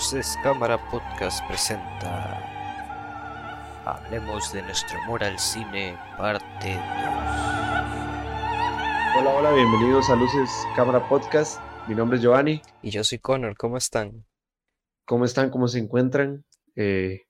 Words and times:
Luces 0.00 0.38
Cámara 0.42 0.78
Podcast 0.90 1.46
presenta 1.46 2.40
Hablemos 3.84 4.50
de 4.50 4.62
nuestro 4.62 4.98
amor 5.02 5.22
al 5.22 5.38
cine, 5.38 5.94
parte 6.16 6.72
2. 6.72 6.80
Hola, 9.18 9.30
hola, 9.36 9.52
bienvenidos 9.52 10.08
a 10.08 10.16
Luces 10.16 10.48
Cámara 10.74 11.06
Podcast. 11.06 11.60
Mi 11.86 11.94
nombre 11.94 12.16
es 12.16 12.22
Giovanni. 12.22 12.62
Y 12.80 12.88
yo 12.88 13.04
soy 13.04 13.18
Connor, 13.18 13.54
¿cómo 13.58 13.76
están? 13.76 14.24
¿Cómo 15.04 15.26
están? 15.26 15.50
¿Cómo 15.50 15.68
se 15.68 15.80
encuentran? 15.80 16.46
Eh, 16.76 17.26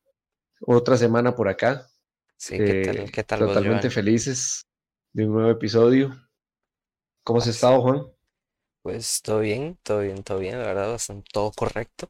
otra 0.65 0.97
semana 0.97 1.35
por 1.35 1.49
acá. 1.49 1.89
Sí, 2.37 2.57
¿qué 2.57 2.83
tal? 2.85 2.99
Eh, 2.99 3.11
¿Qué 3.13 3.25
tal 3.25 3.41
Totalmente 3.41 3.91
felices 3.91 4.69
de 5.13 5.27
un 5.27 5.33
nuevo 5.33 5.51
episodio. 5.51 6.15
¿Cómo 7.25 7.41
has 7.41 7.49
estado, 7.49 7.83
Juan? 7.83 8.07
Pues 8.83 9.21
todo 9.23 9.41
bien, 9.41 9.77
todo 9.83 10.01
bien, 10.01 10.23
todo 10.23 10.39
bien, 10.39 10.59
la 10.59 10.67
verdad, 10.67 10.89
bastante 10.89 11.29
todo 11.33 11.51
correcto. 11.51 12.09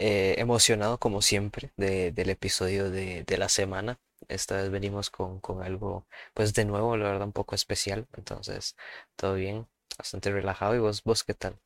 Eh, 0.00 0.36
emocionado 0.38 0.98
como 0.98 1.22
siempre 1.22 1.72
de- 1.76 2.12
del 2.12 2.30
episodio 2.30 2.90
de, 2.90 3.24
de 3.24 3.38
la 3.38 3.48
semana. 3.50 4.00
Esta 4.28 4.56
vez 4.58 4.70
venimos 4.70 5.10
con, 5.10 5.40
con 5.40 5.62
algo, 5.62 6.06
pues 6.34 6.54
de 6.54 6.64
nuevo, 6.66 6.96
la 6.96 7.10
verdad, 7.10 7.26
un 7.26 7.32
poco 7.32 7.54
especial. 7.54 8.06
Entonces, 8.16 8.76
todo 9.16 9.34
bien, 9.34 9.68
bastante 9.98 10.32
relajado. 10.32 10.74
¿Y 10.76 10.78
vos, 10.80 11.02
vos 11.04 11.24
qué 11.24 11.34
tal? 11.34 11.58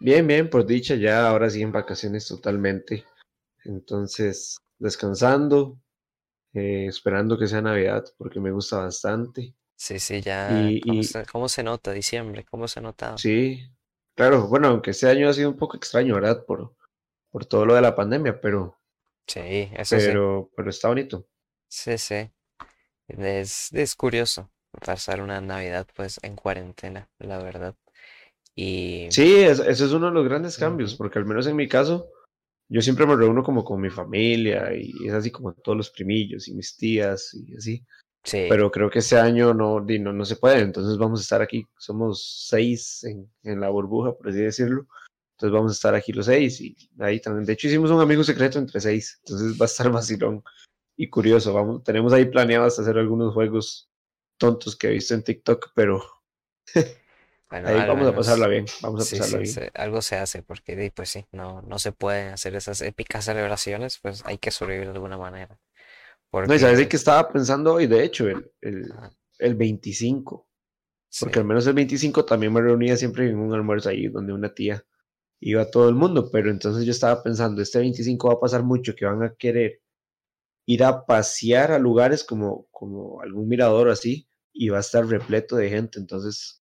Bien, 0.00 0.26
bien, 0.26 0.48
por 0.50 0.66
dicha, 0.66 0.94
ya 0.96 1.28
ahora 1.28 1.48
sí 1.50 1.62
en 1.62 1.72
vacaciones 1.72 2.26
totalmente. 2.26 3.04
Entonces, 3.64 4.58
descansando, 4.78 5.80
eh, 6.54 6.86
esperando 6.88 7.38
que 7.38 7.48
sea 7.48 7.62
Navidad, 7.62 8.04
porque 8.18 8.40
me 8.40 8.52
gusta 8.52 8.78
bastante. 8.78 9.54
Sí, 9.76 9.98
sí, 10.00 10.20
ya, 10.20 10.74
Y, 10.74 10.80
¿cómo 10.80 11.02
y 11.02 11.04
se, 11.04 11.24
cómo 11.26 11.48
se 11.48 11.62
nota 11.62 11.92
diciembre? 11.92 12.44
¿Cómo 12.44 12.68
se 12.68 12.80
nota? 12.82 13.22
sí, 13.22 13.60
claro, 14.14 14.48
bueno, 14.48 14.68
aunque 14.68 14.90
este 14.92 15.08
año 15.08 15.28
ha 15.28 15.32
sido 15.34 15.50
un 15.50 15.56
poco 15.56 15.76
extraño, 15.76 16.14
¿verdad? 16.14 16.44
Por, 16.46 16.74
por 17.30 17.46
todo 17.46 17.66
lo 17.66 17.74
de 17.74 17.82
la 17.82 17.94
pandemia, 17.96 18.40
pero, 18.40 18.76
Sí, 19.28 19.70
eso 19.76 20.00
sí, 20.00 20.12
pero, 20.12 20.50
pero 20.56 20.70
está 20.70 20.88
bonito. 20.88 21.26
sí, 21.68 21.98
sí. 21.98 22.30
Es, 23.08 23.72
es 23.72 23.96
curioso 23.96 24.50
pasar 24.84 25.22
una 25.22 25.40
Navidad 25.40 25.86
pues 25.96 26.20
en 26.22 26.36
cuarentena, 26.36 27.08
la 27.18 27.38
verdad. 27.38 27.76
Y 28.56 29.10
Sí, 29.10 29.36
es- 29.36 29.60
eso 29.60 29.84
es 29.86 29.92
uno 29.92 30.06
de 30.08 30.12
los 30.12 30.24
grandes 30.24 30.58
cambios, 30.58 30.94
porque 30.94 31.18
al 31.18 31.24
menos 31.26 31.46
en 31.46 31.56
mi 31.56 31.68
caso, 31.68 32.08
yo 32.68 32.82
siempre 32.82 33.06
me 33.06 33.16
reúno 33.16 33.42
como 33.44 33.64
con 33.64 33.80
mi 33.80 33.90
familia 33.90 34.74
y 34.74 35.06
es 35.06 35.14
así 35.14 35.30
como 35.30 35.54
todos 35.54 35.76
los 35.78 35.90
primillos 35.90 36.48
y 36.48 36.54
mis 36.54 36.76
tías 36.76 37.34
y 37.34 37.56
así, 37.56 37.86
sí, 38.24 38.48
pero 38.48 38.70
creo 38.70 38.90
que 38.90 39.00
este 39.00 39.18
año 39.18 39.54
no, 39.54 39.80
no, 39.80 40.12
no 40.14 40.26
se 40.26 40.36
puede, 40.36 40.60
entonces 40.62 40.98
vamos 40.98 41.20
a 41.20 41.24
estar 41.24 41.42
aquí, 41.42 41.64
somos 41.78 42.46
seis 42.48 43.04
en, 43.04 43.30
en 43.44 43.60
la 43.60 43.70
burbuja, 43.70 44.14
por 44.16 44.28
así 44.28 44.38
decirlo, 44.40 44.86
entonces 45.38 45.54
vamos 45.54 45.70
a 45.70 45.74
estar 45.74 45.94
aquí 45.94 46.12
los 46.12 46.26
seis 46.26 46.60
y 46.60 46.76
ahí 46.98 47.20
también, 47.20 47.44
de 47.44 47.52
hecho 47.52 47.68
hicimos 47.68 47.92
un 47.92 48.00
amigo 48.00 48.24
secreto 48.24 48.58
entre 48.58 48.80
seis, 48.80 49.20
entonces 49.24 49.52
va 49.52 49.66
a 49.66 49.68
estar 49.68 49.88
vacilón 49.92 50.42
y 50.96 51.08
curioso, 51.08 51.54
vamos, 51.54 51.84
tenemos 51.84 52.12
ahí 52.12 52.24
planeados 52.24 52.80
hacer 52.80 52.98
algunos 52.98 53.32
juegos 53.32 53.88
tontos 54.36 54.74
que 54.74 54.88
he 54.88 54.90
visto 54.90 55.14
en 55.14 55.22
TikTok, 55.22 55.70
pero 55.76 56.02
bueno, 57.50 57.68
ahí 57.68 57.86
vamos 57.86 58.08
a 58.08 58.16
pasarla 58.16 58.48
bien, 58.48 58.66
vamos 58.82 59.02
a 59.02 59.04
sí, 59.04 59.16
pasarla 59.16 59.46
sí, 59.46 59.60
bien. 59.60 59.70
algo 59.74 60.02
se 60.02 60.16
hace 60.16 60.42
porque 60.42 60.92
pues 60.92 61.08
sí, 61.08 61.24
no, 61.30 61.62
no 61.62 61.78
se 61.78 61.92
pueden 61.92 62.32
hacer 62.32 62.56
esas 62.56 62.80
épicas 62.80 63.24
celebraciones, 63.26 64.00
pues 64.02 64.24
hay 64.26 64.38
que 64.38 64.50
sobrevivir 64.50 64.88
de 64.88 64.94
alguna 64.94 65.18
manera. 65.18 65.56
No, 66.32 66.52
y 66.52 66.58
sabes 66.58 66.84
qué 66.88 66.96
estaba 66.96 67.28
pensando 67.32 67.74
hoy, 67.74 67.86
de 67.86 68.04
hecho, 68.04 68.28
el, 68.28 68.50
el, 68.60 68.92
el 69.38 69.54
25, 69.54 70.48
porque 71.20 71.38
al 71.38 71.44
menos 71.44 71.64
el 71.68 71.74
25 71.74 72.24
también 72.24 72.52
me 72.52 72.60
reunía 72.60 72.96
siempre 72.96 73.28
en 73.28 73.38
un 73.38 73.54
almuerzo 73.54 73.88
ahí 73.88 74.08
donde 74.08 74.32
una 74.32 74.52
tía 74.52 74.84
iba 75.40 75.70
todo 75.70 75.88
el 75.88 75.94
mundo, 75.94 76.30
pero 76.30 76.50
entonces 76.50 76.84
yo 76.84 76.90
estaba 76.90 77.22
pensando, 77.22 77.62
este 77.62 77.78
25 77.78 78.28
va 78.28 78.34
a 78.34 78.40
pasar 78.40 78.62
mucho 78.62 78.94
que 78.94 79.04
van 79.04 79.22
a 79.22 79.34
querer 79.34 79.80
ir 80.66 80.84
a 80.84 81.06
pasear 81.06 81.72
a 81.72 81.78
lugares 81.78 82.24
como, 82.24 82.66
como 82.70 83.20
algún 83.22 83.48
mirador 83.48 83.88
o 83.88 83.92
así, 83.92 84.28
y 84.52 84.68
va 84.68 84.78
a 84.78 84.80
estar 84.80 85.06
repleto 85.06 85.56
de 85.56 85.70
gente, 85.70 85.98
entonces 85.98 86.62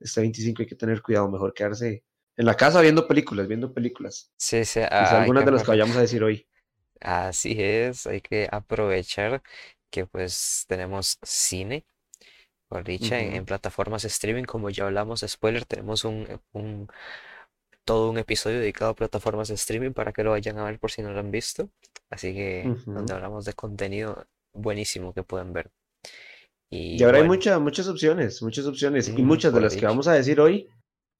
este 0.00 0.20
25 0.22 0.62
hay 0.62 0.68
que 0.68 0.74
tener 0.74 1.02
cuidado, 1.02 1.30
mejor 1.30 1.54
quedarse 1.54 2.04
en 2.36 2.46
la 2.46 2.56
casa 2.56 2.80
viendo 2.80 3.06
películas, 3.06 3.46
viendo 3.46 3.72
películas, 3.72 4.32
sí, 4.36 4.64
sí, 4.64 4.80
ah, 4.80 5.22
algunas 5.22 5.44
de 5.44 5.52
las 5.52 5.62
que 5.62 5.70
vayamos 5.70 5.96
a 5.96 6.00
decir 6.00 6.24
hoy. 6.24 6.48
Así 7.00 7.54
es, 7.58 8.06
hay 8.06 8.20
que 8.22 8.48
aprovechar 8.50 9.42
que 9.90 10.06
pues 10.06 10.64
tenemos 10.66 11.18
cine, 11.22 11.84
por 12.66 12.82
dicha, 12.82 13.20
en, 13.20 13.44
plataformas 13.44 14.04
streaming, 14.04 14.44
como 14.44 14.70
ya 14.70 14.86
hablamos, 14.86 15.24
spoiler, 15.24 15.64
tenemos 15.64 16.04
un, 16.04 16.40
un 16.52 16.88
todo 17.84 18.10
un 18.10 18.18
episodio 18.18 18.60
dedicado 18.60 18.92
a 18.92 18.94
plataformas 18.94 19.48
de 19.48 19.54
streaming 19.54 19.92
para 19.92 20.12
que 20.12 20.24
lo 20.24 20.30
vayan 20.32 20.58
a 20.58 20.64
ver 20.64 20.78
por 20.78 20.90
si 20.90 21.02
no 21.02 21.12
lo 21.12 21.20
han 21.20 21.30
visto. 21.30 21.70
Así 22.10 22.34
que 22.34 22.74
donde 22.94 23.12
ujú. 23.12 23.14
hablamos 23.14 23.44
de 23.44 23.54
contenido 23.54 24.26
buenísimo 24.52 25.12
que 25.14 25.22
pueden 25.24 25.52
ver. 25.52 25.70
Y 26.96 27.02
Y 27.02 27.04
ahora 27.04 27.18
hay 27.18 27.24
bueno, 27.24 27.24
muchas, 27.24 27.60
muchas 27.60 27.88
opciones, 27.88 28.40
muchas 28.42 28.66
opciones, 28.66 29.12
y 29.16 29.22
mm, 29.22 29.22
muchas 29.22 29.52
de 29.52 29.60
las 29.60 29.76
que 29.76 29.84
dicha. 29.84 29.86
vamos 29.86 30.08
a 30.08 30.14
decir 30.14 30.40
hoy 30.40 30.66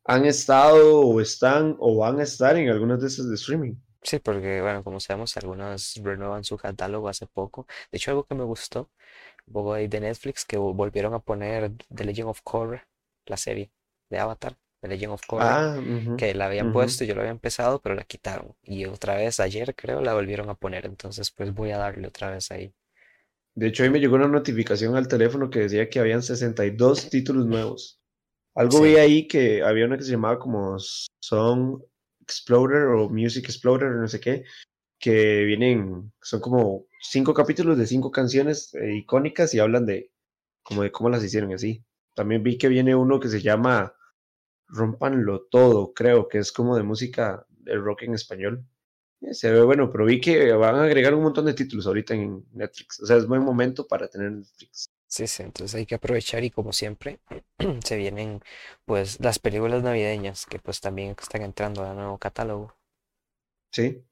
han 0.05 0.25
estado 0.27 1.01
o 1.01 1.21
están 1.21 1.77
o 1.81 1.97
van 1.99 2.21
a 2.21 2.25
estar 2.25 2.57
en 2.57 2.71
algunas 2.71 3.01
de 3.01 3.09
esas 3.09 3.29
de 3.29 3.37
streaming. 3.37 3.75
Sí, 4.03 4.19
porque 4.19 4.61
bueno, 4.61 4.85
como 4.85 5.01
sabemos, 5.01 5.37
algunas 5.39 5.95
renuevan 6.03 6.45
su 6.45 6.57
catálogo 6.59 7.09
hace 7.09 7.27
poco. 7.27 7.67
De 7.91 7.97
hecho, 7.99 8.11
algo 8.11 8.25
que 8.25 8.35
me 8.35 8.45
gustó, 8.45 8.91
un 9.47 9.53
poco 9.55 9.75
ahí 9.75 9.89
de 9.89 10.01
Netflix, 10.01 10.45
que 10.47 10.59
vol- 10.59 10.75
volvieron 10.77 11.15
a 11.15 11.21
poner 11.21 11.73
The 11.95 12.05
Legend 12.05 12.29
of 12.31 12.43
Korra, 12.43 12.89
la 13.27 13.37
serie 13.39 13.71
de 14.11 14.19
Avatar, 14.19 14.57
The 14.85 14.89
Legend 14.89 15.13
of 15.15 15.23
Korra, 15.27 15.77
Ah, 15.77 15.83
que 16.19 16.35
la 16.35 16.45
habían 16.45 16.71
puesto, 16.71 17.05
yo 17.05 17.15
la 17.15 17.23
había 17.23 17.31
empezado, 17.31 17.81
pero 17.81 17.95
la 17.95 18.05
quitaron. 18.05 18.55
Y 18.63 18.85
otra 18.85 19.15
vez 19.17 19.41
ayer 19.41 19.75
creo 19.75 20.03
la 20.03 20.13
volvieron 20.13 20.51
a 20.51 20.55
poner, 20.55 20.85
entonces 20.85 21.31
pues 21.31 21.55
voy 21.55 21.71
a 21.71 21.79
darle 21.79 22.07
otra 22.07 22.31
vez 22.31 22.51
ahí. 22.51 22.71
De 23.55 23.69
hecho, 23.69 23.83
hoy 23.83 23.89
me 23.89 23.99
llegó 23.99 24.17
una 24.17 24.29
notificación 24.29 24.95
al 24.95 25.09
teléfono 25.09 25.49
que 25.49 25.61
decía 25.61 25.89
que 25.89 26.01
habían 26.01 26.23
62 26.23 27.09
títulos 27.09 27.47
nuevos. 27.47 27.99
Algo 28.55 28.83
vi 28.83 28.97
ahí 28.97 29.27
que 29.27 29.63
había 29.63 29.87
una 29.87 29.97
que 29.97 30.05
se 30.05 30.11
llamaba 30.11 30.39
como 30.39 30.77
Song 30.79 31.81
Explorer 32.21 32.89
o 32.89 33.09
Music 33.09 33.47
Explorer, 33.47 33.91
no 33.91 34.07
sé 34.07 34.21
qué, 34.21 34.45
que 34.99 35.45
vienen, 35.45 36.13
son 36.21 36.41
como 36.41 36.85
cinco 37.01 37.33
capítulos 37.33 37.79
de 37.79 37.87
cinco 37.87 38.11
canciones 38.11 38.75
eh, 38.75 38.97
icónicas 38.97 39.55
y 39.55 39.61
hablan 39.61 39.87
de 39.87 40.11
como 40.63 40.83
de 40.83 40.93
cómo 40.93 41.09
las 41.09 41.25
hicieron 41.25 41.51
y 41.53 41.55
así. 41.55 41.85
También 42.15 42.43
vi 42.43 42.59
que 42.59 42.69
viene 42.69 42.95
uno 42.95 43.19
que 43.19 43.29
se 43.29 43.41
llama 43.41 43.95
Rómpanlo 44.75 45.43
Todo, 45.51 45.95
creo 45.95 46.29
que 46.29 46.39
es 46.39 46.53
como 46.53 46.77
de 46.77 46.83
música 46.83 47.47
de 47.51 47.77
rock 47.77 48.03
en 48.03 48.15
español. 48.15 48.65
Eh, 49.23 49.35
Se 49.35 49.51
ve 49.53 49.63
bueno, 49.65 49.91
pero 49.91 50.07
vi 50.07 50.21
que 50.21 50.53
van 50.53 50.77
a 50.77 50.85
agregar 50.85 51.15
un 51.15 51.23
montón 51.25 51.47
de 51.47 51.55
títulos 51.55 51.87
ahorita 51.87 52.15
en 52.15 52.45
Netflix. 52.53 53.01
O 53.01 53.07
sea, 53.07 53.17
es 53.17 53.27
buen 53.27 53.43
momento 53.43 53.87
para 53.87 54.09
tener 54.09 54.33
Netflix. 54.33 54.87
sí, 55.07 55.27
sí, 55.27 55.43
entonces 55.43 55.75
hay 55.75 55.87
que 55.87 55.95
aprovechar 55.95 56.45
y 56.45 56.51
como 56.51 56.73
siempre 56.73 57.21
se 57.85 57.97
vienen 57.97 58.41
pues 58.85 59.21
las 59.21 59.39
películas 59.39 59.83
navideñas 59.83 60.47
que 60.47 60.59
pues 60.59 60.81
también 60.81 61.17
están 61.21 61.43
entrando 61.43 61.85
al 61.85 61.97
nuevo 61.97 62.19
catálogo. 62.19 62.75
Sí, 63.73 64.05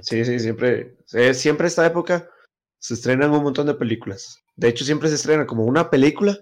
sí, 0.00 0.24
sí, 0.24 0.38
siempre, 0.40 0.96
eh, 1.12 1.34
siempre 1.34 1.66
esta 1.66 1.86
época 1.86 2.28
se 2.78 2.94
estrenan 2.94 3.30
un 3.32 3.42
montón 3.42 3.66
de 3.66 3.74
películas. 3.74 4.38
De 4.56 4.68
hecho, 4.68 4.84
siempre 4.84 5.08
se 5.08 5.16
estrena 5.16 5.46
como 5.46 5.64
una 5.64 5.90
película 5.90 6.38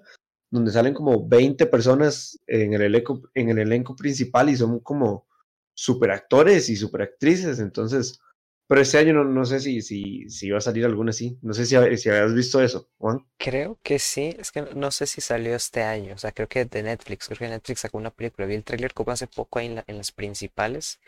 donde 0.51 0.73
salen 0.73 0.95
como 0.95 1.29
20 1.29 1.67
personas 1.67 2.39
en 2.47 2.73
el 2.75 2.83
elenco, 2.83 3.23
en 3.35 3.51
el 3.51 3.59
elenco 3.59 3.97
principal 3.97 4.49
y 4.51 4.57
son 4.57 4.81
como 4.81 5.27
super 5.75 6.11
actores 6.11 6.69
y 6.71 6.77
super 6.77 7.03
actrices. 7.03 7.59
Entonces, 7.61 8.21
pero 8.67 8.81
este 8.81 8.99
año 8.99 9.15
no, 9.15 9.25
no 9.25 9.45
sé 9.45 9.61
si, 9.61 9.83
si, 9.83 10.29
si 10.31 10.51
va 10.51 10.59
a 10.59 10.61
salir 10.61 10.85
alguna 10.87 11.11
así. 11.11 11.39
No 11.43 11.55
sé 11.55 11.67
si, 11.67 11.77
si 11.99 12.09
habías 12.11 12.35
visto 12.35 12.63
eso, 12.63 12.91
Juan. 12.99 13.27
Creo 13.37 13.79
que 13.83 13.99
sí, 13.99 14.35
es 14.39 14.51
que 14.53 14.63
no 14.63 14.91
sé 14.93 15.07
si 15.07 15.21
salió 15.21 15.55
este 15.57 15.83
año, 15.83 16.15
o 16.15 16.19
sea, 16.19 16.31
creo 16.33 16.49
que 16.49 16.65
de 16.65 16.83
Netflix, 16.85 17.27
creo 17.27 17.39
que 17.39 17.49
Netflix 17.49 17.81
sacó 17.81 17.99
una 17.99 18.11
película, 18.13 18.47
vi 18.47 18.55
el 18.55 18.65
tráiler 18.65 18.95
como 18.95 19.11
hace 19.13 19.27
poco 19.29 19.59
ahí 19.59 19.67
en, 19.67 19.75
la- 19.77 19.85
en 19.89 19.97
las 19.99 20.13
principales, 20.13 21.01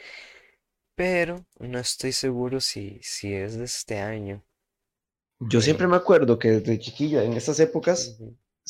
pero 0.95 1.45
no 1.59 1.81
estoy 1.81 2.13
seguro 2.13 2.61
si, 2.61 3.01
si 3.03 3.35
es 3.35 3.57
de 3.59 3.65
este 3.65 3.99
año. 3.99 4.45
Yo 5.41 5.61
siempre 5.61 5.87
Eh, 5.87 5.89
me 5.89 5.97
acuerdo 5.97 6.39
que 6.39 6.51
desde 6.53 6.79
chiquillo, 6.79 7.21
en 7.21 7.35
estas 7.35 7.61
épocas. 7.61 8.19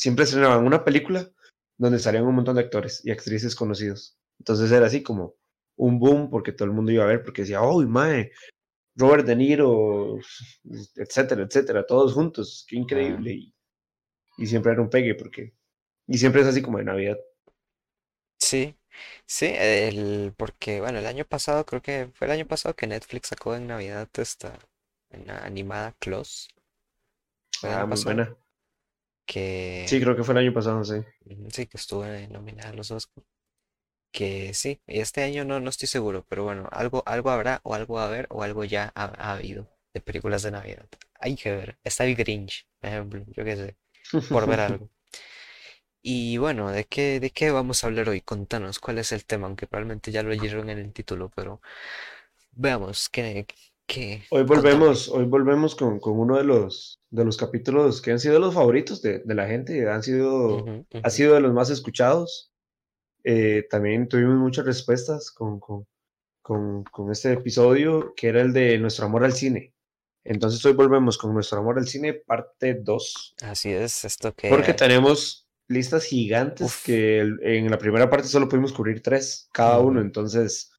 Siempre 0.00 0.24
estrenaban 0.24 0.64
una 0.64 0.82
película 0.82 1.30
donde 1.76 1.98
salían 1.98 2.24
un 2.24 2.34
montón 2.34 2.56
de 2.56 2.62
actores 2.62 3.04
y 3.04 3.10
actrices 3.10 3.54
conocidos. 3.54 4.18
Entonces 4.38 4.72
era 4.72 4.86
así 4.86 5.02
como 5.02 5.34
un 5.76 5.98
boom 5.98 6.30
porque 6.30 6.52
todo 6.52 6.66
el 6.66 6.74
mundo 6.74 6.90
iba 6.90 7.04
a 7.04 7.08
ver 7.08 7.22
porque 7.22 7.42
decía, 7.42 7.60
oh, 7.60 7.82
mae, 7.86 8.32
Robert 8.96 9.26
De 9.26 9.36
Niro, 9.36 10.16
etcétera, 10.96 11.42
etcétera, 11.42 11.84
todos 11.86 12.14
juntos, 12.14 12.64
qué 12.66 12.76
increíble. 12.76 13.32
Y, 13.32 13.54
y 14.38 14.46
siempre 14.46 14.72
era 14.72 14.80
un 14.80 14.88
pegue 14.88 15.14
porque, 15.14 15.54
y 16.06 16.16
siempre 16.18 16.40
es 16.42 16.48
así 16.48 16.62
como 16.62 16.78
de 16.78 16.84
Navidad. 16.84 17.18
sí, 18.38 18.76
sí, 19.26 19.46
el, 19.56 20.32
porque 20.36 20.80
bueno, 20.80 20.98
el 20.98 21.06
año 21.06 21.24
pasado, 21.24 21.64
creo 21.66 21.82
que 21.82 22.10
fue 22.14 22.26
el 22.26 22.32
año 22.32 22.46
pasado 22.46 22.74
que 22.76 22.86
Netflix 22.86 23.28
sacó 23.28 23.54
en 23.54 23.66
Navidad 23.66 24.08
esta 24.16 24.58
una 25.10 25.44
animada 25.44 25.94
el 27.62 27.74
Ah, 27.74 27.86
muy 27.86 28.02
pasado, 28.02 28.36
buena. 29.38 29.86
Sí, 29.86 30.00
que 30.00 30.00
creo 30.00 30.16
que 30.16 30.24
fue 30.24 30.32
el 30.34 30.38
año 30.38 30.54
pasado, 30.54 30.84
sí. 30.84 30.96
sí, 31.52 31.66
que 31.66 31.76
estuvo 31.76 32.04
eh, 32.06 32.28
nominada 32.28 32.70
a 32.70 32.74
los 32.74 32.90
Oscar. 32.90 33.24
que 34.12 34.54
sí, 34.54 34.80
este 34.86 35.22
año 35.22 35.44
no, 35.44 35.60
no 35.60 35.70
estoy 35.70 35.88
seguro, 35.88 36.24
pero 36.28 36.44
bueno, 36.44 36.68
algo, 36.72 37.02
algo 37.06 37.30
habrá 37.30 37.60
o 37.64 37.74
algo 37.74 37.94
va 37.94 38.04
a 38.04 38.06
haber 38.08 38.26
o 38.30 38.42
algo 38.42 38.64
ya 38.64 38.92
ha, 38.94 39.04
ha 39.04 39.32
habido 39.34 39.68
de 39.94 40.00
películas 40.00 40.42
de 40.42 40.50
Navidad. 40.52 40.88
Hay 41.20 41.36
que 41.36 41.52
ver. 41.52 41.78
Está 41.84 42.04
el 42.06 42.16
Grinch, 42.16 42.66
por 42.80 42.90
ejemplo, 42.90 43.24
yo 43.28 43.44
qué 43.44 43.56
sé, 43.56 43.76
por 44.30 44.46
ver 44.48 44.60
algo. 44.60 44.90
Y 46.02 46.38
bueno, 46.38 46.70
¿de 46.70 46.84
qué, 46.86 47.20
de 47.20 47.30
qué 47.30 47.50
vamos 47.50 47.84
a 47.84 47.86
hablar 47.88 48.08
hoy? 48.08 48.20
Contanos 48.22 48.78
cuál 48.78 48.98
es 48.98 49.12
el 49.12 49.26
tema, 49.26 49.46
aunque 49.46 49.66
probablemente 49.66 50.10
ya 50.12 50.22
lo 50.22 50.30
leyeron 50.30 50.70
en 50.70 50.78
el 50.78 50.92
título, 50.92 51.30
pero 51.34 51.60
veamos, 52.52 53.08
¿qué, 53.10 53.46
Hoy 54.30 54.42
volvemos, 54.44 55.08
hoy 55.08 55.24
volvemos 55.24 55.74
con, 55.74 55.98
con 55.98 56.18
uno 56.18 56.36
de 56.36 56.44
los, 56.44 57.00
de 57.10 57.24
los 57.24 57.36
capítulos 57.36 58.00
que 58.00 58.12
han 58.12 58.20
sido 58.20 58.38
los 58.38 58.54
favoritos 58.54 59.02
de, 59.02 59.20
de 59.20 59.34
la 59.34 59.46
gente, 59.46 59.88
han 59.88 60.02
sido, 60.02 60.64
ha 61.02 61.10
sido 61.10 61.34
de 61.34 61.40
los 61.40 61.52
más 61.52 61.70
escuchados. 61.70 62.52
Eh, 63.24 63.66
también 63.68 64.08
tuvimos 64.08 64.36
muchas 64.36 64.64
respuestas 64.64 65.30
con, 65.30 65.58
con, 65.58 65.86
con, 66.40 66.84
con 66.84 67.10
este 67.10 67.32
episodio, 67.32 68.14
que 68.14 68.28
era 68.28 68.40
el 68.40 68.52
de 68.52 68.78
nuestro 68.78 69.06
amor 69.06 69.24
al 69.24 69.32
cine. 69.32 69.74
Entonces 70.22 70.64
hoy 70.64 70.74
volvemos 70.74 71.18
con 71.18 71.32
nuestro 71.32 71.58
amor 71.58 71.78
al 71.78 71.88
cine, 71.88 72.14
parte 72.14 72.74
2 72.74 73.34
Así 73.42 73.70
es, 73.70 74.04
esto 74.04 74.34
porque 74.48 74.66
que, 74.66 74.74
tenemos 74.74 75.48
listas 75.66 76.04
gigantes 76.04 76.82
que 76.84 77.20
en 77.20 77.70
la 77.70 77.78
primera 77.78 78.10
parte 78.10 78.28
solo 78.28 78.48
pudimos 78.48 78.72
cubrir 78.72 79.02
tres 79.02 79.48
cada 79.52 79.78
uno, 79.78 80.00
entonces 80.00 80.69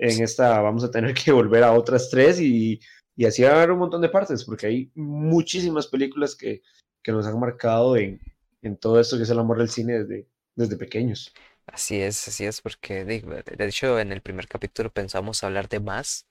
en 0.00 0.22
esta 0.22 0.60
vamos 0.60 0.84
a 0.84 0.90
tener 0.90 1.14
que 1.14 1.32
volver 1.32 1.62
a 1.62 1.72
otras 1.72 2.10
tres 2.10 2.40
y, 2.40 2.80
y 3.16 3.26
así 3.26 3.42
va 3.42 3.50
a 3.50 3.56
haber 3.56 3.72
un 3.72 3.78
montón 3.80 4.00
de 4.00 4.08
partes, 4.08 4.44
porque 4.44 4.66
hay 4.66 4.90
muchísimas 4.94 5.86
películas 5.86 6.34
que, 6.34 6.62
que 7.02 7.12
nos 7.12 7.26
han 7.26 7.38
marcado 7.38 7.96
en, 7.96 8.20
en 8.62 8.76
todo 8.76 9.00
esto 9.00 9.16
que 9.16 9.24
es 9.24 9.30
el 9.30 9.38
amor 9.38 9.58
del 9.58 9.68
cine 9.68 10.02
desde, 10.02 10.28
desde 10.56 10.76
pequeños. 10.76 11.32
así 11.66 12.00
es, 12.00 12.28
así 12.28 12.44
es, 12.44 12.60
porque 12.60 13.04
de 13.04 13.66
hecho 13.66 13.98
en 14.00 14.12
el 14.12 14.22
primer 14.22 14.48
capítulo 14.48 14.90
pensamos 14.92 15.44
hablar 15.44 15.68
de 15.68 15.80
más 15.80 16.26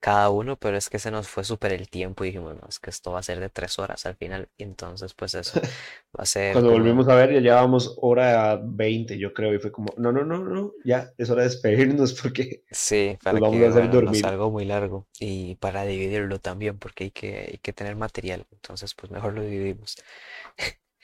cada 0.00 0.30
uno, 0.30 0.56
pero 0.58 0.76
es 0.76 0.88
que 0.90 0.98
se 0.98 1.10
nos 1.10 1.28
fue 1.28 1.44
súper 1.44 1.72
el 1.72 1.88
tiempo 1.90 2.24
y 2.24 2.28
dijimos, 2.28 2.56
no, 2.56 2.68
es 2.68 2.78
que 2.80 2.90
esto 2.90 3.12
va 3.12 3.20
a 3.20 3.22
ser 3.22 3.40
de 3.40 3.48
tres 3.50 3.78
horas 3.78 4.06
al 4.06 4.16
final, 4.16 4.48
y 4.56 4.64
entonces 4.64 5.14
pues 5.14 5.34
eso, 5.34 5.60
va 6.18 6.22
a 6.24 6.26
ser 6.26 6.50
Cuando 6.50 6.70
como, 6.70 6.88
volvimos 6.88 7.08
a 7.08 7.14
ver 7.14 7.32
ya 7.32 7.40
llevábamos 7.40 7.94
hora 8.00 8.56
20 8.62 9.18
yo 9.18 9.32
creo, 9.34 9.54
y 9.54 9.58
fue 9.58 9.72
como, 9.72 9.92
no, 9.98 10.12
no, 10.12 10.24
no, 10.24 10.38
no, 10.44 10.72
ya 10.84 11.12
es 11.18 11.30
hora 11.30 11.42
de 11.42 11.48
despedirnos 11.48 12.14
porque 12.20 12.64
sí, 12.70 13.18
nos 13.30 13.40
para 13.40 13.40
vamos 13.40 13.62
a 13.64 13.68
hacer 13.68 13.88
bueno, 13.88 14.00
no 14.00 14.14
dormir. 14.14 14.14
salga 14.14 14.48
muy 14.48 14.64
largo 14.64 15.06
y 15.18 15.56
para 15.56 15.84
dividirlo 15.84 16.38
también, 16.40 16.78
porque 16.78 17.04
hay 17.04 17.10
que, 17.10 17.38
hay 17.52 17.58
que 17.58 17.72
tener 17.72 17.96
material, 17.96 18.46
entonces 18.52 18.94
pues 18.94 19.10
mejor 19.12 19.34
lo 19.34 19.42
dividimos. 19.42 19.96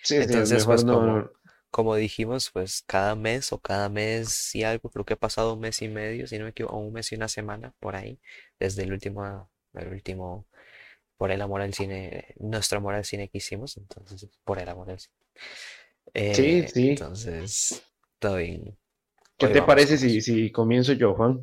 Sí, 0.03 0.23
sí, 0.25 0.37
es 0.39 0.51
Entonces 0.51 0.53
mejor 0.53 0.83
pues 0.83 0.85
no, 0.85 1.01
como, 1.01 1.07
no. 1.07 1.31
Como 1.75 1.97
dijimos, 1.97 2.51
pues 2.53 2.85
cada 2.87 3.17
mes 3.17 3.53
o 3.53 3.61
cada 3.61 3.89
mes 3.91 4.55
y 4.57 4.65
algo, 4.65 4.91
creo 4.91 5.05
que 5.07 5.15
ha 5.15 5.17
pasado 5.19 5.55
un 5.55 5.61
mes 5.61 5.83
y 5.83 5.89
medio, 5.89 6.27
si 6.29 6.39
no 6.39 6.45
me 6.47 6.51
equivoco, 6.53 6.79
un 6.79 6.93
mes 6.95 7.13
y 7.13 7.17
una 7.17 7.29
semana 7.29 7.75
por 7.81 7.97
ahí, 7.97 8.21
desde 8.61 8.85
el 8.85 8.93
último, 8.93 9.51
el 9.75 9.89
último, 9.89 10.47
por 11.19 11.31
el 11.33 11.43
amor 11.43 11.63
al 11.63 11.75
cine, 11.75 12.35
nuestro 12.41 12.79
amor 12.79 12.95
al 12.97 13.05
cine 13.07 13.29
que 13.31 13.39
hicimos, 13.39 13.77
entonces 13.79 14.29
por 14.45 14.59
el 14.61 14.69
amor 14.71 14.91
al 14.91 15.01
cine. 15.01 15.17
Sí, 16.33 16.67
Eh, 16.67 16.69
sí. 16.69 17.09
entonces, 17.09 17.83
todo 18.19 18.37
bien, 18.37 18.79
¿Qué 19.39 19.47
hoy 19.47 19.55
te 19.55 19.63
vamos 19.63 19.63
parece 19.63 19.97
si, 19.97 20.21
si 20.21 20.51
comienzo 20.51 20.93
yo, 20.95 21.15
Juan? 21.15 21.41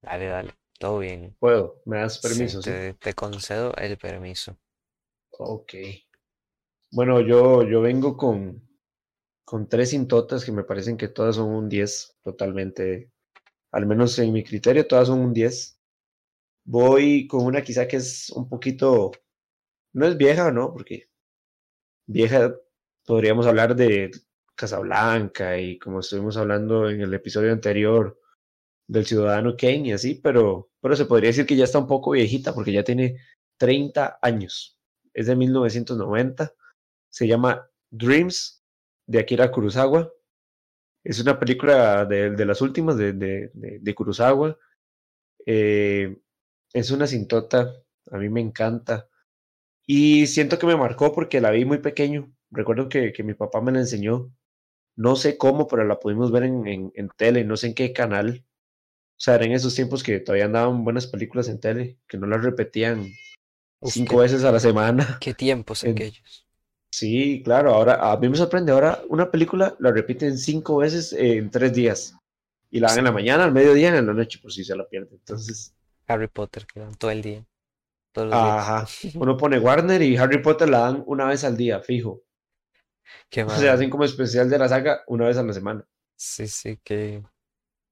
Dale, 0.00 0.26
dale, 0.28 0.54
todo 0.78 1.00
bien. 1.00 1.36
Puedo, 1.38 1.80
me 1.86 1.96
das 2.00 2.18
permiso, 2.18 2.60
¿sí? 2.60 2.72
te, 2.72 2.94
te 2.94 3.14
concedo 3.14 3.74
el 3.76 3.98
permiso. 3.98 4.58
Ok. 5.38 5.72
Bueno, 6.90 7.20
yo, 7.20 7.62
yo 7.62 7.80
vengo 7.80 8.16
con, 8.16 8.60
con 9.46 9.68
tres 9.68 9.94
intotas 9.94 10.44
que 10.44 10.52
me 10.52 10.64
parecen 10.64 10.96
que 10.98 11.08
todas 11.08 11.36
son 11.36 11.50
un 11.50 11.68
10 11.68 12.18
totalmente. 12.22 13.12
Al 13.72 13.86
menos 13.86 14.18
en 14.18 14.32
mi 14.32 14.44
criterio, 14.44 14.86
todas 14.88 15.08
son 15.08 15.20
un 15.20 15.32
10. 15.32 15.80
Voy 16.64 17.28
con 17.28 17.46
una 17.46 17.62
quizá 17.62 17.86
que 17.88 17.96
es 17.98 18.30
un 18.30 18.48
poquito, 18.48 19.12
no 19.94 20.06
es 20.06 20.16
vieja, 20.16 20.50
¿no? 20.52 20.72
Porque 20.72 21.10
vieja 22.06 22.56
podríamos 23.06 23.46
hablar 23.46 23.76
de 23.76 24.10
Casablanca 24.56 25.58
y 25.58 25.78
como 25.78 26.00
estuvimos 26.00 26.36
hablando 26.36 26.90
en 26.90 27.00
el 27.02 27.14
episodio 27.14 27.52
anterior 27.52 28.20
del 28.88 29.06
Ciudadano 29.06 29.56
Kane 29.56 29.88
y 29.88 29.92
así, 29.92 30.16
pero, 30.16 30.70
pero 30.80 30.96
se 30.96 31.06
podría 31.06 31.28
decir 31.30 31.46
que 31.46 31.56
ya 31.56 31.64
está 31.64 31.78
un 31.78 31.86
poco 31.86 32.12
viejita 32.12 32.52
porque 32.52 32.72
ya 32.72 32.82
tiene 32.84 33.16
30 33.58 34.18
años. 34.22 34.80
Es 35.14 35.26
de 35.28 35.36
1990 35.36 36.52
se 37.10 37.28
llama 37.28 37.70
Dreams 37.90 38.55
de 39.06 39.18
Akira 39.18 39.50
Kurosawa. 39.50 40.12
Es 41.04 41.20
una 41.20 41.38
película 41.38 42.04
de, 42.04 42.30
de 42.30 42.46
las 42.46 42.60
últimas 42.60 42.96
de, 42.96 43.12
de, 43.12 43.50
de, 43.54 43.94
Kurosawa. 43.94 44.58
Eh, 45.46 46.18
es 46.72 46.90
una 46.90 47.06
cintota, 47.06 47.72
a 48.10 48.18
mí 48.18 48.28
me 48.28 48.40
encanta. 48.40 49.08
Y 49.86 50.26
siento 50.26 50.58
que 50.58 50.66
me 50.66 50.76
marcó 50.76 51.12
porque 51.12 51.40
la 51.40 51.52
vi 51.52 51.64
muy 51.64 51.78
pequeño. 51.78 52.32
Recuerdo 52.50 52.88
que, 52.88 53.12
que 53.12 53.22
mi 53.22 53.34
papá 53.34 53.60
me 53.60 53.72
la 53.72 53.78
enseñó. 53.80 54.32
No 54.96 55.14
sé 55.14 55.38
cómo, 55.38 55.68
pero 55.68 55.84
la 55.84 56.00
pudimos 56.00 56.32
ver 56.32 56.44
en, 56.44 56.66
en, 56.66 56.92
en 56.94 57.08
tele, 57.16 57.44
no 57.44 57.56
sé 57.56 57.68
en 57.68 57.74
qué 57.74 57.92
canal. 57.92 58.44
O 59.16 59.20
sea, 59.20 59.36
era 59.36 59.44
en 59.46 59.52
esos 59.52 59.74
tiempos 59.74 60.02
que 60.02 60.20
todavía 60.20 60.46
andaban 60.46 60.84
buenas 60.84 61.06
películas 61.06 61.48
en 61.48 61.60
tele, 61.60 61.98
que 62.08 62.18
no 62.18 62.26
las 62.26 62.42
repetían 62.42 63.06
Uf, 63.80 63.94
cinco 63.94 64.16
qué, 64.16 64.18
veces 64.18 64.44
a 64.44 64.52
la 64.52 64.60
semana. 64.60 65.18
qué 65.20 65.34
tiempos 65.34 65.84
En, 65.84 65.92
aquellos. 65.92 66.45
Sí, 66.96 67.42
claro, 67.44 67.74
ahora 67.74 68.10
a 68.10 68.16
mí 68.16 68.26
me 68.26 68.38
sorprende, 68.38 68.72
ahora 68.72 69.02
una 69.10 69.30
película 69.30 69.76
la 69.80 69.92
repiten 69.92 70.38
cinco 70.38 70.78
veces 70.78 71.12
en 71.12 71.50
tres 71.50 71.74
días 71.74 72.14
y 72.70 72.80
la 72.80 72.88
dan 72.88 73.00
en 73.00 73.04
la 73.04 73.12
mañana, 73.12 73.44
al 73.44 73.52
mediodía 73.52 73.88
en 73.94 74.06
la 74.06 74.14
noche 74.14 74.38
por 74.40 74.50
si 74.50 74.64
se 74.64 74.74
la 74.74 74.88
pierde. 74.88 75.10
Entonces, 75.12 75.74
Harry 76.06 76.26
Potter, 76.26 76.66
que 76.66 76.80
dan 76.80 76.94
todo 76.94 77.10
el 77.10 77.20
día, 77.20 77.44
todos 78.12 78.28
los 78.28 78.42
días. 78.42 78.56
ajá, 78.58 78.86
uno 79.20 79.36
pone 79.36 79.58
Warner 79.58 80.00
y 80.00 80.16
Harry 80.16 80.40
Potter 80.40 80.70
la 80.70 80.78
dan 80.78 81.04
una 81.06 81.26
vez 81.26 81.44
al 81.44 81.54
día, 81.58 81.80
fijo. 81.80 82.22
Qué 83.28 83.44
O 83.44 83.50
sea, 83.50 83.74
hacen 83.74 83.90
como 83.90 84.04
especial 84.04 84.48
de 84.48 84.58
la 84.58 84.68
saga 84.70 85.02
una 85.06 85.26
vez 85.26 85.36
a 85.36 85.42
la 85.42 85.52
semana. 85.52 85.84
Sí, 86.16 86.48
sí, 86.48 86.78
que 86.82 87.22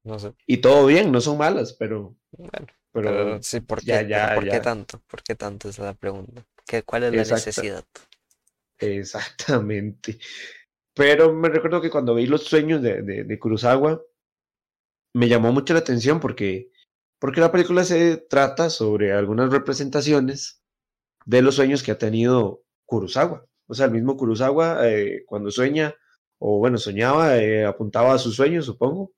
no 0.04 0.18
sé. 0.18 0.32
Y 0.46 0.58
todo 0.62 0.86
bien, 0.86 1.12
no 1.12 1.20
son 1.20 1.36
malas, 1.36 1.74
pero, 1.74 2.16
Bueno, 2.30 2.66
pero 2.92 3.10
pero 3.10 3.42
sí, 3.42 3.60
¿por 3.60 3.82
ya, 3.82 4.00
qué? 4.00 4.06
Pero 4.08 4.08
ya, 4.08 4.34
¿por 4.34 4.44
qué 4.44 4.50
ya, 4.50 4.62
tanto? 4.62 5.00
¿Por 5.06 5.22
qué 5.22 5.34
tanto? 5.34 5.68
Esa 5.68 5.82
es 5.82 5.86
la 5.88 5.94
pregunta. 5.94 6.42
¿Qué, 6.66 6.82
cuál 6.82 7.04
es 7.04 7.12
la 7.12 7.36
necesidad? 7.36 7.84
Exactamente. 8.78 10.18
Pero 10.94 11.34
me 11.34 11.48
recuerdo 11.48 11.80
que 11.80 11.90
cuando 11.90 12.14
vi 12.14 12.26
los 12.26 12.44
sueños 12.44 12.80
de, 12.82 13.02
de, 13.02 13.24
de 13.24 13.38
me 15.14 15.28
llamó 15.28 15.52
mucho 15.52 15.74
la 15.74 15.80
atención 15.80 16.20
porque, 16.20 16.70
porque 17.18 17.40
la 17.40 17.52
película 17.52 17.84
se 17.84 18.16
trata 18.16 18.70
sobre 18.70 19.12
algunas 19.12 19.50
representaciones 19.50 20.62
de 21.24 21.42
los 21.42 21.56
sueños 21.56 21.82
que 21.82 21.92
ha 21.92 21.98
tenido 21.98 22.62
Kurosawa. 22.86 23.46
O 23.66 23.74
sea, 23.74 23.86
el 23.86 23.92
mismo 23.92 24.16
Kurosawa 24.16 24.88
eh, 24.88 25.24
cuando 25.26 25.50
sueña, 25.50 25.94
o 26.38 26.58
bueno, 26.58 26.78
soñaba, 26.78 27.38
eh, 27.38 27.64
apuntaba 27.64 28.14
a 28.14 28.18
sus 28.18 28.36
sueños, 28.36 28.66
supongo, 28.66 29.12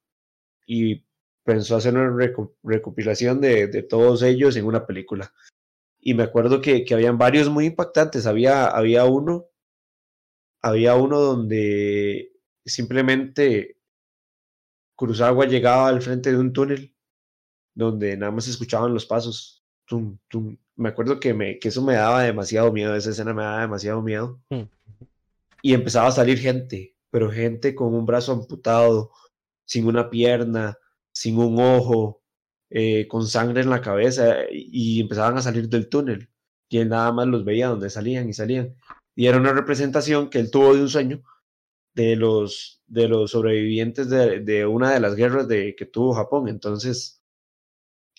y 0.66 1.04
pensó 1.44 1.76
hacer 1.76 1.94
una 1.94 2.10
reco 2.10 2.54
recopilación 2.62 3.40
de, 3.40 3.66
de, 3.68 3.82
todos 3.82 4.22
ellos 4.22 4.56
en 4.56 4.66
una 4.66 4.86
película. 4.86 5.32
Y 6.08 6.14
me 6.14 6.22
acuerdo 6.22 6.60
que, 6.60 6.84
que 6.84 6.94
habían 6.94 7.18
varios 7.18 7.48
muy 7.50 7.66
impactantes. 7.66 8.26
Había, 8.28 8.68
había 8.68 9.06
uno, 9.06 9.46
había 10.62 10.94
uno 10.94 11.18
donde 11.18 12.30
simplemente 12.64 13.76
Kurosawa 14.94 15.46
llegaba 15.46 15.88
al 15.88 16.00
frente 16.00 16.30
de 16.30 16.38
un 16.38 16.52
túnel 16.52 16.94
donde 17.74 18.16
nada 18.16 18.30
más 18.30 18.44
se 18.44 18.52
escuchaban 18.52 18.94
los 18.94 19.04
pasos. 19.04 19.64
Tum, 19.84 20.16
tum. 20.28 20.56
Me 20.76 20.90
acuerdo 20.90 21.18
que, 21.18 21.34
me, 21.34 21.58
que 21.58 21.70
eso 21.70 21.82
me 21.82 21.94
daba 21.94 22.22
demasiado 22.22 22.72
miedo, 22.72 22.94
esa 22.94 23.10
escena 23.10 23.34
me 23.34 23.42
daba 23.42 23.62
demasiado 23.62 24.00
miedo. 24.00 24.40
Mm, 24.50 24.62
Y 25.62 25.74
empezaba 25.74 26.06
a 26.06 26.12
salir 26.12 26.38
gente, 26.38 26.94
pero 27.10 27.32
gente 27.32 27.74
con 27.74 27.92
un 27.92 28.06
brazo 28.06 28.30
amputado, 28.30 29.10
sin 29.64 29.88
una 29.88 30.08
pierna, 30.08 30.78
sin 31.10 31.36
un 31.36 31.58
ojo, 31.58 32.22
eh, 32.78 33.08
con 33.08 33.26
sangre 33.26 33.62
en 33.62 33.70
la 33.70 33.80
cabeza, 33.80 34.36
y 34.52 35.00
empezaban 35.00 35.38
a 35.38 35.42
salir 35.42 35.66
del 35.66 35.88
túnel. 35.88 36.28
Y 36.68 36.76
él 36.78 36.90
nada 36.90 37.10
más 37.10 37.26
los 37.26 37.42
veía 37.42 37.68
donde 37.68 37.88
salían 37.88 38.28
y 38.28 38.34
salían. 38.34 38.76
Y 39.14 39.26
era 39.28 39.38
una 39.38 39.54
representación 39.54 40.28
que 40.28 40.40
él 40.40 40.50
tuvo 40.50 40.74
de 40.74 40.82
un 40.82 40.90
sueño 40.90 41.22
de 41.94 42.16
los, 42.16 42.82
de 42.86 43.08
los 43.08 43.30
sobrevivientes 43.30 44.10
de, 44.10 44.40
de 44.40 44.66
una 44.66 44.92
de 44.92 45.00
las 45.00 45.16
guerras 45.16 45.48
de, 45.48 45.74
que 45.74 45.86
tuvo 45.86 46.12
Japón. 46.12 46.48
Entonces, 46.48 47.22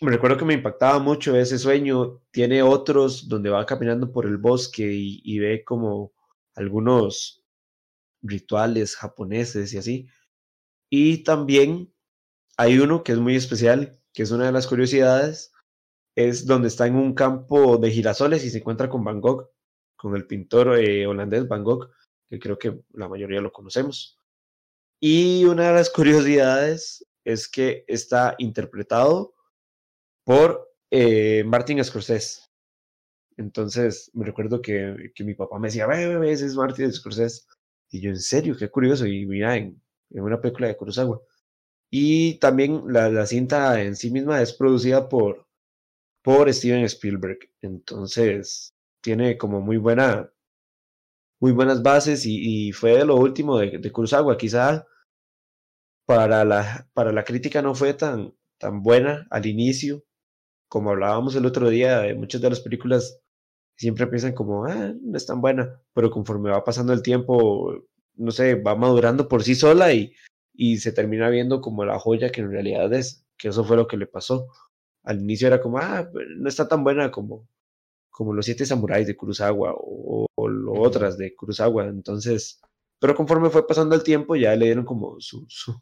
me 0.02 0.10
recuerdo 0.12 0.38
que 0.38 0.46
me 0.46 0.56
impactaba 0.56 0.98
mucho 0.98 1.36
ese 1.38 1.60
sueño. 1.60 2.24
Tiene 2.32 2.64
otros 2.64 3.30
donde 3.30 3.52
va 3.52 3.66
caminando 3.68 4.12
por 4.12 4.26
el 4.26 4.38
bosque 4.38 4.90
y 4.92 5.40
ve 5.40 5.64
como 5.64 6.14
algunos 6.56 7.44
rituales 8.24 8.96
japoneses 8.96 9.72
y 9.74 9.78
así. 9.78 10.08
Y 10.90 11.24
también 11.24 11.94
hay 12.58 12.80
uno 12.80 13.04
que 13.04 13.12
es 13.12 13.20
muy 13.20 13.36
especial, 13.36 14.00
que 14.18 14.24
es 14.24 14.32
una 14.32 14.48
de 14.48 14.52
las 14.52 14.66
curiosidades, 14.66 15.54
es 16.16 16.48
donde 16.48 16.70
está 16.70 16.88
en 16.88 16.96
un 16.96 17.14
campo 17.14 17.78
de 17.78 17.92
girasoles 17.92 18.44
y 18.44 18.50
se 18.50 18.58
encuentra 18.58 18.90
con 18.90 19.04
Van 19.04 19.22
Gogh, 19.22 19.52
con 19.96 20.16
el 20.16 20.26
pintor 20.26 20.80
eh, 20.80 21.06
holandés 21.06 21.48
Van 21.48 21.64
Gogh, 21.64 21.92
que 22.28 22.40
creo 22.40 22.58
que 22.58 22.82
la 22.94 23.08
mayoría 23.08 23.42
lo 23.42 23.52
conocemos. 23.52 24.20
Y 25.00 25.46
una 25.46 25.68
de 25.68 25.76
las 25.76 25.92
curiosidades 25.92 27.06
es 27.24 27.48
que 27.48 27.86
está 27.88 28.34
interpretado 28.40 29.36
por 30.24 30.68
eh, 30.90 31.44
Martin 31.44 31.84
Scorsese. 31.84 32.42
Entonces, 33.38 34.10
me 34.16 34.26
recuerdo 34.26 34.64
que, 34.64 35.12
que 35.14 35.24
mi 35.24 35.36
papá 35.36 35.60
me 35.60 35.68
decía, 35.68 35.86
ve, 35.86 36.32
ese 36.32 36.48
es 36.48 36.56
Martin 36.56 36.92
Scorsese. 36.92 37.44
Y 37.92 38.02
yo, 38.02 38.10
en 38.10 38.20
serio, 38.20 38.56
qué 38.58 38.68
curioso. 38.68 39.06
Y 39.06 39.28
mira, 39.28 39.56
en, 39.58 39.80
en 40.10 40.24
una 40.24 40.42
película 40.42 40.70
de 40.70 40.76
Kurosawa. 40.76 41.22
Y 41.90 42.36
también 42.40 42.84
la, 42.88 43.10
la, 43.10 43.26
cinta 43.26 43.82
en 43.82 43.96
sí 43.96 44.12
misma 44.12 44.42
es 44.42 44.54
producida 44.54 45.08
por, 45.10 45.48
por 46.22 46.54
Steven 46.54 46.84
Spielberg. 46.86 47.40
Entonces, 47.62 48.74
tiene 49.02 49.38
como 49.38 49.62
muy 49.62 49.78
buena, 49.78 50.32
muy 51.40 51.52
buenas 51.54 51.82
bases 51.82 52.26
y, 52.26 52.72
fue 52.74 52.98
de 52.98 53.06
lo 53.06 53.16
último 53.16 53.58
de, 53.58 53.78
de 53.80 53.92
Kurosawa. 53.92 54.38
Quizá 54.38 54.86
para 56.06 56.46
la, 56.46 56.88
para 56.94 57.12
la 57.12 57.24
crítica 57.24 57.62
no 57.62 57.76
fue 57.76 57.94
tan, 57.94 58.34
tan 58.58 58.82
buena 58.82 59.28
al 59.30 59.46
inicio, 59.46 60.04
como 60.70 60.92
hablábamos 60.92 61.36
el 61.36 61.46
otro 61.46 61.70
día, 61.70 62.00
de 62.00 62.16
muchas 62.16 62.42
de 62.42 62.50
las 62.50 62.60
películas 62.60 63.22
siempre 63.78 64.08
piensan 64.08 64.34
como, 64.34 64.66
ah, 64.66 64.94
no 65.02 65.18
es 65.18 65.26
tan 65.26 65.42
buena, 65.42 65.82
pero 65.94 66.10
conforme 66.10 66.50
va 66.50 66.64
pasando 66.64 66.94
el 66.94 67.02
tiempo, 67.02 67.74
no 68.16 68.32
sé, 68.32 68.56
va 68.56 68.76
madurando 68.76 69.28
por 69.28 69.44
sí 69.44 69.56
sola 69.56 69.94
y, 69.94 70.14
y 70.58 70.78
se 70.80 70.92
termina 70.92 71.30
viendo 71.30 71.62
como 71.62 71.86
la 71.86 72.00
joya 72.00 72.32
que 72.32 72.42
en 72.42 72.52
realidad 72.52 72.92
es, 72.94 73.26
que 73.38 73.50
eso 73.50 73.64
fue 73.64 73.78
lo 73.78 73.88
que 73.88 73.98
le 73.98 74.08
pasó. 74.08 74.48
Al 75.04 75.22
inicio 75.22 75.48
era 75.48 75.62
como, 75.62 75.78
ah, 75.80 76.10
no 76.38 76.50
está 76.50 76.68
tan 76.68 76.84
buena 76.84 77.12
como, 77.12 77.48
como 78.10 78.34
Los 78.34 78.46
Siete 78.46 78.66
Samuráis 78.66 79.08
de 79.08 79.16
Kurosawa 79.16 79.74
o, 79.74 80.28
o, 80.36 80.44
o 80.46 80.82
otras 80.82 81.18
de 81.18 81.36
Kurosawa, 81.36 81.86
entonces, 81.88 82.62
pero 83.00 83.16
conforme 83.16 83.50
fue 83.50 83.68
pasando 83.68 83.96
el 83.96 84.04
tiempo 84.04 84.36
ya 84.36 84.56
le 84.56 84.66
dieron 84.66 84.86
como 84.86 85.20
su, 85.22 85.46
su, 85.48 85.80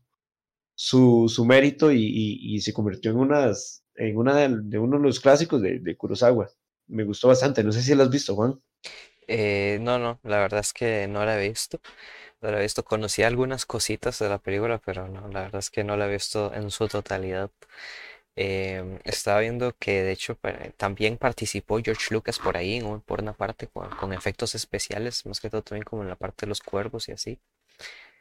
su, 0.75 1.29
su 1.29 1.45
mérito 1.45 1.91
y, 1.91 2.03
y, 2.03 2.55
y, 2.55 2.61
se 2.61 2.73
convirtió 2.73 3.11
en, 3.11 3.17
unas, 3.17 3.85
en 3.95 4.17
una 4.17 4.35
de, 4.35 4.49
de 4.63 4.79
uno 4.79 4.97
de 4.97 5.03
los 5.03 5.19
clásicos 5.19 5.61
de, 5.61 5.79
de 5.79 5.97
Kurosawa 5.97 6.49
me 6.87 7.03
gustó 7.03 7.27
bastante. 7.27 7.63
No 7.63 7.71
sé 7.71 7.81
si 7.81 7.95
la 7.95 8.03
has 8.03 8.09
visto, 8.09 8.35
Juan. 8.35 8.59
Eh, 9.27 9.79
no, 9.81 9.97
no, 9.97 10.19
la 10.23 10.39
verdad 10.39 10.59
es 10.59 10.73
que 10.73 11.07
no 11.07 11.25
la 11.25 11.41
he 11.41 11.49
visto. 11.49 11.79
La 12.41 12.59
he 12.59 12.61
visto. 12.61 12.83
Conocí 12.83 13.23
algunas 13.23 13.65
cositas 13.65 14.19
de 14.19 14.29
la 14.29 14.37
película, 14.37 14.79
pero 14.83 15.07
no, 15.07 15.27
la 15.29 15.41
verdad 15.41 15.59
es 15.59 15.69
que 15.69 15.83
no 15.83 15.97
la 15.97 16.07
he 16.07 16.11
visto 16.11 16.53
en 16.53 16.69
su 16.71 16.87
totalidad. 16.87 17.49
Eh, 18.37 18.99
estaba 19.05 19.39
viendo 19.39 19.73
que 19.79 20.03
de 20.03 20.11
hecho 20.11 20.37
también 20.75 21.17
participó 21.17 21.79
George 21.81 22.13
Lucas 22.13 22.37
por 22.37 22.57
ahí, 22.57 22.83
por 23.05 23.21
una 23.21 23.31
parte 23.31 23.67
con, 23.67 23.89
con, 23.91 24.11
efectos 24.11 24.55
especiales, 24.55 25.25
más 25.25 25.39
que 25.39 25.49
todo 25.49 25.61
también 25.61 25.85
como 25.85 26.03
en 26.03 26.09
la 26.09 26.17
parte 26.17 26.45
de 26.45 26.49
los 26.49 26.59
cuervos 26.59 27.07
y 27.07 27.13
así. 27.13 27.39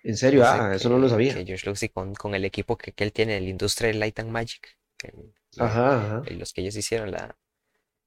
¿En 0.04 0.16
serio? 0.16 0.44
Ah, 0.46 0.68
que, 0.70 0.76
eso 0.76 0.88
no 0.88 0.98
lo 0.98 1.08
sabía. 1.08 1.34
Que 1.34 1.44
George 1.44 1.66
Lucas 1.66 1.82
y 1.82 1.88
con, 1.88 2.14
con 2.14 2.34
el 2.34 2.44
equipo 2.44 2.78
que, 2.78 2.92
que, 2.92 3.02
él 3.02 3.12
tiene, 3.12 3.36
el 3.38 3.48
Industrial 3.48 3.98
Light 3.98 4.20
and 4.20 4.30
Magic, 4.30 4.76
el, 5.02 5.34
ajá, 5.58 6.18
ajá. 6.18 6.22
los 6.30 6.52
que 6.52 6.60
ellos 6.60 6.76
hicieron, 6.76 7.10
la, 7.10 7.36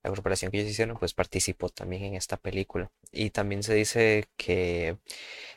la 0.03 0.09
corporación 0.09 0.51
que 0.51 0.59
ellos 0.59 0.71
hicieron, 0.71 0.97
pues 0.97 1.13
participó 1.13 1.69
también 1.69 2.03
en 2.03 2.15
esta 2.15 2.37
película. 2.37 2.91
Y 3.11 3.31
también 3.31 3.63
se 3.63 3.73
dice 3.73 4.25
que, 4.37 4.97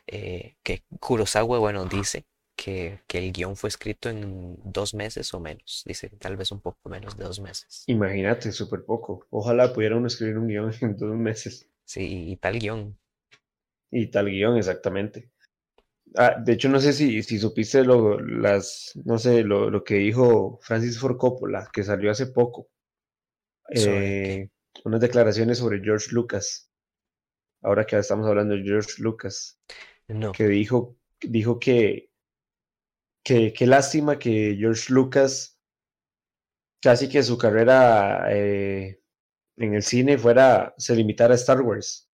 eh, 0.06 0.56
que 0.62 0.82
Kurosawa, 0.98 1.58
bueno, 1.58 1.84
dice 1.86 2.24
que, 2.56 3.00
que, 3.06 3.18
el 3.18 3.32
guion 3.32 3.56
fue 3.56 3.68
escrito 3.68 4.08
en 4.08 4.58
dos 4.64 4.94
meses 4.94 5.32
o 5.34 5.40
menos. 5.40 5.82
Dice 5.86 6.08
tal 6.18 6.36
vez 6.36 6.50
un 6.52 6.60
poco 6.60 6.88
menos 6.88 7.16
de 7.16 7.24
dos 7.24 7.40
meses. 7.40 7.84
Imagínate, 7.86 8.52
súper 8.52 8.84
poco. 8.84 9.26
Ojalá 9.30 9.72
pudiera 9.72 9.98
escribir 10.06 10.38
un 10.38 10.48
guion 10.48 10.72
en 10.80 10.96
dos 10.96 11.16
meses. 11.16 11.68
Sí, 11.84 12.06
y, 12.06 12.32
y 12.32 12.36
tal 12.36 12.58
guion. 12.58 12.98
Y 13.90 14.06
tal 14.08 14.26
guion, 14.26 14.56
exactamente. 14.56 15.30
Ah, 16.16 16.36
de 16.38 16.52
hecho, 16.54 16.68
no 16.68 16.80
sé 16.80 16.92
si, 16.92 17.22
si 17.22 17.38
supiste 17.38 17.84
lo, 17.84 18.20
las, 18.20 18.92
no 19.04 19.18
sé, 19.18 19.44
lo, 19.44 19.70
lo 19.70 19.84
que 19.84 19.94
dijo 19.94 20.58
Francis 20.62 20.98
Ford 20.98 21.16
Coppola, 21.16 21.68
que 21.72 21.84
salió 21.84 22.10
hace 22.10 22.26
poco 22.26 22.68
eh, 23.70 24.48
unas 24.84 25.00
declaraciones 25.00 25.58
sobre 25.58 25.80
George 25.80 26.08
Lucas. 26.12 26.70
Ahora 27.62 27.84
que 27.84 27.98
estamos 27.98 28.26
hablando 28.26 28.54
de 28.54 28.62
George 28.62 29.02
Lucas. 29.02 29.60
No. 30.08 30.32
Que 30.32 30.48
dijo, 30.48 30.96
dijo 31.20 31.58
que, 31.58 32.10
que, 33.22 33.52
que 33.52 33.66
lástima 33.66 34.18
que 34.18 34.56
George 34.58 34.92
Lucas 34.92 35.58
casi 36.82 37.08
que 37.08 37.22
su 37.22 37.36
carrera 37.36 38.26
eh, 38.30 39.02
en 39.56 39.74
el 39.74 39.82
cine 39.82 40.16
fuera, 40.16 40.74
se 40.78 40.96
limitara 40.96 41.34
a 41.34 41.36
Star 41.36 41.60
Wars. 41.60 42.08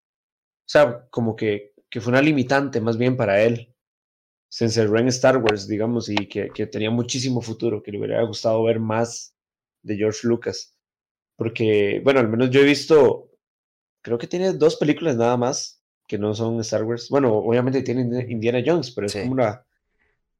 O 0.65 0.69
sea, 0.69 1.07
como 1.09 1.35
que, 1.35 1.73
que 1.89 2.01
fue 2.01 2.11
una 2.11 2.21
limitante 2.21 2.81
más 2.81 2.97
bien 2.97 3.15
para 3.15 3.41
él. 3.41 3.73
Se 4.49 4.65
encerró 4.65 4.99
en 4.99 5.07
Star 5.07 5.37
Wars, 5.37 5.67
digamos, 5.67 6.09
y 6.09 6.27
que, 6.27 6.49
que 6.49 6.67
tenía 6.67 6.91
muchísimo 6.91 7.41
futuro, 7.41 7.81
que 7.81 7.91
le 7.91 7.99
hubiera 7.99 8.21
gustado 8.23 8.63
ver 8.63 8.79
más 8.79 9.33
de 9.81 9.95
George 9.95 10.27
Lucas 10.27 10.76
porque, 11.37 12.01
bueno, 12.03 12.19
al 12.19 12.27
menos 12.27 12.49
yo 12.49 12.59
he 12.61 12.65
visto, 12.65 13.29
creo 14.01 14.17
que 14.17 14.27
tiene 14.27 14.51
dos 14.53 14.75
películas 14.75 15.15
nada 15.15 15.37
más 15.37 15.81
que 16.07 16.17
no 16.17 16.33
son 16.33 16.59
Star 16.61 16.83
Wars. 16.83 17.09
Bueno, 17.09 17.33
obviamente 17.33 17.81
tiene 17.83 18.01
Indiana 18.29 18.61
Jones, 18.65 18.91
pero 18.91 19.07
es 19.07 19.13
Sí. 19.13 19.19
como 19.19 19.33
una 19.33 19.65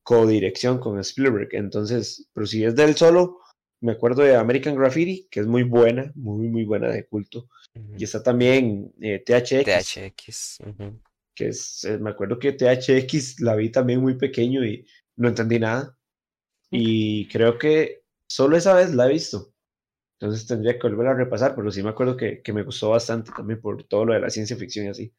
codirección 0.03 0.79
con 0.79 0.99
Spielberg. 0.99 1.49
Entonces, 1.51 2.27
pero 2.33 2.47
si 2.47 2.63
es 2.63 2.75
del 2.75 2.95
solo, 2.95 3.39
me 3.81 3.91
acuerdo 3.91 4.23
de 4.23 4.35
American 4.35 4.75
Graffiti, 4.75 5.27
que 5.29 5.41
es 5.41 5.47
muy 5.47 5.63
buena, 5.63 6.11
muy, 6.15 6.47
muy 6.47 6.63
buena 6.65 6.89
de 6.89 7.05
culto. 7.05 7.49
Y 7.75 7.79
Ujú. 7.79 8.03
está 8.03 8.23
también 8.23 8.93
eh, 9.01 9.23
THX, 9.25 9.65
THX. 9.65 10.57
ujú. 10.65 10.99
que 11.35 11.49
es, 11.49 11.83
eh, 11.83 11.99
me 11.99 12.09
acuerdo 12.09 12.39
que 12.39 12.53
THX 12.53 13.41
la 13.41 13.55
vi 13.55 13.69
también 13.69 14.01
muy 14.01 14.15
pequeño 14.15 14.65
y 14.65 14.87
no 15.17 15.27
entendí 15.27 15.59
nada. 15.59 15.95
Y 16.71 17.27
creo 17.27 17.57
que 17.59 18.01
solo 18.27 18.57
esa 18.57 18.73
vez 18.73 18.93
la 18.95 19.05
he 19.07 19.13
visto. 19.13 19.53
Entonces 20.19 20.47
tendría 20.47 20.79
que 20.79 20.87
volver 20.87 21.07
a 21.07 21.13
repasar, 21.15 21.55
pero 21.55 21.71
sí 21.71 21.83
me 21.83 21.89
acuerdo 21.89 22.17
que, 22.17 22.41
que 22.41 22.53
me 22.53 22.63
gustó 22.63 22.89
bastante 22.91 23.31
también 23.35 23.61
por 23.61 23.83
todo 23.85 24.05
lo 24.05 24.13
de 24.13 24.19
la 24.19 24.29
ciencia 24.29 24.57
ficción 24.57 24.87
y 24.87 24.89
así. 24.89 25.13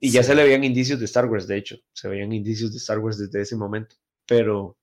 Y 0.00 0.10
ya 0.12 0.22
se 0.22 0.34
le 0.34 0.44
veían 0.44 0.64
indicios 0.64 0.98
de 0.98 1.06
Star 1.06 1.26
Wars, 1.26 1.46
de 1.46 1.56
hecho, 1.56 1.76
se 1.92 2.08
veían 2.08 2.32
indicios 2.32 2.72
de 2.72 2.78
Star 2.78 2.98
Wars 3.00 3.18
desde 3.18 3.42
ese 3.42 3.56
momento. 3.56 3.96
Pero 4.26 4.76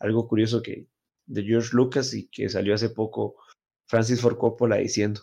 algo 0.00 0.28
curioso 0.28 0.62
que 0.62 0.88
de 1.26 1.44
George 1.44 1.70
Lucas 1.72 2.14
y 2.14 2.28
que 2.28 2.48
salió 2.48 2.74
hace 2.74 2.90
poco 2.90 3.36
Francis 3.86 4.20
Ford 4.20 4.38
Coppola 4.38 4.76
diciendo. 4.76 5.22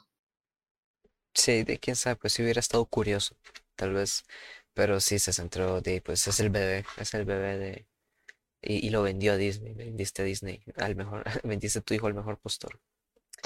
Sí, 1.33 1.63
de 1.63 1.79
quién 1.79 1.95
sabe, 1.95 2.15
pues 2.17 2.33
si 2.33 2.43
hubiera 2.43 2.59
estado 2.59 2.85
curioso, 2.85 3.35
tal 3.75 3.93
vez. 3.93 4.23
Pero 4.73 4.99
sí 5.01 5.19
se 5.19 5.33
centró 5.33 5.81
de, 5.81 6.01
pues 6.01 6.27
es 6.27 6.39
el 6.39 6.49
bebé, 6.49 6.85
es 6.97 7.13
el 7.13 7.25
bebé 7.25 7.57
de. 7.57 7.87
Y, 8.61 8.87
y 8.87 8.89
lo 8.91 9.03
vendió 9.03 9.33
a 9.33 9.37
Disney, 9.37 9.73
vendiste 9.73 10.23
a 10.23 10.25
Disney 10.25 10.63
al 10.77 10.95
mejor, 10.95 11.23
vendiste 11.45 11.81
tu 11.81 11.93
hijo 11.93 12.07
al 12.07 12.15
mejor 12.15 12.39
postor. 12.39 12.79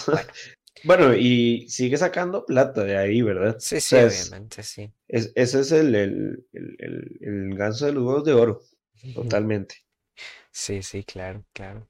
Bueno, 0.09 0.31
Bueno, 0.83 1.15
y 1.15 1.67
sigue 1.69 1.97
sacando 1.97 2.45
plata 2.45 2.83
de 2.83 2.97
ahí, 2.97 3.21
¿verdad? 3.21 3.57
sí, 3.57 3.79
O 3.81 3.81
sí, 3.81 3.99
es, 3.99 4.37
obviamente, 4.37 4.63
sí. 4.63 4.91
es- 5.09 5.31
ese 5.35 5.61
es 5.61 5.71
el, 5.73 5.95
el, 5.95 6.47
el, 6.53 6.75
el, 6.79 7.19
el 7.21 7.55
ganso 7.57 7.85
de 7.87 7.93
los 7.93 8.03
huevos 8.05 8.25
de 8.25 8.33
oro, 8.33 8.61
totalmente. 9.13 9.75
Sí, 10.51 10.81
sí, 10.83 11.03
claro, 11.03 11.43
claro. 11.53 11.87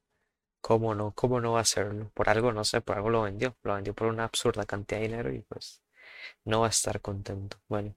¿Cómo 0.62 0.96
no? 0.96 1.14
¿Cómo 1.16 1.42
no 1.42 1.54
va 1.54 1.60
a 1.60 1.62
hacerlo? 1.64 2.12
Por 2.14 2.30
algo, 2.30 2.54
no 2.54 2.64
sé, 2.66 2.82
por 2.82 2.98
algo 2.98 3.10
lo 3.12 3.24
vendió. 3.24 3.58
Lo 3.64 3.76
vendió 3.76 3.94
por 3.96 4.08
una 4.10 4.26
absurda 4.26 4.66
cantidad 4.66 5.00
de 5.02 5.08
dinero 5.10 5.34
y 5.34 5.42
pues 5.42 5.84
no 6.46 6.62
va 6.62 6.68
a 6.68 6.72
estar 6.72 7.02
contento. 7.02 7.58
Bueno, 7.70 7.96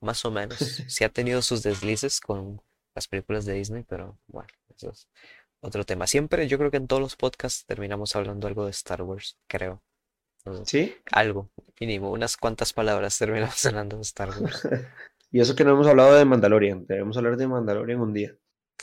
más 0.00 0.24
o 0.24 0.30
menos. 0.30 0.74
Sí 0.86 1.04
ha 1.04 1.10
tenido 1.10 1.42
sus 1.42 1.62
deslices 1.62 2.20
con 2.20 2.62
las 2.94 3.08
películas 3.08 3.44
de 3.46 3.54
Disney, 3.54 3.84
pero 3.84 4.18
bueno, 4.28 4.48
eso 4.76 4.90
es 4.90 5.08
otro 5.64 5.84
tema. 5.84 6.06
Siempre, 6.06 6.46
yo 6.48 6.58
creo 6.58 6.70
que 6.70 6.76
en 6.76 6.86
todos 6.86 7.02
los 7.02 7.16
podcasts 7.16 7.64
terminamos 7.66 8.14
hablando 8.16 8.46
algo 8.46 8.64
de 8.64 8.70
Star 8.70 9.02
Wars, 9.02 9.38
creo. 9.48 9.82
Sé, 10.44 10.64
¿Sí? 10.66 10.96
algo, 11.10 11.50
mínimo, 11.80 12.10
unas 12.10 12.36
cuantas 12.36 12.72
palabras 12.72 13.18
terminamos 13.18 13.64
hablando 13.66 13.96
de 13.96 14.02
Star 14.02 14.30
Wars. 14.40 14.62
Y 15.30 15.40
eso 15.40 15.56
que 15.56 15.64
no 15.64 15.72
hemos 15.72 15.88
hablado 15.88 16.14
de 16.14 16.24
Mandalorian, 16.24 16.86
debemos 16.86 17.16
hablar 17.16 17.36
de 17.36 17.48
Mandalorian 17.48 18.00
un 18.00 18.12
día. 18.14 18.36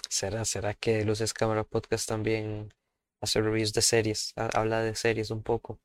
¿Será, 0.09 0.43
será 0.43 0.73
que 0.73 1.05
Luces 1.05 1.33
Cámara 1.33 1.63
Podcast 1.63 2.09
también 2.09 2.73
hace 3.21 3.39
reviews 3.39 3.71
de 3.71 3.81
series? 3.81 4.33
Ha- 4.35 4.49
Habla 4.59 4.81
de 4.81 4.93
series 4.95 5.31
un 5.31 5.43
poco. 5.43 5.79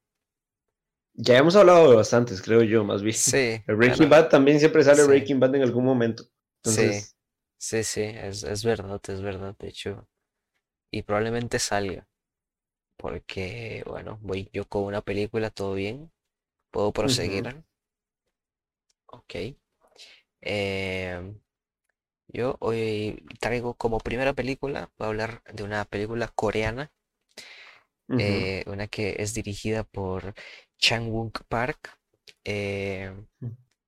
Ya 1.14 1.38
hemos 1.38 1.54
hablado 1.56 1.88
de 1.90 1.96
bastantes, 1.96 2.42
creo 2.42 2.62
yo, 2.62 2.82
más 2.84 3.02
bien. 3.02 3.14
Sí, 3.14 3.62
El 3.68 3.76
Breaking 3.76 4.08
Bad 4.08 4.28
también 4.28 4.58
siempre 4.58 4.82
sale 4.82 5.02
sí, 5.02 5.06
Breaking 5.08 5.38
Bad 5.38 5.54
en 5.54 5.62
algún 5.62 5.84
momento. 5.84 6.24
sí, 6.64 6.90
sí, 7.58 7.84
sí, 7.84 8.00
es, 8.02 8.42
es 8.42 8.64
verdad, 8.64 9.00
es 9.08 9.22
verdad, 9.22 9.54
de 9.58 9.68
hecho. 9.68 10.08
Y 10.96 11.02
probablemente 11.02 11.58
salga, 11.60 12.08
porque, 12.96 13.84
bueno, 13.86 14.18
voy 14.22 14.50
yo 14.52 14.66
con 14.68 14.84
una 14.84 15.02
película, 15.02 15.50
todo 15.50 15.74
bien, 15.74 16.12
puedo 16.72 16.92
proseguir. 16.92 17.50
Ok. 19.06 19.34
Em, 20.40 21.40
yo 22.28 22.56
hoy 22.60 23.24
traigo 23.40 23.74
como 23.74 23.98
primera 24.00 24.34
película, 24.34 24.90
voy 24.98 25.06
a 25.06 25.08
hablar 25.10 25.42
de 25.52 25.64
una 25.64 25.84
película 25.86 26.28
coreana, 26.28 26.92
eh, 28.16 28.64
una 28.66 28.86
que 28.88 29.16
es 29.18 29.34
dirigida 29.34 29.84
por 29.84 30.34
Chang 30.78 31.08
Wook 31.10 31.44
Park. 31.48 31.98
eh, 32.44 33.12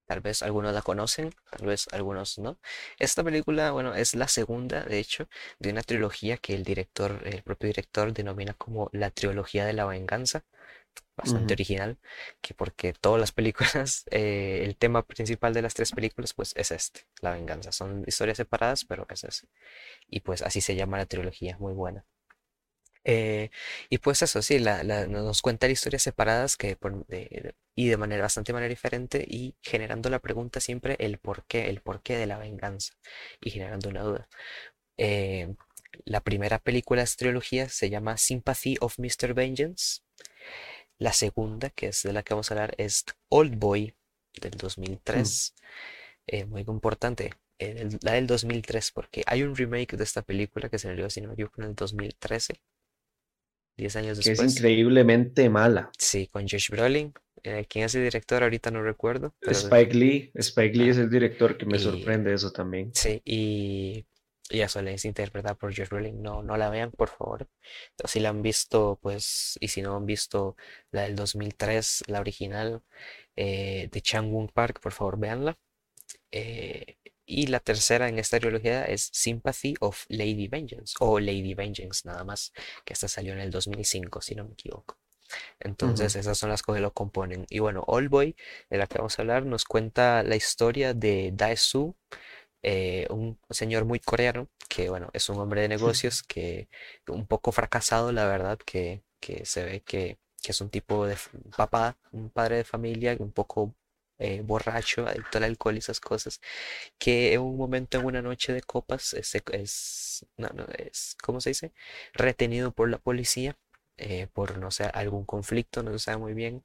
Tal 0.08 0.20
vez 0.22 0.42
algunos 0.42 0.74
la 0.74 0.82
conocen, 0.82 1.34
tal 1.52 1.68
vez 1.68 1.88
algunos 1.92 2.38
no. 2.40 2.58
Esta 2.98 3.24
película, 3.24 3.72
bueno, 3.72 3.94
es 3.94 4.14
la 4.16 4.28
segunda, 4.28 4.84
de 4.84 4.98
hecho, 5.00 5.28
de 5.60 5.70
una 5.70 5.82
trilogía 5.84 6.38
que 6.38 6.54
el 6.56 6.64
director, 6.64 7.22
el 7.26 7.42
propio 7.44 7.68
director, 7.68 8.12
denomina 8.14 8.54
como 8.54 8.90
la 8.94 9.10
trilogía 9.12 9.66
de 9.66 9.74
la 9.74 9.86
venganza. 9.86 10.44
Bastante 11.16 11.54
original, 11.54 11.98
que 12.40 12.54
porque 12.54 12.92
todas 12.92 13.20
las 13.20 13.32
películas, 13.32 14.04
eh, 14.12 14.62
el 14.64 14.76
tema 14.76 15.04
principal 15.06 15.52
de 15.54 15.62
las 15.62 15.74
tres 15.74 15.92
películas, 15.92 16.32
pues 16.34 16.52
es 16.56 16.70
este, 16.70 17.02
la 17.20 17.32
venganza. 17.32 17.72
Son 17.72 18.04
historias 18.06 18.36
separadas, 18.38 18.84
pero 18.84 19.06
es 19.10 19.24
ese. 19.24 19.48
Y 20.08 20.20
pues 20.20 20.42
así 20.42 20.60
se 20.62 20.76
llama 20.76 20.98
la 20.98 21.06
trilogía, 21.06 21.58
muy 21.58 21.74
buena. 21.74 22.04
Eh, 23.04 23.50
y 23.90 23.98
pues 23.98 24.22
eso, 24.22 24.42
sí, 24.42 24.58
la, 24.58 24.82
la- 24.84 25.06
nos 25.06 25.40
cuenta 25.42 25.68
historias 25.68 26.02
separadas 26.02 26.56
que 26.56 26.76
por- 26.76 27.06
de- 27.06 27.28
de- 27.30 27.54
y 27.78 27.87
de 27.87 27.97
manera 27.97 28.23
bastante 28.23 28.52
manera 28.52 28.70
diferente 28.70 29.25
y 29.25 29.54
generando 29.62 30.11
la 30.11 30.18
pregunta 30.18 30.58
siempre 30.58 30.97
el 30.99 31.18
por 31.18 31.44
qué, 31.47 31.68
el 31.70 31.80
porqué 31.80 32.16
de 32.16 32.26
la 32.26 32.37
venganza 32.37 32.94
y 33.40 33.50
generando 33.50 33.88
una 33.88 34.02
duda. 34.02 34.28
Eh, 34.97 35.54
la 36.04 36.20
primera 36.20 36.58
película 36.58 37.02
de 37.02 37.04
esta 37.04 37.18
trilogía 37.18 37.68
se 37.68 37.88
llama 37.88 38.16
Sympathy 38.16 38.78
of 38.80 38.99
Mr. 38.99 39.32
Vengeance. 39.32 40.00
La 40.99 41.12
segunda, 41.12 41.70
que 41.70 41.87
es 41.87 42.02
de 42.02 42.12
la 42.12 42.25
que 42.25 42.35
vamos 42.35 42.50
a 42.50 42.54
hablar, 42.54 42.75
es 42.78 43.04
Old 43.28 43.56
Boy 43.61 43.94
del 44.40 44.56
Mm. 44.56 44.58
2003. 44.58 45.54
Eh, 46.26 46.47
muy 46.47 46.62
importante, 46.62 47.32
eh, 47.61 47.88
la 48.02 48.14
del 48.14 48.26
2003, 48.26 48.90
porque 48.90 49.23
hay 49.25 49.44
un 49.44 49.54
remake 49.54 49.97
de 49.97 50.02
esta 50.02 50.23
película 50.23 50.68
que 50.68 50.80
se 50.80 50.88
salió, 50.88 51.08
si 51.11 51.20
no 51.20 51.28
me 51.28 51.35
equivoco, 51.35 51.62
en 51.62 51.68
el 51.68 51.75
2013. 51.76 52.54
10 53.78 53.97
años 53.97 54.20
Que 54.20 54.32
es 54.32 54.40
después. 54.40 54.52
increíblemente 54.52 55.49
mala. 55.50 55.97
Sí, 55.99 56.28
con 56.28 56.49
Josh 56.49 56.70
Brolin. 56.70 57.12
Eh, 57.44 57.66
¿quién 57.68 57.85
es 57.87 57.94
el 57.94 58.04
director? 58.04 58.42
Ahorita 58.42 58.70
no 58.70 58.82
recuerdo, 58.82 59.35
pero 59.44 59.52
Spike 59.52 59.94
Lee, 59.94 60.30
Spike 60.35 60.76
Lee 60.76 60.88
ah, 60.88 60.90
es 60.90 60.99
el 60.99 61.11
director 61.11 61.56
que 61.56 61.66
me 61.66 61.76
y 61.76 61.78
sorprende 61.78 62.35
eso 62.35 62.52
también. 62.52 62.94
sí, 62.94 63.23
y, 63.25 64.06
y 64.50 64.61
eso 64.61 64.80
es 64.80 65.04
interpretada 65.04 65.54
por 65.56 65.75
Josh 65.76 65.88
Brolin. 65.88 66.23
No, 66.23 66.42
no 66.42 66.56
la 66.56 66.70
vean, 66.70 66.90
por 66.92 67.08
favor. 67.11 67.49
Si 68.04 68.20
la 68.20 68.30
han 68.30 68.42
visto, 68.42 68.99
pues, 69.02 69.56
y 69.61 69.68
si 69.68 69.82
no 69.82 69.97
han 69.97 70.06
visto 70.06 70.56
la 70.90 71.02
del 71.02 71.16
2003, 71.16 72.04
la 72.08 72.20
original 72.20 72.82
eh, 73.37 73.88
de 73.92 74.00
Chang 74.02 74.32
Woon 74.32 74.49
Park, 74.49 74.80
por 74.80 74.92
favor, 74.92 75.18
véanla. 75.18 75.58
Eh, 76.32 76.97
y 77.28 77.49
la 77.49 77.61
tercera 77.61 78.08
en 78.08 78.18
esta 78.18 78.40
trilogía 78.40 78.85
es 78.87 79.11
Sympathy 79.12 79.75
of 79.80 80.04
Lady 80.08 80.49
Vengeance, 80.49 80.94
o 81.00 81.20
Lady 81.20 81.54
Vengeance, 81.54 82.02
nada 82.08 82.25
más, 82.25 82.52
que 82.85 82.94
esta 82.94 83.08
salió 83.08 83.35
en 83.35 83.40
el 83.40 83.50
2005, 83.52 84.23
si 84.23 84.35
no 84.37 84.44
me 84.47 84.54
equivoco. 84.54 84.99
Entonces, 85.61 86.14
Ujú. 86.14 86.16
esas 86.16 86.38
son 86.38 86.50
las 86.50 86.62
que 86.62 86.73
lo 86.80 86.92
componen. 86.92 87.47
Y 87.50 87.61
bueno, 87.61 87.85
All 87.87 88.08
Boy, 88.08 88.37
de 88.70 88.78
la 88.78 88.87
que 88.87 88.99
vamos 88.99 89.18
a 89.18 89.23
hablar, 89.23 89.47
nos 89.47 89.64
cuenta 89.64 90.23
la 90.23 90.37
historia 90.37 90.94
de 90.94 91.32
Dae-soo, 91.35 91.97
eh, 92.62 93.06
un 93.11 93.38
señor 93.50 93.85
muy 93.85 94.00
coreano, 94.00 94.49
que 94.68 94.90
bueno, 94.90 95.11
es 95.12 95.28
un 95.28 95.38
hombre 95.38 95.62
de 95.62 95.68
negocios 95.68 96.23
que 96.23 96.68
un 97.08 97.26
poco 97.26 97.52
fracasado, 97.52 98.12
la 98.12 98.26
verdad, 98.26 98.58
que, 98.58 99.02
que 99.20 99.44
se 99.47 99.64
ve 99.64 99.80
que, 99.82 100.18
que 100.42 100.52
es 100.52 100.61
un 100.61 100.70
tipo 100.70 101.06
de 101.06 101.16
papá, 101.56 101.97
un 102.12 102.30
padre 102.30 102.56
de 102.58 102.64
familia, 102.64 103.16
un 103.20 103.32
poco 103.32 103.75
eh, 104.18 104.42
borracho, 104.44 105.06
adicto 105.06 105.38
al 105.38 105.44
alcohol 105.44 105.76
y 105.76 105.78
esas 105.78 106.00
cosas, 106.00 106.40
que 106.98 107.32
en 107.34 107.40
un 107.42 107.56
momento, 107.56 107.98
en 107.98 108.04
una 108.06 108.22
noche 108.22 108.52
de 108.52 108.62
copas, 108.62 109.14
es, 109.14 110.26
no, 110.37 110.48
no, 110.54 110.66
es, 110.78 111.16
¿cómo 111.22 111.40
se 111.40 111.50
dice? 111.50 111.72
Retenido 112.14 112.72
por 112.72 112.88
la 112.90 112.98
policía. 112.98 113.58
eh, 114.00 114.28
por, 114.32 114.58
no 114.58 114.70
sé, 114.70 114.84
algún 114.94 115.25
conflicto, 115.25 115.82
no 115.82 115.92
se 115.92 115.98
sabe 115.98 116.18
muy 116.18 116.32
bien, 116.34 116.62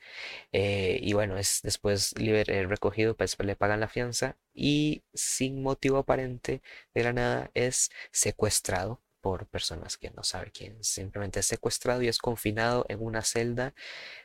eh, 0.51 0.99
y 1.01 1.13
bueno, 1.13 1.37
es 1.37 1.61
después 1.63 2.13
liber- 2.15 2.67
recogido, 2.67 3.15
pues 3.17 3.37
le 3.39 3.55
pagan 3.55 3.79
la 3.81 3.87
fianza 3.89 4.37
y 4.53 5.03
sin 5.13 5.63
motivo 5.63 5.97
aparente 5.99 6.61
de 6.93 7.03
la 7.03 7.13
nada 7.13 7.51
es 7.53 7.91
secuestrado 8.11 9.01
por 9.23 9.47
personas 9.47 9.97
que 9.97 10.11
no 10.11 10.23
sabe 10.23 10.51
quién. 10.51 10.83
Simplemente 10.83 11.39
es 11.39 11.45
secuestrado 11.47 12.01
y 12.03 12.09
es 12.09 12.19
confinado 12.19 12.85
en 12.89 13.01
una 13.01 13.23
celda 13.23 13.73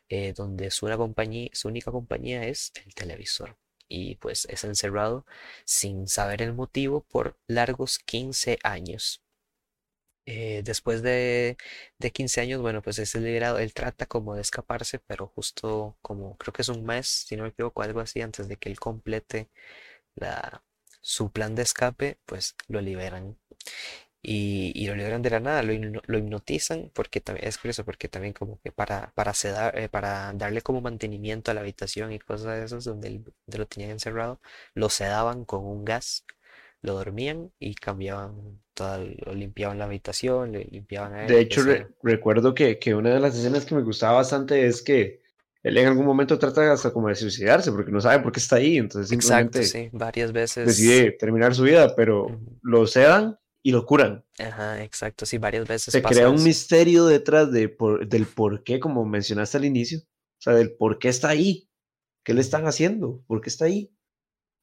eh, 0.09 0.33
donde 0.35 0.71
su, 0.73 0.87
única 0.87 1.93
compañía 1.93 2.45
es 2.45 2.73
el 2.85 2.95
televisor. 2.95 3.57
Y 3.89 4.17
pues 4.17 4.47
es 4.47 4.65
encerrado 4.65 5.25
sin 5.65 6.09
saber 6.09 6.43
el 6.43 6.53
motivo 6.55 7.03
por 7.03 7.39
largos 7.47 8.01
15 8.01 8.59
años. 8.65 9.23
Eh, 10.27 10.63
después 10.65 11.03
de, 11.03 11.57
de 11.99 12.11
15 12.13 12.41
años, 12.43 12.61
bueno, 12.61 12.83
pues 12.83 12.99
es 12.99 13.15
liberado. 13.15 13.59
Él 13.59 13.73
trata 13.73 14.07
como 14.07 14.35
de 14.35 14.43
escaparse, 14.43 14.99
pero 14.99 15.29
justo 15.29 15.97
como 16.03 16.37
creo 16.39 16.53
que 16.53 16.63
es 16.63 16.69
un 16.69 16.85
mes, 16.85 17.07
si 17.07 17.37
no 17.37 17.45
me 17.45 17.51
equivoco, 17.51 17.83
algo 17.83 18.01
así, 18.01 18.21
antes 18.21 18.49
de 18.49 18.57
que 18.57 18.69
él 18.69 18.79
complete 18.81 19.49
su 21.01 21.31
plan 21.33 21.55
de 21.55 21.63
escape, 21.63 22.19
pues 22.27 22.57
lo 22.69 22.81
liberan. 22.81 23.39
Y, 24.23 24.73
y 24.75 24.87
lo 24.89 24.95
liberan 24.97 25.23
de 25.23 25.31
la 25.31 25.41
nada, 25.41 25.63
lo, 25.63 25.73
lo 26.07 26.19
hipnotizan, 26.19 26.91
porque 26.95 27.21
también 27.21 27.47
es 27.49 27.57
curioso, 27.59 27.85
porque 27.85 28.09
también 28.09 28.33
como 28.35 28.61
que 28.61 28.73
para, 28.73 29.13
para, 29.15 29.33
sedar- 29.33 29.77
eh, 29.79 29.89
para 29.89 30.33
darle 30.35 30.61
como 30.63 30.81
mantenimiento 30.81 31.51
a 31.51 31.55
la 31.55 31.61
habitación 31.61 32.13
y 32.13 32.19
cosas 32.19 32.59
de 32.59 32.65
esas, 32.65 32.85
donde, 32.85 33.09
él- 33.09 33.25
donde 33.47 33.59
lo 33.59 33.67
tenían 33.67 33.91
encerrado, 33.93 34.41
lo 34.75 34.89
sedaban 34.91 35.45
con 35.45 35.65
un 35.65 35.85
gas 35.85 36.25
lo 36.83 36.95
dormían 36.95 37.53
y 37.59 37.75
cambiaban 37.75 38.63
toda, 38.75 38.99
lo 38.99 39.35
limpiaban 39.35 39.79
la 39.79 39.85
habitación, 39.87 40.53
le 40.53 40.65
limpiaban 40.65 41.15
a 41.15 41.29
De 41.29 41.41
él 41.41 41.47
y 41.51 41.57
hecho, 41.57 41.63
re- 41.65 41.89
recuerdo 42.03 42.55
que, 42.55 42.79
que 42.79 42.95
una 42.95 43.11
de 43.11 43.21
las 43.21 43.37
escenas 43.37 43.65
que 43.65 43.75
me 43.75 43.83
gustaba 43.83 44.19
bastante 44.19 44.67
es 44.67 44.83
que 44.83 45.21
él 45.65 45.77
en 45.77 45.87
algún 45.89 46.07
momento 46.07 46.39
trata 46.39 46.73
hasta 46.73 46.93
como 46.93 47.09
de 47.09 47.17
suicidarse 47.17 47.73
porque 47.73 47.91
no 47.91 48.01
sabe 48.01 48.23
por 48.23 48.31
qué 48.33 48.39
está 48.41 48.57
ahí, 48.57 48.77
entonces 48.79 49.09
Exacto, 49.11 49.61
simplemente 49.61 49.63
sí, 49.63 49.91
varias 49.93 50.33
veces. 50.33 50.65
decide 50.65 51.13
terminar 51.13 51.55
su 51.55 51.65
vida, 51.65 51.95
pero 51.97 52.41
ujú, 52.41 52.61
lo 52.63 52.87
sedan 52.87 53.39
y 53.63 53.73
lo 53.73 53.85
curan. 53.87 54.25
Ajá, 54.39 54.83
exacto, 54.85 55.27
sí, 55.27 55.39
varias 55.39 55.67
veces 55.67 55.93
Se 55.93 56.03
crea 56.03 56.29
un 56.29 56.37
eso. 56.37 56.45
misterio 56.45 57.07
detrás 57.07 57.51
de 57.53 57.69
por- 57.69 58.07
del 58.09 58.27
por 58.27 58.63
qué, 58.65 58.79
como 58.81 59.05
mencionaste 59.05 59.57
al 59.59 59.65
inicio, 59.65 59.99
o 60.01 60.41
sea, 60.41 60.55
del 60.55 60.77
por 60.77 60.99
qué 60.99 61.09
está 61.09 61.29
ahí, 61.29 61.69
qué 62.25 62.35
le 62.35 62.41
están 62.41 62.67
haciendo, 62.67 63.23
por 63.27 63.41
qué 63.41 63.49
está 63.51 63.65
ahí. 63.67 63.93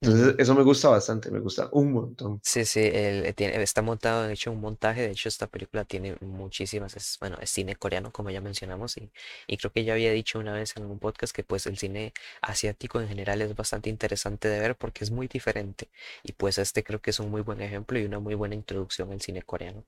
Entonces, 0.02 0.36
eso 0.38 0.56
me 0.56 0.64
gusta 0.64 0.90
bastante, 0.90 1.32
me 1.32 1.40
gusta 1.40 1.70
un 1.74 1.92
montón. 1.92 2.42
Sí, 2.42 2.64
sí, 2.64 2.80
él, 2.80 3.26
eh, 3.26 3.34
tiene, 3.34 3.62
está 3.64 3.82
montado, 3.82 4.24
de 4.24 4.34
hecho, 4.34 4.52
un 4.52 4.62
montaje. 4.62 5.02
De 5.02 5.12
hecho, 5.12 5.28
esta 5.30 5.48
película 5.48 5.84
tiene 5.84 6.16
muchísimas, 6.22 7.18
bueno, 7.20 7.38
es 7.42 7.50
cine 7.50 7.76
coreano, 7.76 8.12
como 8.12 8.30
ya 8.30 8.40
mencionamos, 8.40 8.98
y, 8.98 9.12
y 9.48 9.58
creo 9.58 9.72
que 9.72 9.84
ya 9.84 9.94
había 9.94 10.12
dicho 10.12 10.38
una 10.40 10.54
vez 10.54 10.78
en 10.78 10.86
un 10.86 11.00
podcast 11.00 11.34
que 11.36 11.44
pues 11.44 11.66
el 11.66 11.78
cine 11.78 12.14
asiático 12.42 13.02
en 13.02 13.08
general 13.08 13.42
es 13.42 13.56
bastante 13.56 13.90
interesante 13.90 14.48
de 14.48 14.60
ver 14.60 14.76
porque 14.78 15.04
es 15.04 15.10
muy 15.12 15.28
diferente. 15.28 15.90
Y 16.24 16.34
pues 16.34 16.60
este 16.60 16.84
creo 16.84 17.02
que 17.02 17.10
es 17.10 17.20
un 17.20 17.32
muy 17.32 17.42
buen 17.42 17.62
ejemplo 17.62 17.98
y 18.00 18.06
una 18.06 18.20
muy 18.20 18.36
buena 18.36 18.54
introducción 18.56 19.12
al 19.12 19.22
cine 19.22 19.42
coreano. 19.42 19.84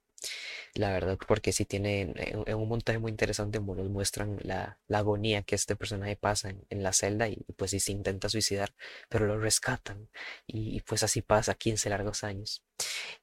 La 0.74 0.92
verdad, 0.92 1.18
porque 1.28 1.52
sí 1.52 1.66
tienen 1.66 2.14
eh, 2.18 2.36
un 2.36 2.48
un 2.64 2.70
montaje 2.70 3.00
muy 3.00 3.12
interesante, 3.12 3.60
nos 3.60 3.90
muestran 3.90 4.38
la, 4.44 4.78
la 4.88 5.00
agonía 5.00 5.44
que 5.44 5.56
este 5.56 5.76
personaje 5.76 6.16
pasa 6.16 6.50
en, 6.50 6.66
en 6.70 6.84
la 6.84 6.94
celda 6.94 7.28
y 7.30 7.38
pues 7.58 7.72
sí 7.72 7.80
se 7.80 7.92
intenta 7.92 8.30
suicidar, 8.30 8.74
pero 9.10 9.26
lo 9.28 9.40
rescatan 9.40 10.10
y, 10.48 10.82
pues 10.82 11.04
así 11.04 11.22
pasa 11.22 11.56
15 11.56 11.90
largos 11.90 12.24
años. 12.24 12.64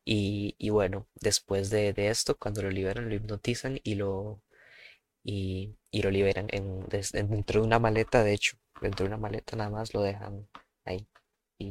Y, 0.05 0.57
y 0.59 0.71
bueno, 0.71 1.09
después 1.17 1.71
de, 1.71 1.93
de 1.95 2.09
esto, 2.11 2.37
cuando 2.39 2.63
lo 2.63 2.71
liberan, 2.71 3.09
lo 3.09 3.15
hipnotizan 3.17 3.81
y 3.85 3.95
lo, 3.97 4.43
y, 5.25 5.77
lo 5.93 6.11
liberan 6.11 6.49
en, 6.51 6.87
en- 6.93 7.31
dentro 7.31 7.61
de 7.61 7.67
una 7.67 7.79
maleta, 7.81 8.23
de 8.25 8.35
hecho, 8.35 8.57
dentro 8.83 9.05
de 9.05 9.09
una 9.09 9.19
maleta 9.19 9.57
nada 9.57 9.71
más 9.71 9.95
lo 9.95 10.03
dejan. 10.03 10.49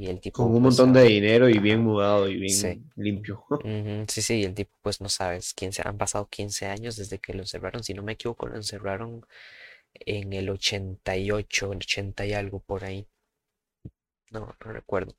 Y 0.01 0.07
el 0.07 0.19
Con 0.31 0.47
tipo 0.47 0.53
un 0.53 0.61
pues, 0.61 0.63
montón 0.63 0.91
de 0.91 1.01
ah, 1.01 1.03
dinero 1.03 1.47
y 1.47 1.59
bien 1.59 1.79
mudado 1.81 2.27
y 2.29 2.35
sí. 2.45 2.79
bien 2.79 2.91
limpio. 2.97 3.45
Ujú, 3.63 4.05
Sí, 4.09 4.21
sí, 4.23 4.43
el 4.45 4.55
tipo 4.55 4.71
pues 4.83 5.01
no 5.01 5.09
sabes, 5.09 5.53
15, 5.55 5.81
han 5.85 5.97
pasado 5.97 6.27
15 6.29 6.67
años 6.67 6.97
desde 6.97 7.19
que 7.19 7.33
lo 7.33 7.41
encerraron, 7.41 7.83
si 7.83 7.93
no 7.95 8.03
me 8.03 8.13
equivoco, 8.13 8.47
lo 8.47 8.55
encerraron 8.57 9.25
en 9.95 10.33
el 10.33 10.49
88, 10.51 11.69
80 11.71 12.25
y 12.25 12.33
algo 12.33 12.59
por 12.61 12.85
ahí, 12.85 13.07
no, 14.31 14.53
no 14.65 14.73
recuerdo, 14.73 15.15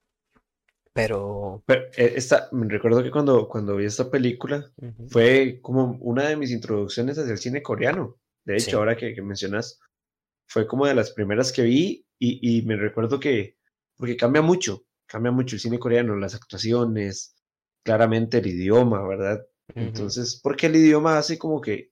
pero 0.95 1.65
Pero, 1.67 1.85
eh, 1.97 2.13
esta, 2.17 2.49
me 2.53 2.69
recuerdo 2.69 3.03
que 3.03 3.11
cuando, 3.11 3.49
cuando 3.49 3.77
vi 3.77 3.87
esta 3.87 4.11
película 4.11 4.71
ujú, 4.83 5.07
fue 5.07 5.61
como 5.63 5.97
una 6.01 6.29
de 6.29 6.37
mis 6.37 6.51
introducciones 6.51 7.19
hacia 7.19 7.33
el 7.33 7.39
cine 7.39 7.63
coreano. 7.63 8.19
De 8.45 8.59
hecho, 8.59 8.79
sí, 8.79 8.79
ahora 8.79 8.97
que, 8.97 9.15
que 9.15 9.23
mencionas, 9.23 9.81
fue 10.47 10.67
como 10.67 10.87
de 10.87 10.95
las 10.95 11.13
primeras 11.13 11.53
que 11.53 11.63
vi 11.63 12.07
y, 12.19 12.59
y 12.61 12.63
me 12.65 12.77
recuerdo 12.77 13.21
que, 13.21 13.59
porque 13.97 14.17
cambia 14.17 14.43
mucho, 14.43 14.85
cambia 15.07 15.33
mucho 15.33 15.57
el 15.57 15.61
cine 15.61 15.79
coreano, 15.79 16.17
las 16.17 16.35
actuaciones, 16.35 17.35
claramente 17.83 18.39
el 18.39 18.47
idioma, 18.47 19.07
¿verdad? 19.07 19.47
Entonces, 19.75 20.41
porque 20.43 20.67
el 20.67 20.77
idioma 20.77 21.19
hace 21.19 21.39
como 21.39 21.61
que, 21.61 21.91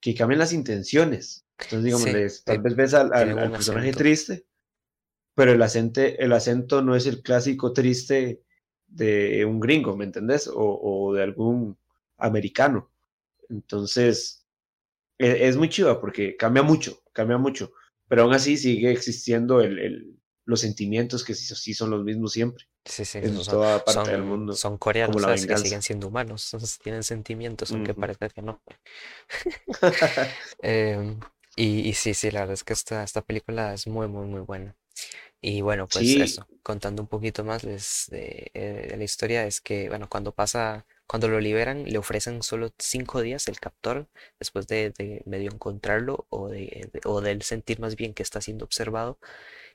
que 0.00 0.14
cambien 0.14 0.38
las 0.38 0.52
intenciones. 0.52 1.44
Entonces, 1.60 1.84
digamos, 1.84 2.06
sí, 2.06 2.42
tal 2.44 2.60
vez 2.60 2.76
ves 2.76 2.94
al, 2.94 3.08
personaje 3.08 3.88
acento, 3.88 3.98
triste, 3.98 4.46
pero 5.34 5.52
el 5.52 5.62
acento, 5.62 6.00
el 6.00 6.32
acento 6.32 6.82
no 6.82 6.96
es 6.96 7.06
el 7.06 7.22
clásico 7.22 7.72
triste 7.72 8.42
de 8.86 9.44
un 9.44 9.60
gringo, 9.60 9.96
¿me 9.96 10.04
entendés? 10.04 10.48
O, 10.48 10.56
o 10.56 11.14
de 11.14 11.22
algún 11.22 11.76
americano. 12.16 12.90
Entonces, 13.48 14.46
e- 15.18 15.48
es, 15.48 15.56
muy 15.56 15.68
chiva 15.68 16.00
porque 16.00 16.36
cambia 16.36 16.62
mucho, 16.62 17.02
cambia 17.12 17.38
mucho, 17.38 17.72
pero 18.08 18.22
aún 18.22 18.32
así 18.34 18.56
sigue 18.56 18.90
existiendo 18.92 19.60
el, 19.60 19.78
el- 19.78 20.17
los 20.48 20.60
sentimientos 20.62 21.24
que 21.24 21.34
sí, 21.34 21.54
sí 21.56 21.74
son 21.74 21.90
los 21.92 22.04
mismos 22.04 22.32
siempre. 22.32 22.66
Sí, 22.84 23.04
sí, 23.04 23.20
En 23.20 23.34
son, 23.34 23.60
toda 23.60 23.84
parte 23.84 24.10
son, 24.10 24.10
del 24.12 24.24
mundo, 24.24 24.62
son 24.62 24.78
coreanos, 24.78 25.16
como 25.16 25.20
la 25.20 25.28
¿sabes? 25.28 25.46
Que 25.46 25.56
siguen 25.56 25.82
siendo 25.82 26.08
humanos, 26.08 26.50
tienen 26.82 27.02
sentimientos, 27.02 27.74
aunque 27.74 27.94
parezca 27.94 28.28
que 28.30 28.42
no. 28.42 28.62
Em, 30.62 31.20
y, 31.56 31.88
y 31.88 31.92
sí, 31.94 32.14
sí, 32.14 32.30
la 32.30 32.40
verdad 32.40 32.54
es 32.54 32.64
que 32.64 32.72
esta, 32.72 33.02
esta 33.02 33.22
película 33.22 33.74
es 33.74 33.86
muy, 33.86 34.08
muy, 34.08 34.26
muy 34.26 34.40
buena. 34.40 34.76
Y 35.42 35.62
bueno, 35.62 35.88
pues 35.88 36.16
Sí, 36.16 36.20
eso, 36.20 36.48
contando 36.62 37.02
un 37.02 37.08
poquito 37.08 37.44
más 37.44 37.64
les, 37.64 38.06
de, 38.10 38.50
eh, 38.54 38.88
de 38.90 38.98
la 38.98 39.04
historia, 39.04 39.46
es 39.46 39.60
que, 39.60 39.88
bueno, 39.90 40.08
cuando 40.10 40.34
pasa, 40.34 40.86
cuando 41.06 41.28
lo 41.28 41.40
liberan, 41.40 41.84
le 41.84 41.98
ofrecen 41.98 42.42
solo 42.42 42.72
cinco 42.78 43.22
días 43.22 43.48
el 43.48 43.60
captor, 43.60 44.08
después 44.40 44.66
de, 44.68 44.92
de 44.98 45.22
medio 45.26 45.52
encontrarlo 45.52 46.26
o 46.30 46.48
de, 46.48 46.90
de- 46.92 47.00
o 47.06 47.20
de 47.22 47.32
él 47.32 47.42
sentir 47.42 47.80
más 47.80 47.96
bien 47.96 48.14
que 48.14 48.22
está 48.24 48.40
siendo 48.42 48.64
observado, 48.66 49.18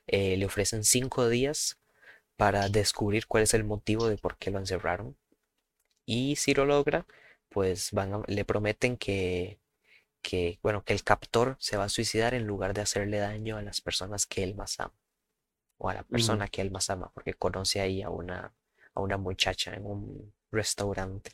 eh, 0.06 0.36
le 0.36 0.46
ofrecen 0.46 0.84
cinco 0.84 1.28
días 1.28 1.78
para 2.36 2.68
descubrir 2.70 3.26
cuál 3.28 3.44
es 3.44 3.54
el 3.54 3.64
motivo 3.64 4.08
de 4.08 4.18
por 4.18 4.38
qué 4.38 4.50
lo 4.50 4.58
encerraron. 4.60 5.16
Y 6.06 6.36
si 6.36 6.54
lo 6.54 6.64
logra, 6.66 7.06
pues 7.50 7.92
van 7.92 8.14
a- 8.14 8.22
le 8.26 8.44
prometen 8.44 8.96
que, 8.96 9.60
que, 10.22 10.58
bueno, 10.62 10.84
que 10.84 10.94
el 10.94 11.04
captor 11.04 11.56
se 11.60 11.76
va 11.78 11.84
a 11.84 11.88
suicidar 11.90 12.34
en 12.34 12.46
lugar 12.46 12.74
de 12.74 12.82
hacerle 12.82 13.18
daño 13.18 13.56
a 13.58 13.62
las 13.62 13.80
personas 13.82 14.26
que 14.26 14.44
él 14.44 14.54
más 14.56 14.80
ama 14.80 14.94
o 15.78 15.88
a 15.90 15.94
la 15.94 16.04
ujú. 16.10 16.44
persona 16.44 16.48
que 16.48 16.62
él 16.62 16.70
más 16.72 16.90
ama, 16.90 17.10
porque 17.14 17.34
conoce 17.34 17.80
ahí 17.80 18.02
a 18.02 18.10
una, 18.10 18.54
a 18.94 19.00
una 19.00 19.18
muchacha 19.18 19.74
en 19.74 19.86
un 19.86 20.34
restaurante. 20.52 21.32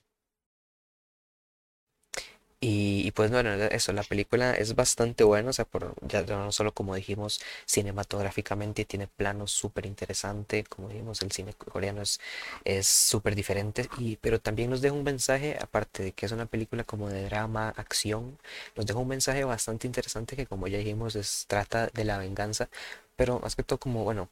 Y, 2.62 3.06
y 3.06 3.10
pues 3.12 3.30
bueno, 3.30 3.54
eso, 3.54 3.92
la 3.94 4.02
película 4.02 4.52
es 4.52 4.74
bastante 4.74 5.24
buena, 5.24 5.48
o 5.48 5.52
sea, 5.54 5.64
por, 5.64 5.94
ya 6.06 6.22
no 6.24 6.52
solo 6.52 6.72
como 6.74 6.94
dijimos, 6.94 7.40
cinematográficamente 7.64 8.84
tiene 8.84 9.06
planos 9.06 9.50
súper 9.52 9.86
interesantes, 9.86 10.68
como 10.68 10.88
dijimos, 10.90 11.22
el 11.22 11.32
cine 11.32 11.54
coreano 11.54 12.02
es 12.02 12.20
es 12.64 12.86
súper 12.86 13.34
diferente, 13.34 13.88
y, 13.98 14.16
pero 14.16 14.40
también 14.40 14.68
nos 14.70 14.82
deja 14.82 14.94
un 14.94 15.04
mensaje, 15.04 15.56
aparte 15.60 16.02
de 16.02 16.12
que 16.12 16.26
es 16.26 16.32
una 16.32 16.44
película 16.46 16.84
como 16.84 17.08
de 17.08 17.24
drama, 17.24 17.70
acción, 17.70 18.38
nos 18.76 18.84
deja 18.86 18.98
un 18.98 19.08
mensaje 19.08 19.42
bastante 19.44 19.86
interesante 19.86 20.36
que 20.36 20.46
como 20.46 20.68
ya 20.68 20.76
dijimos, 20.78 21.16
es, 21.16 21.46
trata 21.48 21.86
de 21.88 22.04
la 22.04 22.18
venganza, 22.18 22.68
pero 23.16 23.38
más 23.40 23.56
que 23.56 23.62
todo 23.62 23.78
como, 23.78 24.04
bueno, 24.04 24.28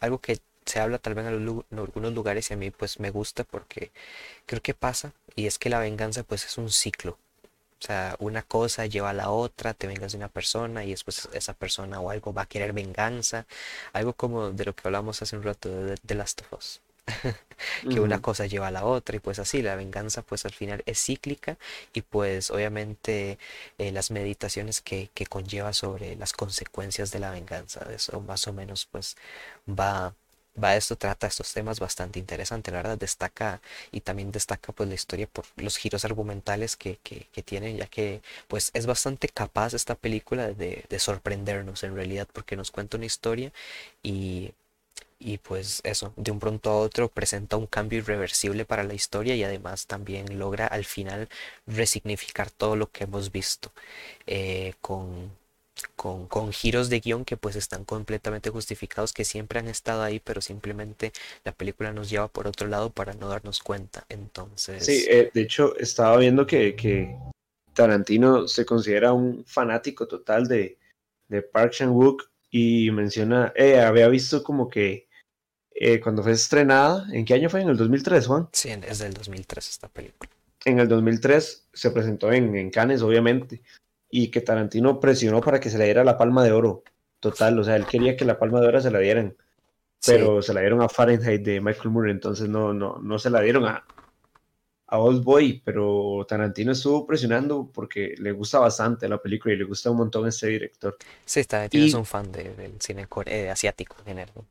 algo 0.00 0.18
que 0.20 0.38
se 0.66 0.80
habla 0.80 0.98
tal 0.98 1.14
vez 1.14 1.26
en 1.26 1.32
algunos 1.78 2.12
lugares 2.12 2.50
y 2.50 2.54
a 2.54 2.56
mí 2.58 2.70
pues 2.70 3.00
me 3.00 3.10
gusta 3.10 3.44
porque 3.44 3.90
creo 4.46 4.62
que 4.62 4.74
pasa, 4.74 5.12
y 5.36 5.46
es 5.46 5.58
que 5.58 5.70
la 5.70 5.80
venganza 5.80 6.22
pues 6.24 6.44
es 6.46 6.58
un 6.58 6.70
ciclo. 6.70 7.18
O 7.80 7.84
sea, 7.86 8.16
una 8.18 8.42
cosa 8.42 8.86
lleva 8.86 9.10
a 9.10 9.12
la 9.14 9.30
otra, 9.30 9.72
te 9.74 9.86
vengas 9.86 10.12
de 10.12 10.18
una 10.18 10.28
persona 10.28 10.84
y 10.84 10.90
después 10.90 11.28
esa 11.32 11.54
persona 11.54 12.00
o 12.00 12.10
algo 12.10 12.32
va 12.34 12.42
a 12.42 12.46
querer 12.46 12.72
venganza. 12.74 13.46
Algo 13.92 14.12
como 14.12 14.50
de 14.50 14.64
lo 14.66 14.74
que 14.74 14.82
hablamos 14.86 15.22
hace 15.22 15.36
un 15.36 15.42
rato 15.42 15.68
de 15.70 15.96
The 15.96 16.14
Last 16.14 16.42
of 16.42 16.52
Us. 16.58 16.80
Que 17.90 18.00
una 18.00 18.20
cosa 18.22 18.46
lleva 18.46 18.68
a 18.68 18.70
la 18.70 18.84
otra 18.84 19.16
y 19.16 19.20
pues 19.20 19.38
así, 19.38 19.62
la 19.62 19.76
venganza 19.76 20.22
pues 20.22 20.44
al 20.46 20.52
final 20.52 20.82
es 20.86 20.98
cíclica 21.04 21.58
y 21.92 22.02
pues 22.02 22.50
obviamente 22.50 23.38
eh, 23.78 23.92
las 23.92 24.10
meditaciones 24.10 24.80
que, 24.80 25.10
que 25.14 25.26
conlleva 25.26 25.72
sobre 25.74 26.16
las 26.16 26.32
consecuencias 26.32 27.10
de 27.10 27.18
la 27.20 27.30
venganza, 27.30 27.84
de 27.84 27.96
eso 27.96 28.20
más 28.20 28.46
o 28.48 28.52
menos 28.54 28.86
pues 28.86 29.16
va, 29.68 30.14
va 30.62 30.76
esto, 30.76 30.96
trata 30.96 31.26
estos 31.26 31.52
temas 31.52 31.80
bastante 31.80 32.18
interesantes, 32.18 32.72
la 32.72 32.78
verdad 32.82 32.98
destaca 32.98 33.60
y 33.92 34.00
también 34.00 34.32
destaca 34.32 34.72
pues 34.72 34.88
la 34.88 34.94
historia 34.94 35.26
por 35.26 35.46
los 35.56 35.76
giros 35.76 36.04
argumentales 36.04 36.76
que, 36.76 36.98
que, 37.02 37.26
que 37.32 37.42
tiene, 37.42 37.76
ya 37.76 37.86
que 37.86 38.22
pues 38.48 38.70
es 38.74 38.86
bastante 38.86 39.28
capaz 39.28 39.74
esta 39.74 39.94
película 39.94 40.48
de, 40.52 40.84
de 40.88 40.98
sorprendernos 40.98 41.82
en 41.84 41.94
realidad 41.94 42.28
porque 42.32 42.56
nos 42.56 42.70
cuenta 42.70 42.96
una 42.96 43.06
historia 43.06 43.52
y, 44.02 44.52
y 45.18 45.38
pues 45.38 45.80
eso, 45.84 46.12
de 46.16 46.30
un 46.30 46.40
pronto 46.40 46.70
a 46.70 46.78
otro 46.78 47.08
presenta 47.08 47.56
un 47.56 47.66
cambio 47.66 47.98
irreversible 47.98 48.64
para 48.64 48.84
la 48.84 48.94
historia 48.94 49.34
y 49.36 49.44
además 49.44 49.86
también 49.86 50.38
logra 50.38 50.66
al 50.66 50.84
final 50.84 51.28
resignificar 51.66 52.50
todo 52.50 52.76
lo 52.76 52.90
que 52.90 53.04
hemos 53.04 53.30
visto 53.32 53.70
eh, 54.26 54.74
con, 54.80 55.32
con, 55.96 56.26
con 56.26 56.52
giros 56.52 56.88
de 56.88 57.00
guion 57.00 57.24
que 57.24 57.36
pues 57.36 57.56
están 57.56 57.84
completamente 57.84 58.50
justificados, 58.50 59.12
que 59.12 59.24
siempre 59.24 59.58
han 59.58 59.68
estado 59.68 60.02
ahí, 60.02 60.20
pero 60.20 60.40
simplemente 60.40 61.12
la 61.44 61.52
película 61.52 61.92
nos 61.92 62.10
lleva 62.10 62.28
por 62.28 62.46
otro 62.46 62.68
lado 62.68 62.90
para 62.90 63.14
no 63.14 63.28
darnos 63.28 63.60
cuenta. 63.60 64.00
Sí, 64.08 64.14
Entonces, 64.14 64.88
eh, 65.08 65.30
de 65.32 65.40
hecho, 65.42 65.76
estaba 65.76 66.16
viendo 66.16 66.46
que, 66.46 66.74
que 66.74 67.16
Tarantino 67.74 68.48
se 68.48 68.64
considera 68.64 69.12
un 69.12 69.44
fanático 69.46 70.06
total 70.06 70.46
de, 70.46 70.78
de 71.28 71.42
Park 71.42 71.72
Chan-wook 71.72 72.30
y 72.50 72.90
menciona, 72.90 73.52
eh, 73.54 73.80
había 73.80 74.08
visto 74.08 74.42
como 74.42 74.68
que 74.68 75.08
eh, 75.72 76.00
cuando 76.00 76.22
fue 76.22 76.32
estrenada, 76.32 77.06
¿en 77.12 77.24
qué 77.24 77.34
año 77.34 77.48
fue? 77.48 77.62
En 77.62 77.68
el 77.68 77.76
2003, 77.76 78.26
Juan. 78.26 78.48
sí, 78.52 78.70
es 78.70 78.98
del 78.98 79.14
2003 79.14 79.68
esta 79.68 79.88
película. 79.88 80.30
En 80.64 80.78
el 80.78 80.88
2003 80.88 81.68
se 81.72 81.90
presentó 81.90 82.30
en, 82.32 82.54
en 82.54 82.70
Cannes, 82.70 83.00
obviamente, 83.00 83.62
y 84.10 84.30
que 84.30 84.40
Tarantino 84.40 85.00
presionó 85.00 85.40
para 85.40 85.60
que 85.60 85.70
se 85.70 85.78
le 85.78 85.84
diera 85.84 86.04
la 86.04 86.18
Palma 86.18 86.44
de 86.44 86.52
Oro. 86.52 86.82
Total, 87.20 87.58
o 87.58 87.64
sea, 87.64 87.76
él 87.76 87.86
quería 87.86 88.16
que 88.16 88.24
la 88.24 88.38
Palma 88.38 88.60
de 88.60 88.68
Oro 88.68 88.80
se 88.80 88.90
la 88.90 88.98
dieran, 89.00 89.36
Sí, 90.00 90.12
pero 90.12 90.42
se 90.42 90.54
la 90.54 90.60
dieron 90.62 90.82
a 90.82 90.88
Fahrenheit 90.88 91.42
de 91.44 91.60
Michael 91.60 91.90
Moore, 91.90 92.10
entonces 92.12 92.48
no, 92.48 92.74
no, 92.74 92.98
no 93.00 93.18
se 93.18 93.30
la 93.30 93.40
dieron 93.42 93.66
a, 93.66 93.84
a 94.88 94.98
Old 94.98 95.22
Boy, 95.24 95.62
pero 95.64 96.24
Tarantino 96.28 96.72
estuvo 96.72 97.06
presionando 97.06 97.70
porque 97.72 98.14
le 98.18 98.32
gusta 98.32 98.58
bastante 98.58 99.08
la 99.08 99.18
película 99.22 99.54
y 99.54 99.58
le 99.58 99.64
gusta 99.64 99.90
un 99.90 99.98
montón 99.98 100.26
este 100.26 100.48
director. 100.48 100.96
sí, 101.24 101.44
también 101.44 101.84
es 101.84 101.94
un 101.94 102.04
fan 102.04 102.30
de- 102.32 102.54
del 102.54 102.80
cine 102.80 103.06
core- 103.08 103.30
eh, 103.32 103.50
asiático 103.50 103.96
en 104.00 104.04
general. 104.06 104.44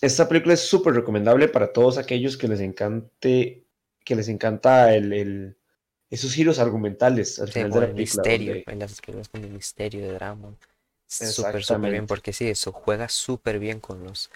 esta 0.00 0.28
película 0.28 0.54
es 0.54 0.60
súper 0.60 0.94
recomendable 0.94 1.48
para 1.48 1.72
todos 1.72 1.98
aquellos 1.98 2.36
que 2.36 2.48
les 2.48 2.60
encante, 2.60 3.64
que 4.04 4.14
les 4.14 4.28
encanta 4.28 4.94
el, 4.94 5.12
el- 5.12 5.56
esos 6.14 6.34
giros 6.34 6.58
argumentales 6.58 7.38
al 7.40 7.48
Sí, 7.48 7.52
final 7.52 7.72
de 7.72 7.80
la 7.80 7.88
el 7.88 7.94
película, 7.94 8.24
misterio, 8.24 8.58
donde 8.64 8.66
en 8.66 8.78
las 8.80 9.00
películas 9.00 9.28
con 9.28 9.44
el 9.44 9.50
misterio 9.50 10.02
de 10.02 10.12
drama. 10.12 10.54
Súper, 11.08 11.64
súper 11.64 11.92
bien, 11.92 12.06
porque 12.06 12.32
sí, 12.32 12.48
eso 12.48 12.72
juega 12.72 13.08
súper 13.08 13.58
bien 13.58 13.80
con 13.80 14.04
los, 14.04 14.30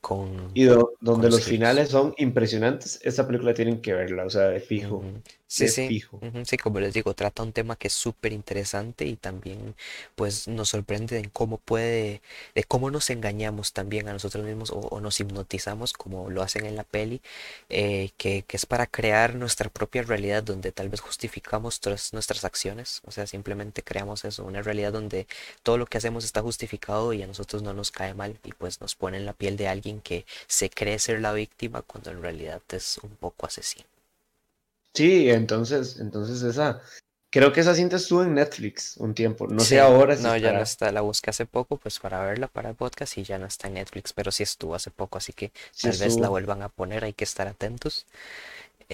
con, 0.00 0.54
y 0.54 0.64
do- 0.64 0.92
con 1.12 1.28
donde 1.28 1.28
los 1.30 1.46
finales 1.46 1.88
son 1.90 2.14
impresionantes, 2.18 3.00
esta 3.02 3.26
película 3.26 3.52
tienen 3.54 3.80
que 3.82 3.94
verla, 3.94 4.24
o 4.26 4.30
sea, 4.30 4.44
de 4.48 4.60
fijo. 4.60 5.04
Sí, 5.52 5.66
sí, 5.66 5.88
fijo. 5.88 6.24
Sí, 6.44 6.56
como 6.56 6.78
les 6.78 6.94
digo, 6.94 7.12
trata 7.14 7.42
un 7.42 7.52
tema 7.52 7.74
que 7.74 7.88
es 7.88 7.92
súper 7.94 8.32
interesante 8.32 9.04
y 9.04 9.16
también 9.16 9.74
pues 10.14 10.46
nos 10.46 10.68
sorprende 10.68 11.20
de 11.20 11.28
cómo 11.30 11.58
puede, 11.58 12.22
de 12.54 12.62
cómo 12.64 12.88
nos 12.92 13.10
engañamos 13.10 13.72
también 13.72 14.08
a 14.08 14.12
nosotros 14.12 14.44
mismos 14.44 14.70
o, 14.70 14.76
o 14.78 15.00
nos 15.00 15.18
hipnotizamos 15.18 15.92
como 15.92 16.30
lo 16.30 16.42
hacen 16.42 16.66
en 16.66 16.76
la 16.76 16.84
peli, 16.84 17.20
eh, 17.68 18.10
que, 18.16 18.44
que 18.46 18.56
es 18.56 18.64
para 18.64 18.86
crear 18.86 19.34
nuestra 19.34 19.68
propia 19.70 20.02
realidad 20.02 20.44
donde 20.44 20.70
tal 20.70 20.88
vez 20.88 21.00
justificamos 21.00 21.80
tras- 21.80 22.12
nuestras 22.12 22.44
acciones, 22.44 23.00
o 23.04 23.10
sea, 23.10 23.26
simplemente 23.26 23.82
creamos 23.82 24.24
eso, 24.24 24.44
una 24.44 24.62
realidad 24.62 24.92
donde 24.92 25.26
todo 25.64 25.78
lo 25.78 25.86
que 25.86 25.98
hacemos 25.98 26.24
está 26.24 26.42
justificado 26.42 27.12
y 27.12 27.22
a 27.24 27.26
nosotros 27.26 27.62
no 27.62 27.74
nos 27.74 27.90
cae 27.90 28.14
mal 28.14 28.38
y 28.44 28.52
pues 28.52 28.80
nos 28.80 28.94
pone 28.94 29.16
en 29.16 29.26
la 29.26 29.32
piel 29.32 29.56
de 29.56 29.66
alguien 29.66 30.00
que 30.00 30.26
se 30.46 30.70
cree 30.70 30.98
ser 31.00 31.20
la 31.20 31.32
víctima 31.32 31.82
cuando 31.82 32.10
en 32.12 32.22
realidad 32.22 32.62
es 32.70 32.98
un 33.02 33.10
poco 33.16 33.46
asesino. 33.46 33.89
Sí, 34.94 35.30
entonces, 35.30 35.98
entonces 36.00 36.42
esa, 36.42 36.80
creo 37.30 37.52
que 37.52 37.60
esa 37.60 37.74
cinta 37.74 37.96
estuvo 37.96 38.22
en 38.24 38.34
Netflix 38.34 38.96
un 38.96 39.14
tiempo, 39.14 39.46
no 39.46 39.60
sé 39.60 39.78
ahora 39.80 40.16
si 40.16 40.22
no, 40.24 40.36
ya 40.36 40.52
no 40.52 40.60
está, 40.62 40.90
la 40.92 41.00
busqué 41.00 41.30
hace 41.30 41.46
poco 41.46 41.76
pues 41.76 41.98
para 42.00 42.24
verla 42.24 42.48
para 42.48 42.70
el 42.70 42.74
podcast 42.76 43.16
y 43.18 43.22
ya 43.22 43.38
no 43.38 43.46
está 43.46 43.68
en 43.68 43.74
Netflix, 43.74 44.12
pero 44.12 44.30
sí 44.32 44.42
estuvo 44.42 44.74
hace 44.74 44.90
poco, 44.90 45.18
así 45.18 45.32
que 45.32 45.52
tal 45.80 45.96
vez 45.96 46.18
la 46.18 46.28
vuelvan 46.28 46.62
a 46.62 46.68
poner, 46.68 47.04
hay 47.04 47.12
que 47.12 47.24
estar 47.24 47.46
atentos. 47.46 48.06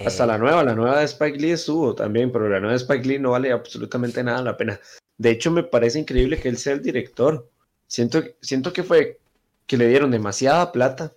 Hasta 0.05 0.27
la 0.27 0.35
Eh, 0.35 0.39
nueva, 0.39 0.63
la 0.63 0.75
nueva 0.75 0.99
de 0.99 1.05
Spike 1.05 1.39
Lee 1.39 1.51
estuvo 1.51 1.95
también, 1.95 2.31
pero 2.31 2.47
la 2.47 2.59
nueva 2.59 2.73
de 2.73 2.77
Spike 2.77 3.07
Lee 3.07 3.19
no 3.19 3.31
vale 3.31 3.51
absolutamente 3.51 4.23
nada 4.23 4.43
la 4.43 4.55
pena. 4.55 4.79
De 5.17 5.31
hecho, 5.31 5.49
me 5.49 5.63
parece 5.63 5.97
increíble 5.99 6.39
que 6.39 6.49
él 6.49 6.57
sea 6.57 6.73
el 6.73 6.83
director. 6.83 7.49
Siento, 7.87 8.23
siento 8.41 8.71
que 8.73 8.83
fue 8.83 9.19
que 9.65 9.77
le 9.77 9.87
dieron 9.87 10.11
demasiada 10.11 10.71
plata, 10.71 11.13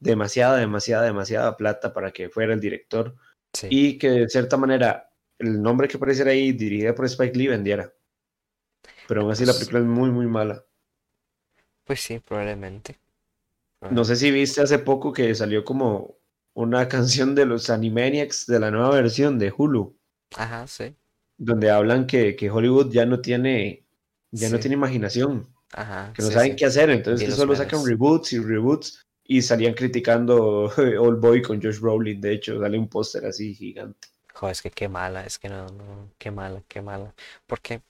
demasiada, 0.00 0.56
demasiada, 0.56 1.04
demasiada 1.04 1.56
plata 1.56 1.92
para 1.92 2.10
que 2.10 2.28
fuera 2.28 2.52
el 2.54 2.60
director 2.60 3.14
sí, 3.52 3.68
y 3.68 3.98
que 3.98 4.10
de 4.10 4.28
cierta 4.28 4.56
manera 4.56 5.10
el 5.38 5.62
nombre 5.62 5.88
que 5.88 5.96
apareciera 5.98 6.30
ahí, 6.32 6.52
dirigida 6.52 6.94
por 6.94 7.06
Spike 7.06 7.36
Lee, 7.38 7.48
vendiera. 7.48 7.92
Pero 9.06 9.22
aún 9.22 9.32
así 9.32 9.44
la 9.44 9.54
pues, 9.54 9.58
película 9.58 9.80
es 9.80 9.86
muy, 9.86 10.10
muy 10.10 10.26
mala. 10.28 10.64
pues 11.84 12.00
sí, 12.02 12.18
probablemente, 12.20 13.00
No 13.90 14.04
sé 14.04 14.14
si 14.16 14.30
viste 14.30 14.60
hace 14.60 14.78
poco 14.78 15.12
que 15.14 15.34
salió 15.34 15.64
como 15.64 16.18
una 16.54 16.86
canción 16.94 17.34
de 17.34 17.46
los 17.46 17.68
Animaniacs 17.70 18.46
de 18.46 18.60
la 18.60 18.70
nueva 18.70 18.90
versión 18.90 19.38
de 19.38 19.52
Hulu. 19.56 19.96
Ajá, 20.36 20.66
sí, 20.68 20.96
donde 21.38 21.70
hablan 21.70 22.06
que, 22.06 22.36
que 22.36 22.50
Hollywood 22.50 22.90
ya 22.92 23.06
no 23.06 23.20
tiene, 23.20 23.86
ya 24.30 24.48
no 24.48 24.58
tiene 24.58 24.74
imaginación, 24.76 25.54
ajá, 25.72 26.12
que 26.12 26.22
no 26.22 26.30
sí, 26.30 26.32
saben 26.32 26.52
sí, 26.52 26.56
qué 26.56 26.66
hacer, 26.66 26.90
entonces 26.90 27.24
que 27.26 27.32
solo 27.32 27.56
sacan 27.56 27.84
reboots 27.86 28.32
y 28.34 28.40
reboots 28.40 29.05
y 29.28 29.42
salían 29.42 29.74
criticando 29.74 30.70
Old 31.00 31.20
Boy 31.20 31.42
con 31.42 31.62
Josh 31.62 31.80
Brolin, 31.80 32.20
de 32.20 32.34
hecho, 32.34 32.60
sale 32.60 32.78
un 32.78 32.88
póster 32.88 33.26
así 33.26 33.54
gigante. 33.54 34.08
Joder, 34.34 34.52
es 34.52 34.62
que 34.62 34.70
qué 34.70 34.88
mala, 34.88 35.24
es 35.24 35.38
que 35.38 35.48
no, 35.48 35.66
no, 35.68 36.10
qué 36.18 36.30
mala, 36.30 36.62
qué 36.68 36.82
mala. 36.82 37.14
Porque 37.46 37.82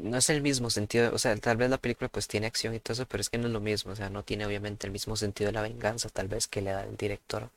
no 0.00 0.18
es 0.18 0.30
el 0.30 0.42
mismo 0.42 0.70
sentido, 0.70 1.14
o 1.14 1.18
sea, 1.18 1.36
tal 1.38 1.56
vez 1.58 1.70
la 1.70 1.78
película 1.78 2.08
pues 2.10 2.28
tiene 2.28 2.46
acción 2.48 2.74
y 2.74 2.80
todo 2.80 2.94
eso, 2.94 3.06
pero 3.08 3.20
es 3.22 3.30
que 3.30 3.38
no 3.38 3.46
es 3.48 3.52
lo 3.54 3.60
mismo, 3.60 3.92
o 3.92 3.96
sea, 3.96 4.10
no 4.10 4.24
tiene 4.24 4.46
obviamente 4.46 4.86
el 4.88 4.92
mismo 4.92 5.16
sentido 5.16 5.48
de 5.48 5.52
la 5.54 5.62
venganza 5.62 6.08
tal 6.10 6.28
vez 6.28 6.48
que 6.48 6.62
le 6.62 6.72
da 6.72 6.84
el 6.84 6.96
director 6.96 7.50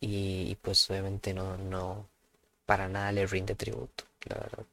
y, 0.00 0.50
y, 0.50 0.56
pues 0.62 0.90
obviamente 0.90 1.34
no, 1.34 1.56
no, 1.58 2.08
para 2.66 2.88
nada 2.88 3.12
le 3.12 3.26
rinde 3.26 3.54
tributo, 3.56 4.04
la 4.26 4.36
verdad. 4.40 4.66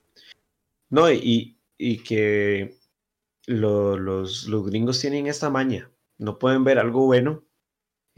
No, 0.89 1.11
y, 1.11 1.57
y 1.77 2.03
que 2.03 2.75
lo- 3.47 3.97
los, 3.97 4.45
los 4.47 4.65
gringos 4.67 4.99
tienen 5.01 5.27
esta 5.27 5.49
maña, 5.51 5.91
no 6.19 6.39
pueden 6.39 6.63
ver 6.65 6.79
algo 6.79 7.05
bueno 7.07 7.45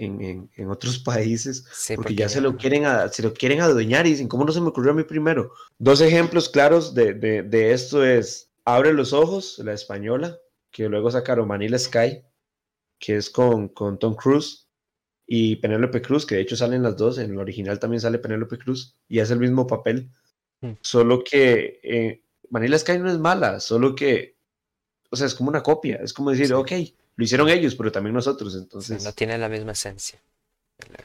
en, 0.05 0.21
en- 0.21 0.49
en 0.55 0.69
otros 0.69 0.99
países 0.99 1.65
Sí, 1.73 1.95
porque 1.95 2.09
porque 2.09 2.15
ya 2.15 2.29
se 2.29 2.41
lo 2.41 2.57
quieren, 2.57 2.85
a- 2.85 3.07
se 3.09 3.23
lo 3.23 3.33
quieren 3.33 3.61
adueñar 3.61 4.05
y 4.07 4.11
dicen, 4.11 4.27
¿cómo 4.27 4.45
no 4.45 4.51
se 4.51 4.61
me 4.61 4.67
ocurrió 4.69 4.91
a 4.91 4.95
mí 4.95 5.03
primero? 5.03 5.51
Dos 5.77 6.01
ejemplos 6.01 6.49
claros 6.49 6.93
de, 6.93 7.13
de, 7.13 7.43
de 7.43 7.73
esto 7.73 8.03
es 8.05 8.49
Abre 8.65 8.93
los 8.93 9.11
ojos, 9.13 9.59
la 9.63 9.73
española, 9.73 10.37
que 10.69 10.87
luego 10.87 11.09
sacaron 11.09 11.47
Manila 11.47 11.79
Sky, 11.79 12.21
que 12.99 13.15
es 13.17 13.29
con, 13.29 13.69
con 13.69 13.97
Tom 13.97 14.15
Cruise 14.15 14.67
y 15.25 15.55
Penélope 15.55 16.01
Cruz, 16.01 16.25
que 16.25 16.35
de 16.35 16.41
hecho 16.41 16.55
salen 16.55 16.83
las 16.83 16.95
dos, 16.97 17.17
en 17.17 17.31
el 17.31 17.37
original 17.39 17.79
también 17.79 18.01
sale 18.01 18.19
Penélope 18.19 18.57
Cruz 18.59 18.95
y 19.07 19.19
hace 19.19 19.33
el 19.33 19.39
mismo 19.39 19.65
papel, 19.65 20.11
mm, 20.61 20.73
solo 20.81 21.23
que 21.23 21.79
eh, 21.83 22.21
Manila 22.49 22.77
Sky 22.77 22.99
no 22.99 23.09
es 23.09 23.17
mala, 23.17 23.59
solo 23.59 23.95
que, 23.95 24.37
o 25.09 25.15
sea, 25.15 25.25
es 25.27 25.33
como 25.35 25.49
una 25.49 25.63
copia, 25.63 25.95
es 26.03 26.13
como 26.13 26.29
decir, 26.31 26.47
sí, 26.47 26.53
ok, 26.53 26.71
lo 27.15 27.23
hicieron 27.23 27.49
ellos, 27.49 27.75
pero 27.75 27.91
también 27.91 28.13
nosotros, 28.15 28.53
sí, 28.53 28.57
no 28.57 28.63
entonces 28.63 29.15
tiene 29.15 29.37
la 29.37 29.49
misma 29.49 29.73
esencia. 29.73 30.19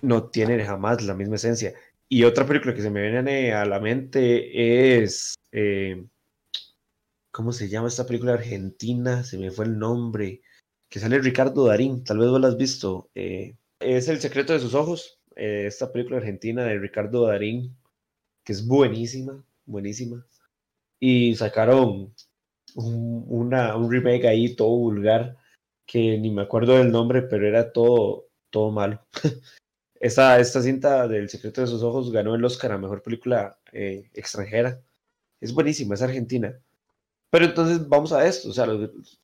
no 0.02 0.28
tiene 0.30 0.64
jamás 0.64 1.02
la 1.02 1.14
misma 1.14 1.36
esencia. 1.36 1.74
Y 2.08 2.24
otra 2.24 2.46
película 2.46 2.74
que 2.74 2.82
se 2.82 2.90
me 2.90 3.02
viene 3.10 3.52
a 3.52 3.64
la 3.64 3.80
mente 3.80 5.02
es, 5.02 5.34
eh, 5.52 6.04
¿cómo 7.30 7.52
se 7.52 7.68
llama 7.68 7.88
esta 7.88 8.06
película 8.06 8.34
argentina? 8.34 9.24
Se 9.24 9.38
me 9.38 9.50
fue 9.50 9.64
el 9.66 9.78
nombre, 9.78 10.42
que 10.88 11.00
sale 11.00 11.18
Ricardo 11.18 11.66
Darín, 11.66 12.04
tal 12.04 12.18
vez 12.18 12.28
vos 12.30 12.40
la 12.40 12.48
has 12.48 12.56
visto. 12.56 13.10
eh, 13.14 13.56
es 13.80 14.08
El 14.08 14.20
secreto 14.20 14.52
de 14.52 14.60
sus 14.60 14.74
ojos, 14.74 15.20
eh, 15.34 15.64
esta 15.66 15.92
película 15.92 16.16
argentina 16.18 16.64
de 16.64 16.78
Ricardo 16.78 17.26
Darín, 17.26 17.76
que 18.44 18.52
es 18.52 18.66
buenísima, 18.66 19.44
buenísima. 19.66 20.24
Y 21.00 21.34
sacaron 21.34 22.14
un, 22.76 23.24
una, 23.28 23.76
un 23.76 23.90
remake 23.90 24.26
ahí 24.26 24.54
todo 24.54 24.68
vulgar, 24.70 25.36
que 25.87 26.18
ni 26.18 26.31
me 26.31 26.42
acuerdo 26.42 26.77
del 26.77 26.90
nombre, 26.92 27.22
pero 27.22 27.46
era 27.46 27.72
todo, 27.72 28.27
todo 28.51 28.70
malo. 28.70 29.01
Esta, 29.99 30.38
esta 30.38 30.61
cinta 30.61 31.09
del 31.09 31.31
secreto 31.31 31.62
de 31.62 31.66
sus 31.66 31.83
ojos 31.83 32.12
ganó 32.12 32.35
el 32.35 32.44
Oscar 32.44 32.70
a 32.72 32.79
mejor 32.79 33.03
película 33.03 33.59
eh, 33.72 34.11
extranjera. 34.12 34.79
Es 35.40 35.55
buenísima, 35.55 35.94
es 35.94 36.03
argentina. 36.03 36.55
Pero 37.31 37.46
entonces 37.46 37.88
vamos 37.88 38.12
a 38.12 38.27
esto, 38.27 38.51
o 38.51 38.53
sea, 38.53 38.66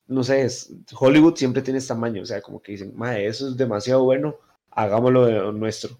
no 0.07 0.23
sé, 0.23 0.41
es- 0.41 0.73
Hollywood 0.99 1.35
siempre 1.35 1.61
tiene 1.61 1.77
este 1.77 1.89
tamaño, 1.89 2.23
o 2.23 2.25
sea, 2.25 2.41
como 2.41 2.59
que 2.61 2.71
dicen, 2.73 2.91
mae, 2.95 3.27
eso 3.27 3.47
es 3.49 3.55
demasiado 3.55 4.03
bueno, 4.03 4.37
hagámoslo 4.71 5.25
de 5.27 5.53
nuestro. 5.53 5.97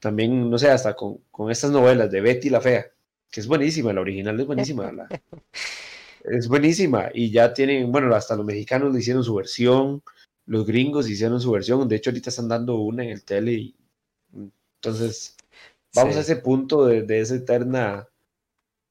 También, 0.00 0.50
no 0.50 0.58
sé, 0.58 0.68
hasta 0.68 0.94
con, 0.94 1.18
con 1.30 1.50
estas 1.50 1.70
novelas 1.70 2.10
de 2.10 2.20
Betty 2.20 2.50
la 2.50 2.60
Fea, 2.60 2.86
que 3.30 3.40
es 3.40 3.46
buenísima, 3.46 3.92
la 3.92 4.00
original 4.00 4.38
es 4.38 4.46
buenísima, 4.46 4.90
es 6.24 6.48
buenísima, 6.48 7.10
y 7.12 7.30
ya 7.30 7.52
tienen, 7.52 7.90
bueno, 7.92 8.14
hasta 8.14 8.36
los 8.36 8.46
mexicanos 8.46 8.92
le 8.92 9.00
hicieron 9.00 9.24
su 9.24 9.34
versión, 9.34 10.02
los 10.46 10.66
gringos 10.66 11.08
hicieron 11.08 11.40
su 11.40 11.50
versión, 11.50 11.88
de 11.88 11.96
hecho 11.96 12.10
ahorita 12.10 12.30
están 12.30 12.48
dando 12.48 12.76
una 12.76 13.04
en 13.04 13.10
el 13.10 13.24
tele, 13.24 13.52
y 13.52 13.76
entonces 14.34 15.36
vamos 15.94 16.16
a 16.16 16.20
ese 16.20 16.36
punto 16.36 16.86
de, 16.86 17.02
de 17.02 17.20
esa 17.20 17.36
eterna, 17.36 18.08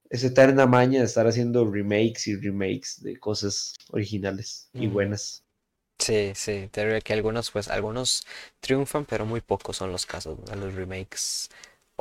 esa 0.10 0.28
eterna 0.28 0.66
maña 0.66 1.00
de 1.00 1.06
estar 1.06 1.28
haciendo 1.28 1.70
remakes 1.70 2.28
y 2.28 2.36
remakes 2.36 3.02
de 3.02 3.18
cosas 3.18 3.76
originales 3.92 4.70
y 4.74 4.88
buenas. 4.88 5.44
Sí, 6.00 6.32
sí, 6.34 6.68
te 6.72 6.82
diría 6.82 7.00
que 7.00 7.14
algunos, 7.14 7.52
pues, 7.52 7.68
algunos 7.68 8.26
triunfan, 8.60 9.06
pero 9.06 9.26
muy 9.26 9.40
pocos 9.40 9.78
son 9.78 9.92
los 9.92 10.08
casos, 10.08 10.40
¿no? 10.40 10.56
Los 10.56 10.74
remakes 10.74 11.50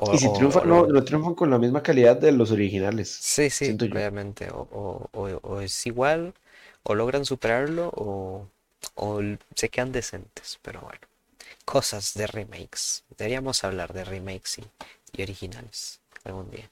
o, 0.01 0.15
Y 0.15 0.19
si 0.19 0.33
triunfan, 0.33 0.69
no, 0.69 1.05
triunfan 1.05 1.35
con 1.35 1.51
la 1.51 1.59
misma 1.59 1.83
calidad 1.83 2.17
de 2.17 2.33
los 2.33 2.51
originales, 2.51 3.11
Sí, 3.11 3.51
sí, 3.51 3.77
obviamente, 3.81 4.49
o, 4.51 5.09
o, 5.13 5.61
es 5.61 5.87
igual, 5.87 6.35
o 6.83 6.95
logran 6.95 7.25
superarlo, 7.25 7.93
o, 7.95 8.47
se 9.55 9.69
quedan 9.69 9.93
decentes, 9.93 10.59
pero 10.63 10.81
bueno, 10.81 11.01
cosas 11.65 12.15
de 12.15 12.27
remakes. 12.27 13.05
Deberíamos 13.17 13.63
hablar 13.63 13.93
de 13.93 14.05
remakes 14.05 14.59
y, 14.59 14.65
y 15.19 15.23
originales 15.23 16.01
algún 16.25 16.51
día. 16.51 16.69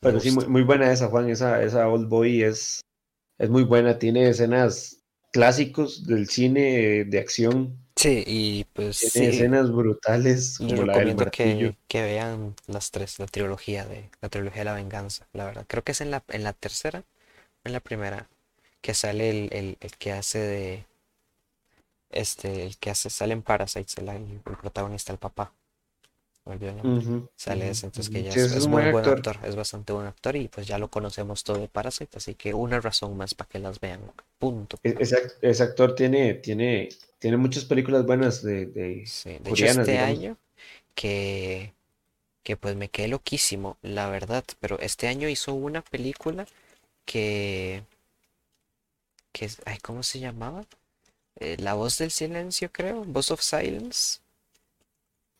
Pero 0.00 0.20
sí, 0.20 0.30
muy, 0.30 0.46
muy 0.46 0.62
buena 0.62 0.92
esa, 0.92 1.08
Juan, 1.08 1.28
esa, 1.28 1.62
esa 1.62 1.88
Old 1.88 2.08
Boy 2.08 2.42
es, 2.42 2.80
es 3.38 3.50
muy 3.50 3.62
buena, 3.64 3.98
tiene 3.98 4.28
escenas 4.28 4.97
clásicos 5.32 6.06
del 6.06 6.28
cine 6.28 7.04
de 7.04 7.18
acción, 7.18 7.78
Sí, 7.96 8.22
y 8.26 8.64
pues 8.74 8.96
tiene 9.12 9.28
sí, 9.28 9.28
escenas 9.30 9.72
brutales 9.72 10.58
les 10.58 10.78
como 10.78 10.84
la 10.84 11.00
del 11.00 11.16
recomiendo 11.16 11.26
que, 11.30 11.76
que 11.88 12.02
vean 12.02 12.54
las 12.66 12.90
tres, 12.92 13.18
la 13.18 13.26
trilogía 13.26 13.84
de, 13.86 14.10
la 14.20 14.28
trilogía 14.28 14.60
de 14.60 14.64
la 14.66 14.74
venganza, 14.74 15.28
la 15.32 15.44
verdad. 15.46 15.64
Creo 15.68 15.82
que 15.84 15.92
es 15.92 16.00
en 16.00 16.10
la, 16.12 16.22
en 16.28 16.44
la 16.44 16.52
tercera, 16.52 17.04
en 17.64 17.72
la 17.72 17.80
primera, 17.80 18.28
que 18.82 18.94
sale 18.94 19.30
el, 19.30 19.50
el, 19.52 19.78
el 19.80 19.92
que 19.98 20.12
hace 20.12 20.38
de, 20.40 20.86
este, 22.10 22.66
el 22.66 22.76
que 22.78 22.90
hace, 22.90 23.10
sale 23.10 23.32
en 23.32 23.42
Parasites, 23.42 23.96
el, 23.98 24.08
el 24.08 24.40
protagonista, 24.40 25.12
el 25.12 25.18
papá, 25.18 25.52
Sale 27.36 27.70
ese, 27.70 27.86
entonces 27.86 28.10
que 28.10 28.22
ya 28.22 28.34
Sí, 28.34 28.40
es, 28.40 28.68
muy 28.68 28.84
buen 28.88 29.06
actor. 29.06 29.06
actor, 29.06 29.38
es 29.44 29.56
bastante 29.56 29.92
buen 29.94 30.06
actor 30.06 30.36
y 30.36 30.48
pues 30.48 30.66
ya 30.66 30.78
lo 30.78 30.90
conocemos 30.90 31.44
todo 31.44 31.58
de 31.58 31.68
Parasite, 31.68 32.18
así 32.18 32.34
que 32.34 32.52
una 32.54 32.80
razón 32.80 33.16
más 33.16 33.34
para 33.34 33.48
que 33.48 33.58
las 33.60 33.80
vean. 33.80 34.00
Punto. 34.38 34.78
E- 34.88 34.96
Ese, 35.04 35.14
ac- 35.16 35.36
ese 35.40 35.62
actor 35.62 35.94
tiene, 35.94 36.34
tiene, 36.34 36.88
tiene 37.20 37.36
muchas 37.36 37.64
películas 37.64 38.04
buenas 38.06 38.42
de, 38.42 38.66
de 38.66 38.88
Sí, 39.02 39.38
de 39.40 39.50
hecho 39.50 39.66
coreanas, 39.66 39.66
este 39.66 39.98
digamos. 39.98 40.20
año 40.20 40.36
que, 40.94 41.74
que 42.44 42.56
pues 42.56 42.76
me 42.76 42.90
quedé 42.90 43.08
loquísimo, 43.08 43.78
la 43.82 44.08
verdad, 44.10 44.44
pero 44.60 44.78
este 44.80 45.08
año 45.08 45.28
hizo 45.28 45.54
una 45.54 45.82
película 45.82 46.46
que, 47.06 47.84
que 49.32 49.48
ay, 49.64 49.78
¿cómo 49.78 50.02
se 50.02 50.20
llamaba? 50.20 50.66
Eh, 51.36 51.56
La 51.60 51.74
voz 51.74 51.98
del 51.98 52.10
silencio, 52.12 52.72
creo, 52.72 53.04
Voice 53.04 53.32
of 53.34 53.42
Silence. 53.42 54.20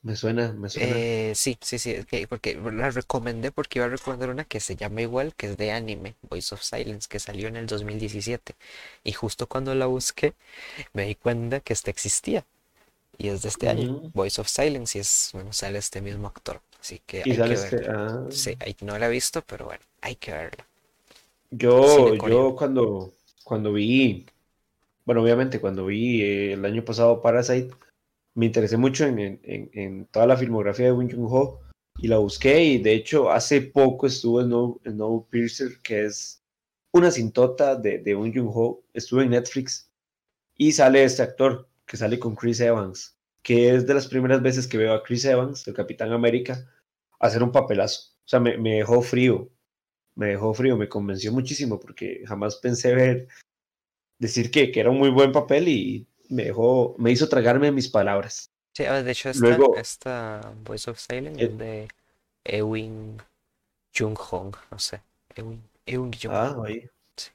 Me 0.08 0.16
suena, 0.16 0.52
me 0.54 0.68
suena. 0.70 1.00
Eh, 1.00 1.32
sí, 1.34 1.58
sí, 1.60 1.78
sí, 1.78 1.96
porque 2.28 2.54
la 2.56 2.90
recomendé 2.90 3.50
porque 3.50 3.78
iba 3.80 3.86
a 3.86 3.88
recomendar 3.88 4.30
una 4.30 4.44
que 4.44 4.60
se 4.60 4.76
llama 4.76 5.02
igual, 5.02 5.34
que 5.34 5.46
es 5.48 5.56
de 5.56 5.72
anime, 5.72 6.14
Voice 6.22 6.54
of 6.54 6.62
Silence, 6.62 7.08
que 7.08 7.18
salió 7.18 7.48
en 7.48 7.56
el 7.56 7.66
2017. 7.66 8.54
Y 9.04 9.12
justo 9.12 9.48
cuando 9.48 9.74
la 9.74 9.86
busqué, 9.86 10.34
me 10.94 11.04
di 11.06 11.14
cuenta 11.16 11.60
que 11.60 11.72
esta 11.74 11.90
existía. 11.90 12.46
Y 13.18 13.28
es 13.28 13.42
de 13.42 13.48
este 13.50 13.68
año, 13.68 13.88
Ujú. 13.88 14.12
Voice 14.14 14.40
of 14.40 14.48
Silence, 14.48 14.98
y 14.98 15.02
es, 15.02 15.30
bueno, 15.34 15.52
sale 15.54 15.78
este 15.80 16.02
mismo 16.02 16.28
actor. 16.28 16.62
Así 16.80 17.00
que 17.06 17.24
Y 17.24 17.30
hay 17.30 17.40
que 17.42 17.54
este, 17.54 17.76
verla. 17.76 17.88
ah, 17.88 18.28
Sí, 18.28 18.56
hay- 18.60 18.76
no 18.82 18.98
la 18.98 19.06
he 19.08 19.10
visto, 19.10 19.42
pero 19.44 19.66
bueno, 19.66 19.84
hay 20.02 20.16
que 20.16 20.32
verla. 20.32 20.66
yo, 21.50 22.14
yo 22.16 22.54
cuando, 22.56 23.14
cuando 23.44 23.72
vi, 23.72 24.26
bueno, 25.04 25.22
obviamente 25.22 25.60
cuando 25.60 25.86
vi 25.86 26.22
eh, 26.22 26.52
el 26.54 26.64
año 26.66 26.84
pasado 26.84 27.22
Parasite, 27.22 27.74
me 28.38 28.46
interesé 28.46 28.76
mucho 28.76 29.04
en, 29.04 30.06
toda 30.12 30.28
la 30.28 30.36
filmografía 30.36 30.86
de 30.86 30.92
Bong 30.92 31.12
Joon-ho 31.12 31.58
y 31.98 32.06
la 32.06 32.18
busqué 32.18 32.62
y 32.62 32.78
de 32.78 32.94
hecho 32.94 33.32
hace 33.32 33.60
poco 33.60 34.06
estuvo 34.06 34.40
en 34.40 34.92
Snowpiercer, 34.92 35.80
que 35.82 36.04
es 36.04 36.40
una 36.92 37.10
cintota 37.10 37.74
de, 37.74 37.98
de 37.98 38.14
Bong 38.14 38.32
Joon-ho, 38.32 38.84
estuvo 38.94 39.22
en 39.22 39.30
Netflix 39.30 39.90
y 40.56 40.70
sale 40.70 41.02
este 41.02 41.22
actor 41.22 41.68
que 41.84 41.96
sale 41.96 42.20
con 42.20 42.36
Chris 42.36 42.60
Evans, 42.60 43.18
que 43.42 43.74
es 43.74 43.88
de 43.88 43.94
las 43.94 44.06
primeras 44.06 44.40
veces 44.40 44.68
que 44.68 44.78
veo 44.78 44.94
a 44.94 45.02
Chris 45.02 45.24
Evans, 45.24 45.66
el 45.66 45.74
Capitán 45.74 46.12
América, 46.12 46.64
hacer 47.18 47.42
un 47.42 47.50
papelazo. 47.50 48.12
O 48.24 48.28
sea, 48.28 48.38
me, 48.38 48.56
me 48.56 48.76
dejó 48.76 49.02
frío, 49.02 49.50
me 50.14 50.28
dejó 50.28 50.54
frío, 50.54 50.76
me 50.76 50.88
convenció 50.88 51.32
muchísimo 51.32 51.80
porque 51.80 52.22
jamás 52.24 52.54
pensé 52.56 52.94
ver, 52.94 53.26
decir 54.20 54.52
que, 54.52 54.70
que 54.70 54.78
era 54.78 54.90
un 54.90 54.98
muy 54.98 55.10
buen 55.10 55.32
papel 55.32 55.66
y 55.66 56.07
me 56.28 56.44
dejó, 56.44 56.94
me 56.98 57.10
hizo 57.10 57.28
tragarme 57.28 57.72
mis 57.72 57.88
palabras. 57.88 58.50
Sí, 58.74 58.84
ah, 58.84 59.02
de 59.02 59.10
hecho 59.10 59.30
esta, 59.30 59.44
Luego, 59.46 59.76
esta 59.76 60.52
Voice 60.64 60.90
of 60.90 60.98
Silence 60.98 61.42
es 61.42 61.50
eh, 61.50 61.54
de 61.54 61.88
Ewing 62.44 63.20
Jung-hong, 63.96 64.54
no 64.70 64.78
sé, 64.78 65.02
Ewing, 65.34 65.62
Ewing 65.86 66.14
ah, 66.28 66.54
Jung-hong. 66.54 66.66
ahí. 66.66 66.88
Sí. 67.16 67.30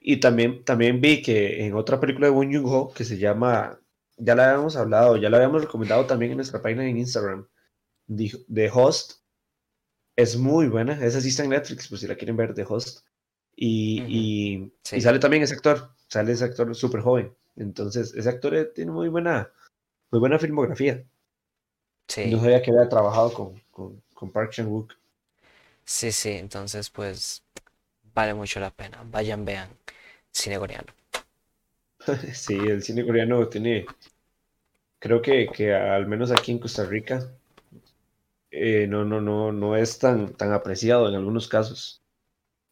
Y 0.00 0.20
también, 0.20 0.64
también 0.64 1.00
vi 1.00 1.20
que 1.20 1.66
en 1.66 1.74
otra 1.74 1.98
película 2.00 2.28
de 2.28 2.32
Bong 2.32 2.54
Joon-ho 2.54 2.92
que 2.94 3.04
se 3.04 3.18
llama, 3.18 3.78
ya 4.16 4.34
la 4.34 4.50
habíamos 4.50 4.76
hablado, 4.76 5.16
ya 5.16 5.28
la 5.28 5.38
habíamos 5.38 5.62
recomendado 5.62 6.06
también 6.06 6.32
en 6.32 6.38
nuestra 6.38 6.62
página 6.62 6.86
en 6.88 6.96
Instagram, 6.96 7.46
The, 8.06 8.32
The 8.52 8.70
Host, 8.72 9.14
es 10.14 10.36
muy 10.36 10.68
buena, 10.68 11.04
esa 11.04 11.20
sí 11.20 11.28
está 11.28 11.44
en 11.44 11.50
Netflix, 11.50 11.88
pues 11.88 12.00
si 12.00 12.06
la 12.06 12.16
quieren 12.16 12.36
ver, 12.36 12.54
The 12.54 12.64
Host. 12.66 13.04
Y, 13.54 14.02
y, 14.06 14.54
y 14.54 14.72
Sí, 14.84 15.00
sale 15.00 15.18
también 15.18 15.42
ese 15.42 15.54
actor, 15.54 15.90
sale 16.08 16.32
ese 16.32 16.44
actor 16.44 16.74
súper 16.74 17.00
joven. 17.00 17.34
Entonces, 17.56 18.14
ese 18.14 18.28
actor 18.28 18.54
eh, 18.54 18.66
tiene 18.66 18.92
muy 18.92 19.08
buena, 19.08 19.50
muy 20.12 20.20
buena 20.20 20.38
filmografía. 20.38 21.04
Sí, 22.08 22.40
sabía 22.40 22.60
que 22.62 22.70
había 22.70 22.88
trabajado 22.90 23.32
con, 23.32 23.60
con, 23.70 24.02
con 24.12 24.30
Park 24.30 24.52
Chan-wook. 24.52 24.92
sí, 25.84 26.12
sí, 26.12 26.30
entonces 26.30 26.90
pues 26.90 27.42
vale 28.14 28.34
mucho 28.34 28.60
la 28.60 28.70
pena. 28.70 29.02
Vayan, 29.06 29.44
vean 29.44 29.70
cine 30.32 30.58
coreano. 30.58 30.92
Sí, 32.34 32.54
el 32.68 32.82
cine 32.82 33.04
coreano 33.04 33.48
tiene, 33.48 33.86
creo 34.98 35.22
que, 35.22 35.46
que 35.48 35.74
al 35.74 36.06
menos 36.06 36.30
aquí 36.30 36.52
en 36.52 36.58
Costa 36.58 36.84
Rica, 36.84 37.32
eh, 38.50 38.86
no, 38.88 39.04
no, 39.04 39.20
no, 39.20 39.52
no 39.52 39.76
es 39.76 39.98
tan, 39.98 40.34
tan 40.36 40.52
apreciado 40.52 41.08
en 41.08 41.14
algunos 41.14 41.48
casos. 41.48 42.02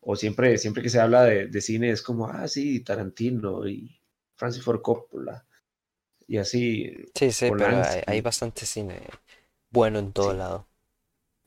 O 0.00 0.16
siempre, 0.16 0.58
siempre 0.58 0.82
que 0.82 0.90
se 0.90 1.00
habla 1.00 1.24
de, 1.24 1.48
de 1.48 1.62
cine 1.62 1.90
es 1.90 2.02
como, 2.02 2.28
ah, 2.28 2.48
sí, 2.48 2.80
Tarantino 2.84 3.68
y 3.68 4.00
Francis 4.36 4.62
Ford 4.64 4.82
Coppola. 4.82 5.46
Y 6.28 6.38
así. 6.38 6.92
Sí, 7.14 7.32
sí, 7.32 7.50
pero 7.52 7.76
hay, 8.06 8.20
bastante 8.20 8.66
cine 8.66 9.02
bueno 9.70 9.98
en 9.98 10.12
todo 10.12 10.32
Sí, 10.32 10.34
lado. 10.34 10.66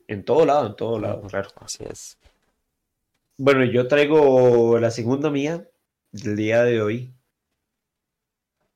en 0.08 0.24
todo 0.24 0.44
lado, 0.44 0.66
en 0.66 0.74
todo 0.76 0.98
lado, 0.98 1.22
claro. 1.24 1.50
Así 1.56 1.84
es. 1.84 2.18
Bueno, 3.38 3.64
yo 3.64 3.88
traigo 3.88 4.78
la 4.78 4.90
segunda 4.90 5.30
mía 5.30 5.66
del 6.12 6.36
día 6.36 6.62
de 6.62 6.82
hoy. 6.82 7.14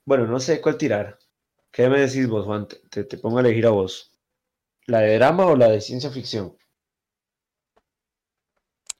Bueno, 0.05 0.29
no 0.29 0.39
sé 0.39 0.61
cuál 0.61 0.79
tirar. 0.79 1.19
¿Qué 1.73 1.89
me 1.89 1.99
decís 2.01 2.29
vos, 2.29 2.45
Juan? 2.47 2.69
Te, 2.69 2.77
te- 2.89 3.05
te 3.05 3.19
pongo 3.19 3.39
a 3.39 3.41
elegir 3.41 3.67
a 3.67 3.71
vos. 3.71 4.13
¿La 4.87 5.01
de 5.01 5.17
drama 5.17 5.47
o 5.47 5.57
la 5.57 5.69
de 5.71 5.81
ciencia 5.81 6.11
ficción? 6.11 6.57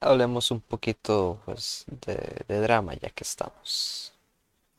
Hablemos 0.01 0.51
un 0.51 0.61
poquito, 0.61 1.41
pues, 1.47 1.87
de, 2.07 2.45
de 2.47 2.61
drama, 2.61 2.93
ya 2.95 3.09
que 3.09 3.25
estamos. 3.25 4.12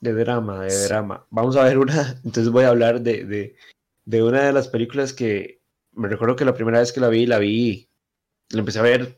De 0.04 0.12
drama, 0.14 0.66
de 0.66 0.84
drama. 0.84 1.26
Vamos 1.30 1.56
a 1.56 1.64
ver 1.64 1.78
una. 1.78 2.20
Entonces 2.26 2.50
voy 2.52 2.66
a 2.66 2.70
hablar 2.70 3.00
de, 3.00 3.24
de, 3.24 3.56
de 4.04 4.24
una 4.24 4.44
de 4.44 4.52
las 4.52 4.68
películas 4.68 5.14
que 5.14 5.62
me 5.94 6.10
recuerdo 6.10 6.36
que 6.36 6.44
la 6.44 6.54
primera 6.54 6.80
vez 6.80 6.92
que 6.92 7.00
la 7.00 7.08
vi, 7.08 7.26
la 7.26 7.40
vi, 7.40 7.88
la 8.50 8.60
empecé 8.60 8.80
a 8.80 8.82
ver 8.82 9.18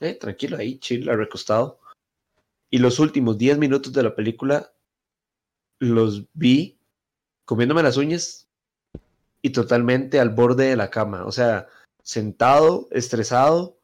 eh, 0.00 0.14
tranquilo 0.14 0.56
ahí, 0.56 0.78
chill, 0.78 1.06
recostado. 1.06 1.80
Y 2.70 2.78
los 2.78 3.00
últimos 3.00 3.38
10 3.38 3.58
minutos 3.58 3.92
de 3.92 4.02
la 4.04 4.14
película 4.14 4.72
los 5.80 6.24
vi 6.32 6.78
comiéndome 7.44 7.82
las 7.82 7.96
uñas 7.96 8.46
y 9.42 9.50
totalmente 9.50 10.20
al 10.20 10.30
borde 10.30 10.68
de 10.68 10.76
la 10.76 10.90
cama. 10.90 11.24
O 11.26 11.32
sea, 11.32 11.66
sentado, 12.04 12.86
estresado. 12.92 13.78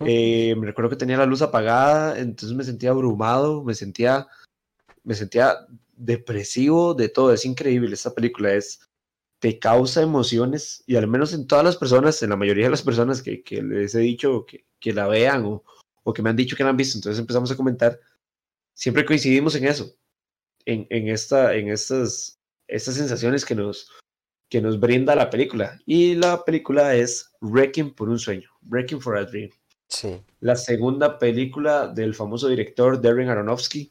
eh, 0.00 0.56
me 0.56 0.66
recuerdo 0.66 0.90
que 0.90 0.96
tenía 0.96 1.16
la 1.18 1.26
luz 1.26 1.40
apagada, 1.42 2.18
entonces 2.18 2.56
me 2.56 2.64
sentía 2.64 2.90
abrumado, 2.90 3.62
me 3.62 3.74
sentía, 3.74 4.26
me 5.08 5.14
sentía 5.14 5.66
depresivo 5.96 6.92
de 6.92 7.08
todo. 7.08 7.32
Es 7.32 7.46
increíble 7.46 7.94
esta 7.94 8.14
película, 8.14 8.52
es 8.52 8.80
te 9.38 9.58
causa 9.58 10.02
emociones 10.02 10.84
y 10.86 10.96
al 10.96 11.06
menos 11.06 11.32
en 11.32 11.46
todas 11.46 11.64
las 11.64 11.76
personas, 11.76 12.22
en 12.22 12.30
la 12.30 12.36
mayoría 12.36 12.66
de 12.66 12.72
las 12.72 12.82
personas 12.82 13.22
que, 13.22 13.42
que 13.42 13.62
les 13.62 13.94
he 13.94 14.00
dicho 14.00 14.44
que, 14.44 14.66
que 14.78 14.92
la 14.92 15.06
vean 15.06 15.46
o, 15.46 15.64
o 16.02 16.12
que 16.12 16.22
me 16.22 16.28
han 16.28 16.36
dicho 16.36 16.56
que 16.56 16.62
la 16.62 16.70
han 16.70 16.76
visto, 16.76 16.98
entonces 16.98 17.18
empezamos 17.18 17.50
a 17.50 17.56
comentar, 17.56 17.98
siempre 18.74 19.06
coincidimos 19.06 19.54
en 19.54 19.64
eso, 19.64 19.94
en, 20.66 20.86
en, 20.90 21.08
esta, 21.08 21.54
en 21.54 21.68
estas, 21.68 22.38
estas 22.66 22.96
sensaciones 22.96 23.46
que 23.46 23.54
nos, 23.54 23.90
que 24.50 24.60
nos 24.60 24.78
brinda 24.78 25.14
la 25.14 25.30
película. 25.30 25.80
Y 25.86 26.16
la 26.16 26.44
película 26.44 26.94
es 26.94 27.32
Wrecking 27.40 27.94
por 27.94 28.10
un 28.10 28.18
sueño, 28.18 28.50
Wrecking 28.62 29.00
for 29.00 29.16
a 29.16 29.24
Dream. 29.24 29.50
Sí, 29.88 30.20
La 30.40 30.56
segunda 30.56 31.18
película 31.18 31.88
del 31.88 32.14
famoso 32.14 32.48
director 32.48 33.00
Darren 33.00 33.30
Aronofsky, 33.30 33.90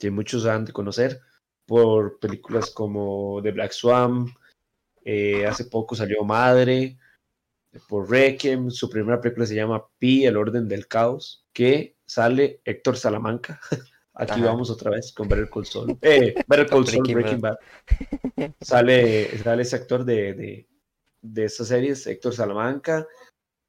que 0.00 0.10
muchos 0.10 0.46
han 0.46 0.64
de 0.64 0.72
conocer 0.72 1.20
por 1.66 2.18
películas 2.18 2.70
como 2.70 3.40
The 3.42 3.52
Black 3.52 3.72
Swan, 3.72 4.26
eh, 5.04 5.46
hace 5.46 5.66
poco 5.66 5.94
salió 5.94 6.24
Madre, 6.24 6.98
por 7.88 8.10
Requiem, 8.10 8.70
su 8.70 8.90
primera 8.90 9.20
película 9.20 9.46
se 9.46 9.54
llama 9.54 9.86
Pi, 9.98 10.24
El 10.24 10.36
Orden 10.36 10.66
del 10.66 10.88
Caos, 10.88 11.46
que 11.52 11.96
sale 12.04 12.60
Héctor 12.64 12.96
Salamanca. 12.96 13.60
Aquí 14.14 14.32
Ajá. 14.32 14.46
vamos 14.46 14.70
otra 14.70 14.90
vez 14.90 15.12
con 15.12 15.28
Better 15.28 15.48
Call 15.48 15.66
Saul. 15.66 15.96
Eh, 16.02 16.34
Better 16.48 16.66
Call 16.66 16.86
Saul, 16.86 17.14
Breaking 17.14 17.40
Bad. 17.40 17.56
Sale, 18.60 19.38
sale 19.38 19.62
ese 19.62 19.76
actor 19.76 20.04
de, 20.04 20.34
de, 20.34 20.68
de 21.22 21.44
estas 21.44 21.68
series, 21.68 22.06
Héctor 22.06 22.34
Salamanca. 22.34 23.06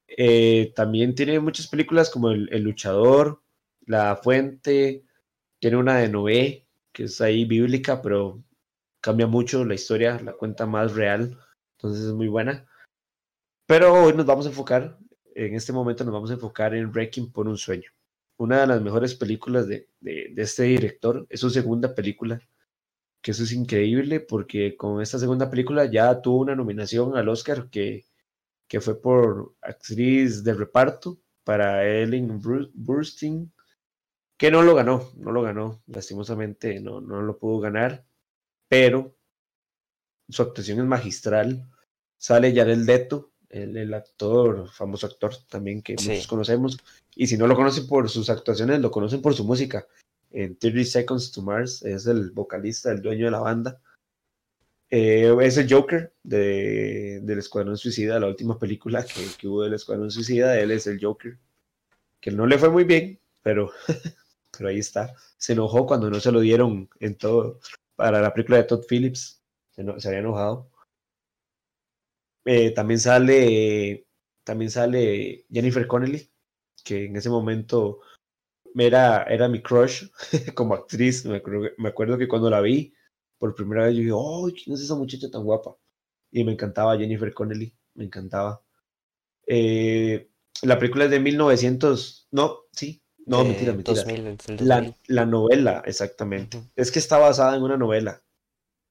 Eh, 0.07 0.73
también 0.75 1.13
tiene 1.13 1.39
muchas 1.39 1.67
películas 1.67 2.09
como 2.09 2.31
El, 2.31 2.49
El 2.51 2.63
Luchador, 2.63 3.41
La 3.85 4.15
Fuente, 4.15 5.03
tiene 5.61 5.77
una 5.77 5.97
de 5.97 6.09
Noé, 6.09 6.67
que 6.91 7.03
es 7.03 7.21
ahí 7.21 7.45
bíblica, 7.45 8.01
pero 8.01 8.43
cambia 8.99 9.27
mucho 9.27 9.63
la 9.63 9.75
historia, 9.75 10.19
la 10.19 10.33
cuenta 10.33 10.65
más 10.65 10.93
real, 10.95 11.37
entonces 11.77 12.05
es 12.05 12.13
muy 12.13 12.27
buena. 12.27 12.67
Pero 13.67 13.93
hoy 13.93 14.13
nos 14.13 14.25
vamos 14.25 14.47
a 14.47 14.49
enfocar, 14.49 14.97
en 15.35 15.53
este 15.53 15.71
momento 15.71 16.03
nos 16.03 16.13
vamos 16.13 16.31
a 16.31 16.33
enfocar 16.33 16.73
en 16.73 16.89
Wrecking 16.89 17.31
por 17.31 17.47
un 17.47 17.57
sueño. 17.57 17.91
Una 18.37 18.61
de 18.61 18.67
las 18.67 18.81
mejores 18.81 19.13
películas 19.13 19.67
de, 19.67 19.87
de, 19.99 20.33
este 20.35 20.63
director, 20.63 21.27
es 21.29 21.39
su 21.39 21.51
segunda 21.51 21.93
película, 21.93 22.41
que 23.21 23.29
eso 23.29 23.43
es 23.43 23.51
increíble 23.53 24.19
porque 24.19 24.75
con 24.75 24.99
esta 24.99 25.19
segunda 25.19 25.51
película 25.51 25.85
ya 25.85 26.21
tuvo 26.23 26.39
una 26.39 26.55
nominación 26.55 27.15
al 27.15 27.29
Oscar 27.29 27.69
que, 27.69 28.05
que 28.67 28.81
fue 28.81 28.99
por 28.99 29.53
actriz 29.61 30.43
de 30.43 30.55
reparto 30.55 31.19
para 31.43 31.87
Ellen 31.87 32.41
Burstyn, 32.73 33.51
que 34.41 34.49
no 34.49 34.63
lo 34.63 34.73
ganó, 34.73 35.11
no 35.17 35.31
lo 35.31 35.43
ganó, 35.43 35.83
lastimosamente 35.85 36.79
no, 36.79 36.99
no 36.99 37.21
lo 37.21 37.37
pudo 37.37 37.59
ganar, 37.59 38.03
pero 38.67 39.15
su 40.27 40.41
actuación 40.41 40.79
es 40.79 40.85
magistral. 40.85 41.69
Sale 42.17 42.51
Jared 42.51 42.79
Leto, 42.79 43.33
el, 43.49 43.77
el 43.77 43.93
actor, 43.93 44.67
famoso 44.71 45.05
actor 45.05 45.35
también 45.47 45.83
que 45.83 45.95
Sí. 45.95 46.09
muchos 46.09 46.25
conocemos, 46.25 46.79
y 47.15 47.27
si 47.27 47.37
no 47.37 47.45
lo 47.45 47.55
conocen 47.55 47.85
por 47.85 48.09
sus 48.09 48.31
actuaciones, 48.31 48.79
lo 48.79 48.89
conocen 48.89 49.21
por 49.21 49.35
su 49.35 49.43
música. 49.43 49.85
En 50.31 50.57
30 50.57 50.85
Seconds 50.85 51.31
to 51.31 51.43
Mars 51.43 51.83
es 51.83 52.07
el 52.07 52.31
vocalista, 52.31 52.91
el 52.91 53.03
dueño 53.03 53.25
de 53.25 53.31
la 53.31 53.41
banda. 53.41 53.79
Eh, 54.89 55.35
es 55.43 55.55
el 55.57 55.71
Joker 55.71 56.15
de, 56.23 57.19
del 57.21 57.37
Escuadrón 57.37 57.77
Suicida, 57.77 58.19
la 58.19 58.27
última 58.27 58.57
película 58.57 59.05
que, 59.05 59.23
que 59.37 59.47
hubo 59.47 59.61
del 59.61 59.75
Escuadrón 59.75 60.09
Suicida, 60.09 60.59
él 60.59 60.71
es 60.71 60.87
el 60.87 60.99
Joker, 60.99 61.37
que 62.19 62.31
no 62.31 62.47
le 62.47 62.57
fue 62.57 62.69
muy 62.71 62.85
bien, 62.85 63.19
pero, 63.43 63.71
pero 64.55 64.69
ahí 64.69 64.79
está. 64.79 65.15
Se 65.37 65.53
enojó 65.53 65.85
cuando 65.85 66.09
no 66.09 66.19
se 66.19 66.31
lo 66.31 66.41
dieron 66.41 66.89
en 66.99 67.17
todo 67.17 67.59
para 67.95 68.21
la 68.21 68.33
película 68.33 68.57
de 68.57 68.63
Todd 68.65 68.85
Phillips, 68.87 69.41
se, 69.71 69.81
había 69.81 70.19
enojado. 70.19 70.69
Eh, 72.45 72.71
también 72.71 72.99
sale 72.99 74.07
también 74.43 74.71
sale 74.71 75.45
Jennifer 75.51 75.87
Connelly, 75.87 76.29
que 76.83 77.05
en 77.05 77.15
ese 77.15 77.29
momento 77.29 77.99
era, 78.75 79.23
era 79.23 79.47
mi 79.47 79.61
crush 79.61 80.07
como 80.55 80.73
actriz. 80.73 81.25
Me 81.25 81.37
acuerdo, 81.37 81.69
me 81.77 81.89
acuerdo 81.89 82.17
que 82.17 82.27
cuando 82.27 82.49
la 82.49 82.61
vi 82.61 82.93
por 83.37 83.55
primera 83.55 83.85
vez, 83.85 83.95
yo 83.95 83.99
dije, 84.01 84.11
¡oh, 84.13 84.49
quién 84.53 84.75
es 84.75 84.81
esa 84.81 84.95
muchacha 84.95 85.29
tan 85.31 85.43
guapa! 85.43 85.75
Y 86.31 86.43
me 86.43 86.53
encantaba 86.53 86.97
Jennifer 86.97 87.33
Connelly, 87.33 87.73
me 87.95 88.05
encantaba. 88.05 88.63
Eh, 89.47 90.29
la 90.63 90.77
película 90.77 91.05
es 91.05 91.11
de 91.11 91.19
1900, 91.19 92.27
no, 92.31 92.59
sí, 92.71 93.00
no, 93.25 93.43
mentira, 93.43 93.73
mentira. 93.73 94.03
2000, 94.03 94.37
del 94.57 94.67
La, 94.67 94.75
2000. 94.77 94.95
la 95.07 95.25
novela, 95.25 95.83
exactamente. 95.85 96.61
Es 96.75 96.91
que 96.91 96.99
está 96.99 97.17
basada 97.17 97.55
en 97.55 97.63
una 97.63 97.77
novela 97.77 98.21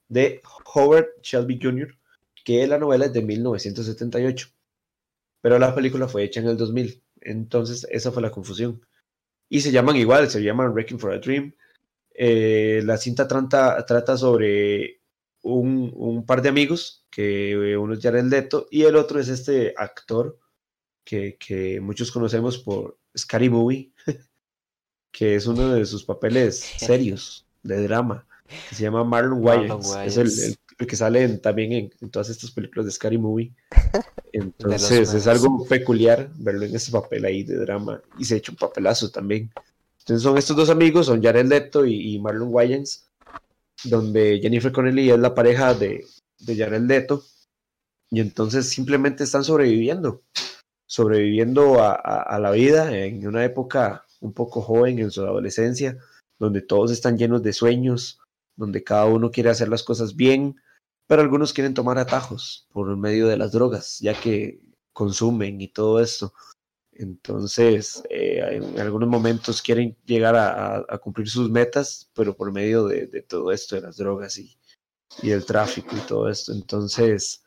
de 0.08 0.40
Howard 0.74 1.08
Shelby 1.22 1.58
Jr., 1.60 1.96
que 2.44 2.66
la 2.66 2.78
novela 2.78 3.06
es 3.06 3.12
de 3.12 3.22
1978, 3.22 4.48
pero 5.40 5.58
la 5.58 5.74
película 5.74 6.08
fue 6.08 6.24
hecha 6.24 6.40
en 6.40 6.48
el 6.48 6.56
2000. 6.56 7.02
Entonces, 7.20 7.86
esa 7.90 8.12
fue 8.12 8.22
la 8.22 8.30
confusión. 8.30 8.84
Y 9.48 9.60
se 9.60 9.72
llaman 9.72 9.96
igual, 9.96 10.30
se 10.30 10.42
llaman 10.42 10.72
Wrecking 10.72 10.98
for 10.98 11.12
a 11.12 11.18
Dream. 11.18 11.54
Eh, 12.14 12.82
la 12.84 12.96
cinta 12.96 13.26
trata, 13.26 13.84
trata 13.84 14.16
sobre 14.16 15.00
un, 15.42 15.92
un 15.94 16.24
par 16.24 16.42
de 16.42 16.48
amigos, 16.48 17.06
que 17.10 17.76
uno 17.76 17.94
es 17.94 18.00
Jared 18.00 18.24
Leto 18.24 18.68
y 18.70 18.82
el 18.82 18.96
otro 18.96 19.18
es 19.18 19.28
este 19.28 19.74
actor 19.76 20.38
que, 21.05 21.36
que 21.38 21.80
muchos 21.80 22.12
conocemos 22.12 22.59
por 22.59 22.99
Scary 23.16 23.48
Movie, 23.50 23.92
que 25.12 25.34
es 25.36 25.46
uno 25.46 25.72
de 25.74 25.84
sus 25.86 26.04
papeles 26.04 26.58
serios 26.78 27.44
de 27.62 27.82
drama, 27.82 28.26
que 28.68 28.74
se 28.74 28.82
llama 28.82 29.04
Marlon 29.04 29.42
Wayans. 29.42 29.86
Es 30.06 30.16
el, 30.16 30.26
Wayans. 30.28 30.38
el- 30.38 30.56
el 30.78 30.86
que 30.86 30.96
sale 30.96 31.22
en- 31.24 31.40
también 31.42 31.72
en, 31.72 31.90
en 32.00 32.08
todas 32.11 32.30
estas 32.30 32.50
películas 32.52 32.86
de 32.86 32.92
Scary 32.92 33.18
Movie. 33.18 33.52
Entonces 34.32 35.12
es 35.12 35.26
algo 35.26 35.66
peculiar 35.66 36.30
verlo 36.36 36.64
en 36.64 36.74
ese 36.74 36.90
papel 36.90 37.24
ahí 37.26 37.42
de 37.42 37.56
drama 37.56 38.00
y 38.18 38.24
se 38.24 38.36
echa 38.36 38.52
un 38.52 38.56
papelazo 38.56 39.11
también. 39.11 39.50
Entonces 39.98 40.22
son 40.22 40.38
estos 40.38 40.56
dos 40.56 40.70
amigos, 40.70 41.06
son 41.06 41.22
Jared 41.22 41.46
Leto 41.46 41.84
y, 41.84 42.14
y 42.14 42.18
Marlon 42.18 42.48
Wayans, 42.50 43.04
donde 43.84 44.38
Jennifer 44.40 44.72
Connelly 44.72 45.11
es 45.11 45.18
la 45.18 45.34
pareja 45.34 45.74
de, 45.74 46.06
de 46.38 46.56
Jared 46.56 46.82
Leto 46.82 47.22
y 48.11 48.20
entonces 48.20 48.66
simplemente 48.68 49.24
están 49.24 49.44
sobreviviendo, 49.44 50.22
sobreviviendo 50.91 51.80
a, 51.80 51.93
a- 51.95 52.41
la 52.41 52.51
vida 52.51 52.97
en 52.97 53.24
una 53.24 53.45
época 53.45 54.05
un 54.20 54.32
poco 54.32 54.61
joven 54.61 54.99
en 54.99 55.12
su 55.12 55.22
adolescencia, 55.22 55.97
donde 56.36 56.62
todos 56.62 56.91
están 56.91 57.16
llenos 57.16 57.45
de 57.45 57.53
sueños, 57.53 58.18
donde 58.57 58.82
cada 58.82 59.05
uno 59.07 59.30
quiere 59.30 59.51
hacer 59.51 59.68
las 59.68 59.84
cosas 59.84 60.16
bien, 60.16 60.61
pero 61.07 61.22
algunos 61.22 61.53
quieren 61.53 61.74
tomar 61.74 61.97
atajos 61.99 62.66
por 62.72 62.97
medio 62.97 63.28
de 63.28 63.36
las 63.36 63.53
drogas, 63.53 64.01
ya 64.01 64.20
que 64.20 64.61
consumen 64.93 65.61
y 65.61 65.68
todo 65.68 66.01
esto. 66.01 66.34
Entonces, 66.93 68.03
eh, 68.11 68.41
en 68.61 68.80
algunos 68.80 69.09
momentos 69.09 69.62
quieren 69.62 69.97
llegar 70.05 70.34
a, 70.34 70.99
cumplir 70.99 71.30
sus 71.30 71.49
metas, 71.49 72.11
pero 72.14 72.36
por 72.36 72.51
medio 72.51 72.86
de, 72.88 73.22
todo 73.22 73.53
esto, 73.53 73.76
de 73.76 73.82
las 73.82 73.97
drogas 73.97 74.38
y, 74.38 74.59
y 75.22 75.30
el 75.30 75.45
tráfico 75.45 75.97
y 75.97 76.01
todo 76.01 76.28
esto. 76.28 76.53
Entonces, 76.53 77.45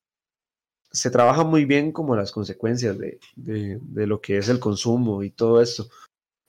se 0.94 1.10
trabaja 1.10 1.44
muy 1.44 1.66
bien 1.66 1.92
como 1.92 2.16
las 2.16 2.32
consecuencias 2.32 2.98
de, 2.98 3.20
de, 3.36 4.08
lo 4.08 4.22
que 4.22 4.38
es 4.38 4.48
el 4.48 4.60
consumo 4.60 5.24
y 5.24 5.32
todo 5.32 5.62
esto. 5.62 5.90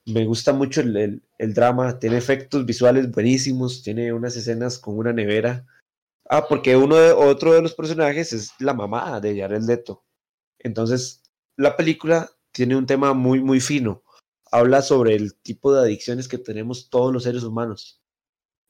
Me 0.07 0.27
gusta 0.27 0.53
mucho 0.53 0.83
el, 0.83 1.23
el, 1.39 1.55
drama, 1.55 1.99
tiene 1.99 2.19
efectos 2.19 2.67
visuales 2.67 3.11
buenísimos, 3.11 3.83
tiene 3.83 4.13
unas 4.13 4.37
escenas 4.37 4.79
con 4.79 4.99
una 4.99 5.15
nevera. 5.15 5.67
Ah, 6.29 6.47
porque 6.47 6.77
uno 6.77 6.97
de, 6.97 7.13
otro 7.13 7.55
de 7.55 7.63
los 7.63 7.75
personajes 7.75 8.35
es 8.35 8.53
la 8.59 8.75
mamá 8.75 9.19
de 9.21 9.41
Jared 9.41 9.63
Leto. 9.63 10.05
Entonces, 10.59 11.23
la 11.57 11.77
película 11.77 12.31
tiene 12.53 12.77
un 12.77 12.87
tema 12.87 13.15
muy, 13.15 13.41
muy 13.41 13.61
fino. 13.61 14.03
Habla 14.51 14.83
sobre 14.83 15.15
el 15.15 15.35
tipo 15.37 15.73
de 15.73 15.81
adicciones 15.81 16.29
que 16.29 16.39
tenemos 16.39 16.91
todos 16.91 17.13
los 17.13 17.23
seres 17.23 17.45
humanos. 17.45 18.03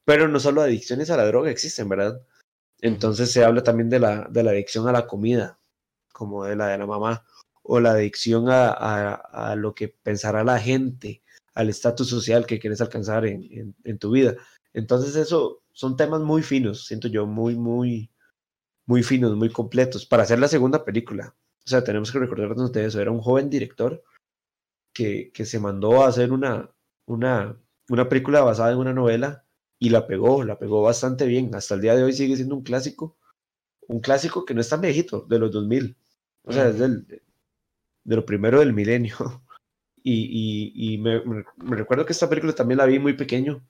Pero 0.05 0.29
no 0.29 0.39
solo 0.39 0.62
adicciones 0.62 1.11
a 1.11 1.16
la 1.16 1.27
droga 1.27 1.51
existen, 1.51 1.89
¿verdad? 1.89 2.25
Entonces 2.81 3.33
se 3.33 3.45
habla 3.45 3.62
también 3.62 3.91
de 3.91 3.99
la, 3.99 4.29
de 4.31 4.43
la 4.43 4.51
adicción 4.51 4.87
a 4.89 4.93
la 4.93 5.07
comida, 5.07 5.59
como 6.15 6.45
de 6.45 6.57
la 6.57 6.69
de 6.69 6.79
la 6.79 6.87
mamá, 6.87 7.27
o 7.62 7.81
la 7.81 7.93
adicción 7.93 8.49
a, 8.51 8.71
a, 8.71 9.57
lo 9.57 9.75
que 9.75 9.89
pensará 9.89 10.45
la 10.45 10.59
gente, 10.61 11.23
al 11.55 11.69
estatus 11.71 12.09
social 12.09 12.47
que 12.47 12.59
quieres 12.59 12.81
alcanzar 12.81 13.27
en, 13.27 13.75
en, 13.85 13.99
tu 13.99 14.11
vida. 14.12 14.37
Entonces 14.75 15.17
eso 15.17 15.62
son 15.73 15.97
temas 15.97 16.21
muy 16.23 16.43
finos, 16.43 16.87
siento 16.87 17.09
yo, 17.09 17.27
muy, 17.27 17.57
muy, 17.57 18.11
muy 18.87 19.03
finos, 19.03 19.37
muy 19.37 19.51
completos, 19.51 20.07
para 20.07 20.25
hacer 20.25 20.39
la 20.39 20.49
segunda 20.49 20.85
película. 20.85 21.35
O 21.67 21.71
sea, 21.71 21.83
tenemos 21.85 22.12
que 22.12 22.19
recordarnos 22.19 22.73
de 22.73 22.87
eso. 22.87 23.01
Era 23.01 23.11
un 23.11 23.21
joven 23.21 23.49
director 23.51 24.03
que, 24.93 25.33
que 25.33 25.47
se 25.47 25.59
mandó 25.59 26.03
a 26.03 26.09
hacer 26.09 26.33
una, 26.33 26.71
una, 27.07 27.59
una 27.89 28.09
película 28.09 28.43
basada 28.43 28.73
en 28.73 28.79
una 28.79 28.93
novela 28.93 29.45
y 29.79 29.91
la 29.91 30.07
pegó, 30.07 30.45
la 30.45 30.59
pegó 30.59 30.83
bastante 30.83 31.27
bien. 31.27 31.55
Hasta 31.55 31.75
el 31.75 31.81
día 31.81 31.97
de 31.97 32.05
hoy 32.05 32.12
sigue 32.12 32.37
siendo 32.37 32.57
un 32.57 32.62
clásico, 32.62 33.17
un 33.89 34.01
clásico 34.01 34.45
que 34.45 34.55
no 34.55 34.61
es 34.61 34.69
tan 34.69 34.81
viejito, 34.83 35.27
de 35.29 35.39
los 35.39 35.51
2000. 35.53 35.97
O 36.45 36.53
sea, 36.53 36.68
es 36.68 36.78
del, 36.78 37.07
de 38.05 38.16
lo 38.16 38.24
primero 38.24 38.61
del 38.61 38.72
milenio. 38.72 39.16
Y, 40.07 40.12
y, 40.76 40.95
y 40.95 40.99
me, 40.99 41.22
me, 41.24 41.76
recuerdo 41.76 42.05
que 42.05 42.12
esta 42.12 42.28
película 42.28 42.55
también 42.55 42.76
la 42.76 42.84
vi 42.84 42.99
muy 42.99 43.14
pequeño. 43.14 43.66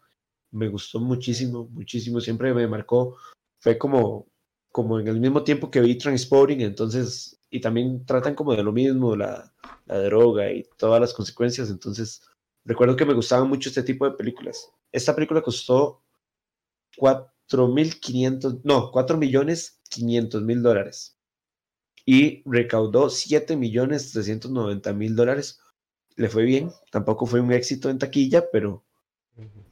Me 0.51 0.66
gustó 0.66 0.99
muchísimo, 0.99 1.68
muchísimo. 1.70 2.20
Siempre 2.20 2.53
me 2.53 2.66
marcó. 2.66 3.16
Fue 3.61 3.79
como, 3.79 4.27
como 4.72 4.99
en 4.99 5.07
el 5.07 5.20
mismo 5.20 5.45
tiempo 5.45 5.70
que 5.70 5.81
vi 5.81 5.97
Transporting. 5.97 6.59
Entonces, 6.62 7.41
y 7.51 7.61
también 7.61 8.05
tratan 8.05 8.35
como 8.35 8.57
de 8.57 8.64
lo 8.64 8.72
mismo, 8.72 9.14
la, 9.14 9.55
la 9.87 10.01
droga 10.01 10.51
y 10.51 10.64
todas 10.77 11.01
las 11.01 11.14
consecuencias. 11.14 11.70
Entonces, 11.70 12.20
recuerdo 12.64 12.97
que 12.97 13.07
me 13.07 13.14
gustaban 13.14 13.49
mucho 13.49 13.68
este 13.68 13.85
tipo 13.85 14.05
de 14.05 14.16
películas. 14.16 14.72
Esta 14.91 15.14
película 15.14 15.41
costó 15.41 16.03
4.500, 16.97 18.62
no, 18.64 18.91
4 18.91 19.16
millones 19.18 19.81
500 19.89 20.43
mil 20.43 20.64
dólares 20.64 21.14
y 22.05 22.43
recaudó 22.45 23.11
7 23.11 23.57
millones 23.57 24.13
390 24.13 24.93
mil 24.93 25.17
dólares. 25.17 25.61
Le 26.17 26.29
fue 26.29 26.45
bien, 26.45 26.71
tampoco 26.91 27.27
fue 27.27 27.41
un 27.41 27.53
éxito 27.53 27.91
en 27.91 27.99
taquilla, 27.99 28.45
pero, 28.53 28.85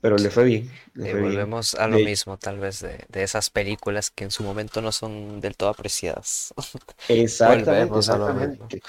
pero 0.01 0.17
le 0.17 0.31
fue 0.31 0.45
bien. 0.45 0.71
Le 0.95 1.15
volvemos 1.15 1.75
a 1.75 1.87
lo 1.87 1.99
mismo, 1.99 2.37
tal 2.37 2.59
vez, 2.59 2.81
de, 2.81 3.05
de, 3.09 3.23
esas 3.23 3.51
películas 3.51 4.11
que 4.11 4.25
en 4.25 4.31
su 4.31 4.43
momento 4.43 4.83
no 4.83 4.91
son 4.91 5.41
del 5.41 5.57
todo 5.57 5.69
apreciadas. 5.69 6.53
Exactamente, 7.09 7.99
exactamente. 7.99 8.83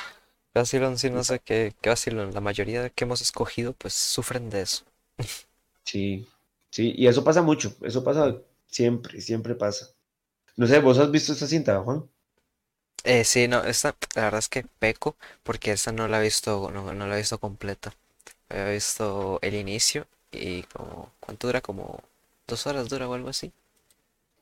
Vacilón, 0.54 1.00
sí, 1.00 1.10
no 1.10 1.24
sé 1.24 1.40
qué, 1.40 1.74
qué 1.82 1.90
vacilón. 1.90 2.34
La 2.34 2.42
mayoría 2.42 2.90
que 2.90 3.04
hemos 3.06 3.22
escogido, 3.22 3.74
pues 3.74 3.94
sufren 3.94 4.50
de 4.50 4.62
eso. 4.62 4.84
Sí, 5.86 6.26
sí, 6.70 6.94
y 6.96 7.08
eso 7.08 7.26
pasa 7.26 7.42
mucho, 7.42 7.76
eso 7.82 8.06
pasa 8.06 8.38
siempre, 8.68 9.20
siempre 9.20 9.54
pasa. 9.54 9.90
No 10.56 10.66
sé, 10.66 10.80
¿vos 10.80 10.98
has 10.98 11.12
visto 11.12 11.34
esta 11.34 11.46
cinta, 11.46 11.82
Juan? 11.82 12.10
Eh, 13.04 13.26
sí, 13.26 13.48
no, 13.48 13.64
esta, 13.64 13.96
la 14.16 14.24
verdad 14.24 14.40
es 14.40 14.50
que 14.50 14.66
peco, 14.80 15.16
porque 15.44 15.72
esta 15.72 15.92
no 15.92 16.08
la 16.08 16.20
he 16.20 16.24
visto, 16.24 16.72
no, 16.72 16.94
la 16.94 17.16
he 17.16 17.18
visto 17.18 17.38
completa. 17.38 17.94
He 18.50 18.74
visto 18.74 19.40
el 19.42 19.56
inicio 19.56 20.08
y 20.32 20.64
como, 20.64 21.12
¿cuánto 21.20 21.48
dura? 21.48 21.62
Como 21.62 22.00
dos 22.48 22.66
horas 22.68 22.88
dura 22.90 23.08
o 23.08 23.14
algo 23.14 23.30
así. 23.30 23.52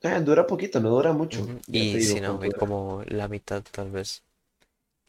Eh, 0.04 0.20
dura 0.22 0.46
poquito, 0.46 0.80
no 0.80 0.90
dura 0.90 1.14
mucho. 1.14 1.48
Y 1.68 2.02
si 2.02 2.20
no, 2.20 2.40
como 2.58 3.04
la 3.08 3.28
mitad 3.28 3.64
tal 3.72 3.92
vez. 3.92 4.24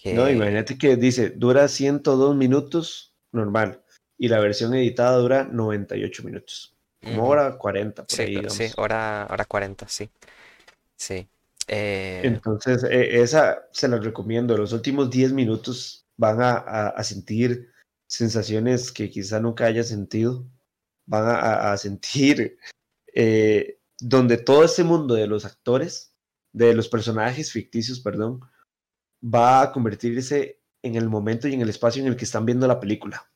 No, 0.05 0.29
imagínate 0.29 0.77
que 0.77 0.97
dice, 0.97 1.31
dura 1.31 1.69
102 1.69 2.35
minutos 2.35 3.13
normal 3.31 3.83
y 4.19 4.29
la 4.29 4.41
versión 4.41 4.75
editada 4.75 5.17
dura 5.19 5.45
98 5.45 6.23
minutos. 6.23 6.75
Como 7.03 7.29
hora 7.29 7.57
40, 7.59 8.05
por 8.05 8.17
sí, 8.17 8.23
ahí, 8.23 8.51
sí, 8.51 8.71
hora, 8.77 9.27
hora 9.31 9.45
40, 9.45 9.89
sí. 9.89 10.09
Sí. 10.97 11.27
Eh, 11.75 12.21
Entonces, 12.25 12.85
e, 12.85 13.23
esa 13.23 13.67
se 13.73 13.89
la 13.89 13.97
recomiendo. 13.97 14.57
Los 14.59 14.75
últimos 14.75 15.09
10 15.09 15.33
minutos 15.33 16.07
van 16.19 16.39
a, 16.43 17.03
sentir 17.03 17.71
sensaciones 18.07 18.93
que 18.93 19.09
quizá 19.09 19.41
nunca 19.41 19.65
haya 19.65 19.83
sentido. 19.83 20.47
Van 21.07 21.25
a, 21.27 21.75
sentir 21.79 22.59
eh, 23.15 23.79
donde 23.99 24.37
todo 24.37 24.65
este 24.65 24.85
mundo 24.85 25.15
de 25.15 25.27
los 25.27 25.47
actores, 25.47 26.15
de 26.53 26.75
los 26.75 26.89
personajes 26.89 27.51
ficticios, 27.51 28.01
perdón, 28.01 28.41
va 29.23 29.63
a 29.63 29.73
convertirse 29.73 30.61
en 30.83 30.97
el 30.97 31.09
momento 31.09 31.49
y 31.49 31.55
en 31.55 31.63
el 31.63 31.71
espacio 31.71 32.03
en 32.03 32.09
el 32.09 32.17
que 32.17 32.27
están 32.27 32.45
viendo 32.45 32.69
la 32.69 32.81
película. 32.81 33.31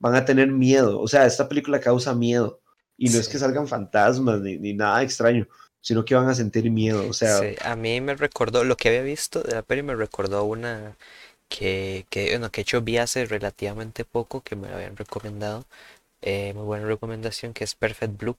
Van 0.00 0.16
a 0.16 0.24
tener 0.24 0.48
miedo. 0.48 1.00
O 1.00 1.06
sea, 1.06 1.26
esta 1.26 1.48
película 1.48 1.78
causa 1.78 2.12
miedo. 2.12 2.60
Y 2.96 3.10
no 3.10 3.20
es 3.20 3.28
que 3.28 3.38
salgan 3.38 3.68
fantasmas 3.68 4.40
ni, 4.40 4.58
ni 4.58 4.74
nada 4.74 5.04
extraño 5.04 5.46
sino 5.80 6.04
que 6.04 6.14
van 6.14 6.28
a 6.28 6.34
sentir 6.34 6.70
miedo. 6.70 7.08
O 7.08 7.12
sea, 7.12 7.38
sí, 7.38 7.54
a 7.62 7.76
mí 7.76 8.00
me 8.00 8.14
recordó, 8.14 8.64
lo 8.64 8.76
que 8.76 8.88
había 8.88 9.02
visto 9.02 9.42
de 9.42 9.54
la 9.54 9.62
peli 9.62 9.82
me 9.82 9.94
recordó 9.94 10.44
una 10.44 10.96
que, 11.48 12.06
que, 12.10 12.30
bueno, 12.30 12.50
que 12.50 12.62
hecho 12.62 12.82
vi 12.82 12.98
hace 12.98 13.24
relativamente 13.26 14.04
poco, 14.04 14.42
que 14.42 14.56
me 14.56 14.68
la 14.68 14.76
habían 14.76 14.96
recomendado, 14.96 15.64
eh, 16.22 16.52
muy 16.54 16.64
buena 16.64 16.86
recomendación, 16.86 17.54
que 17.54 17.64
es 17.64 17.74
Perfect 17.74 18.18
Blue, 18.18 18.36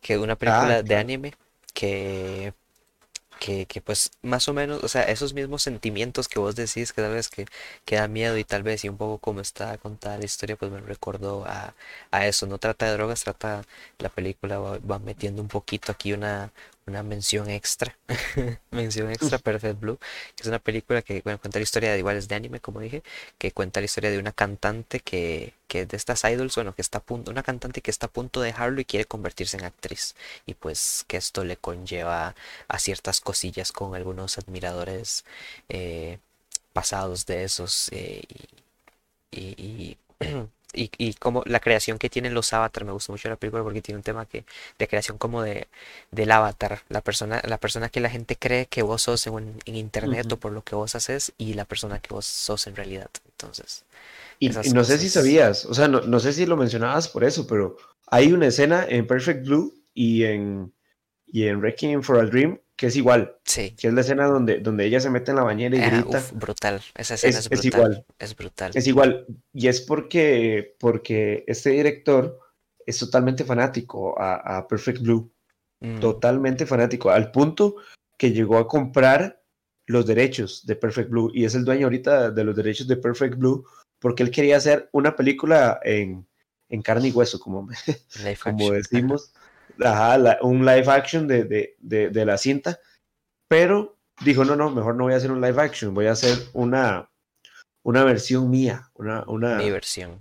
que 0.00 0.14
es 0.14 0.20
una 0.20 0.36
película 0.36 0.76
ah, 0.76 0.82
de 0.82 0.96
anime 0.96 1.34
que 1.74 2.52
que, 3.42 3.66
que, 3.66 3.80
pues 3.80 4.12
más 4.22 4.48
o 4.48 4.54
menos, 4.54 4.84
o 4.84 4.88
sea, 4.88 5.02
esos 5.02 5.34
mismos 5.34 5.62
sentimientos 5.62 6.28
que 6.28 6.38
vos 6.38 6.54
decís 6.54 6.92
que 6.92 7.02
tal 7.02 7.12
vez 7.14 7.28
que, 7.28 7.46
que 7.84 7.96
da 7.96 8.06
miedo 8.06 8.38
y 8.38 8.44
tal 8.44 8.62
vez 8.62 8.84
y 8.84 8.88
un 8.88 8.96
poco 8.96 9.18
como 9.18 9.40
está 9.40 9.76
contada 9.78 10.16
la 10.18 10.24
historia, 10.24 10.54
pues 10.56 10.70
me 10.70 10.80
recordó 10.80 11.44
a, 11.46 11.74
a 12.12 12.26
eso. 12.28 12.46
No 12.46 12.58
trata 12.58 12.86
de 12.86 12.92
drogas, 12.92 13.24
trata, 13.24 13.62
la 13.98 14.08
película 14.10 14.58
va 14.60 14.98
metiendo 15.00 15.42
un 15.42 15.48
poquito 15.48 15.90
aquí 15.92 16.12
una, 16.12 16.52
una 16.92 17.02
mención 17.02 17.48
extra, 17.50 17.96
mención 18.70 19.10
extra 19.10 19.38
Perfect 19.38 19.80
Blue, 19.80 19.98
que 20.36 20.42
es 20.42 20.46
una 20.46 20.58
película 20.58 21.02
que 21.02 21.22
cuenta 21.22 21.58
la 21.58 21.62
historia 21.62 21.92
de 21.92 21.98
iguales 21.98 22.28
de 22.28 22.34
anime, 22.34 22.60
como 22.60 22.80
dije, 22.80 23.02
que 23.38 23.52
cuenta 23.52 23.80
la 23.80 23.86
historia 23.86 24.10
de 24.10 24.18
una 24.18 24.32
cantante 24.32 25.00
que, 25.00 25.54
que 25.68 25.86
de 25.86 25.96
estas 25.96 26.24
idols, 26.24 26.54
bueno, 26.54 26.74
que 26.74 26.82
está 26.82 26.98
a 26.98 27.02
punto, 27.02 27.30
una 27.30 27.42
cantante 27.42 27.80
que 27.80 27.90
está 27.90 28.06
a 28.06 28.10
punto 28.10 28.40
de 28.40 28.48
dejarlo 28.48 28.80
y 28.80 28.84
quiere 28.84 29.06
convertirse 29.06 29.56
en 29.56 29.64
actriz, 29.64 30.14
y 30.46 30.54
pues 30.54 31.04
que 31.08 31.16
esto 31.16 31.44
le 31.44 31.56
conlleva 31.56 32.34
a 32.68 32.78
ciertas 32.78 33.20
cosillas 33.20 33.72
con 33.72 33.94
algunos 33.94 34.38
admiradores 34.38 35.24
eh, 35.68 36.18
pasados 36.72 37.26
de 37.26 37.44
esos 37.44 37.88
eh, 37.92 38.22
y, 39.30 39.40
y 39.40 39.62
y, 39.62 39.96
y, 40.72 41.14
como 41.14 41.42
la 41.46 41.60
creación 41.60 41.98
que 41.98 42.08
tienen 42.08 42.34
los 42.34 42.52
avatars, 42.52 42.86
me 42.86 42.92
gustó 42.92 43.12
mucho 43.12 43.28
la 43.28 43.36
película 43.36 43.62
porque 43.62 43.82
tiene 43.82 43.98
un 43.98 44.02
tema 44.02 44.26
que, 44.26 44.44
de 44.78 44.88
creación 44.88 45.18
como 45.18 45.42
de 45.42 45.68
del 46.10 46.30
avatar, 46.30 46.82
la 46.88 47.00
persona, 47.00 47.42
la 47.46 47.58
persona 47.58 47.88
que 47.88 48.00
la 48.00 48.10
gente 48.10 48.36
cree 48.36 48.66
que 48.66 48.82
vos 48.82 49.02
sos 49.02 49.26
en, 49.26 49.54
en 49.64 49.76
internet 49.76 50.30
o 50.32 50.36
por 50.38 50.52
lo 50.52 50.62
que 50.62 50.74
vos 50.74 50.94
haces 50.94 51.32
y 51.38 51.54
la 51.54 51.64
persona 51.64 52.00
que 52.00 52.14
vos 52.14 52.26
sos 52.26 52.66
en 52.66 52.76
realidad. 52.76 53.10
Entonces. 53.26 53.84
Y, 54.38 54.48
no 54.48 54.84
sé 54.84 54.98
si 54.98 55.08
sabías, 55.08 55.66
o 55.66 55.74
sea, 55.74 55.86
no, 55.86 56.00
no, 56.00 56.18
sé 56.18 56.32
si 56.32 56.46
lo 56.46 56.56
mencionabas 56.56 57.08
por 57.08 57.22
eso, 57.22 57.46
pero 57.46 57.76
hay 58.08 58.32
una 58.32 58.48
escena 58.48 58.84
en 58.88 59.06
Perfect 59.06 59.46
Blue 59.46 59.72
y 59.94 60.24
en, 60.24 60.72
y 61.26 61.46
en 61.46 61.60
Wrecking 61.60 62.02
for 62.02 62.18
a 62.18 62.26
Dream 62.26 62.58
que 62.82 62.88
es 62.88 62.96
igual. 62.96 63.36
Sí. 63.44 63.76
Que 63.78 63.86
es 63.86 63.94
la 63.94 64.00
escena 64.00 64.26
donde, 64.26 64.58
donde 64.58 64.84
ella 64.84 64.98
se 64.98 65.08
mete 65.08 65.30
en 65.30 65.36
la 65.36 65.44
bañera 65.44 65.76
y 65.76 65.80
ah, 65.80 65.88
grita. 65.88 66.20
brutal. 66.34 66.82
Esa 66.96 67.14
escena 67.14 67.38
es, 67.38 67.48
brutal. 67.48 67.66
igual. 67.72 68.06
Es 68.18 68.36
brutal. 68.36 68.72
Es 68.74 68.86
igual. 68.88 69.24
Y 69.52 69.68
es 69.68 69.80
porque, 69.82 70.74
porque 70.80 71.44
este 71.46 71.70
director 71.70 72.40
es 72.84 72.98
totalmente 72.98 73.44
fanático 73.44 74.20
a, 74.20 74.66
Perfect 74.66 75.00
Blue. 75.00 75.32
Mm. 75.78 76.00
Totalmente 76.00 76.66
fanático. 76.66 77.10
Al 77.10 77.30
punto 77.30 77.76
que 78.18 78.32
llegó 78.32 78.58
a 78.58 78.66
comprar 78.66 79.40
los 79.86 80.04
derechos 80.04 80.66
de 80.66 80.74
Perfect 80.74 81.08
Blue. 81.08 81.30
Y 81.32 81.44
es 81.44 81.54
el 81.54 81.64
dueño 81.64 81.86
ahorita 81.86 82.32
de 82.32 82.42
los 82.42 82.56
derechos 82.56 82.88
de 82.88 82.96
Perfect 82.96 83.36
Blue. 83.36 83.64
Porque 84.00 84.24
él 84.24 84.32
quería 84.32 84.56
hacer 84.56 84.88
una 84.90 85.14
película 85.14 85.78
en, 85.84 86.26
en 86.68 86.82
carne 86.82 87.06
y 87.06 87.12
hueso, 87.12 87.38
como, 87.38 87.68
como 88.42 88.72
decimos 88.72 89.32
un 90.42 90.64
live 90.64 90.88
action 90.88 91.26
de, 91.26 91.44
de, 91.44 92.10
de, 92.10 92.24
la 92.24 92.38
cinta, 92.38 92.78
pero 93.48 93.96
dijo, 94.24 94.44
no, 94.44 94.56
no, 94.56 94.70
mejor 94.70 94.94
no 94.94 95.04
voy 95.04 95.14
a 95.14 95.16
hacer 95.16 95.32
un 95.32 95.40
live 95.40 95.60
action, 95.60 95.94
voy 95.94 96.06
a 96.06 96.12
hacer 96.12 96.38
una, 96.52 97.10
una 97.82 98.04
versión 98.04 98.50
mía, 98.50 98.90
una, 98.94 99.24
una... 99.26 99.56
Mi 99.56 99.70
versión. 99.70 100.20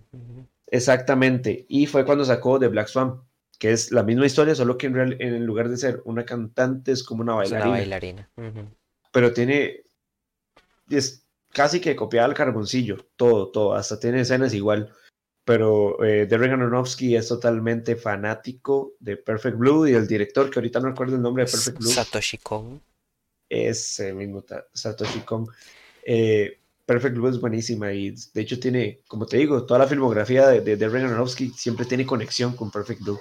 Exactamente. 0.67 1.65
Y 1.67 1.85
fue 1.85 2.05
cuando 2.05 2.25
sacó 2.25 2.59
The 2.59 2.67
Black 2.67 2.87
Swan, 2.87 3.21
que 3.59 3.71
es 3.71 3.91
la 3.91 4.03
misma 4.03 4.25
historia, 4.25 4.55
solo 4.55 4.77
que 4.77 4.87
en, 4.87 4.95
real, 4.95 5.17
en 5.19 5.45
lugar 5.45 5.69
de 5.69 5.77
ser 5.77 6.01
una 6.05 6.25
cantante 6.25 6.91
es 6.91 7.03
como 7.03 7.21
una 7.21 7.35
bailarina. 7.35 7.69
una 7.69 7.77
bailarina. 7.77 8.29
Pero 9.11 9.33
tiene, 9.33 9.83
es 10.89 11.25
casi 11.51 11.79
que 11.79 11.95
copiada 11.95 12.27
al 12.27 12.33
carboncillo, 12.33 13.05
todo, 13.15 13.49
todo, 13.51 13.75
hasta 13.75 13.99
tiene 13.99 14.21
escenas 14.21 14.53
igual. 14.53 14.91
Pero 15.43 16.03
eh, 16.03 16.27
Darren 16.27 16.51
Aronofsky 16.51 17.15
es 17.15 17.27
totalmente 17.27 17.95
fanático 17.95 18.93
de 18.99 19.17
Perfect 19.17 19.57
Blue 19.57 19.87
y 19.87 19.93
el 19.93 20.07
director, 20.07 20.49
que 20.49 20.59
ahorita 20.59 20.79
no 20.79 20.89
recuerdo 20.89 21.15
el 21.15 21.21
nombre 21.21 21.45
de 21.45 21.51
Perfect 21.51 21.79
Blue. 21.79 21.89
Satoshi 21.89 22.37
Kon. 22.37 22.81
Ese 23.49 24.13
mismo, 24.13 24.45
Satoshi 24.73 25.21
Kon. 25.21 25.47
Eh, 26.05 26.59
Perfect 26.85 27.15
Blue 27.15 27.29
es 27.29 27.39
buenísima 27.39 27.91
y 27.91 28.11
de 28.11 28.41
hecho 28.41 28.59
tiene, 28.59 29.01
como 29.07 29.25
te 29.25 29.37
digo, 29.37 29.65
toda 29.65 29.79
la 29.79 29.87
filmografía 29.87 30.47
de, 30.47 30.61
de 30.61 30.77
Darren 30.77 31.05
Aronofsky 31.05 31.49
siempre 31.49 31.85
tiene 31.85 32.05
conexión 32.05 32.55
con 32.55 32.69
Perfect 32.69 33.01
Blue. 33.01 33.19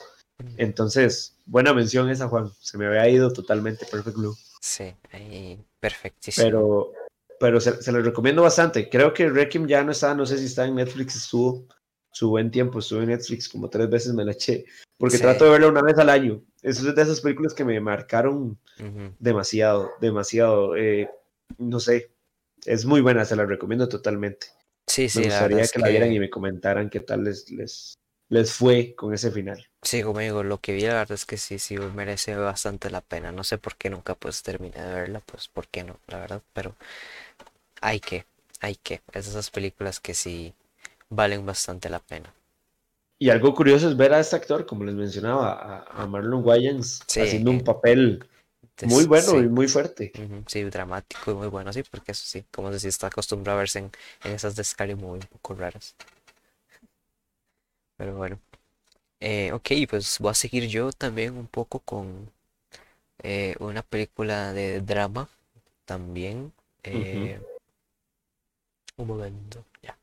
Entonces, 0.56 1.36
buena 1.46 1.74
mención 1.74 2.08
esa, 2.10 2.28
Juan. 2.28 2.50
Se 2.60 2.78
me 2.78 2.86
había 2.86 3.08
ido 3.08 3.32
totalmente 3.32 3.86
Perfect 3.86 4.16
Blue. 4.16 4.36
Sí, 4.60 4.94
ahí, 5.12 5.62
perfectísimo. 5.78 6.44
Pero, 6.44 6.92
pero 7.38 7.60
se, 7.60 7.82
se 7.82 7.92
lo 7.92 8.00
recomiendo 8.02 8.42
bastante. 8.42 8.88
Creo 8.88 9.12
que 9.12 9.28
Requiem 9.28 9.66
ya 9.66 9.84
no 9.84 9.92
está, 9.92 10.14
no 10.14 10.26
sé 10.26 10.38
si 10.38 10.46
está 10.46 10.66
en 10.66 10.76
Netflix, 10.76 11.16
estuvo 11.16 11.66
su 12.12 12.28
buen 12.30 12.50
tiempo, 12.50 12.78
estuve 12.78 13.02
en 13.02 13.10
Netflix 13.10 13.48
como 13.48 13.68
tres 13.70 13.88
veces 13.88 14.12
me 14.12 14.24
la 14.24 14.32
eché, 14.32 14.64
porque 14.98 15.18
trato 15.18 15.44
de 15.44 15.50
verla 15.50 15.68
una 15.68 15.82
vez 15.82 15.98
al 15.98 16.10
año. 16.10 16.42
Es 16.62 16.82
de 16.82 17.02
esas 17.02 17.20
películas 17.20 17.54
que 17.54 17.64
me 17.64 17.80
marcaron 17.80 18.58
demasiado, 19.18 19.90
demasiado. 20.00 20.76
Eh, 20.76 21.08
no 21.58 21.80
sé, 21.80 22.10
es 22.66 22.84
muy 22.84 23.00
buena, 23.00 23.24
se 23.24 23.36
la 23.36 23.46
recomiendo 23.46 23.88
totalmente. 23.88 24.48
Sí, 24.86 25.08
sí, 25.08 25.20
me 25.20 25.26
gustaría 25.26 25.66
que, 25.66 25.78
la 25.78 25.88
vieran 25.88 26.12
y 26.12 26.18
me 26.18 26.30
comentaran 26.30 26.90
qué 26.90 27.00
tal 27.00 27.24
les, 27.24 27.50
les, 27.50 27.94
les 28.28 28.52
fue 28.52 28.94
con 28.94 29.14
ese 29.14 29.30
final. 29.30 29.64
Sí, 29.82 30.02
como 30.02 30.18
digo, 30.18 30.42
lo 30.42 30.58
que 30.58 30.72
vi 30.72 30.82
la 30.82 30.94
verdad 30.94 31.12
es 31.12 31.24
que 31.24 31.36
sí, 31.36 31.58
sí 31.58 31.78
merece 31.78 32.34
bastante 32.34 32.90
la 32.90 33.00
pena. 33.00 33.32
No 33.32 33.44
sé 33.44 33.56
por 33.56 33.76
qué 33.76 33.88
nunca 33.88 34.14
pues 34.14 34.42
terminé 34.42 34.82
de 34.84 34.94
verla, 34.94 35.20
pues 35.20 35.48
por 35.48 35.68
qué 35.68 35.84
no, 35.84 35.98
la 36.08 36.18
verdad, 36.18 36.42
pero 36.52 36.74
hay 37.80 38.00
que, 38.00 38.26
hay 38.60 38.74
que. 38.76 39.00
Es 39.12 39.28
esas 39.28 39.50
películas 39.50 40.00
que 40.00 40.14
sí 40.14 40.52
valen 41.10 41.44
bastante 41.44 41.88
la 41.88 41.98
pena. 41.98 42.32
Y 43.18 43.28
algo 43.28 43.54
curioso 43.54 43.88
es 43.88 43.96
ver 43.96 44.14
a 44.14 44.20
este 44.20 44.36
actor, 44.36 44.64
como 44.64 44.84
les 44.84 44.94
mencionaba, 44.94 45.84
a, 45.86 46.06
Marlon 46.06 46.42
Wayans 46.42 47.02
haciendo 47.02 47.50
un 47.50 47.62
papel 47.62 48.24
muy 48.86 49.04
bueno 49.04 49.38
y 49.38 49.48
muy 49.48 49.68
fuerte. 49.68 50.12
Sí, 50.46 50.62
dramático 50.64 51.32
y 51.32 51.34
muy 51.34 51.48
bueno, 51.48 51.70
sí, 51.70 51.82
porque 51.82 52.12
eso 52.12 52.24
sí, 52.24 52.44
como 52.50 52.70
decía, 52.70 52.88
está 52.88 53.08
acostumbrado 53.08 53.58
a 53.58 53.60
verse 53.60 53.80
en, 53.80 53.90
esas 54.24 54.56
de 54.56 54.64
Scary 54.64 54.94
muy 54.94 55.18
un 55.18 55.26
poco 55.26 55.54
raras. 55.54 55.94
Pero 57.98 58.16
bueno. 58.16 58.38
Eh, 59.20 59.52
ok, 59.52 59.70
pues 59.90 60.18
voy 60.18 60.30
a 60.30 60.34
seguir 60.34 60.66
yo 60.66 60.92
también 60.92 61.36
un 61.36 61.46
poco 61.46 61.80
con 61.80 62.30
eh, 63.22 63.54
una 63.60 63.82
película 63.82 64.54
de 64.54 64.80
drama 64.80 65.28
también. 65.84 66.52
Eh, 66.82 67.38
un 68.96 69.06
momento, 69.06 69.64
ya. 69.82 69.98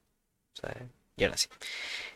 Y 1.17 1.23
ahora 1.25 1.37
sí. 1.37 1.47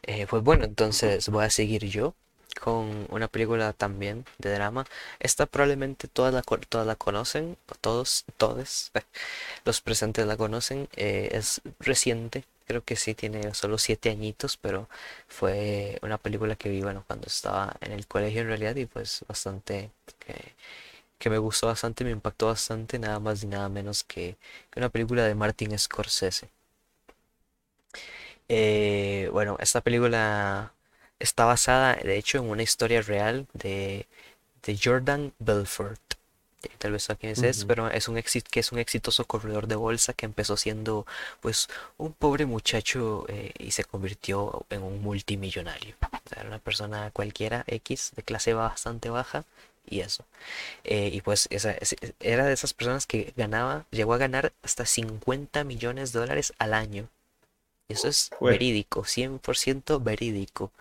Eh, 0.04 0.28
pues 0.30 0.43
bueno, 0.43 0.66
entonces 0.66 1.30
voy 1.30 1.45
a 1.45 1.49
seguir 1.49 1.86
yo 1.88 2.16
con 2.62 3.08
una 3.10 3.28
película 3.28 3.74
también 3.74 4.26
de 4.39 4.54
drama. 4.54 4.86
Esta 5.20 5.45
probablemente 5.47 6.08
todas 6.08 6.34
la, 6.34 6.41
todas 6.43 6.88
la 6.88 6.95
conocen, 6.95 7.58
todos, 7.82 8.26
todos, 8.38 8.91
los 9.66 9.82
presentes 9.82 10.26
la 10.28 10.38
conocen. 10.38 10.89
Eh, 10.95 11.30
es 11.34 11.62
reciente, 11.80 12.45
creo 12.68 12.84
que 12.84 12.95
sí, 12.97 13.16
tiene 13.16 13.54
solo 13.56 13.78
siete 13.78 14.10
añitos, 14.12 14.58
pero 14.58 14.89
fue 15.28 15.99
una 16.04 16.18
película 16.18 16.56
que 16.56 16.70
vi, 16.70 16.82
bueno, 16.82 17.04
cuando 17.08 17.28
estaba 17.28 17.76
en 17.82 17.91
el 17.93 18.08
colegio 18.08 18.41
en 18.41 18.47
realidad 18.49 18.76
y 18.78 18.86
pues 18.88 19.26
bastante... 19.28 19.91
Que, 20.20 20.56
que 21.20 21.30
me 21.30 21.38
gustó 21.38 21.68
bastante, 21.68 22.04
me 22.04 22.12
impactó 22.12 22.47
bastante, 22.47 22.99
nada 22.99 23.20
más 23.20 23.43
y 23.43 23.47
nada 23.47 23.70
menos 23.70 24.04
que 24.04 24.38
una 24.76 24.89
película 24.89 25.24
de 25.26 25.36
Martin 25.36 25.78
Scorsese. 25.80 26.49
Eh, 28.54 29.30
bueno, 29.32 29.56
esta 29.62 29.80
película 29.80 30.74
está 31.20 31.45
basada, 31.45 31.95
de 31.95 32.18
hecho, 32.18 32.39
en 32.39 32.49
una 32.49 32.64
historia 32.64 33.02
real 33.02 33.47
de, 33.54 34.08
de 34.64 34.78
Jordan 34.78 35.32
Belfort. 35.39 36.02
Tal 36.78 36.91
vez 36.91 37.10
a 37.10 37.16
quién 37.16 37.32
es, 37.32 37.64
pero 37.64 37.89
es 37.89 38.10
un 38.10 38.22
que 38.22 38.60
es 38.60 38.72
un 38.74 38.80
exitoso 38.80 39.24
corredor 39.24 39.68
de 39.68 39.76
bolsa 39.76 40.12
que 40.12 40.26
empezó 40.26 40.58
siendo 40.58 41.08
pues 41.39 41.70
un 41.97 42.12
pobre 42.12 42.45
muchacho 42.45 43.26
eh, 43.30 43.54
y 43.58 43.72
se 43.72 43.86
convirtió 43.86 44.66
en 44.70 44.84
un 44.84 45.02
multimillonario. 45.02 45.95
era 46.36 46.45
una 46.45 46.60
persona 46.60 47.10
cualquiera 47.12 47.64
X 47.68 48.12
de 48.18 48.24
clase 48.24 48.54
bastante 48.54 49.10
baja 49.10 49.45
y 49.89 50.02
eso. 50.02 50.26
Eh, 50.84 51.10
y 51.14 51.22
pues 51.22 51.47
esa, 51.52 51.74
era 52.20 52.45
de 52.45 52.54
esas 52.54 52.74
personas 52.74 53.08
que 53.08 53.34
ganaba, 53.38 53.86
llegó 53.91 54.14
a 54.14 54.18
ganar 54.18 54.52
hasta 54.62 54.86
50 54.86 55.64
millones 55.64 56.12
de 56.12 56.20
dólares 56.20 56.54
al 56.60 56.74
año 56.74 57.08
eso 57.91 58.07
es 58.07 58.29
verídico, 58.41 59.03
100% 59.03 60.03
verídico. 60.03 60.71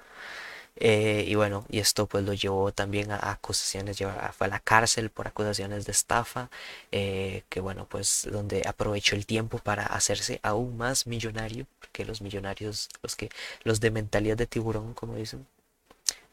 Eh, 0.76 1.24
y 1.28 1.34
bueno, 1.34 1.66
y 1.68 1.78
esto 1.78 2.06
pues 2.06 2.24
lo 2.24 2.32
llevó 2.32 2.72
también 2.72 3.10
a 3.12 3.32
acusaciones, 3.32 3.98
fue 3.98 4.46
a 4.46 4.48
la 4.48 4.60
cárcel 4.60 5.10
por 5.10 5.28
acusaciones 5.28 5.84
de 5.84 5.92
estafa, 5.92 6.48
eh, 6.90 7.42
que 7.50 7.60
bueno, 7.60 7.86
pues 7.86 8.26
donde 8.32 8.62
aprovechó 8.66 9.14
el 9.14 9.26
tiempo 9.26 9.58
para 9.58 9.84
hacerse 9.84 10.40
aún 10.42 10.78
más 10.78 11.06
millonario, 11.06 11.66
porque 11.80 12.06
los 12.06 12.22
millonarios, 12.22 12.88
los 13.02 13.14
que, 13.14 13.28
los 13.62 13.80
de 13.80 13.90
mentalidad 13.90 14.38
de 14.38 14.46
tiburón, 14.46 14.94
como 14.94 15.16
dicen, 15.16 15.46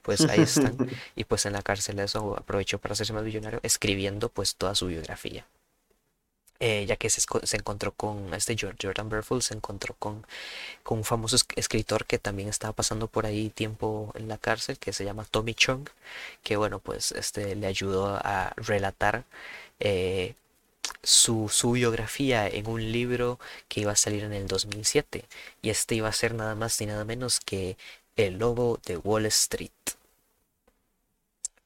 pues 0.01 0.21
ahí 0.21 0.39
están. 0.41 0.77
y 1.17 1.25
pues 1.25 1.45
en 1.45 1.53
la 1.53 1.61
cárcel 1.61 1.99
eso 1.99 2.37
aprovechó 2.37 2.79
para 2.79 2.93
hacerse 2.93 3.11
más 3.13 3.23
millonario, 3.23 3.59
escribiendo 3.63 4.29
pues 4.29 4.55
toda 4.55 4.75
su 4.75 4.87
biografía. 4.87 5.45
Eh, 6.59 6.85
ya 6.87 6.95
que 6.95 7.09
se, 7.09 7.21
encontró 7.55 7.91
con 7.93 8.33
este 8.33 8.55
Jordan 8.59 9.09
Belfort, 9.09 9.43
se 9.43 9.53
encontró 9.53 9.93
con, 9.99 10.25
con, 10.83 10.99
un 10.99 11.03
famoso 11.03 11.37
escritor 11.55 12.05
que 12.05 12.17
también 12.17 12.49
estaba 12.49 12.73
pasando 12.73 13.07
por 13.07 13.27
ahí 13.27 13.49
tiempo 13.51 14.11
en 14.15 14.27
la 14.27 14.39
cárcel, 14.39 14.79
que 14.79 14.91
se 14.91 15.05
llama 15.05 15.25
Tommy 15.29 15.53
Chung, 15.53 15.87
que 16.43 16.57
bueno, 16.57 16.79
pues 16.79 17.11
este 17.11 17.55
le 17.55 17.67
ayudó 17.67 18.07
a 18.07 18.53
relatar 18.57 19.23
eh, 19.79 20.35
su, 21.03 21.49
su, 21.49 21.71
biografía 21.73 22.47
en 22.47 22.67
un 22.67 22.91
libro 22.91 23.39
que 23.67 23.81
iba 23.81 23.91
a 23.93 23.95
salir 23.95 24.23
en 24.23 24.33
el 24.33 24.47
2007, 24.47 25.25
y 25.61 25.69
este 25.69 25.95
iba 25.95 26.09
a 26.09 26.13
ser 26.13 26.33
nada 26.33 26.55
más 26.55 26.79
ni 26.81 26.87
nada 26.87 27.05
menos 27.05 27.39
que 27.39 27.77
El 28.15 28.39
Lobo 28.39 28.79
de 28.85 28.97
Wall 28.97 29.25
Street. 29.27 29.71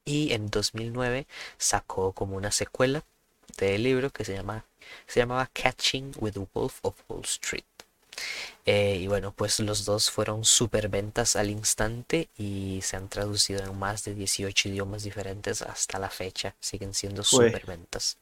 Y 0.05 0.33
en 0.33 0.49
2009 0.49 1.27
sacó 1.57 2.11
como 2.13 2.35
una 2.35 2.51
secuela 2.51 3.03
del 3.57 3.83
libro 3.83 4.09
que 4.09 4.25
se 4.25 4.33
llama 4.33 4.65
se 5.07 5.19
llamaba 5.19 5.49
Catching 5.53 6.13
with 6.19 6.33
the 6.33 6.47
Wolf 6.53 6.79
of 6.83 6.95
Wall 7.07 7.23
Street. 7.23 7.63
Eh, 8.65 8.97
y 9.01 9.07
bueno, 9.07 9.31
pues 9.31 9.59
los 9.59 9.85
dos 9.85 10.11
fueron 10.11 10.45
super 10.45 10.89
ventas 10.89 11.35
al 11.35 11.49
instante 11.49 12.29
y 12.37 12.79
se 12.83 12.97
han 12.97 13.09
traducido 13.09 13.63
en 13.63 13.77
más 13.77 14.03
de 14.03 14.13
18 14.13 14.69
idiomas 14.69 15.03
diferentes 15.03 15.61
hasta 15.61 15.97
la 15.97 16.09
fecha. 16.09 16.55
Siguen 16.59 16.93
siendo 16.93 17.23
super 17.23 17.65
ventas. 17.65 18.17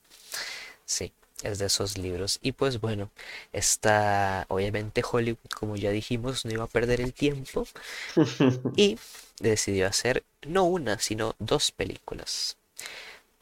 Sí, 0.86 1.12
es 1.44 1.60
de 1.60 1.66
esos 1.66 1.98
libros. 1.98 2.40
Y 2.42 2.54
pues 2.54 2.80
bueno, 2.80 3.10
está 3.52 4.46
obviamente 4.50 5.04
Hollywood, 5.10 5.50
como 5.54 5.76
ya 5.76 5.92
dijimos, 5.92 6.46
no 6.46 6.52
iba 6.52 6.64
a 6.64 6.68
perder 6.68 7.02
el 7.02 7.14
tiempo 7.14 7.68
y 8.76 8.98
decidió 9.40 9.88
hacer 9.88 10.24
no 10.44 10.64
una, 10.66 11.00
sino 11.00 11.36
dos 11.40 11.72
películas. 11.72 12.58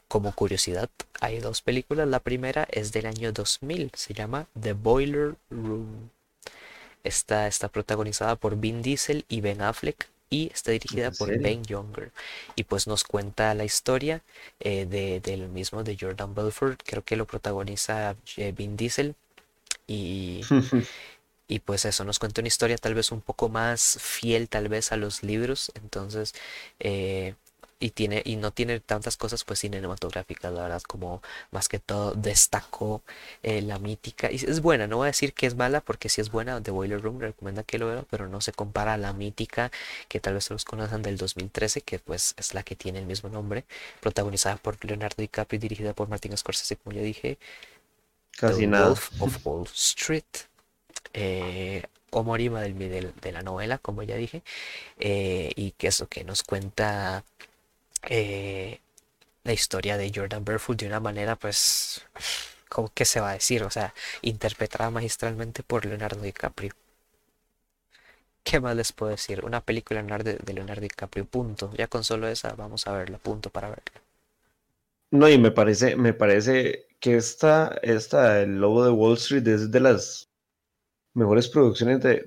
Como 0.08 0.34
curiosidad, 0.34 0.90
hay 1.20 1.40
dos 1.40 1.62
películas. 1.62 2.08
La 2.08 2.20
primera 2.20 2.68
es 2.72 2.92
del 2.92 3.08
año 3.08 3.32
2000, 3.34 3.92
se 3.94 4.14
llama 4.14 4.48
The 4.60 4.74
Boiler 4.74 5.36
Room. 5.50 6.10
Esta 7.04 7.48
está 7.48 7.70
protagonizada 7.70 8.36
por 8.36 8.58
Vin 8.58 8.82
Diesel 8.82 9.26
y 9.30 9.42
Ben 9.42 9.62
Affleck 9.62 10.08
y 10.30 10.50
está 10.54 10.72
dirigida 10.72 11.12
por 11.12 11.38
Ben 11.40 11.64
Younger. 11.64 12.12
Y 12.56 12.64
pues 12.64 12.88
nos 12.88 13.04
cuenta 13.04 13.54
la 13.54 13.66
historia 13.66 14.22
eh, 14.60 14.86
de, 14.86 15.20
del 15.22 15.48
mismo 15.50 15.84
de 15.84 15.98
Jordan 16.00 16.36
Belfort. 16.36 16.82
Creo 16.86 17.04
que 17.04 17.16
lo 17.16 17.26
protagoniza 17.26 18.16
eh, 18.36 18.52
Vin 18.52 18.76
Diesel. 18.76 19.16
Y, 19.88 20.42
y 21.48 21.60
pues 21.60 21.86
eso 21.86 22.04
nos 22.04 22.20
cuenta 22.20 22.42
una 22.42 22.50
historia 22.50 22.78
tal 22.78 22.94
vez 22.94 23.12
un 23.12 23.22
poco 23.22 23.48
más 23.50 23.98
fiel 24.02 24.50
tal 24.50 24.68
vez 24.68 24.92
a 24.92 24.98
los 24.98 25.24
libros. 25.24 25.72
Entonces 25.76 26.34
eh, 26.80 27.36
y 27.80 27.92
tiene 27.92 28.22
y 28.26 28.38
no 28.38 28.52
tiene 28.52 28.80
tantas 28.80 29.18
cosas 29.18 29.44
pues 29.44 29.60
cinematográficas 29.60 30.52
la 30.54 30.64
verdad 30.64 30.82
como 30.82 31.22
más 31.52 31.70
que 31.70 31.80
todo 31.80 32.14
destacó 32.14 33.04
eh, 33.44 33.62
la 33.62 33.80
mítica. 33.80 34.32
Y 34.32 34.36
es 34.38 34.62
buena 34.62 34.88
no 34.88 34.98
voy 34.98 35.06
a 35.06 35.08
decir 35.08 35.34
que 35.34 35.46
es 35.48 35.56
mala 35.56 35.82
porque 35.82 36.10
si 36.10 36.22
es 36.22 36.32
buena 36.32 36.62
The 36.62 36.72
Boiler 36.72 37.02
Room 37.02 37.20
recomienda 37.20 37.64
que 37.64 37.78
lo 37.78 37.88
vea 37.88 38.04
pero 38.10 38.28
no 38.28 38.42
se 38.42 38.52
compara 38.54 38.94
a 38.94 38.98
la 38.98 39.14
mítica 39.14 39.72
que 40.08 40.20
tal 40.20 40.34
vez 40.36 40.50
los 40.50 40.66
conozcan 40.66 41.02
del 41.04 41.18
2013 41.18 41.82
que 41.82 42.00
pues 42.00 42.34
es 42.38 42.54
la 42.54 42.64
que 42.64 42.76
tiene 42.76 43.00
el 43.00 43.06
mismo 43.06 43.30
nombre 43.30 43.66
protagonizada 44.02 44.58
por 44.58 44.84
Leonardo 44.84 45.16
DiCaprio 45.22 45.58
y 45.58 45.60
dirigida 45.62 45.94
por 45.94 46.08
Martin 46.10 46.36
Scorsese 46.38 46.78
como 46.78 46.96
ya 46.96 47.02
dije. 47.04 47.38
Casi 48.40 48.68
nada. 48.68 48.90
Wolf 48.90 49.12
of 49.20 49.40
Wall 49.46 49.68
Street 49.74 50.26
eh, 51.14 51.84
homónima 52.12 52.62
del, 52.62 52.78
del- 52.78 53.14
de 53.22 53.32
la 53.32 53.42
novela, 53.42 53.78
como 53.80 54.04
ya 54.04 54.16
dije, 54.16 54.44
eh, 55.00 55.52
y 55.56 55.72
que 55.72 55.88
eso 55.88 56.08
que 56.08 56.24
nos 56.24 56.44
cuenta 56.44 57.24
eh, 58.04 58.80
la 59.44 59.54
historia 59.54 59.98
de 59.98 60.12
Jordan 60.14 60.46
Belfort 60.46 60.80
de 60.80 60.88
una 60.88 61.00
manera, 61.02 61.36
pues, 61.38 62.04
¿cómo 62.70 62.92
que 62.94 63.06
se 63.06 63.22
va 63.22 63.32
a 63.32 63.34
decir? 63.34 63.64
O 63.64 63.72
sea, 63.72 63.94
interpretada 64.24 64.92
magistralmente 64.92 65.64
por 65.64 65.86
Leonardo 65.86 66.22
DiCaprio. 66.22 66.74
¿Qué 68.44 68.60
más 68.60 68.76
les 68.76 68.94
puedo 68.94 69.12
decir? 69.12 69.44
Una 69.44 69.62
película 69.62 70.02
de 70.02 70.54
Leonardo, 70.54 70.82
DiCaprio, 70.82 71.26
punto. 71.26 71.72
Ya 71.78 71.88
con 71.88 72.04
solo 72.04 72.28
esa 72.28 72.54
vamos 72.56 72.88
a 72.88 72.94
verla, 72.94 73.18
punto 73.18 73.50
para 73.50 73.70
verla. 73.70 74.02
No, 75.12 75.30
y 75.30 75.38
me 75.38 75.52
parece, 75.52 75.96
me 75.96 76.14
parece 76.14 76.88
que 77.00 77.16
esta, 77.18 77.78
esta, 77.82 78.42
El 78.42 78.60
Lobo 78.60 78.84
de 78.84 78.92
Wall 78.92 79.16
Street 79.16 79.48
es 79.48 79.72
de 79.72 79.80
las 79.80 80.30
mejores 81.14 81.50
producciones 81.50 82.02
de, 82.02 82.26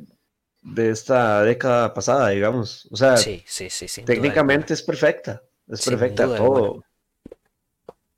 de 0.62 0.90
esta 0.90 1.42
década 1.42 1.94
pasada, 1.94 2.30
digamos. 2.30 2.88
O 2.90 2.96
sea, 2.96 3.16
Sí, 3.16 3.44
sí, 3.46 3.70
sí, 3.70 4.02
técnicamente 4.04 4.74
es 4.74 4.82
perfecta. 4.82 5.42
Es 5.70 5.84
perfecta 5.84 6.26
duda 6.26 6.36
todo. 6.38 6.84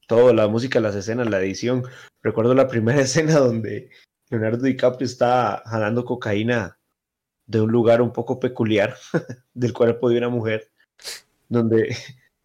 Todo, 0.07 0.33
la 0.33 0.49
música, 0.49 0.81
las 0.81 0.95
escenas, 0.95 1.29
la 1.31 1.41
edición. 1.41 1.85
Recuerdo 2.23 2.55
la 2.55 2.69
primera 2.69 3.01
escena 3.03 3.39
donde 3.39 3.91
Leonardo 4.31 4.63
DiCaprio 4.65 5.07
está 5.07 5.63
jalando 5.67 6.05
cocaína 6.05 6.79
de 7.47 7.61
un 7.61 7.71
lugar 7.71 8.01
un 8.03 8.13
poco 8.13 8.39
peculiar 8.41 8.97
del 9.55 9.73
cuerpo 9.73 10.09
de 10.09 10.19
una 10.19 10.29
mujer, 10.29 10.71
donde, 11.49 11.97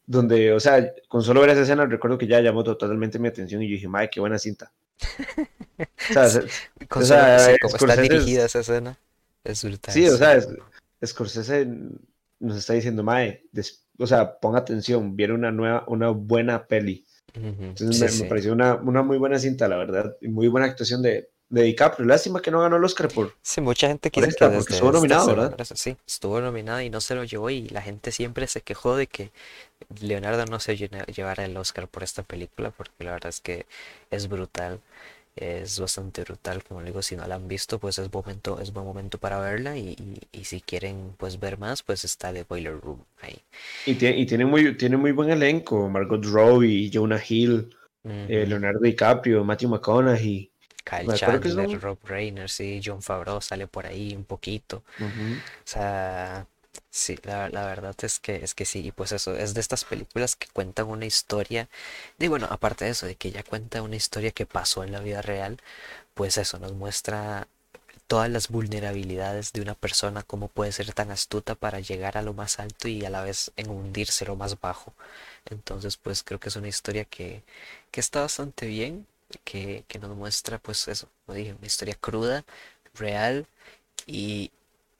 donde, 0.05 0.53
o 0.53 0.59
sea, 0.59 0.93
con 1.07 1.23
solo 1.23 1.41
ver 1.41 1.51
esa 1.51 1.61
escena 1.61 1.85
recuerdo 1.85 2.17
que 2.17 2.27
ya 2.27 2.41
llamó 2.41 2.63
totalmente 2.63 3.19
mi 3.19 3.27
atención 3.27 3.61
y 3.61 3.69
yo 3.69 3.73
dije, 3.73 3.87
madre, 3.87 4.09
qué 4.11 4.19
buena 4.19 4.37
cinta. 4.39 4.71
O 6.09 6.13
sea, 6.13 6.27
se- 6.29 6.47
Con 6.89 7.03
o 7.03 7.05
sea, 7.05 7.39
sí, 7.39 7.55
como 7.61 7.75
está 7.75 7.77
Scorsese 7.77 8.01
dirigida 8.01 8.45
esa 8.45 8.59
escena, 8.59 8.97
es 9.43 9.63
brutal. 9.63 9.93
sí, 9.93 10.07
o 10.07 10.11
sí. 10.13 10.17
sea, 10.17 10.33
es- 10.35 10.49
Scorsese 11.05 11.67
nos 12.39 12.57
está 12.57 12.73
diciendo, 12.73 13.03
mae, 13.03 13.43
des- 13.51 13.83
o 13.97 14.07
sea, 14.07 14.39
ponga 14.39 14.59
atención, 14.59 15.15
viene 15.15 15.33
una 15.33 15.51
nueva, 15.51 15.83
una 15.87 16.09
buena 16.09 16.67
peli. 16.67 17.05
Entonces 17.33 17.97
sí, 17.97 18.03
me, 18.03 18.09
sí. 18.09 18.23
me 18.23 18.29
pareció 18.29 18.53
una, 18.53 18.75
una 18.75 19.03
muy 19.03 19.17
buena 19.17 19.37
cinta, 19.37 19.67
la 19.67 19.77
verdad, 19.77 20.15
y 20.21 20.27
muy 20.27 20.47
buena 20.47 20.65
actuación 20.65 21.03
de, 21.03 21.29
de 21.49 21.63
DiCaprio. 21.63 22.05
Lástima 22.05 22.41
que 22.41 22.51
no 22.51 22.61
ganó 22.61 22.77
el 22.77 22.83
Oscar 22.83 23.07
por, 23.09 23.33
Sí, 23.41 23.61
mucha 23.61 23.87
gente 23.87 24.09
esta, 24.13 24.49
que 24.49 24.57
porque 24.57 24.73
estuvo 24.73 24.91
nominado, 24.91 25.27
¿verdad? 25.27 25.55
eso 25.59 25.75
sí, 25.75 25.97
estuvo 26.05 26.41
nominada 26.41 26.83
y 26.83 26.89
no 26.89 27.01
se 27.01 27.15
lo 27.15 27.23
llevó 27.23 27.49
y 27.49 27.69
la 27.69 27.81
gente 27.81 28.11
siempre 28.11 28.47
se 28.47 28.61
quejó 28.61 28.95
de 28.95 29.07
que 29.07 29.31
Leonardo 30.01 30.45
no 30.45 30.59
se 30.59 30.75
llevara 30.75 31.45
el 31.45 31.55
Oscar 31.57 31.87
por 31.87 32.03
esta 32.03 32.23
película 32.23 32.71
porque 32.71 33.03
la 33.03 33.11
verdad 33.11 33.29
es 33.29 33.41
que 33.41 33.65
es 34.11 34.27
brutal, 34.27 34.79
es 35.37 35.79
bastante 35.79 36.23
brutal, 36.23 36.63
como 36.63 36.81
le 36.81 36.87
digo, 36.87 37.01
si 37.01 37.15
no 37.15 37.25
la 37.27 37.35
han 37.35 37.47
visto 37.47 37.79
pues 37.79 37.97
es 37.99 38.11
momento, 38.11 38.59
es 38.59 38.73
buen 38.73 38.85
momento 38.85 39.17
para 39.19 39.39
verla 39.39 39.77
y, 39.77 39.89
y- 39.91 40.39
y 40.39 40.43
si 40.45 40.61
quieren 40.61 41.13
pues 41.17 41.39
ver 41.39 41.57
más 41.57 41.83
pues 41.83 42.03
está 42.05 42.33
The 42.33 42.43
Boiler 42.43 42.79
Room 42.79 43.03
ahí. 43.21 43.39
Y 43.85 43.95
tiene, 43.95 44.17
y 44.17 44.25
tiene 44.25 44.45
muy, 44.45 44.75
tiene 44.77 44.97
muy 44.97 45.11
buen 45.11 45.29
elenco, 45.29 45.87
Margot 45.89 46.23
Robbie, 46.25 46.89
Jonah 46.93 47.21
Hill, 47.27 47.69
eh. 48.03 48.45
Leonardo 48.47 48.79
DiCaprio, 48.79 49.43
Matthew 49.43 49.69
McConaughey. 49.69 50.49
Kyle 50.83 51.05
Chandler, 51.15 51.69
son- 51.69 51.81
Rob 51.81 51.97
Reiner, 52.05 52.49
sí, 52.49 52.79
John 52.83 53.01
Favreau 53.01 53.41
sale 53.41 53.67
por 53.67 53.85
ahí 53.85 54.15
un 54.15 54.23
poquito. 54.23 54.83
O 54.99 55.69
sea, 55.69 56.45
sí, 56.89 57.17
la, 57.23 57.49
la 57.49 57.65
verdad 57.65 57.95
es 58.01 58.19
que 58.19 58.37
es 58.43 58.53
que 58.55 58.65
sí, 58.65 58.79
y 58.87 58.91
pues 58.91 59.11
eso, 59.11 59.35
es 59.35 59.53
de 59.53 59.61
estas 59.61 59.85
películas 59.85 60.35
que 60.35 60.47
cuentan 60.47 60.87
una 60.87 61.05
historia, 61.05 61.67
y 62.19 62.27
bueno, 62.27 62.47
aparte 62.49 62.85
de 62.85 62.91
eso, 62.91 63.05
de 63.07 63.15
que 63.15 63.31
ya 63.31 63.43
cuenta 63.43 63.81
una 63.81 63.95
historia 63.95 64.31
que 64.31 64.45
pasó 64.45 64.83
en 64.83 64.91
la 64.91 64.99
vida 65.01 65.21
real, 65.21 65.59
pues 66.15 66.37
eso 66.37 66.59
nos 66.59 66.73
muestra 66.73 67.47
todas 68.07 68.29
las 68.31 68.49
vulnerabilidades 68.49 69.53
de 69.53 69.61
una 69.61 69.75
persona, 69.75 70.23
cómo 70.23 70.49
puede 70.49 70.71
ser 70.73 70.93
tan 70.93 71.11
astuta 71.11 71.55
para 71.55 71.79
llegar 71.81 72.17
a 72.17 72.23
lo 72.23 72.33
más 72.33 72.59
alto 72.59 72.87
y 72.89 73.05
a 73.05 73.09
la 73.11 73.23
vez 73.23 73.51
en 73.57 73.69
hundirse 73.71 74.25
lo 74.25 74.35
más 74.37 74.59
bajo. 74.61 74.93
Entonces, 75.49 75.97
pues 75.97 76.23
creo 76.23 76.39
que 76.39 76.49
es 76.49 76.55
una 76.57 76.69
historia 76.69 77.05
que, 77.05 77.43
que 77.91 78.01
está 78.01 78.21
bastante 78.21 78.67
bien, 78.67 79.07
que, 79.45 79.85
que 79.87 79.99
nos 79.99 80.15
muestra, 80.17 80.59
pues 80.59 80.87
eso, 80.89 81.09
como 81.25 81.37
dije, 81.37 81.53
una 81.55 81.67
historia 81.67 81.95
cruda, 81.99 82.45
real 82.95 83.47
y 84.07 84.51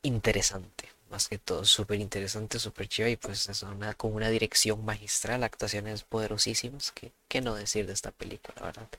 interesante. 0.03 0.89
Más 1.09 1.27
que 1.27 1.37
todo, 1.39 1.65
súper 1.65 1.99
interesante, 1.99 2.59
súper 2.59 2.87
chévere 2.87 3.13
y 3.13 3.17
pues 3.17 3.47
eso, 3.49 3.67
una, 3.69 3.93
con 3.95 4.13
una 4.13 4.29
dirección 4.29 4.83
magistral, 4.85 5.43
actuaciones 5.43 6.03
poderosísimas. 6.03 6.91
que 6.91 7.13
qué 7.27 7.41
no 7.41 7.55
decir 7.55 7.87
de 7.87 7.93
esta 7.93 8.11
película, 8.11 8.55
la 8.59 8.65
verdad? 8.67 8.89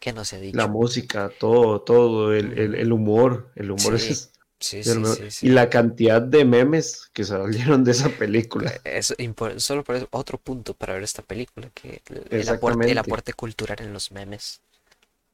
¿Qué 0.00 0.12
no 0.12 0.24
se 0.24 0.36
ha 0.36 0.40
dicho? 0.40 0.58
La 0.58 0.68
música, 0.68 1.28
todo, 1.38 1.80
todo, 1.82 2.32
el, 2.32 2.56
el, 2.58 2.74
el 2.76 2.92
humor, 2.92 3.50
el 3.56 3.70
humor 3.72 3.94
Sí, 3.96 4.02
es 4.04 4.32
Sí, 4.60 4.84
sí, 4.84 5.02
Y 5.40 5.48
la 5.50 5.68
cantidad 5.70 6.22
de 6.22 6.44
memes 6.44 7.10
que 7.12 7.24
salieron 7.24 7.82
de 7.84 7.92
esa 7.92 8.08
película. 8.16 8.72
Es 8.84 9.12
impor- 9.18 9.58
solo 9.60 9.84
por 9.84 9.96
eso, 9.96 10.08
otro 10.12 10.38
punto 10.38 10.74
para 10.74 10.94
ver 10.94 11.02
esta 11.02 11.22
película, 11.22 11.70
que 11.74 12.02
el- 12.30 12.48
aporte, 12.48 12.90
el 12.92 12.98
aporte 12.98 13.32
cultural 13.32 13.78
en 13.80 13.92
los 13.92 14.10
memes. 14.12 14.60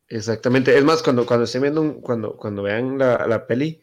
Exactamente. 0.09 0.77
Es 0.77 0.85
más, 0.85 1.03
cuando, 1.03 1.27
cuando 1.27 1.45
estén 1.45 1.63
viendo, 1.63 1.81
un- 1.81 2.01
cuando, 2.01 2.37
cuando 2.37 2.63
vean 2.63 2.99
la, 2.99 3.27
la 3.27 3.47
peli, 3.47 3.81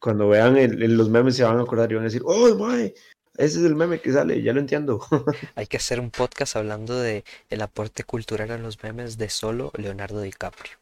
cuando 0.00 0.28
vean 0.28 0.56
el- 0.56 0.82
el- 0.82 0.96
los 0.96 1.08
memes 1.08 1.36
se 1.36 1.44
van 1.44 1.58
a 1.58 1.62
acordar 1.62 1.90
y 1.90 1.94
van 1.94 2.04
a 2.04 2.06
decir, 2.06 2.22
oh, 2.24 2.54
mae, 2.56 2.94
ese 3.36 3.58
es 3.60 3.64
el 3.64 3.76
meme 3.76 4.00
que 4.00 4.12
sale, 4.12 4.42
ya 4.42 4.52
lo 4.52 4.60
entiendo. 4.60 5.00
Hay 5.54 5.66
que 5.66 5.76
hacer 5.76 6.00
un 6.00 6.10
podcast 6.10 6.56
hablando 6.56 6.98
de 6.98 7.24
el 7.50 7.62
aporte 7.62 8.04
cultural 8.04 8.50
en 8.50 8.62
los 8.62 8.82
memes 8.82 9.16
de 9.18 9.28
solo 9.28 9.70
Leonardo 9.76 10.20
DiCaprio. 10.20 10.72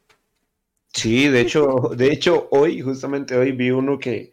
Sí, 0.93 1.29
de 1.29 1.41
hecho, 1.43 1.91
de 1.95 2.07
hecho, 2.11 2.49
hoy, 2.51 2.81
justamente 2.81 3.37
hoy, 3.37 3.53
vi 3.53 3.71
uno 3.71 3.99
que, 3.99 4.33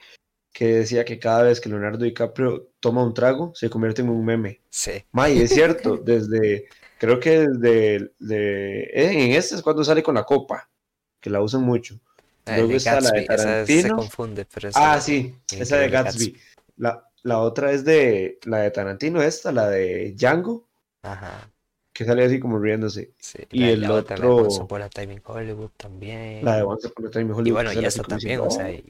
que 0.53 0.67
decía 0.67 1.03
que 1.03 1.19
cada 1.19 1.43
vez 1.43 1.59
que 1.59 1.67
Leonardo 1.67 2.05
DiCaprio 2.05 2.69
toma 2.79 3.03
un 3.03 3.13
trago, 3.13 3.51
se 3.53 3.69
convierte 3.69 4.01
en 4.01 4.09
un 4.09 4.23
meme. 4.23 4.61
Sí, 4.69 5.03
May, 5.11 5.39
es 5.39 5.49
cierto, 5.51 5.97
desde, 6.05 6.69
creo 6.97 7.19
que 7.19 7.47
desde, 7.47 8.11
de, 8.19 8.83
eh, 8.83 9.11
en 9.11 9.31
este 9.33 9.55
es 9.55 9.61
cuando 9.61 9.83
sale 9.83 10.01
con 10.01 10.15
la 10.15 10.23
copa, 10.23 10.69
que 11.19 11.29
la 11.29 11.41
usan 11.41 11.63
mucho. 11.63 11.99
La 12.45 12.55
Luego 12.55 12.71
de 12.71 12.77
está 12.77 13.01
la 13.01 13.11
de 13.11 13.25
esa 13.25 13.65
se 13.65 13.91
Tarantino. 13.91 13.95
confunde, 13.95 14.45
pero 14.45 14.69
Ah, 14.75 14.99
sí, 14.99 15.33
esa 15.51 15.77
de 15.77 15.89
Gatsby. 15.89 16.37
La, 16.77 17.07
la 17.23 17.39
otra 17.39 17.71
es 17.71 17.85
de, 17.85 18.39
la 18.45 18.59
de 18.59 18.71
Tarantino, 18.71 19.21
esta, 19.21 19.51
la 19.51 19.69
de 19.69 20.13
Django, 20.17 20.67
Ajá, 21.03 21.51
que 21.93 22.05
sale 22.05 22.23
así 22.25 22.39
como 22.39 22.59
riéndose. 22.59 23.13
sí. 23.19 23.39
Y 23.51 23.63
La, 23.63 23.69
el 23.69 23.81
la 23.81 23.93
otra, 23.93 24.17
la 24.17 24.25
de 24.27 24.31
otro- 24.31 24.43
Once 24.43 24.61
Upon 24.63 24.81
a 24.81 24.89
Time 24.89 25.13
in 25.13 25.21
Hollywood 25.23 25.71
también. 25.77 26.45
La 26.47 26.57
de 26.57 26.61
Once 26.63 26.85
Upon 26.87 27.07
a 27.07 27.09
Time 27.09 27.25
in 27.25 27.31
Y 27.43 27.51
Hollywood, 27.51 27.51
bueno, 27.51 27.73
y 27.73 27.75
sale 27.75 27.87
así 27.87 27.99
esta 27.99 28.03
también, 28.03 28.41
diciendo, 28.41 28.43
o 28.45 28.49
sea, 28.49 28.71
"Oh". 28.71 28.73
y, 28.73 28.83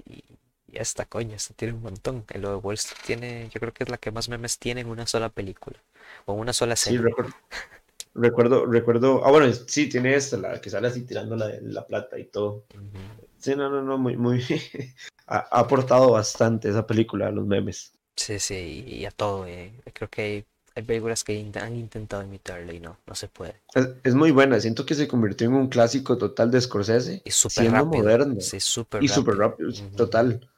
y 0.68 0.78
esta 0.78 1.06
coña, 1.06 1.36
esta 1.36 1.54
tiene 1.56 1.74
un 1.76 1.82
montón. 1.84 2.26
El 2.30 2.42
de 2.44 2.56
Wall 2.56 2.76
Street 2.76 3.02
tiene, 3.06 3.50
yo 3.50 3.60
creo 3.60 3.74
que 3.74 3.84
es 3.84 3.90
la 3.90 3.98
que 3.98 4.12
más 4.12 4.30
memes 4.30 4.60
tiene 4.60 4.82
en 4.82 4.88
una 4.90 5.08
sola 5.08 5.30
película. 5.30 5.80
O 6.26 6.34
en 6.34 6.40
una 6.42 6.54
sola 6.54 6.76
Sí, 6.76 6.98
serie. 6.98 6.98
recuerdo, 6.98 7.34
recuerdo, 8.16 8.66
recuerdo, 8.68 9.26
ah, 9.26 9.32
bueno, 9.32 9.52
sí, 9.54 9.90
tiene 9.90 10.16
esta, 10.16 10.38
la 10.38 10.62
que 10.62 10.70
sale 10.70 10.88
así 10.90 11.06
tirando 11.06 11.36
la, 11.36 11.50
la 11.62 11.88
plata 11.88 12.20
y 12.20 12.26
todo. 12.26 12.66
Ujú. 12.76 13.00
Sí, 13.44 13.56
no, 13.58 13.70
no, 13.70 13.82
no, 13.82 13.98
muy, 13.98 14.16
muy, 14.16 14.42
ha, 15.28 15.40
aportado 15.60 16.12
bastante 16.12 16.70
esa 16.70 16.88
película 16.88 17.28
a 17.28 17.32
los 17.32 17.46
memes. 17.46 17.92
Sí, 18.16 18.40
sí, 18.40 18.86
y 18.88 19.04
a 19.04 19.12
todo. 19.12 19.46
eh. 19.46 19.74
Creo 19.94 20.10
que 20.10 20.22
hay, 20.22 20.46
hay 20.76 20.84
películas 20.84 21.26
que 21.26 21.46
han 21.56 21.76
intentado 21.76 22.24
imitarle 22.24 22.76
y 22.76 22.80
no, 22.80 22.98
no 23.06 23.16
se 23.16 23.28
puede. 23.28 23.56
Es, 23.76 23.90
es 24.02 24.16
muy 24.16 24.32
buena, 24.32 24.62
siento 24.62 24.86
que 24.86 24.96
se 24.96 25.10
convirtió 25.10 25.48
en 25.48 25.56
un 25.56 25.68
clásico 25.68 26.18
total 26.18 26.52
de 26.52 26.62
Scorsese, 26.62 27.22
Y 27.26 27.32
súper 27.32 27.52
siendo 27.52 27.84
rápido. 27.84 28.04
moderno 28.04 28.40
Sí, 28.40 28.62
súper 28.62 29.04
y 29.04 29.10
súper 29.10 29.36
rápido. 29.36 29.72
total. 29.98 30.50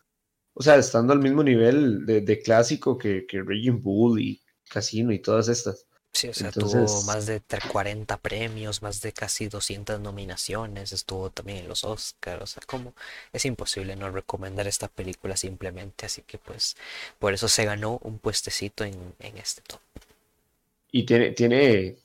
O 0.53 0.61
sea, 0.61 0.75
estando 0.75 1.11
al 1.11 1.19
mismo 1.19 1.43
nivel 1.43 2.05
de, 2.05 2.21
de 2.21 2.39
clásico 2.39 2.99
que, 2.99 3.25
que 3.25 3.41
Raging 3.41 3.81
Bull 3.81 4.21
y 4.21 4.41
Casino 4.69 5.11
y 5.11 5.19
todas 5.19 5.47
estas. 5.47 5.87
Sí, 6.15 6.29
o 6.29 6.33
sea, 6.33 6.51
tuvo 6.51 7.03
más 7.03 7.25
de 7.27 7.41
tre- 7.43 7.63
40 7.67 8.17
premios, 8.17 8.81
más 8.81 9.01
de 9.01 9.11
casi 9.13 9.49
200 9.49 9.99
nominaciones, 9.99 10.93
estuvo 10.93 11.29
también 11.29 11.59
en 11.59 11.67
los 11.67 11.83
Oscars, 11.83 12.41
o 12.43 12.47
sea, 12.47 12.63
como 12.65 12.93
es 13.33 13.43
imposible 13.45 13.95
no 13.97 14.09
recomendar 14.11 14.65
esta 14.67 14.87
película 14.87 15.35
simplemente, 15.37 16.05
así 16.05 16.21
que 16.23 16.37
pues 16.37 16.75
por 17.19 17.33
eso 17.33 17.47
se 17.49 17.65
ganó 17.65 17.99
un 18.03 18.17
puestecito 18.19 18.83
en, 18.85 19.13
en 19.19 19.37
este 19.37 19.61
top. 19.61 19.81
Y 20.91 21.05
tiene, 21.05 21.31
tiene, 21.31 21.95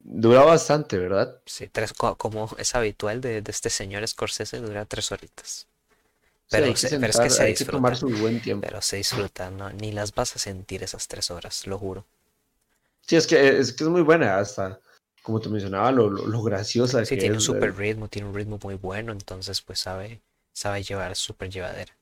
dura 0.00 0.44
bastante, 0.44 0.98
¿verdad? 0.98 1.40
Sí, 1.46 1.68
tres, 1.68 1.92
co- 1.92 2.16
como 2.16 2.48
es 2.58 2.74
habitual 2.74 3.20
de, 3.20 3.42
de 3.42 3.50
este 3.50 3.70
señor 3.70 4.06
Scorsese, 4.08 4.58
dura 4.58 4.84
tres 4.86 5.10
horitas. 5.12 5.66
Pero 6.50 6.66
pero 7.00 7.10
es 7.10 7.20
que 7.20 7.30
se 7.30 7.46
disfruta. 7.46 7.96
su 7.96 8.10
buen 8.10 8.40
tiempo. 8.40 8.68
Pero 8.68 8.82
se 8.82 8.96
disfruta, 8.98 9.50
¿no? 9.50 9.70
Ni 9.70 9.92
las 9.92 10.14
vas 10.14 10.36
a 10.36 10.40
sentir 10.40 10.82
esas 10.84 11.08
tres 11.08 11.30
horas, 11.30 11.66
lo 11.66 11.78
juro. 11.78 12.06
Sí, 13.06 13.16
es 13.16 13.26
que 13.26 13.58
es, 13.58 13.72
que 13.72 13.84
es 13.84 13.90
muy 13.90 14.02
buena, 14.02 14.38
hasta 14.38 14.80
como 15.22 15.40
te 15.40 15.48
mencionaba, 15.48 15.92
lo, 15.92 16.08
lo, 16.10 16.26
lo 16.26 16.42
graciosa 16.42 17.04
Sí, 17.04 17.14
que 17.14 17.20
tiene 17.20 17.34
un 17.36 17.40
super 17.40 17.68
eh, 17.68 17.72
ritmo, 17.72 18.08
tiene 18.08 18.28
un 18.28 18.34
ritmo 18.34 18.58
muy 18.62 18.74
bueno, 18.74 19.12
entonces 19.12 19.60
pues 19.62 19.78
sabe, 19.78 20.20
sabe 20.52 20.82
llevar 20.82 21.14
súper 21.16 21.50
llevadera. 21.50 21.96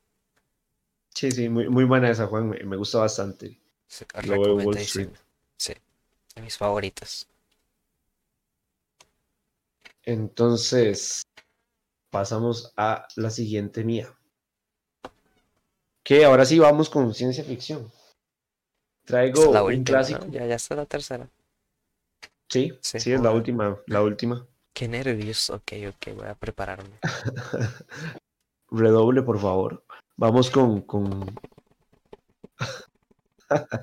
Sí, 1.13 1.31
sí, 1.31 1.49
muy, 1.49 1.69
muy 1.69 1.83
buena 1.83 2.09
esa, 2.09 2.27
Juan, 2.27 2.49
me, 2.49 2.63
me 2.63 2.77
gusta 2.77 2.99
bastante. 2.99 3.59
Sí, 3.87 4.05
recomendadísimo. 4.13 5.11
Sí, 5.57 5.73
de 6.35 6.41
mis 6.41 6.57
favoritas. 6.57 7.27
Entonces, 10.03 11.23
pasamos 12.11 12.73
a 12.77 13.07
la 13.15 13.29
siguiente 13.29 13.83
mía. 13.83 14.13
que 16.03 16.25
ahora 16.25 16.45
sí 16.45 16.59
vamos 16.59 16.89
con 16.89 17.13
ciencia 17.13 17.43
ficción. 17.43 17.91
Traigo 19.11 19.53
la 19.53 19.61
un 19.63 19.73
última, 19.73 19.77
¿no? 19.77 19.83
clásico. 20.07 20.25
Ya, 20.31 20.45
ya 20.45 20.55
está 20.55 20.75
la 20.75 20.85
tercera. 20.85 21.29
Sí, 22.49 22.73
Sí, 22.81 22.99
sí, 22.99 23.11
es 23.11 23.21
la 23.21 23.31
última, 23.31 23.77
la 23.87 24.01
última. 24.01 24.47
Qué 24.73 24.87
nervios. 24.87 25.49
Ok, 25.49 25.73
ok, 25.89 26.15
voy 26.15 26.27
a 26.27 26.35
prepararme. 26.35 26.97
Redoble, 28.71 29.21
por 29.21 29.37
favor. 29.39 29.83
Vamos 30.15 30.49
con, 30.49 30.81
con... 30.81 31.35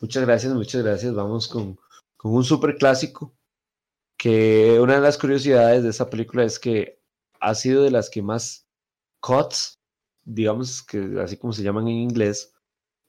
muchas 0.00 0.24
gracias, 0.24 0.52
muchas 0.52 0.82
gracias. 0.82 1.14
Vamos 1.14 1.46
con, 1.46 1.78
con 2.16 2.34
un 2.34 2.42
super 2.44 2.76
clásico. 2.76 3.32
Que 4.16 4.78
una 4.80 4.96
de 4.96 5.00
las 5.00 5.16
curiosidades 5.16 5.84
de 5.84 5.90
esta 5.90 6.10
película 6.10 6.44
es 6.44 6.58
que 6.58 7.00
ha 7.38 7.54
sido 7.54 7.84
de 7.84 7.90
las 7.92 8.10
que 8.10 8.20
más 8.20 8.66
cuts, 9.20 9.78
digamos 10.24 10.82
que 10.82 11.20
así 11.22 11.36
como 11.36 11.52
se 11.52 11.62
llaman 11.62 11.86
en 11.86 11.96
inglés, 11.96 12.52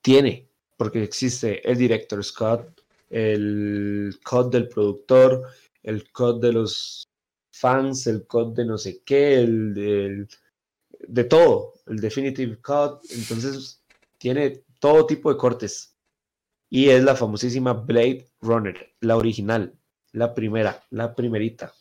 tiene. 0.02 0.51
Porque 0.82 1.04
existe 1.04 1.62
el 1.70 1.78
director 1.78 2.24
Scott, 2.24 2.82
el 3.12 4.18
cut 4.28 4.52
del 4.52 4.68
productor, 4.68 5.44
el 5.84 6.12
cut 6.12 6.42
de 6.42 6.54
los 6.54 7.08
fans, 7.52 8.08
el 8.08 8.26
cut 8.26 8.56
de 8.56 8.66
no 8.66 8.80
sé 8.80 9.04
qué, 9.06 9.44
el, 9.44 10.28
de 11.08 11.24
todo, 11.26 11.74
el 11.86 11.98
definitive 11.98 12.58
cut, 12.64 13.00
entonces 13.12 13.84
tiene 14.18 14.64
todo 14.80 15.06
tipo 15.06 15.32
de 15.32 15.38
cortes. 15.38 15.96
Y 16.68 16.90
es 16.90 17.04
la 17.04 17.16
famosísima 17.16 17.74
Blade 17.74 18.26
Runner, 18.42 18.92
la 19.02 19.18
original, 19.18 19.76
la 20.14 20.34
primera, 20.34 20.84
la 20.90 21.14
primerita, 21.14 21.76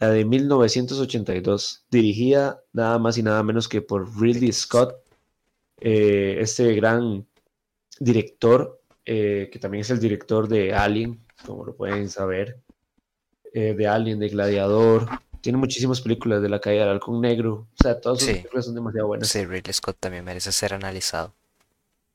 la 0.00 0.10
de 0.10 0.24
1982, 0.24 1.84
dirigida 1.88 2.60
nada 2.72 2.98
más 2.98 3.16
y 3.16 3.22
nada 3.22 3.44
menos 3.44 3.68
que 3.68 3.80
por 3.80 4.20
Ridley 4.20 4.52
Scott, 4.52 4.96
eh, 5.78 6.38
este 6.40 6.74
gran 6.74 7.24
director, 7.98 8.80
eh, 9.04 9.48
que 9.52 9.58
también 9.58 9.82
es 9.82 9.90
el 9.90 10.00
director 10.00 10.48
de 10.48 10.72
Alien, 10.72 11.20
como 11.46 11.64
lo 11.64 11.74
pueden 11.74 12.08
saber, 12.08 12.58
eh, 13.52 13.74
de 13.74 13.86
Alien, 13.86 14.18
de 14.18 14.28
Gladiador. 14.28 15.08
Tiene 15.40 15.58
muchísimas 15.58 16.00
películas 16.00 16.40
de 16.42 16.48
la 16.48 16.60
caída 16.60 16.82
del 16.84 16.92
halcón 16.94 17.20
negro. 17.20 17.66
O 17.78 17.82
sea, 17.82 18.00
todas 18.00 18.18
sus 18.20 18.28
Sí. 18.28 18.34
películas 18.36 18.64
son 18.64 18.74
demasiado 18.74 19.06
buenas. 19.08 19.28
Sí, 19.28 19.44
Ridley 19.44 19.72
Scott 19.74 19.96
también 20.00 20.24
merece 20.24 20.52
ser 20.52 20.72
analizado. 20.74 21.34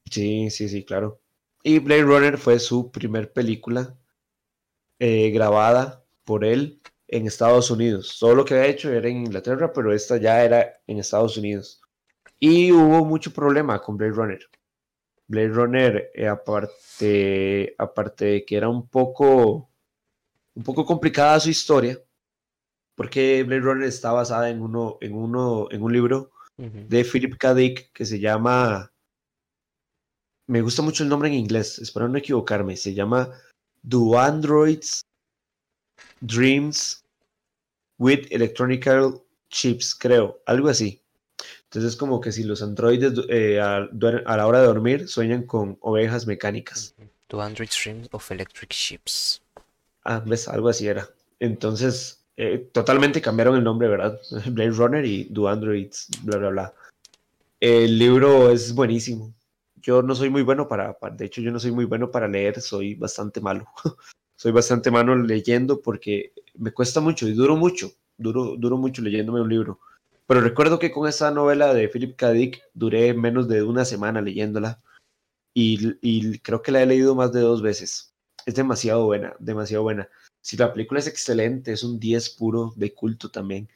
Sí, 0.10 0.50
sí, 0.50 0.68
sí, 0.68 0.84
claro. 0.84 1.20
Y 1.62 1.80
Blade 1.80 2.04
Runner 2.04 2.38
fue 2.38 2.58
su 2.60 2.92
primer 2.92 3.32
película 3.32 3.96
eh, 5.00 5.30
grabada 5.32 6.04
por 6.26 6.44
él 6.44 6.82
en 7.08 7.26
Estados 7.28 7.72
Unidos. 7.72 8.18
Todo 8.20 8.36
lo 8.36 8.44
que 8.46 8.54
había 8.56 8.68
hecho 8.68 8.92
era 8.92 9.08
en 9.08 9.18
Inglaterra, 9.18 9.72
pero 9.72 9.94
esta 9.94 10.18
ya 10.18 10.44
era 10.44 10.74
en 10.88 11.00
Estados 11.00 11.38
Unidos. 11.38 11.82
Y 12.40 12.72
hubo 12.72 13.06
mucho 13.06 13.32
problema 13.32 13.82
con 13.82 13.96
Blade 13.98 14.12
Runner. 14.14 14.40
Blade 15.30 15.50
Runner, 15.50 16.12
eh, 16.16 16.28
aparte, 16.28 17.76
aparte 17.78 18.26
de 18.26 18.46
que 18.46 18.58
era 18.58 18.68
un 18.68 18.88
poco, 18.88 19.70
un 20.56 20.64
poco 20.64 20.84
complicada 20.86 21.40
su 21.40 21.52
historia, 21.52 22.02
porque 22.96 23.44
Blade 23.44 23.62
Runner 23.62 23.88
está 23.88 24.12
basada 24.12 24.50
en 24.50 24.62
uno, 24.62 24.98
en 25.02 25.14
uno, 25.14 25.68
en 25.70 25.84
un 25.84 25.94
libro 25.94 26.32
de 26.58 27.06
Philip 27.06 27.38
K. 27.38 27.54
Dick 27.54 27.94
que 27.94 28.06
se 28.06 28.20
llama. 28.20 28.92
Me 30.48 30.62
gusta 30.62 30.82
mucho 30.82 31.04
el 31.04 31.10
nombre 31.10 31.30
en 31.30 31.36
inglés, 31.36 31.78
espero 31.78 32.10
no 32.10 32.18
equivocarme. 32.18 32.76
Se 32.76 32.96
llama 32.96 33.30
Do 33.84 34.20
Androids 34.20 35.06
Dreams 36.22 37.06
with 38.00 38.26
Electronical 38.32 39.22
Chips, 39.50 39.94
creo, 39.94 40.42
algo 40.48 40.70
así. 40.70 41.04
Entonces, 41.64 41.96
como 41.96 42.20
que 42.20 42.32
si 42.32 42.44
los 42.44 42.62
androides 42.62 43.14
eh, 43.30 43.60
a, 43.60 43.88
la 43.92 44.48
hora 44.48 44.62
de 44.62 44.68
dormir 44.68 45.08
sueñan 45.08 45.44
con 45.44 45.78
ovejas 45.82 46.26
mecánicas. 46.28 46.96
Do 47.30 47.42
Android 47.42 47.70
Streams 47.70 48.10
of 48.12 48.32
Electric 48.32 48.72
Ships. 48.74 49.42
Ah, 50.04 50.20
ves, 50.26 50.48
algo 50.48 50.70
así 50.70 50.88
era. 50.88 51.08
Entonces, 51.40 52.26
eh, 52.38 52.70
totalmente 52.72 53.22
cambiaron 53.22 53.56
el 53.56 53.64
nombre, 53.64 53.88
¿verdad? 53.88 54.20
Blade 54.48 54.72
Runner 54.72 55.06
y 55.06 55.26
Do 55.26 55.48
Androids, 55.48 56.08
bla, 56.24 56.38
bla, 56.38 56.50
bla. 56.50 56.74
El 57.60 58.00
libro 58.00 58.50
es 58.50 58.74
buenísimo. 58.74 59.34
Yo 59.76 60.02
no 60.02 60.16
soy 60.16 60.30
muy 60.30 60.42
bueno 60.42 60.68
para, 60.68 60.98
para- 60.98 61.16
de 61.16 61.26
hecho, 61.26 61.42
yo 61.42 61.52
no 61.52 61.60
soy 61.60 61.72
muy 61.72 61.86
bueno 61.86 62.10
para 62.10 62.28
leer, 62.28 62.62
soy 62.62 62.96
bastante 62.96 63.42
malo. 63.42 63.68
soy 64.36 64.52
bastante 64.52 64.90
malo 64.90 65.16
leyendo 65.16 65.82
porque 65.82 66.34
me 66.56 66.72
cuesta 66.72 67.02
mucho 67.02 67.28
y 67.28 67.34
duro 67.34 67.58
mucho, 67.58 67.92
duro, 68.18 68.56
duro 68.58 68.78
mucho 68.78 69.02
leyéndome 69.02 69.42
un 69.42 69.50
libro. 69.50 69.80
Pero 70.30 70.42
recuerdo 70.42 70.78
que 70.78 70.92
con 70.92 71.10
esa 71.10 71.32
novela 71.32 71.74
de 71.74 71.90
Philip 71.90 72.16
K. 72.16 72.30
Dick 72.34 72.62
duré 72.76 73.16
menos 73.16 73.48
de 73.48 73.64
una 73.64 73.84
semana 73.84 74.22
leyéndola 74.22 74.80
y, 75.56 75.98
y 76.04 76.38
creo 76.38 76.62
que 76.62 76.72
la 76.72 76.84
he 76.84 76.86
leído 76.86 77.16
más 77.16 77.34
de 77.34 77.42
dos 77.42 77.64
veces. 77.64 78.14
Es 78.46 78.54
demasiado 78.54 79.06
buena, 79.06 79.36
demasiado 79.40 79.82
buena. 79.82 80.08
Si 80.40 80.56
la 80.56 80.72
película 80.72 81.00
es 81.00 81.08
excelente, 81.08 81.72
es 81.74 81.84
un 81.84 82.00
10 82.00 82.30
puro 82.30 82.74
de 82.76 82.94
culto 82.94 83.32
también. 83.32 83.70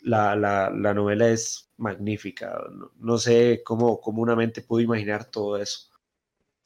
La, 0.00 0.36
la, 0.36 0.70
la 0.70 0.94
novela 0.94 1.28
es 1.30 1.68
magnífica. 1.78 2.56
No, 2.72 2.92
no 3.00 3.18
sé 3.18 3.62
cómo, 3.64 4.00
cómo 4.00 4.22
una 4.22 4.36
mente 4.36 4.62
pudo 4.62 4.78
imaginar 4.80 5.24
todo 5.24 5.56
eso. 5.58 5.88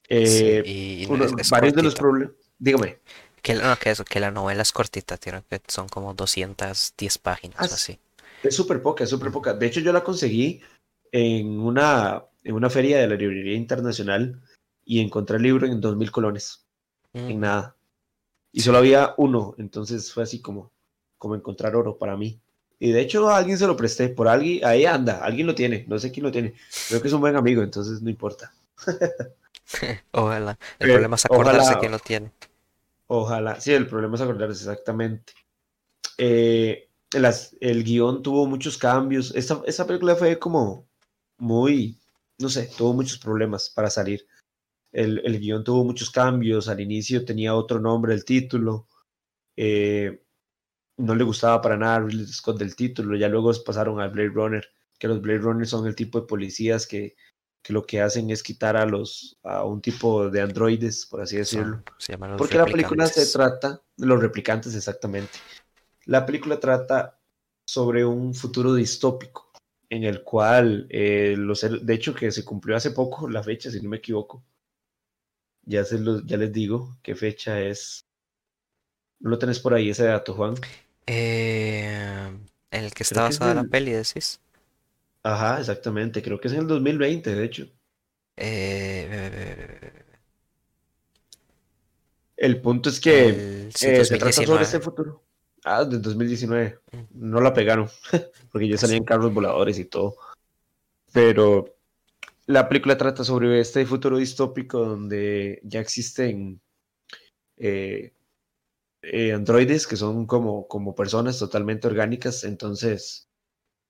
Eh, 0.09 0.61
Sí, 0.63 1.01
y 1.03 1.07
no 1.07 1.15
uno- 1.15 1.25
es- 1.25 1.33
es 1.39 1.49
varios 1.49 1.73
de 1.73 1.81
los 1.81 1.93
cortita. 1.95 2.01
problemas. 2.01 2.35
Dígame. 2.59 2.99
Que, 3.41 3.55
no, 3.55 3.75
que 3.77 3.89
eso, 3.89 4.05
que 4.05 4.19
la 4.19 4.29
novela 4.29 4.61
es 4.61 4.71
cortita, 4.71 5.17
tiene 5.17 5.41
que 5.49 5.59
son 5.67 5.89
como 5.89 6.13
210 6.13 7.17
páginas 7.17 7.57
Ah, 7.59 7.65
así. 7.65 7.97
Es 8.43 8.55
súper 8.55 8.81
poca, 8.81 9.03
es 9.05 9.09
súper 9.09 9.31
poca. 9.31 9.53
De 9.53 9.65
hecho, 9.65 9.79
yo 9.79 9.91
la 9.93 10.03
conseguí 10.03 10.61
en 11.11 11.59
una, 11.59 12.23
en 12.43 12.55
una 12.55 12.69
feria 12.69 12.97
de 12.99 13.07
la 13.07 13.15
librería 13.15 13.55
internacional 13.55 14.41
y 14.85 14.99
encontré 14.99 15.37
el 15.37 15.43
libro 15.43 15.65
en 15.65 15.79
2.000 15.81 16.11
colones. 16.11 16.65
en 17.13 17.37
Mm, 17.37 17.41
nada. 17.41 17.75
Y 18.51 18.61
solo 18.61 18.79
había 18.79 19.13
uno, 19.17 19.55
entonces 19.57 20.11
fue 20.11 20.23
así 20.23 20.41
como, 20.41 20.71
como 21.17 21.35
encontrar 21.35 21.75
oro 21.75 21.97
para 21.97 22.17
mí. 22.17 22.39
Y 22.79 22.91
de 22.91 23.01
hecho 23.01 23.29
a 23.29 23.37
alguien 23.37 23.57
se 23.57 23.65
lo 23.67 23.77
presté, 23.77 24.09
por 24.09 24.27
alguien, 24.27 24.65
ahí 24.65 24.85
anda, 24.85 25.23
alguien 25.23 25.47
lo 25.47 25.55
tiene, 25.55 25.85
no 25.87 25.97
sé 25.99 26.11
quién 26.11 26.25
lo 26.25 26.31
tiene. 26.31 26.53
Creo 26.89 27.01
que 27.01 27.07
es 27.07 27.13
un 27.13 27.21
buen 27.21 27.35
amigo, 27.35 27.61
entonces 27.63 28.01
no 28.01 28.09
importa. 28.09 28.51
Ojalá. 30.11 30.57
El 30.79 30.89
Eh, 30.89 30.93
problema 30.93 31.15
es 31.15 31.25
acordarse 31.25 31.61
ojalá- 31.61 31.79
quién 31.79 31.91
lo 31.91 31.99
tiene. 31.99 32.31
Ojalá, 33.07 33.59
sí, 33.59 33.71
el 33.73 33.87
problema 33.87 34.15
es 34.15 34.21
acordarse 34.21 34.53
exactamente. 34.63 35.33
Eh, 36.17 36.89
las- 37.19 37.55
el 37.59 37.83
guion 37.83 38.21
tuvo 38.23 38.45
muchos 38.45 38.77
cambios. 38.77 39.33
Esta, 39.35 39.61
esta 39.65 39.85
película 39.87 40.15
fue 40.15 40.37
como 40.39 40.87
muy, 41.37 41.97
no 42.39 42.49
sé, 42.49 42.69
tuvo 42.77 42.93
muchos 42.93 43.17
problemas 43.17 43.69
para 43.69 43.89
salir. 43.89 44.25
El, 44.91 45.21
el 45.25 45.39
guion 45.39 45.63
tuvo 45.63 45.83
muchos 45.83 46.09
cambios. 46.11 46.67
Al 46.67 46.79
inicio 46.79 47.25
tenía 47.25 47.55
otro 47.55 47.79
nombre 47.79 48.13
el 48.13 48.25
título. 48.25 48.87
Eh, 49.57 50.23
no 50.97 51.15
le 51.15 51.23
gustaba 51.23 51.61
para 51.61 51.77
nada 51.77 51.95
a 51.95 51.99
Ridley 52.01 52.27
Scott 52.27 52.59
del 52.59 52.75
título. 52.75 53.15
Ya 53.17 53.27
luego 53.27 53.51
pasaron 53.65 53.99
al 53.99 54.11
Blade 54.11 54.29
Runner, 54.29 54.65
que 54.99 55.07
los 55.07 55.21
Blade 55.21 55.39
Runner 55.39 55.67
son 55.67 55.87
el 55.87 55.95
tipo 55.95 56.21
de 56.21 56.27
policías 56.27 56.85
que, 56.85 57.15
que 57.63 57.73
lo 57.73 57.83
que 57.83 58.01
hacen 58.01 58.29
es 58.29 58.43
quitar 58.43 58.77
a 58.77 58.85
los 58.85 59.37
a 59.43 59.63
un 59.65 59.81
tipo 59.81 60.29
de 60.29 60.41
androides, 60.41 61.05
por 61.07 61.21
así 61.21 61.37
decirlo. 61.37 61.77
Son- 61.77 61.85
se 61.97 62.11
llaman 62.13 62.31
los 62.31 62.37
Porque 62.37 62.57
la 62.57 62.65
película 62.65 63.07
se 63.07 63.25
trata, 63.25 63.81
de 63.97 64.05
los 64.05 64.21
replicantes 64.21 64.75
exactamente. 64.75 65.39
La 66.05 66.25
película 66.25 66.59
trata 66.59 67.17
sobre 67.65 68.03
un 68.05 68.33
futuro 68.33 68.73
distópico 68.73 69.51
en 69.89 70.03
el 70.03 70.23
cual 70.23 70.87
eh, 70.89 71.35
los 71.37 71.61
de 71.61 71.93
hecho 71.93 72.13
que 72.13 72.31
se 72.31 72.43
cumplió 72.43 72.75
hace 72.75 72.91
poco 72.91 73.29
la 73.29 73.43
fecha, 73.43 73.69
si 73.71 73.81
no 73.81 73.89
me 73.89 73.97
equivoco. 73.97 74.43
Ya, 75.65 75.85
se 75.85 75.99
los- 75.99 76.25
ya 76.25 76.37
les 76.37 76.51
digo 76.51 76.97
qué 77.01 77.15
fecha 77.15 77.61
es. 77.61 78.03
¿No 79.19 79.29
lo 79.29 79.39
tenés 79.39 79.59
por 79.59 79.73
ahí 79.73 79.89
ese 79.89 80.05
dato, 80.05 80.33
Juan? 80.33 80.55
Eh, 81.07 82.29
en 82.71 82.83
el 82.83 82.93
que 82.93 83.03
está 83.03 83.27
es 83.29 83.39
basada 83.39 83.53
la 83.53 83.61
del- 83.61 83.69
peli, 83.69 83.91
decís. 83.91 84.41
Ajá, 85.23 85.59
exactamente. 85.59 86.21
Creo 86.21 86.39
que 86.39 86.49
es 86.49 86.53
en 86.53 86.61
el 86.61 86.67
2020, 86.67 87.33
de 87.33 87.45
hecho. 87.45 87.67
Eh, 88.35 89.91
El 92.35 92.59
punto 92.61 92.89
es 92.89 92.99
que 92.99 93.29
el- 93.29 93.67
eh, 93.69 93.71
se 93.73 94.17
trata 94.17 94.31
sobre 94.33 94.47
2019. 94.47 94.63
este 94.63 94.79
futuro. 94.81 95.23
Ah, 95.65 95.85
del 95.85 96.01
2019. 96.01 96.79
Mm. 96.91 96.97
No 97.11 97.41
la 97.41 97.53
pegaron, 97.53 97.89
porque 98.51 98.67
ya 98.67 98.77
salían 98.77 99.03
carros 99.03 99.33
voladores 99.33 99.79
y 99.79 99.85
todo. 99.85 100.17
Pero 101.11 101.77
la 102.45 102.67
película 102.67 102.97
trata 102.97 103.23
sobre 103.23 103.59
este 103.59 103.85
futuro 103.85 104.17
distópico 104.17 104.79
donde 104.79 105.61
ya 105.63 105.79
existen 105.79 106.61
eh, 107.57 108.13
eh, 109.03 109.33
androides 109.33 109.87
que 109.87 109.97
son 109.97 110.25
como, 110.25 110.67
como 110.67 110.95
personas 110.95 111.37
totalmente 111.39 111.87
orgánicas, 111.87 112.43
entonces, 112.43 113.29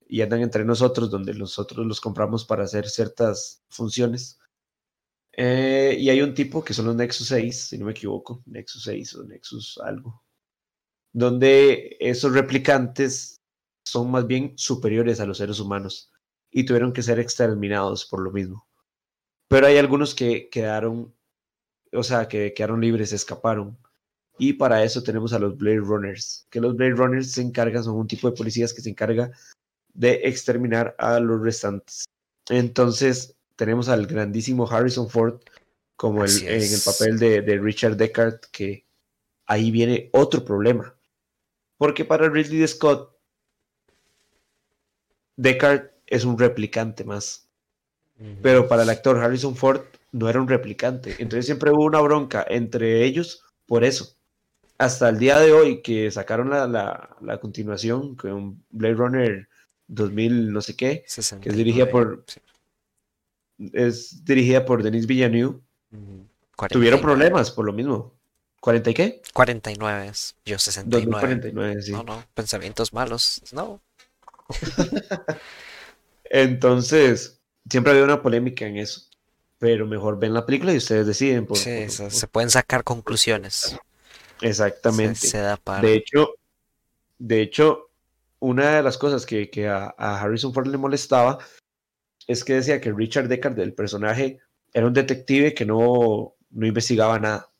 y 0.07 0.21
andan 0.21 0.41
entre 0.41 0.65
nosotros, 0.65 1.09
donde 1.11 1.33
nosotros 1.33 1.85
los 1.85 2.01
compramos 2.01 2.45
para 2.45 2.63
hacer 2.63 2.89
ciertas 2.89 3.63
funciones. 3.69 4.39
Eh, 5.35 5.95
y 5.99 6.09
hay 6.09 6.21
un 6.21 6.33
tipo 6.33 6.63
que 6.63 6.73
son 6.73 6.85
los 6.85 6.95
Nexus 6.95 7.27
6, 7.27 7.67
si 7.69 7.77
no 7.77 7.85
me 7.85 7.91
equivoco, 7.91 8.43
Nexus 8.45 8.83
6 8.83 9.15
o 9.15 9.23
Nexus 9.23 9.79
algo, 9.83 10.22
donde 11.13 11.95
esos 11.99 12.33
replicantes 12.33 13.39
son 13.85 14.11
más 14.11 14.25
bien 14.27 14.53
superiores 14.57 15.19
a 15.19 15.25
los 15.25 15.37
seres 15.37 15.59
humanos 15.59 16.11
y 16.51 16.65
tuvieron 16.65 16.93
que 16.93 17.03
ser 17.03 17.19
exterminados 17.19 18.05
por 18.05 18.21
lo 18.21 18.31
mismo. 18.31 18.67
pero 19.47 19.67
hay 19.67 19.77
algunos 19.77 20.15
que 20.15 20.49
quedaron, 20.49 21.13
o 21.91 22.03
sea, 22.03 22.27
que 22.27 22.53
quedaron 22.53 22.81
libres, 22.81 23.13
escaparon. 23.13 23.77
Y 24.39 24.53
para 24.53 24.83
eso 24.83 25.03
tenemos 25.03 25.31
a 25.33 25.39
los 25.39 25.55
Blade 25.57 25.77
Runners, 25.77 26.47
que 26.49 26.59
los 26.59 26.75
Blade 26.75 26.95
Runners 26.95 27.31
se 27.31 27.41
encargan, 27.41 27.83
son 27.83 27.97
un 27.97 28.07
tipo 28.07 28.29
de 28.29 28.35
policías 28.35 28.73
que 28.73 28.81
se 28.81 28.89
encarga 28.89 29.31
de 29.93 30.21
exterminar 30.23 30.95
a 30.97 31.19
los 31.19 31.39
restantes. 31.41 32.05
Entonces 32.49 33.35
tenemos 33.55 33.89
al 33.89 34.07
grandísimo 34.07 34.67
Harrison 34.67 35.07
Ford 35.07 35.39
como 35.95 36.25
el, 36.25 36.47
en 36.47 36.73
el 36.73 36.81
papel 36.83 37.19
de, 37.19 37.41
de 37.43 37.59
Richard 37.59 37.95
Deckard, 37.95 38.39
que 38.51 38.87
ahí 39.45 39.69
viene 39.69 40.09
otro 40.13 40.43
problema. 40.43 40.95
Porque 41.83 42.05
para 42.05 42.29
Ridley 42.29 42.65
Scott, 42.65 43.13
Deckard 45.35 45.91
es 46.07 46.23
un 46.23 46.39
replicante 46.39 47.03
más. 47.03 47.49
Pero 48.41 48.69
para 48.69 48.83
el 48.83 48.89
actor 48.89 49.17
Harrison 49.17 49.53
Ford 49.53 49.81
no 50.13 50.29
era 50.29 50.39
un 50.39 50.47
replicante. 50.47 51.13
Entonces 51.19 51.45
siempre 51.45 51.71
hubo 51.71 51.83
una 51.83 51.99
bronca 51.99 52.45
entre 52.47 53.03
ellos 53.03 53.43
por 53.65 53.83
eso. 53.83 54.15
Hasta 54.77 55.09
el 55.09 55.19
día 55.19 55.37
de 55.41 55.51
hoy 55.51 55.81
que 55.81 56.09
sacaron 56.09 56.51
la, 56.51 56.67
la, 56.67 57.17
la 57.19 57.41
continuación 57.41 58.15
con 58.15 58.63
Blade 58.69 58.93
Runner 58.93 59.49
2000 59.87 60.53
no 60.53 60.61
sé 60.61 60.77
qué, 60.77 61.03
que 61.41 61.49
es 61.49 61.57
dirigida 61.57 61.89
por 61.89 62.23
es 63.73 64.23
dirigida 64.23 64.63
por 64.63 64.83
Denis 64.83 65.05
Villeneuve. 65.05 65.59
Tuvieron 66.69 67.01
problemas 67.01 67.51
por 67.51 67.65
lo 67.65 67.73
mismo. 67.73 68.13
¿40 68.63 68.91
y 68.91 68.93
qué? 68.93 69.21
49, 69.33 70.11
yo 70.45 70.57
69. 70.57 71.05
2049, 71.05 71.81
sí. 71.81 71.91
No, 71.91 72.03
no, 72.03 72.23
pensamientos 72.33 72.93
malos, 72.93 73.41
no. 73.51 73.81
Entonces, 76.23 77.41
siempre 77.69 77.91
había 77.91 78.05
una 78.05 78.21
polémica 78.21 78.65
en 78.65 78.77
eso. 78.77 79.01
Pero 79.59 79.85
mejor 79.85 80.17
ven 80.17 80.33
la 80.33 80.45
película 80.45 80.73
y 80.73 80.77
ustedes 80.77 81.05
deciden. 81.05 81.45
Por, 81.45 81.57
sí, 81.57 81.89
se 81.89 82.27
pueden 82.27 82.49
sacar 82.49 82.85
conclusiones. 82.85 83.77
Exactamente. 84.41 85.27
De 85.81 85.93
hecho, 85.93 86.35
de 87.17 87.41
hecho, 87.41 87.89
una 88.39 88.77
de 88.77 88.83
las 88.83 88.97
cosas 88.97 89.25
que, 89.25 89.67
a, 89.67 89.93
Harrison 89.97 90.53
Ford 90.53 90.67
le 90.67 90.77
molestaba 90.77 91.39
es 92.27 92.43
que 92.45 92.53
decía 92.55 92.79
que 92.79 92.93
Richard 92.93 93.27
Deckard, 93.27 93.59
el 93.59 93.73
personaje, 93.73 94.39
era 94.73 94.87
un 94.87 94.93
detective 94.93 95.53
que 95.53 95.65
no, 95.65 96.35
no 96.49 96.65
investigaba 96.65 97.19
nada. 97.19 97.52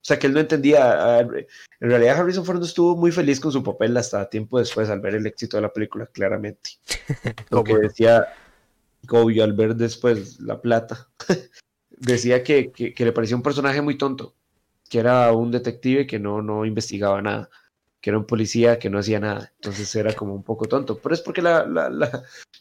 O 0.00 0.02
sea, 0.02 0.18
que 0.18 0.26
él 0.26 0.32
no 0.32 0.40
entendía. 0.40 1.20
En 1.20 1.90
realidad, 1.90 2.18
Harrison 2.18 2.44
Ford 2.44 2.58
no 2.58 2.64
estuvo 2.64 2.96
muy 2.96 3.12
feliz 3.12 3.38
con 3.38 3.52
su 3.52 3.62
papel 3.62 3.94
hasta 3.98 4.30
tiempo 4.30 4.58
después, 4.58 4.88
al 4.88 5.00
ver 5.00 5.14
el 5.14 5.26
éxito 5.26 5.58
de 5.58 5.62
la 5.62 5.72
película, 5.72 6.06
claramente. 6.06 6.70
Lo 7.50 7.62
que 7.62 7.76
decía, 7.76 8.28
Kobe, 9.06 9.42
al 9.42 9.52
ver 9.52 9.76
después 9.76 10.40
la 10.40 10.60
plata, 10.62 11.10
decía 11.90 12.42
que, 12.42 12.72
que, 12.72 13.04
le 13.04 13.12
parecía 13.12 13.36
un 13.36 13.42
personaje 13.42 13.82
muy 13.82 13.98
tonto, 13.98 14.34
que 14.88 15.00
era 15.00 15.32
un 15.32 15.50
detective 15.50 16.06
que 16.06 16.18
no, 16.18 16.40
no 16.40 16.64
investigaba 16.64 17.20
nada 17.20 17.50
que 18.00 18.08
era 18.08 18.18
un 18.18 18.24
policía 18.24 18.78
que 18.78 18.88
no 18.88 18.98
hacía 18.98 19.20
nada. 19.20 19.52
Entonces 19.56 19.94
era 19.94 20.14
como 20.14 20.34
un 20.34 20.42
poco 20.42 20.64
tonto. 20.66 20.98
Pero 20.98 21.14
es 21.14 21.20
porque 21.20 21.42
la, 21.42 21.66
la, 21.66 21.90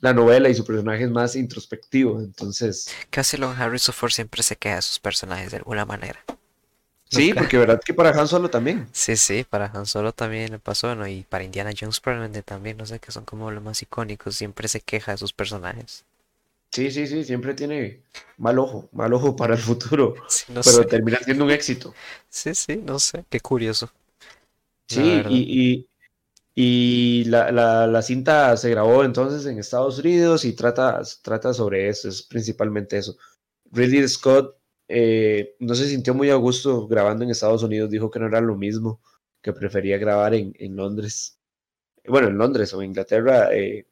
la, 0.02 0.14
novela 0.14 0.50
y 0.50 0.54
su 0.54 0.66
personaje 0.66 1.06
es 1.06 1.10
más 1.10 1.38
introspectivo. 1.38 2.20
Entonces. 2.20 2.94
Casi 3.10 3.38
lo 3.38 3.50
Harrison 3.50 3.96
Ford 3.96 4.12
siempre 4.12 4.44
se 4.44 4.58
queda 4.58 4.80
a 4.80 4.82
sus 4.82 5.00
personajes 5.00 5.52
de 5.52 5.58
alguna 5.58 5.86
manera. 5.86 6.26
Sí, 7.10 7.34
porque 7.34 7.58
verdad 7.58 7.82
que 7.84 7.94
para 7.94 8.12
Han 8.12 8.28
Solo 8.28 8.50
también. 8.50 8.88
Sí, 8.92 9.18
sí, 9.18 9.44
para 9.50 9.72
Han 9.74 9.88
Solo 9.88 10.14
también 10.14 10.52
le 10.52 10.60
pasó, 10.60 10.96
¿no? 10.96 11.08
Y 11.08 11.24
para 11.24 11.44
Indiana 11.44 11.72
Jones 11.78 12.00
probablemente 12.00 12.44
también, 12.44 12.78
no 12.78 12.86
sé, 12.86 13.00
que 13.00 13.12
son 13.12 13.26
como 13.26 13.50
los 13.50 13.64
más 13.64 13.82
icónicos, 13.82 14.36
siempre 14.36 14.68
se 14.68 14.82
queja 14.82 15.14
de 15.14 15.18
sus 15.18 15.34
personajes. 15.34 16.06
Sí, 16.72 16.92
sí, 16.92 17.08
sí, 17.08 17.24
siempre 17.24 17.56
tiene 17.56 18.04
mal 18.38 18.60
ojo, 18.60 18.90
mal 18.92 19.12
ojo 19.14 19.36
para 19.36 19.56
el 19.56 19.60
futuro, 19.60 20.14
pero 20.64 20.86
termina 20.86 21.18
siendo 21.18 21.46
un 21.46 21.52
éxito. 21.52 21.96
Sí, 22.30 22.54
sí, 22.54 22.78
no 22.78 23.00
sé, 23.00 23.26
qué 23.28 23.40
curioso. 23.40 23.90
Sí, 24.88 25.22
y, 25.30 25.88
y, 26.56 27.24
la, 27.26 27.52
la, 27.52 28.02
cinta 28.02 28.56
se 28.58 28.70
grabó 28.70 29.04
entonces 29.04 29.46
en 29.46 29.60
Estados 29.60 30.00
Unidos 30.00 30.46
y 30.46 30.54
trata, 30.54 31.02
trata 31.22 31.54
sobre 31.54 31.90
eso, 31.90 32.08
es 32.08 32.24
principalmente 32.24 32.98
eso. 32.98 33.16
Ridley 33.72 34.08
Scott 34.08 34.59
eh, 34.90 35.56
no 35.60 35.76
se 35.76 35.88
sintió 35.88 36.16
muy 36.16 36.32
a 36.32 36.36
gusto 36.36 36.88
grabando 36.88 37.24
en 37.24 37.30
Estados 37.30 37.62
Unidos, 37.62 37.92
dijo 37.92 38.10
que 38.10 38.20
no 38.20 38.26
era 38.26 38.42
lo 38.42 38.56
mismo, 38.56 39.02
que 39.42 39.54
prefería 39.54 40.00
grabar 40.00 40.34
en, 40.34 40.54
en 40.58 40.76
Londres. 40.76 41.40
Bueno, 42.08 42.28
en 42.28 42.38
Londres 42.38 42.74
o 42.74 42.82
en 42.82 42.90
Inglaterra, 42.90 43.54
eh, 43.54 43.88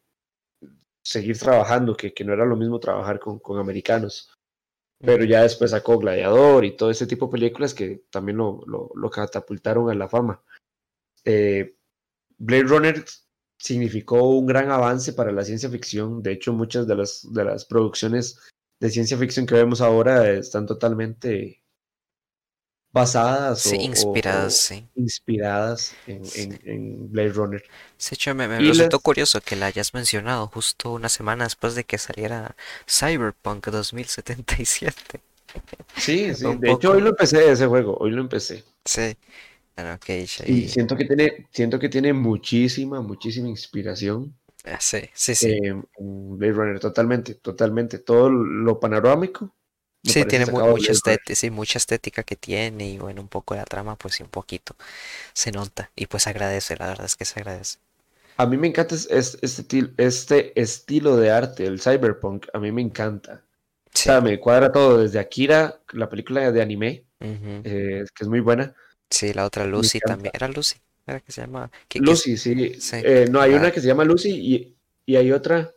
seguir 1.03 1.37
trabajando, 1.37 1.95
que, 1.95 2.13
que, 2.13 2.23
no 2.25 2.33
era 2.33 2.45
lo 2.45 2.55
mismo 2.55 2.79
trabajar 2.79 3.19
con, 3.19 3.39
con 3.39 3.59
americanos. 3.59 4.33
Pero 4.99 5.23
ya 5.23 5.43
después 5.43 5.71
sacó 5.71 5.99
Gladiador 5.99 6.65
y 6.65 6.75
todo 6.75 6.89
ese 6.89 7.05
tipo 7.05 7.27
de 7.27 7.33
películas 7.33 7.75
que 7.75 8.05
también 8.09 8.37
lo, 8.37 8.63
lo, 8.65 8.89
lo 8.95 9.09
catapultaron 9.11 9.91
a 9.91 9.93
la 9.93 10.09
fama. 10.09 10.41
Eh, 11.23 11.75
Blade 12.39 12.63
Runner 12.63 13.05
significó 13.59 14.29
un 14.29 14.47
gran 14.47 14.71
avance 14.71 15.13
para 15.13 15.31
la 15.31 15.43
ciencia 15.43 15.69
ficción. 15.69 16.23
De 16.23 16.31
hecho, 16.31 16.53
muchas 16.53 16.87
de 16.87 16.95
las, 16.95 17.31
de 17.31 17.43
las 17.43 17.65
producciones 17.65 18.39
de 18.79 18.89
ciencia 18.89 19.17
ficción 19.17 19.45
que 19.45 19.55
vemos 19.55 19.81
ahora 19.81 20.29
están 20.31 20.65
totalmente 20.65 21.61
basadas 22.91 23.67
o, 23.67 23.75
inspiradas, 23.75 24.73
inspiradas 24.95 25.93
en, 26.07 27.11
Blade 27.11 27.29
Runner. 27.29 27.61
De 27.61 28.09
hecho, 28.11 28.33
me, 28.33 28.47
resultó 28.59 28.99
curioso 28.99 29.41
que 29.41 29.55
la 29.55 29.67
hayas 29.67 29.93
mencionado 29.93 30.47
justo 30.47 30.93
una 30.93 31.09
semana 31.09 31.43
después 31.43 31.75
de 31.75 31.83
que 31.83 31.97
saliera 31.97 32.55
Cyberpunk 32.87 33.67
2077. 33.67 35.21
Sí, 35.95 36.33
sí. 36.35 36.45
de 36.59 36.71
hecho, 36.71 36.91
hoy 36.91 37.01
lo 37.01 37.09
empecé 37.09 37.51
ese 37.51 37.67
juego, 37.67 37.97
hoy 37.99 38.11
lo 38.11 38.21
empecé. 38.21 38.63
Sí. 38.85 39.15
Y 40.47 40.67
siento 40.67 40.95
que 40.95 41.05
tiene, 41.05 41.47
siento 41.51 41.77
que 41.77 41.89
tiene 41.89 42.11
muchísima, 42.11 43.01
muchísima 43.01 43.47
inspiración. 43.47 44.35
Ah, 44.67 44.79
sí, 44.79 44.99
sí, 45.13 45.35
sí. 45.35 45.51
Eh, 45.51 45.81
Blade 45.99 46.53
Runner, 46.53 46.79
totalmente, 46.79 47.35
totalmente. 47.35 47.99
Todo 47.99 48.29
lo 48.29 48.79
panorámico. 48.79 49.53
Sí, 50.03 50.23
tiene 50.25 50.45
mucha, 50.45 50.91
estética, 50.91 51.35
sí, 51.35 51.49
mucha 51.49 51.77
estética 51.79 52.23
que 52.23 52.35
tiene 52.35 52.91
y 52.91 52.97
bueno, 52.97 53.21
un 53.21 53.27
poco 53.27 53.53
de 53.53 53.59
la 53.59 53.65
trama, 53.65 53.97
pues 53.97 54.15
sí, 54.15 54.23
un 54.23 54.29
poquito 54.29 54.75
se 55.33 55.51
nota 55.51 55.91
y 55.95 56.05
pues 56.05 56.27
agradece, 56.27 56.77
la 56.77 56.87
verdad 56.87 57.07
es 57.07 57.17
que 57.17 57.25
se 57.25 57.39
agradece. 57.41 57.79
A 58.37 58.45
mí 58.45 58.55
me 58.55 58.67
encanta 58.67 58.95
este, 58.95 59.91
este 59.97 60.61
estilo 60.61 61.17
de 61.17 61.31
arte, 61.31 61.65
el 61.65 61.81
cyberpunk, 61.81 62.47
a 62.53 62.59
mí 62.59 62.71
me 62.71 62.81
encanta. 62.81 63.43
O 63.87 63.89
sea, 63.91 64.21
me 64.21 64.39
cuadra 64.39 64.71
todo, 64.71 64.99
desde 64.99 65.19
Akira, 65.19 65.81
la 65.91 66.07
película 66.07 66.49
de 66.51 66.61
anime, 66.61 67.03
eh, 67.19 68.05
que 68.13 68.23
es 68.23 68.27
muy 68.27 68.39
buena, 68.39 68.75
Sí, 69.09 69.33
la 69.33 69.45
otra 69.45 69.65
Lucy 69.65 69.99
también. 69.99 70.31
¿Era 70.33 70.47
Lucy? 70.47 70.75
¿Era 71.07 71.21
que 71.21 71.31
se 71.31 71.41
llama? 71.41 71.71
Lucy, 71.95 72.35
sí. 72.37 72.73
Eh, 72.91 73.27
no, 73.31 73.39
hay 73.39 73.53
una 73.53 73.71
que 73.71 73.79
se 73.79 73.87
llama 73.87 74.03
Lucy 74.03 74.29
y, 74.29 74.75
y 75.05 75.15
hay 75.15 75.31
otra 75.31 75.73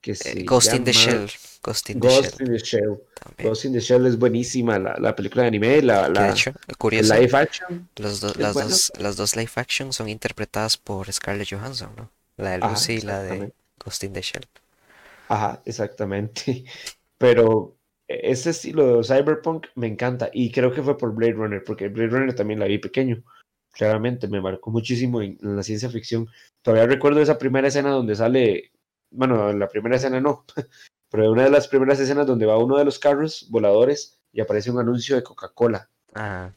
que 0.00 0.16
se 0.16 0.40
eh, 0.40 0.44
Ghost 0.44 0.74
in 0.74 0.84
the 0.84 0.92
Shell. 0.92 1.30
Ghost 1.62 1.90
in 1.90 2.00
the 2.00 2.58
Shell. 2.58 3.00
Ghost 3.38 3.64
in 3.64 3.72
the 3.72 3.80
Shell 3.80 4.06
es 4.06 4.18
buenísima, 4.18 4.78
la, 4.78 4.96
la 4.98 5.14
película 5.14 5.42
de 5.42 5.48
anime, 5.48 5.82
la, 5.82 6.08
la 6.08 6.24
de 6.24 6.30
hecho, 6.30 6.52
curioso, 6.78 7.14
live 7.14 7.36
action. 7.36 7.88
Los 7.96 8.22
las, 8.38 8.54
dos, 8.54 8.92
las 8.98 9.16
dos 9.16 9.36
live 9.36 9.52
action 9.54 9.92
son 9.92 10.08
interpretadas 10.08 10.76
por 10.76 11.12
Scarlett 11.12 11.48
Johansson, 11.50 11.90
¿no? 11.96 12.10
La 12.36 12.52
de 12.52 12.58
Lucy 12.58 12.94
y 12.94 13.00
la 13.02 13.22
de 13.22 13.52
Ghost 13.84 14.02
in 14.02 14.14
the 14.14 14.22
Shell. 14.22 14.46
Ajá, 15.28 15.62
exactamente. 15.64 16.64
Pero 17.18 17.76
ese 18.08 18.50
estilo 18.50 18.96
de 18.96 19.04
cyberpunk 19.04 19.66
me 19.76 19.86
encanta 19.86 20.30
y 20.32 20.50
creo 20.50 20.72
que 20.72 20.82
fue 20.82 20.98
por 20.98 21.14
Blade 21.14 21.34
Runner, 21.34 21.62
porque 21.62 21.88
Blade 21.88 22.08
Runner 22.08 22.34
también 22.34 22.58
la 22.58 22.66
vi 22.66 22.78
pequeño. 22.78 23.22
Claramente 23.72 24.28
me 24.28 24.40
marcó 24.40 24.70
muchísimo 24.70 25.22
en, 25.22 25.38
la 25.40 25.62
ciencia 25.62 25.90
ficción. 25.90 26.28
Todavía 26.62 26.86
recuerdo 26.86 27.20
esa 27.20 27.38
primera 27.38 27.68
escena 27.68 27.90
donde 27.90 28.16
sale, 28.16 28.72
bueno, 29.10 29.52
la 29.52 29.68
primera 29.68 29.96
escena 29.96 30.20
no, 30.20 30.44
pero 31.10 31.30
una 31.30 31.44
de 31.44 31.50
las 31.50 31.68
primeras 31.68 32.00
escenas 32.00 32.26
donde 32.26 32.46
va 32.46 32.58
uno 32.58 32.78
de 32.78 32.84
los 32.84 32.98
carros 32.98 33.46
voladores 33.50 34.18
y 34.32 34.40
aparece 34.40 34.70
un 34.70 34.78
anuncio 34.78 35.16
de 35.16 35.22
Coca-Cola. 35.22 35.88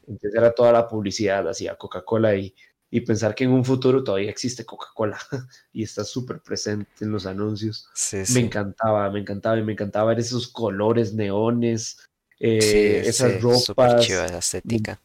Entonces 0.07 0.33
era 0.33 0.51
toda 0.51 0.71
la 0.71 0.87
publicidad 0.87 1.47
hacia 1.47 1.75
Coca-Cola 1.75 2.35
y 2.35 2.55
y 2.93 3.01
pensar 3.01 3.33
que 3.33 3.43
en 3.43 3.49
un 3.49 3.65
futuro 3.65 4.03
todavía 4.03 4.29
existe 4.29 4.65
Coca-Cola 4.65 5.17
y 5.73 5.81
está 5.81 6.03
súper 6.03 6.41
presente 6.41 6.91
en 7.01 7.11
los 7.11 7.25
anuncios. 7.25 7.89
Me 8.35 8.41
encantaba, 8.41 9.09
me 9.09 9.19
encantaba 9.19 9.57
y 9.57 9.63
me 9.63 9.71
encantaba 9.71 10.09
ver 10.09 10.19
esos 10.19 10.47
colores 10.47 11.11
neones, 11.11 11.97
eh, 12.39 13.01
esas 13.03 13.41
ropas. 13.41 14.07
estética. 14.07 15.01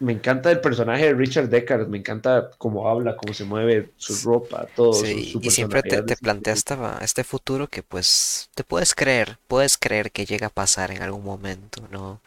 Me, 0.00 0.12
encanta 0.12 0.50
el 0.50 0.60
personaje 0.60 1.06
de 1.06 1.14
Richard 1.14 1.48
Deckard, 1.48 1.88
me 1.88 1.98
encanta 1.98 2.50
cómo 2.58 2.88
habla, 2.88 3.16
cómo 3.16 3.32
se 3.34 3.44
mueve, 3.44 3.90
su 3.96 4.28
ropa, 4.28 4.66
todo. 4.74 4.92
Su, 4.92 5.06
y 5.06 5.50
siempre 5.50 5.82
te, 5.82 6.02
te 6.02 6.16
plantea 6.16 6.54
este 7.00 7.24
futuro 7.24 7.68
que 7.68 7.82
pues 7.82 8.50
te 8.54 8.64
puedes 8.64 8.94
creer, 8.94 9.38
puedes 9.48 9.78
creer 9.78 10.10
que 10.10 10.26
llega 10.26 10.48
a 10.48 10.50
pasar 10.50 10.90
en 10.90 11.02
algún 11.02 11.24
momento, 11.24 11.86
¿no? 11.90 12.20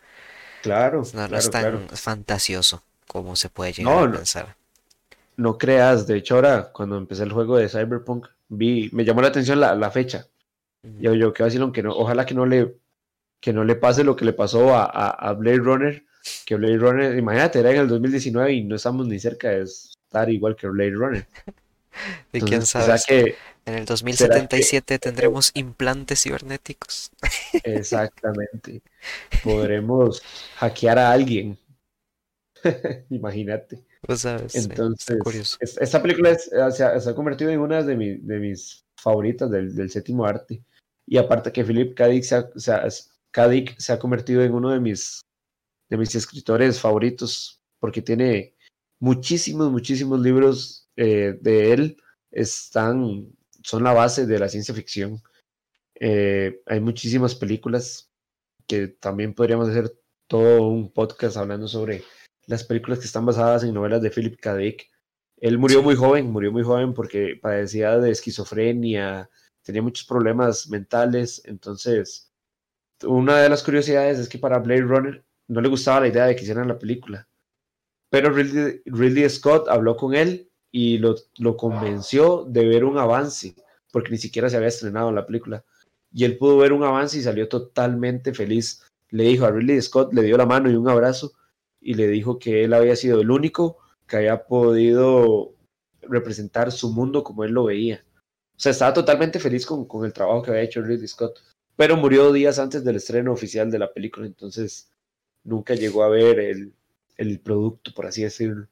Claro. 0.64 1.04
No, 1.14 1.38
es 1.38 1.50
tan 1.50 1.88
fantasioso 1.90 2.82
como 3.08 3.36
se 3.36 3.50
puede 3.50 3.74
llegar 3.74 4.08
a 4.08 4.12
pensar 4.12 4.56
no 5.38 5.58
creas, 5.58 6.08
de 6.08 6.18
hecho 6.18 6.36
ahora 6.36 6.72
cuando 6.74 6.98
empecé 6.98 7.24
el 7.24 7.32
juego 7.32 7.58
de 7.58 7.70
Cyberpunk, 7.70 8.28
vi, 8.50 8.90
me 8.92 9.06
llamó 9.06 9.22
la 9.22 9.30
atención 9.30 9.60
la, 9.60 9.92
fecha. 9.92 10.28
Yo, 11.00 11.14
yo, 11.14 11.34
qué 11.34 11.44
vacilón, 11.44 11.72
que 11.72 11.84
no, 11.84 11.92
ojalá 11.96 12.26
que 12.26 12.34
no 12.34 12.46
le 12.46 12.76
que 13.40 13.54
no 13.54 13.64
le 13.64 13.76
pase 13.76 14.04
lo 14.04 14.16
que 14.16 14.26
le 14.26 14.34
pasó 14.34 14.76
a, 14.76 14.86
a, 14.86 15.34
Blade 15.34 15.60
Runner, 15.60 16.04
que 16.46 16.56
Blade 16.56 16.78
Runner, 16.78 17.18
imagínate, 17.18 17.60
era 17.60 17.72
en 17.72 17.78
el 17.78 17.88
2019 17.88 18.54
y 18.54 18.64
no 18.64 18.76
estamos 18.76 19.08
ni 19.08 19.20
cerca 19.20 19.50
de 19.50 19.64
estar 19.64 20.30
igual 20.30 20.56
que 20.56 20.68
Blade 20.68 20.92
Runner. 20.92 21.28
Y 22.32 22.42
quién 22.42 22.64
sabe, 22.64 22.96
que, 23.08 23.36
en 23.66 23.74
el 23.74 23.86
2077 23.86 24.98
tendremos 24.98 25.52
implantes 25.56 26.22
cibernéticos. 26.22 27.12
Exactamente. 27.64 28.82
Podremos 29.44 30.22
hackear 30.56 31.00
a 31.00 31.12
alguien. 31.12 31.58
Imagínate. 33.10 33.84
Entonces, 34.08 35.58
esta 35.82 36.02
película 36.02 36.38
se, 36.38 36.84
ha, 36.84 37.16
convertido 37.16 37.52
en 37.52 37.60
una 37.60 37.84
de, 37.84 38.20
de 38.22 38.40
mis 38.40 38.86
favoritas 38.96 39.52
del, 39.52 39.76
del, 39.76 39.90
séptimo 39.90 40.26
arte. 40.26 40.62
Y 41.06 41.18
aparte 41.18 41.52
que 41.52 41.66
Philip 41.66 41.94
K. 41.94 42.08
Dick 42.08 42.24
se 42.24 42.36
ha, 42.36 42.90
se 42.90 43.94
ha 43.94 44.00
convertido 44.00 44.44
en 44.44 44.54
uno 44.54 44.72
de 44.72 44.80
mis, 44.80 45.22
de 45.90 45.98
mis 45.98 46.14
escritores 46.16 46.80
favoritos 46.80 47.62
porque 47.80 48.02
tiene 48.02 48.56
muchísimos, 49.00 49.72
muchísimos 49.72 50.20
libros 50.20 50.90
eh, 50.96 51.38
de 51.42 51.74
él. 51.74 51.98
Están, 52.32 53.30
son 53.64 53.84
la 53.84 53.94
base 53.94 54.26
de 54.26 54.40
la 54.40 54.50
ciencia 54.50 54.74
ficción. 54.74 55.22
Eh, 56.00 56.62
hay 56.66 56.80
muchísimas 56.80 57.36
películas 57.36 58.12
que 58.68 58.88
también 58.88 59.34
podríamos 59.34 59.70
hacer 59.70 59.92
todo 60.28 60.68
un 60.68 60.92
podcast 60.92 61.38
hablando 61.38 61.68
sobre 61.68 62.04
las 62.46 62.64
películas 62.64 63.00
que 63.00 63.06
están 63.06 63.26
basadas 63.26 63.64
en 63.64 63.74
novelas 63.74 64.02
de 64.02 64.12
Philip 64.12 64.40
K. 64.40 64.56
Dick. 64.56 64.90
Él 65.38 65.58
murió 65.58 65.84
muy 65.84 65.96
joven, 65.96 66.32
murió 66.32 66.52
muy 66.52 66.64
joven 66.64 66.94
porque 66.94 67.38
padecía 67.42 67.98
de 67.98 68.12
esquizofrenia, 68.12 69.30
tenía 69.62 69.82
muchos 69.82 70.06
problemas 70.06 70.68
mentales, 70.70 71.42
entonces 71.46 72.32
una 73.04 73.38
de 73.38 73.50
las 73.50 73.64
curiosidades 73.64 74.18
es 74.18 74.30
que 74.30 74.40
para 74.40 74.58
Blade 74.60 74.82
Runner 74.82 75.27
no 75.48 75.62
le 75.62 75.70
gustaba 75.70 76.02
la 76.02 76.08
idea 76.08 76.26
de 76.26 76.36
que 76.36 76.44
hicieran 76.44 76.68
la 76.68 76.80
película, 76.80 77.28
pero 78.10 78.30
Ridley, 78.32 79.30
Scott 79.30 79.68
habló 79.68 79.98
con 79.98 80.16
él 80.16 80.50
y 80.72 80.98
lo, 80.98 81.16
convenció 81.58 82.46
de 82.48 82.66
ver 82.66 82.86
un 82.86 82.98
avance, 82.98 83.56
porque 83.92 84.12
ni 84.12 84.18
siquiera 84.18 84.50
se 84.50 84.56
había 84.56 84.70
estrenado 84.70 85.12
la 85.12 85.26
película, 85.26 85.66
y 86.12 86.24
él 86.24 86.38
pudo 86.38 86.58
ver 86.58 86.74
un 86.74 86.84
avance 86.84 87.18
y 87.18 87.22
salió 87.22 87.50
totalmente 87.50 88.34
feliz. 88.34 88.84
Le 89.10 89.24
dijo 89.24 89.46
a 89.46 89.52
Ridley 89.52 89.82
Scott, 89.82 90.14
le 90.14 90.24
dio 90.24 90.38
la 90.38 90.46
mano 90.46 90.70
y 90.70 90.76
un 90.76 90.90
abrazo, 90.90 91.34
y 91.82 91.94
le 91.96 92.08
dijo 92.08 92.40
que 92.40 92.64
él 92.64 92.74
había 92.74 92.96
sido 92.96 93.22
el 93.22 93.30
único 93.30 93.78
que 94.08 94.18
había 94.18 94.46
podido 94.46 95.54
representar 96.02 96.72
su 96.72 96.92
mundo 96.92 97.24
como 97.24 97.44
él 97.44 97.52
lo 97.52 97.66
veía. 97.66 98.06
O 98.56 98.60
sea, 98.60 98.72
estaba 98.72 98.94
totalmente 98.94 99.40
feliz 99.40 99.66
con, 99.66 99.86
con 99.86 100.06
el 100.06 100.14
trabajo 100.14 100.42
que 100.42 100.52
había 100.52 100.64
hecho 100.64 100.82
Ridley 100.82 101.08
Scott, 101.08 101.40
pero 101.76 101.98
murió 101.98 102.32
días 102.32 102.58
antes 102.58 102.84
del 102.84 102.96
estreno 102.96 103.34
oficial 103.34 103.70
de 103.70 103.80
la 103.80 103.94
película, 103.94 104.26
entonces 104.26 104.90
nunca 105.48 105.74
llegó 105.74 106.04
a 106.04 106.10
ver 106.10 106.40
el, 106.40 106.74
el 107.18 107.40
producto, 107.40 107.92
por 107.96 108.06
así 108.06 108.24
decirlo. 108.24 108.68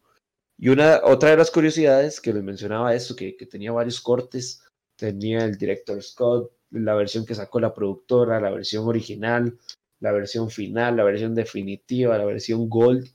Y 0.58 0.70
una, 0.70 1.02
otra 1.04 1.32
de 1.32 1.38
las 1.38 1.52
curiosidades 1.52 2.22
que 2.22 2.34
les 2.34 2.44
mencionaba 2.44 2.94
eso, 2.94 3.16
que, 3.16 3.36
que 3.36 3.46
tenía 3.46 3.72
varios 3.72 4.00
cortes, 4.00 4.62
tenía 4.96 5.40
el 5.40 5.58
director 5.58 6.02
Scott, 6.02 6.52
la 6.72 6.94
versión 6.94 7.26
que 7.26 7.36
sacó 7.36 7.60
la 7.60 7.74
productora, 7.74 8.40
la 8.40 8.52
versión 8.52 8.88
original, 8.88 9.58
la 10.00 10.12
versión 10.12 10.50
final, 10.50 10.98
la 10.98 11.04
versión 11.04 11.34
definitiva, 11.34 12.18
la 12.18 12.26
versión 12.26 12.70
gold, 12.70 13.08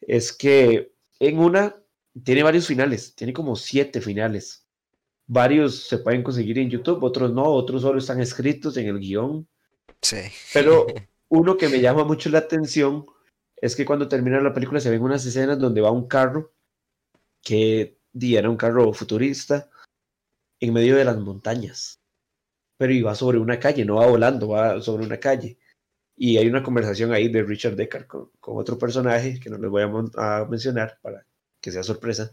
es 0.00 0.32
que 0.32 0.92
en 1.20 1.38
una 1.38 1.76
tiene 2.24 2.42
varios 2.42 2.66
finales, 2.66 3.14
tiene 3.14 3.32
como 3.32 3.56
siete 3.56 4.00
finales. 4.00 4.66
Varios 5.26 5.88
se 5.88 5.98
pueden 5.98 6.22
conseguir 6.22 6.58
en 6.58 6.70
YouTube, 6.70 7.04
otros 7.04 7.32
no, 7.32 7.44
otros 7.44 7.82
solo 7.82 7.98
están 7.98 8.20
escritos 8.20 8.76
en 8.78 8.88
el 8.88 8.98
guion. 8.98 9.46
Sí. 10.00 10.22
Pero 10.54 10.86
uno 11.28 11.56
que 11.56 11.68
me 11.68 11.80
llama 11.80 12.04
mucho 12.04 12.30
la 12.30 12.38
atención 12.38 13.06
es 13.56 13.76
que 13.76 13.84
cuando 13.84 14.08
termina 14.08 14.40
la 14.40 14.54
película 14.54 14.80
se 14.80 14.90
ven 14.90 15.02
unas 15.02 15.24
escenas 15.26 15.58
donde 15.58 15.80
va 15.80 15.90
un 15.90 16.06
carro 16.08 16.52
que 17.42 17.98
era 18.20 18.50
un 18.50 18.56
carro 18.56 18.92
futurista 18.92 19.70
en 20.60 20.72
medio 20.72 20.96
de 20.96 21.04
las 21.04 21.18
montañas. 21.18 22.00
Pero 22.76 22.92
iba 22.92 23.14
sobre 23.14 23.38
una 23.38 23.58
calle, 23.58 23.84
no 23.84 23.96
va 23.96 24.06
volando, 24.06 24.48
va 24.48 24.80
sobre 24.80 25.04
una 25.04 25.18
calle. 25.18 25.58
Y 26.16 26.36
hay 26.36 26.48
una 26.48 26.62
conversación 26.62 27.12
ahí 27.12 27.28
de 27.28 27.42
Richard 27.42 27.76
Deckard 27.76 28.06
con, 28.06 28.30
otro 28.40 28.78
personaje 28.78 29.38
que 29.40 29.50
no 29.50 29.58
les 29.58 29.70
voy 29.70 29.82
a, 29.82 30.44
mencionar 30.46 30.98
para 31.00 31.24
que 31.60 31.70
sea 31.70 31.82
sorpresa. 31.82 32.32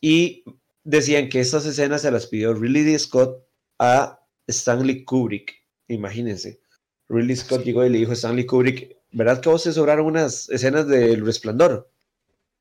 Y 0.00 0.44
decían 0.84 1.28
que 1.28 1.40
estas 1.40 1.66
escenas 1.66 2.02
se 2.02 2.10
las 2.10 2.26
pidió 2.26 2.54
Ridley 2.54 2.98
Scott 2.98 3.44
a 3.78 4.20
Stanley 4.46 5.04
Kubrick. 5.04 5.54
Imagínense. 5.88 6.60
Ridley 7.08 7.36
Scott 7.36 7.64
llegó 7.64 7.84
y 7.84 7.90
le 7.90 7.98
dijo 7.98 8.12
a 8.12 8.14
Stanley 8.14 8.46
Kubrick, 8.46 8.96
¿verdad 9.12 9.40
que 9.40 9.48
vos 9.48 9.62
te 9.62 9.72
sobraron 9.72 10.06
unas 10.06 10.48
escenas 10.50 10.86
del 10.88 11.24
resplandor 11.24 11.90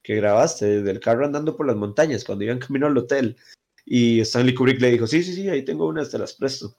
que 0.04 0.16
grabaste 0.16 0.66
desde 0.66 0.92
el 0.92 1.00
carro 1.00 1.26
andando 1.26 1.56
por 1.56 1.66
las 1.66 1.76
montañas 1.76 2.24
cuando 2.24 2.44
iban 2.44 2.60
camino 2.60 2.88
al 2.88 2.98
hotel? 2.98 3.38
Y 3.86 4.20
Stanley 4.22 4.54
Kubrick 4.54 4.82
le 4.82 4.92
dijo, 4.92 5.08
sí, 5.08 5.24
sí, 5.24 5.34
sí, 5.34 5.50
ahí 5.50 5.64
tengo 5.64 5.88
unas, 5.88 6.10
te 6.10 6.18
las 6.18 6.34
presto. 6.34 6.76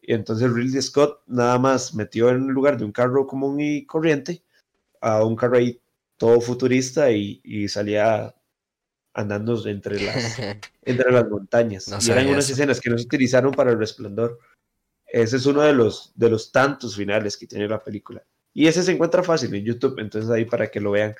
Y 0.00 0.14
entonces 0.14 0.52
Ridley 0.52 0.80
Scott 0.82 1.22
nada 1.26 1.58
más 1.58 1.94
metió 1.94 2.30
en 2.30 2.48
lugar 2.48 2.78
de 2.78 2.84
un 2.84 2.92
carro 2.92 3.26
común 3.26 3.60
y 3.60 3.84
corriente 3.86 4.42
a 5.00 5.24
un 5.24 5.36
carro 5.36 5.56
ahí 5.56 5.80
todo 6.16 6.40
futurista 6.40 7.10
y, 7.10 7.68
salía 7.68 8.34
andando 9.12 9.66
entre 9.66 10.00
las, 10.00 10.38
entre 10.82 11.12
las 11.12 11.28
montañas. 11.28 11.88
y 12.06 12.10
eran 12.10 12.28
unas 12.28 12.48
escenas 12.48 12.80
que 12.80 12.90
no 12.90 12.98
se 12.98 13.04
utilizaron 13.04 13.52
para 13.52 13.72
el 13.72 13.78
resplandor. 13.78 14.38
Ese 15.06 15.36
es 15.36 15.46
uno 15.46 15.62
de 15.62 15.72
los, 15.72 16.12
de 16.14 16.30
los 16.30 16.50
tantos 16.52 16.96
finales 16.96 17.36
que 17.36 17.46
tiene 17.46 17.68
la 17.68 17.82
película. 17.82 18.24
Y 18.52 18.66
ese 18.66 18.82
se 18.82 18.92
encuentra 18.92 19.22
fácil 19.22 19.54
en 19.54 19.64
YouTube, 19.64 19.98
entonces 19.98 20.30
ahí 20.30 20.44
para 20.44 20.70
que 20.70 20.80
lo 20.80 20.90
vean. 20.90 21.14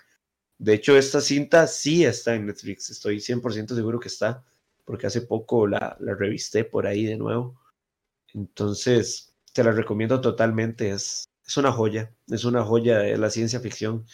De 0.59 0.75
hecho, 0.75 0.97
esta 0.97 1.21
cinta 1.21 1.67
sí 1.67 2.05
está 2.05 2.35
en 2.35 2.47
Netflix, 2.47 2.91
estoy 2.91 3.19
100% 3.19 3.75
seguro 3.75 4.01
que 4.01 4.09
está, 4.09 4.45
porque 4.85 5.07
hace 5.07 5.23
poco 5.23 5.67
la, 5.67 5.97
la 6.01 6.15
revisté 6.15 6.65
por 6.65 6.87
ahí 6.87 7.05
de 7.05 7.17
nuevo. 7.17 7.61
Entonces, 8.33 9.35
te 9.53 9.65
la 9.65 9.73
recomiendo 9.73 10.21
totalmente. 10.21 10.91
Es, 10.91 11.25
es 11.47 11.57
una 11.57 11.73
joya, 11.73 12.13
es 12.29 12.45
una 12.45 12.65
joya 12.65 12.99
de 12.99 13.17
la 13.17 13.31
ciencia 13.31 13.61
ficción. 13.61 14.07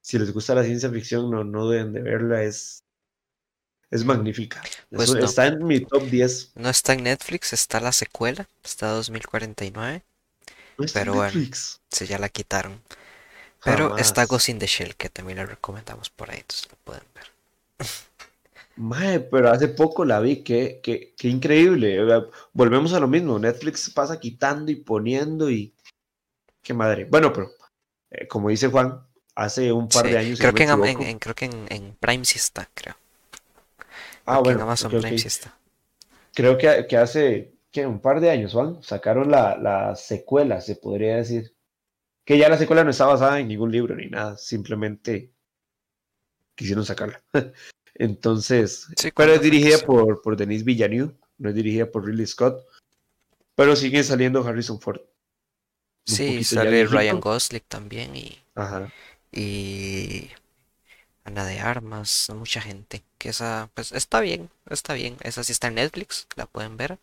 Si 0.00 0.18
les 0.18 0.32
gusta 0.32 0.54
la 0.54 0.64
ciencia 0.64 0.90
ficción, 0.90 1.30
no, 1.30 1.44
no 1.44 1.68
deben 1.68 1.92
de 1.92 2.02
verla, 2.02 2.42
es, 2.42 2.83
es 3.94 4.04
magnífica. 4.04 4.60
Pues 4.90 5.14
está 5.14 5.46
en 5.46 5.64
mi 5.64 5.80
top 5.80 6.02
10. 6.02 6.52
No 6.56 6.68
está 6.68 6.94
en 6.94 7.04
Netflix, 7.04 7.52
está 7.52 7.78
la 7.78 7.92
secuela, 7.92 8.48
está 8.64 8.88
2049. 8.88 10.02
pero 10.92 11.14
bueno, 11.14 11.40
sí, 11.88 12.06
ya 12.06 12.18
la 12.18 12.28
quitaron. 12.28 12.82
Pero 13.62 13.96
está 13.96 14.26
Ghost 14.26 14.48
in 14.48 14.58
the 14.58 14.66
Shell, 14.66 14.96
que 14.96 15.08
también 15.08 15.38
la 15.38 15.46
recomendamos 15.46 16.10
por 16.10 16.30
ahí, 16.30 16.38
entonces 16.40 16.68
lo 16.70 16.76
pueden 16.84 17.04
ver. 17.14 17.86
Mae, 18.76 19.20
pero 19.20 19.50
hace 19.50 19.68
poco 19.68 20.04
la 20.04 20.18
vi, 20.18 20.42
qué, 20.42 20.80
qué, 20.82 21.14
qué 21.16 21.28
increíble. 21.28 21.98
Volvemos 22.52 22.92
a 22.92 23.00
lo 23.00 23.06
mismo, 23.06 23.38
Netflix 23.38 23.88
pasa 23.90 24.18
quitando 24.18 24.72
y 24.72 24.76
poniendo 24.76 25.48
y... 25.50 25.72
Qué 26.60 26.74
madre. 26.74 27.04
Bueno, 27.04 27.32
pero 27.32 27.52
eh, 28.10 28.26
como 28.26 28.48
dice 28.48 28.66
Juan, 28.66 29.00
hace 29.36 29.70
un 29.70 29.88
par 29.88 30.06
de 30.08 30.18
años... 30.18 30.40
Creo, 30.40 30.52
que 30.52 30.64
en, 30.64 31.18
creo 31.20 31.34
que 31.34 31.44
en, 31.44 31.96
Prime 32.00 32.24
sí 32.24 32.38
está, 32.38 32.68
creo. 32.74 32.96
Ah, 34.24 34.40
bueno. 34.40 34.58
En 34.58 34.62
Amazon 34.62 34.90
Prime 34.90 35.18
sí 35.18 35.28
está. 35.28 35.58
Creo 36.32 36.58
que, 36.58 36.86
que 36.88 36.96
hace 36.96 37.54
un 37.82 38.00
par 38.00 38.20
de 38.20 38.30
años, 38.30 38.52
Juan, 38.52 38.82
sacaron 38.82 39.30
la, 39.30 39.56
la 39.56 39.96
secuela, 39.96 40.60
se 40.60 40.76
podría 40.76 41.16
decir. 41.16 41.54
Que 42.24 42.38
ya 42.38 42.48
la 42.48 42.56
secuela 42.56 42.84
no 42.84 42.90
está 42.90 43.06
basada 43.06 43.38
en 43.40 43.48
ningún 43.48 43.70
libro 43.70 43.94
ni 43.94 44.06
nada, 44.06 44.36
simplemente 44.38 45.32
quisieron 46.54 46.84
sacarla. 46.86 47.22
Entonces, 47.94 48.88
pero 49.14 49.34
es 49.34 49.42
dirigida 49.42 49.78
por, 49.78 50.22
por 50.22 50.36
Denise 50.36 50.64
Villeneuve, 50.64 51.14
no 51.38 51.48
es 51.48 51.54
dirigida 51.54 51.90
por 51.90 52.06
Ridley 52.06 52.26
Scott, 52.26 52.64
pero 53.54 53.76
sigue 53.76 54.02
saliendo 54.02 54.44
Harrison 54.44 54.80
Ford. 54.80 55.00
Sí, 56.06 56.44
sale 56.44 56.86
Ryan 56.86 57.20
Gosling 57.20 57.62
también 57.68 58.16
y, 58.16 58.38
y 59.32 60.28
Ana 61.24 61.44
de 61.44 61.60
Armas, 61.60 62.30
mucha 62.34 62.60
gente. 62.60 63.02
Que 63.18 63.30
esa, 63.30 63.70
pues 63.74 63.92
está 63.92 64.20
bien, 64.20 64.50
está 64.70 64.94
bien. 64.94 65.16
Esa 65.22 65.44
sí 65.44 65.52
está 65.52 65.68
en 65.68 65.74
Netflix, 65.76 66.26
la 66.36 66.46
pueden 66.46 66.76
ver. 66.76 66.98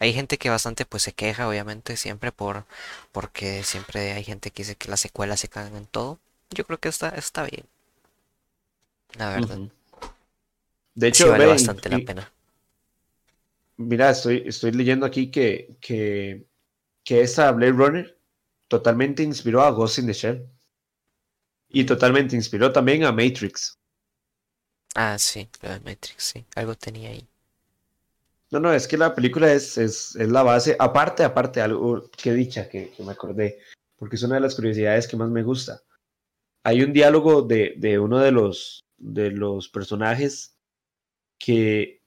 Hay 0.00 0.12
gente 0.12 0.38
que 0.38 0.50
bastante 0.50 0.84
pues 0.86 1.02
se 1.02 1.12
queja, 1.12 1.48
obviamente, 1.48 1.96
siempre 1.96 2.32
por 2.32 2.64
porque 3.12 3.62
siempre 3.62 4.12
hay 4.12 4.24
gente 4.24 4.50
que 4.50 4.62
dice 4.62 4.74
que 4.74 4.88
las 4.88 5.00
secuelas 5.00 5.40
se 5.40 5.48
cagan 5.48 5.76
en 5.76 5.86
todo. 5.86 6.18
Yo 6.50 6.64
creo 6.66 6.78
que 6.78 6.88
está, 6.88 7.10
está 7.10 7.44
bien. 7.44 7.64
La 9.18 9.30
verdad. 9.30 9.58
De 10.94 11.08
hecho, 11.08 11.28
vale 11.28 11.46
bastante 11.46 11.88
la 11.88 11.98
pena. 12.00 12.32
Mira, 13.76 14.10
estoy, 14.10 14.42
estoy 14.46 14.72
leyendo 14.72 15.06
aquí 15.06 15.30
que, 15.30 15.76
que, 15.80 16.46
que 17.04 17.22
esa 17.22 17.50
Blade 17.52 17.72
Runner 17.72 18.18
totalmente 18.68 19.22
inspiró 19.22 19.62
a 19.62 19.70
Ghost 19.70 19.98
in 19.98 20.06
the 20.06 20.12
Shell. 20.12 20.46
Y 21.70 21.84
totalmente 21.84 22.36
inspiró 22.36 22.72
también 22.72 23.04
a 23.04 23.12
Matrix. 23.12 23.78
Ah, 24.94 25.16
sí, 25.18 25.48
lo 25.62 25.70
de 25.70 25.80
Matrix, 25.80 26.22
sí. 26.22 26.44
Algo 26.56 26.74
tenía 26.74 27.10
ahí. 27.10 27.26
No, 28.50 28.58
no, 28.58 28.72
es 28.72 28.88
que 28.88 28.98
la 28.98 29.14
película 29.14 29.52
es, 29.52 29.78
es, 29.78 30.16
es 30.16 30.28
la 30.28 30.42
base, 30.42 30.76
aparte, 30.78 31.22
aparte, 31.22 31.60
algo 31.60 32.10
que 32.10 32.32
dicha 32.32 32.68
que, 32.68 32.90
que, 32.90 33.02
me 33.04 33.12
acordé, 33.12 33.60
porque 33.96 34.16
es 34.16 34.22
una 34.24 34.34
de 34.34 34.40
las 34.40 34.56
curiosidades 34.56 35.06
que 35.06 35.16
más 35.16 35.30
me 35.30 35.44
gusta. 35.44 35.82
Hay 36.64 36.82
un 36.82 36.92
diálogo 36.92 37.42
de, 37.42 37.74
de 37.76 38.00
uno 38.00 38.18
de 38.18 38.32
los, 38.32 38.84
de 38.98 39.30
los 39.30 39.68
personajes 39.68 40.56
que, 41.38 42.02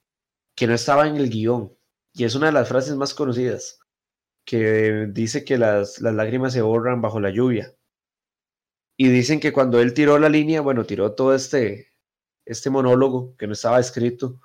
que 0.54 0.68
no 0.68 0.74
estaba 0.74 1.08
en 1.08 1.16
el 1.16 1.30
guion, 1.30 1.74
y 2.14 2.26
es 2.26 2.36
una 2.36 2.48
de 2.48 2.54
las 2.54 2.68
frases 2.68 2.96
más 2.98 3.14
conocidas, 3.14 3.80
que 4.46 5.08
dice 5.12 5.46
que 5.46 5.58
las, 5.58 6.02
las 6.02 6.14
lágrimas 6.14 6.52
se 6.52 6.62
borran 6.62 7.02
bajo 7.02 7.22
la 7.22 7.30
lluvia. 7.30 7.74
Y 8.98 9.10
dicen 9.10 9.40
que 9.40 9.52
cuando 9.54 9.80
él 9.80 9.94
tiró 9.94 10.20
la 10.20 10.30
línea, 10.30 10.62
bueno, 10.62 10.86
tiró 10.86 11.14
todo 11.14 11.34
este, 11.34 11.94
este 12.46 12.70
monólogo 12.70 13.36
que 13.38 13.48
no 13.48 13.54
estaba 13.54 13.80
escrito, 13.80 14.40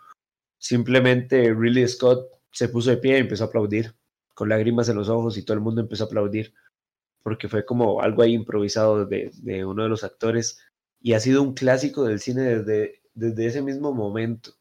simplemente 0.59 1.55
Ridley 1.55 1.87
Scott 1.87 2.27
se 2.51 2.69
puso 2.69 2.91
de 2.91 2.97
pie 2.97 3.17
y 3.17 3.21
empezó 3.21 3.45
a 3.45 3.47
aplaudir, 3.49 3.95
con 4.35 4.49
lágrimas 4.49 4.89
en 4.89 4.97
los 4.97 5.09
ojos 5.09 5.37
y 5.37 5.45
todo 5.45 5.55
el 5.55 5.63
mundo 5.63 5.81
empezó 5.81 6.05
a 6.05 6.07
aplaudir, 6.07 6.55
porque 7.23 7.49
fue 7.49 7.65
como 7.65 8.01
algo 8.01 8.23
ahí 8.23 8.33
improvisado 8.33 9.05
de, 9.05 9.31
de 9.35 9.65
uno 9.65 9.83
de 9.83 9.89
los 9.89 10.05
actores 10.05 10.59
y 11.01 11.13
ha 11.13 11.21
sido 11.21 11.43
un 11.43 11.55
clásico 11.55 12.05
del 12.05 12.21
cine 12.21 12.43
desde, 12.43 13.03
desde 13.15 13.47
ese 13.47 13.63
mismo 13.63 13.93
momento. 13.93 14.55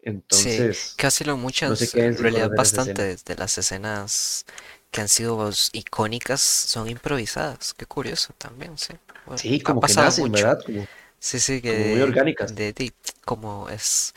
Entonces, 0.00 0.78
sí, 0.78 0.96
casi 0.96 1.24
lo 1.24 1.36
muchas, 1.36 1.70
no 1.70 1.76
sé 1.76 2.04
en 2.04 2.18
realidad 2.18 2.50
bastante 2.56 3.16
de 3.16 3.36
las 3.36 3.56
escenas 3.56 4.44
que 4.90 5.00
han 5.00 5.08
sido 5.08 5.50
icónicas 5.72 6.40
son 6.40 6.88
improvisadas. 6.88 7.72
Qué 7.74 7.86
curioso 7.86 8.34
también, 8.36 8.76
sí. 8.76 8.94
Sí, 9.34 9.60
como 9.60 9.82
que 9.82 9.94
nacen, 9.94 10.30
mucho. 10.30 10.32
¿verdad? 10.32 10.58
Como, 10.64 10.86
sí, 11.20 11.40
sí, 11.40 11.62
que 11.62 11.72
como 11.72 11.86
muy 11.86 12.00
orgánicas. 12.00 12.52
De, 12.54 12.72
de, 12.74 12.92
como 13.24 13.68
es 13.70 14.14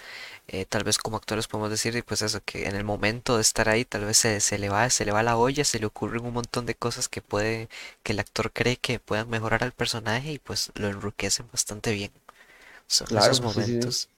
eh, 0.47 0.66
tal 0.66 0.84
vez 0.84 0.97
como 0.99 1.18
actores 1.18 1.47
podemos 1.47 1.72
decir, 1.72 2.03
pues 2.06 2.22
eso, 2.24 2.41
que 2.45 2.68
en 2.68 2.76
el 2.76 2.84
momento 2.86 3.36
de 3.38 3.41
estar 3.43 3.70
ahí 3.70 3.86
tal 3.86 4.06
vez 4.06 4.18
se, 4.18 4.41
se, 4.41 4.60
le 4.60 4.70
va, 4.70 4.89
se 4.89 5.06
le 5.06 5.12
va 5.14 5.24
la 5.24 5.38
olla, 5.38 5.66
se 5.66 5.80
le 5.80 5.86
ocurren 5.88 6.26
un 6.26 6.34
montón 6.34 6.66
de 6.68 6.76
cosas 6.76 7.10
que 7.10 7.22
puede, 7.22 7.70
que 8.03 8.14
el 8.14 8.20
actor 8.20 8.51
cree 8.53 8.78
que 8.78 8.99
puedan 8.99 9.30
mejorar 9.30 9.64
al 9.64 9.74
personaje 9.74 10.34
y 10.34 10.39
pues 10.39 10.72
lo 10.76 10.88
enriquecen 10.89 11.47
bastante 11.51 11.93
bien. 11.93 12.12
Son 12.88 13.08
claro, 13.08 13.18
esos 13.18 13.41
momentos. 13.41 13.95
Sí, 13.95 14.08
sí. 14.08 14.14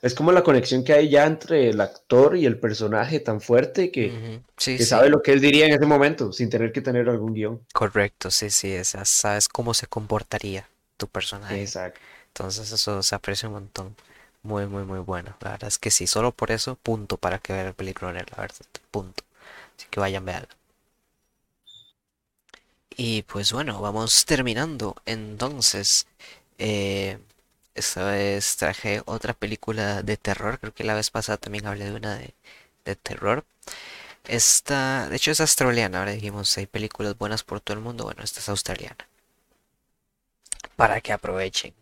Es 0.00 0.14
como 0.14 0.30
la 0.32 0.44
conexión 0.44 0.84
que 0.84 0.92
hay 0.92 1.08
ya 1.08 1.26
entre 1.26 1.70
el 1.70 1.80
actor 1.80 2.36
y 2.36 2.46
el 2.46 2.58
personaje 2.60 3.18
tan 3.20 3.40
fuerte 3.40 3.90
que, 3.90 4.06
uh 4.06 4.10
-huh. 4.12 4.42
sí, 4.56 4.76
que 4.76 4.84
sabe 4.84 5.08
lo 5.08 5.22
que 5.22 5.32
él 5.32 5.40
diría 5.40 5.66
en 5.66 5.72
ese 5.72 5.86
momento, 5.86 6.32
sin 6.32 6.48
tener 6.50 6.72
que 6.72 6.80
tener 6.80 7.08
algún 7.08 7.34
guion. 7.34 7.60
Correcto, 7.72 8.30
sí, 8.30 8.50
sí, 8.50 8.72
esa, 8.72 9.04
sabes 9.04 9.48
cómo 9.48 9.74
se 9.74 9.86
comportaría 9.88 10.68
tu 10.96 11.08
personaje. 11.08 11.60
Exacto. 11.62 12.00
Entonces 12.28 12.70
eso 12.72 13.02
se 13.02 13.14
aprecia 13.14 13.48
un 13.48 13.54
montón. 13.54 13.96
Muy, 14.42 14.66
muy, 14.66 14.84
muy 14.84 15.00
bueno. 15.00 15.36
La 15.40 15.50
verdad 15.52 15.68
es 15.68 15.78
que 15.78 15.90
sí, 15.90 16.06
solo 16.06 16.30
por 16.32 16.50
eso, 16.52 16.76
punto 16.76 17.16
para 17.16 17.38
que 17.38 17.52
vean 17.52 17.66
el 17.66 17.74
película, 17.74 18.12
la 18.12 18.20
verdad, 18.36 18.54
punto. 18.90 19.24
Así 19.76 19.86
que 19.90 20.00
vayan 20.00 20.28
a 20.28 20.32
verla. 20.32 20.56
Y 22.96 23.22
pues 23.22 23.52
bueno, 23.52 23.80
vamos 23.80 24.24
terminando. 24.24 24.96
Entonces, 25.06 26.06
eh, 26.58 27.18
esta 27.78 28.04
vez 28.10 28.56
traje 28.56 29.02
otra 29.06 29.34
película 29.34 30.02
de 30.02 30.16
terror. 30.16 30.58
Creo 30.60 30.74
que 30.74 30.84
la 30.84 30.94
vez 30.94 31.10
pasada 31.10 31.38
también 31.38 31.66
hablé 31.66 31.86
de 31.86 31.94
una 31.96 32.16
de, 32.16 32.34
de 32.84 32.96
terror. 32.96 33.44
Esta, 34.26 35.08
de 35.10 35.16
hecho, 35.16 35.32
es 35.32 35.40
australiana. 35.42 36.00
Ahora 36.00 36.12
dijimos, 36.12 36.56
hay 36.58 36.66
películas 36.66 37.18
buenas 37.18 37.44
por 37.44 37.60
todo 37.60 37.76
el 37.78 37.84
mundo. 37.84 38.04
Bueno, 38.04 38.22
esta 38.24 38.40
es 38.40 38.48
australiana. 38.50 39.08
Para 40.76 41.00
que 41.00 41.12
aprovechen. 41.12 41.74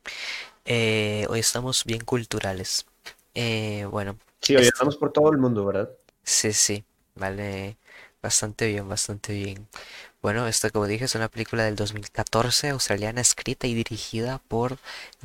Eh, 0.65 1.27
hoy 1.31 1.41
estamos 1.41 1.85
bien 1.85 2.03
culturales. 2.03 2.87
Eh, 3.35 3.87
bueno. 3.91 4.19
Sí, 4.41 4.57
hoy 4.57 4.63
estamos 4.67 4.97
por 4.97 5.13
todo 5.13 5.31
el 5.31 5.37
mundo, 5.39 5.67
¿verdad? 5.67 5.91
Sí, 6.25 6.53
sí. 6.53 6.85
Vale. 7.15 7.79
Bastante 8.23 8.67
bien, 8.67 8.89
bastante 8.89 9.33
bien. 9.33 9.69
Bueno, 10.27 10.49
esta, 10.49 10.71
como 10.71 10.89
dije, 10.89 11.05
es 11.05 11.15
una 11.15 11.29
película 11.29 11.63
del 11.63 11.77
2014, 11.77 12.71
australiana, 12.71 13.21
escrita 13.21 13.69
y 13.69 13.75
dirigida 13.75 14.41
por 14.49 14.77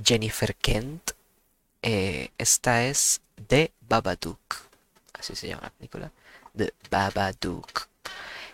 Jennifer 0.05 0.53
Kent. 0.53 1.13
Eh, 1.81 2.29
esta 2.37 2.83
es 2.83 3.19
The 3.47 3.71
Babadook. 3.89 4.57
Así 5.13 5.35
se 5.35 5.47
llama 5.47 5.63
la 5.63 5.69
película. 5.71 6.11
The 6.55 6.71
Babadook. 6.91 7.87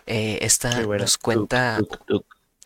Eh, 0.06 0.38
esta 0.40 0.80
nos 0.80 1.18
cuenta. 1.18 1.80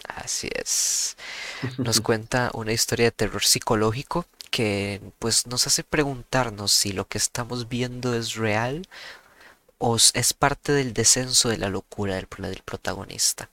Así 0.06 0.48
es. 0.54 1.16
Nos 1.78 2.00
cuenta 2.00 2.52
una 2.54 2.72
historia 2.72 3.06
de 3.06 3.10
terror 3.10 3.42
psicológico 3.42 4.26
que 4.52 5.00
pues 5.18 5.48
nos 5.48 5.66
hace 5.66 5.82
preguntarnos 5.82 6.70
si 6.70 6.92
lo 6.92 7.08
que 7.08 7.18
estamos 7.18 7.68
viendo 7.68 8.14
es 8.14 8.36
real 8.36 8.86
o 9.78 9.96
es 9.96 10.34
parte 10.34 10.70
del 10.70 10.94
descenso 10.94 11.48
de 11.48 11.58
la 11.58 11.68
locura 11.68 12.14
del, 12.14 12.28
del 12.38 12.62
protagonista. 12.64 13.48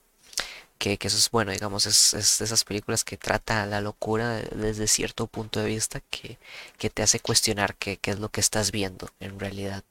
Que, 0.80 0.98
eso 1.00 1.18
es 1.18 1.30
bueno, 1.30 1.52
digamos, 1.52 1.84
es, 1.86 2.38
de 2.38 2.44
esas 2.46 2.64
películas 2.64 3.04
que 3.04 3.18
trata 3.18 3.66
la 3.66 3.82
locura 3.82 4.38
desde 4.38 4.88
cierto 4.88 5.26
punto 5.26 5.60
de 5.60 5.66
vista 5.66 6.00
que, 6.10 6.38
que 6.78 6.88
te 6.88 7.02
hace 7.02 7.20
cuestionar 7.20 7.74
qué, 7.76 7.98
es 8.02 8.18
lo 8.18 8.30
que 8.30 8.40
estás 8.40 8.72
viendo 8.72 9.10
en 9.20 9.38
realidad. 9.38 9.84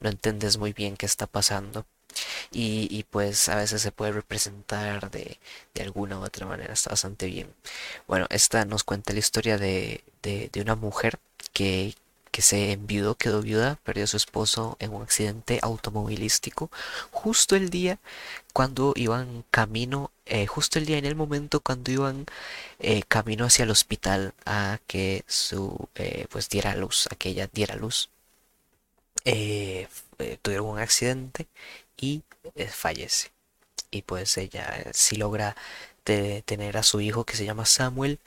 No 0.00 0.08
entiendes 0.08 0.56
muy 0.56 0.72
bien 0.72 0.96
qué 0.96 1.06
está 1.06 1.26
pasando. 1.26 1.84
Y, 2.52 2.88
y, 2.90 3.04
pues 3.04 3.48
a 3.48 3.56
veces 3.56 3.82
se 3.82 3.92
puede 3.92 4.12
representar 4.12 5.10
de, 5.10 5.38
de, 5.74 5.82
alguna 5.82 6.18
u 6.18 6.24
otra 6.24 6.46
manera, 6.46 6.72
está 6.74 6.90
bastante 6.90 7.26
bien. 7.26 7.52
Bueno, 8.06 8.26
esta 8.30 8.64
nos 8.64 8.84
cuenta 8.84 9.12
la 9.12 9.20
historia 9.20 9.58
de, 9.58 10.04
de, 10.22 10.48
de 10.52 10.60
una 10.60 10.76
mujer 10.76 11.18
que, 11.52 11.94
que 12.30 12.42
se 12.42 12.72
enviudó, 12.72 13.16
quedó 13.16 13.42
viuda, 13.42 13.78
perdió 13.84 14.04
a 14.04 14.06
su 14.06 14.16
esposo 14.16 14.76
en 14.80 14.92
un 14.94 15.02
accidente 15.02 15.58
automovilístico 15.62 16.70
justo 17.10 17.56
el 17.56 17.70
día 17.70 17.98
cuando 18.52 18.92
iban 18.96 19.44
camino, 19.50 20.10
eh, 20.30 20.46
justo 20.46 20.78
el 20.78 20.86
día 20.86 20.98
en 20.98 21.04
el 21.06 21.16
momento 21.16 21.60
cuando 21.60 21.92
iban 21.92 22.26
eh, 22.80 23.02
camino 23.08 23.46
hacia 23.46 23.64
el 23.64 23.70
hospital 23.70 24.34
a 24.46 24.80
que 24.86 25.24
su, 25.28 25.88
eh, 25.96 26.26
pues 26.30 26.48
diera 26.48 26.74
luz, 26.76 27.08
a 27.12 27.16
que 27.16 27.30
ella 27.30 27.48
diera 27.52 27.76
luz. 27.76 28.10
Eh, 29.24 29.88
tuvieron 30.42 30.66
un 30.66 30.78
accidente 30.78 31.46
y 31.96 32.22
fallece. 32.70 33.30
Y 33.90 34.02
pues 34.02 34.38
ella 34.38 34.84
sí 34.92 35.16
logra 35.16 35.56
de 36.04 36.42
tener 36.42 36.76
a 36.76 36.82
su 36.82 37.00
hijo 37.00 37.24
que 37.24 37.36
se 37.36 37.44
llama 37.44 37.66
Samuel 37.66 38.18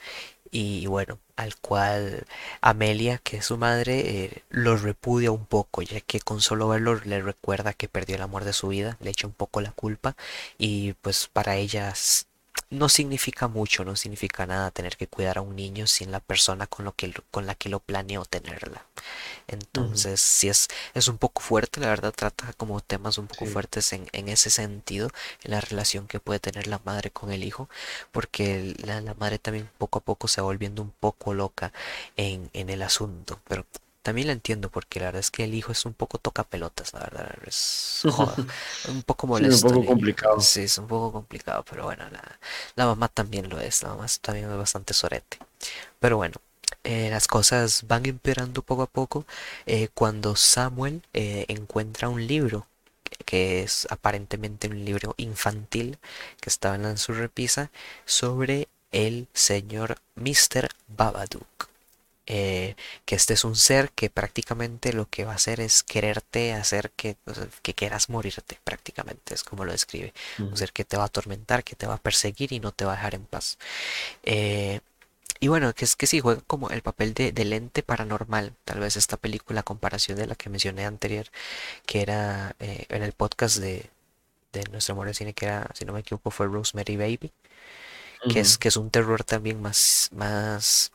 y 0.50 0.86
bueno, 0.86 1.18
al 1.36 1.56
cual 1.56 2.26
Amelia, 2.60 3.18
que 3.18 3.38
es 3.38 3.46
su 3.46 3.58
madre, 3.58 4.24
eh, 4.24 4.42
lo 4.50 4.76
repudia 4.76 5.32
un 5.32 5.46
poco, 5.46 5.82
ya 5.82 6.00
que 6.00 6.20
con 6.20 6.40
solo 6.40 6.68
verlo 6.68 6.94
le 7.04 7.20
recuerda 7.20 7.72
que 7.72 7.88
perdió 7.88 8.14
el 8.16 8.22
amor 8.22 8.44
de 8.44 8.52
su 8.52 8.68
vida, 8.68 8.96
le 9.00 9.10
echa 9.10 9.26
un 9.26 9.32
poco 9.32 9.60
la 9.60 9.72
culpa 9.72 10.16
y 10.56 10.92
pues 10.94 11.28
para 11.32 11.56
ellas 11.56 12.28
no 12.74 12.88
significa 12.88 13.48
mucho, 13.48 13.84
no 13.84 13.96
significa 13.96 14.46
nada 14.46 14.70
tener 14.70 14.96
que 14.96 15.06
cuidar 15.06 15.38
a 15.38 15.40
un 15.40 15.56
niño 15.56 15.86
sin 15.86 16.10
la 16.10 16.20
persona 16.20 16.66
con, 16.66 16.84
lo 16.84 16.92
que, 16.92 17.12
con 17.30 17.46
la 17.46 17.54
que 17.54 17.68
lo 17.68 17.80
planeó 17.80 18.24
tenerla. 18.24 18.84
Entonces, 19.46 20.20
uh 20.20 20.24
-huh. 20.24 20.38
sí 20.38 20.48
es, 20.48 20.68
es 20.94 21.08
un 21.08 21.18
poco 21.18 21.40
fuerte, 21.40 21.80
la 21.80 21.88
verdad 21.88 22.12
trata 22.14 22.52
como 22.54 22.80
temas 22.80 23.18
un 23.18 23.26
poco 23.26 23.46
sí. 23.46 23.52
fuertes 23.52 23.92
en, 23.92 24.06
en, 24.12 24.28
ese 24.28 24.50
sentido, 24.50 25.10
en 25.42 25.50
la 25.52 25.60
relación 25.60 26.06
que 26.06 26.20
puede 26.20 26.40
tener 26.40 26.66
la 26.66 26.80
madre 26.84 27.10
con 27.10 27.30
el 27.32 27.44
hijo, 27.44 27.68
porque 28.12 28.74
la, 28.78 29.00
la 29.00 29.14
madre 29.14 29.38
también 29.38 29.70
poco 29.78 29.98
a 29.98 30.02
poco 30.02 30.28
se 30.28 30.40
va 30.40 30.46
volviendo 30.46 30.82
un 30.82 30.90
poco 30.90 31.34
loca 31.34 31.72
en, 32.16 32.50
en 32.52 32.70
el 32.70 32.82
asunto, 32.82 33.40
pero 33.48 33.66
también 34.04 34.26
la 34.26 34.34
entiendo 34.34 34.70
porque 34.70 35.00
la 35.00 35.06
verdad 35.06 35.20
es 35.20 35.30
que 35.30 35.44
el 35.44 35.54
hijo 35.54 35.72
es 35.72 35.86
un 35.86 35.94
poco 35.94 36.18
toca 36.18 36.44
pelotas, 36.44 36.92
la 36.92 37.00
verdad. 37.00 37.34
Es 37.46 38.02
joda, 38.12 38.36
un 38.88 39.02
poco 39.02 39.26
molesto. 39.26 39.56
Sí, 39.56 39.64
un 39.64 39.72
poco 39.72 39.86
complicado. 39.86 40.40
Sí, 40.40 40.60
es 40.60 40.78
un 40.78 40.86
poco 40.86 41.10
complicado, 41.10 41.64
pero 41.68 41.84
bueno, 41.84 42.04
la, 42.10 42.38
la, 42.76 42.86
mamá 42.86 43.08
también 43.08 43.48
lo 43.48 43.58
es. 43.58 43.82
La 43.82 43.88
mamá 43.88 44.06
también 44.20 44.50
es 44.50 44.56
bastante 44.56 44.92
sorete. 44.92 45.38
Pero 46.00 46.18
bueno, 46.18 46.34
eh, 46.84 47.08
las 47.10 47.26
cosas 47.26 47.84
van 47.88 48.04
empeorando 48.04 48.60
poco 48.60 48.82
a 48.82 48.86
poco 48.86 49.24
eh, 49.64 49.88
cuando 49.94 50.36
Samuel 50.36 51.02
eh, 51.14 51.46
encuentra 51.48 52.10
un 52.10 52.26
libro 52.26 52.66
que 53.24 53.62
es 53.62 53.86
aparentemente 53.90 54.68
un 54.68 54.84
libro 54.84 55.14
infantil 55.16 55.98
que 56.40 56.50
estaba 56.50 56.74
en 56.76 56.98
su 56.98 57.14
repisa 57.14 57.70
sobre 58.04 58.68
el 58.92 59.28
señor 59.32 59.98
Mr. 60.16 60.68
Babadook 60.88 61.73
eh, 62.26 62.74
que 63.04 63.16
este 63.16 63.34
es 63.34 63.44
un 63.44 63.54
ser 63.54 63.90
que 63.90 64.08
prácticamente 64.08 64.92
lo 64.92 65.08
que 65.08 65.24
va 65.24 65.32
a 65.32 65.36
hacer 65.36 65.60
es 65.60 65.82
quererte 65.82 66.54
hacer 66.54 66.90
que, 66.96 67.16
o 67.26 67.34
sea, 67.34 67.46
que 67.62 67.74
quieras 67.74 68.08
morirte, 68.08 68.58
prácticamente 68.64 69.34
es 69.34 69.44
como 69.44 69.64
lo 69.64 69.72
describe. 69.72 70.14
Un 70.38 70.56
ser 70.56 70.72
que 70.72 70.84
te 70.84 70.96
va 70.96 71.04
a 71.04 71.06
atormentar, 71.06 71.64
que 71.64 71.76
te 71.76 71.86
va 71.86 71.94
a 71.94 71.98
perseguir 71.98 72.52
y 72.52 72.60
no 72.60 72.72
te 72.72 72.84
va 72.84 72.92
a 72.92 72.96
dejar 72.96 73.14
en 73.14 73.26
paz. 73.26 73.58
Eh, 74.22 74.80
y 75.40 75.48
bueno, 75.48 75.74
que 75.74 75.84
es 75.84 75.96
que 75.96 76.06
sí, 76.06 76.20
juega 76.20 76.40
como 76.46 76.70
el 76.70 76.80
papel 76.82 77.12
de, 77.12 77.32
de, 77.32 77.44
lente 77.44 77.82
paranormal. 77.82 78.54
Tal 78.64 78.80
vez 78.80 78.96
esta 78.96 79.16
película, 79.18 79.62
comparación 79.62 80.16
de 80.16 80.26
la 80.26 80.36
que 80.36 80.48
mencioné 80.48 80.86
anterior, 80.86 81.26
que 81.86 82.00
era 82.02 82.56
eh, 82.60 82.86
en 82.88 83.02
el 83.02 83.12
podcast 83.12 83.58
de, 83.58 83.90
de 84.52 84.64
nuestro 84.70 84.94
amor 84.94 85.08
de 85.08 85.14
cine, 85.14 85.34
que 85.34 85.46
era, 85.46 85.70
si 85.74 85.84
no 85.84 85.92
me 85.92 86.00
equivoco, 86.00 86.30
fue 86.30 86.46
Rosemary 86.46 86.96
Baby, 86.96 87.32
uh 88.24 88.28
-huh. 88.28 88.32
que, 88.32 88.40
es, 88.40 88.56
que 88.58 88.68
es 88.68 88.76
un 88.76 88.90
terror 88.90 89.24
también 89.24 89.60
más, 89.60 90.08
más 90.12 90.92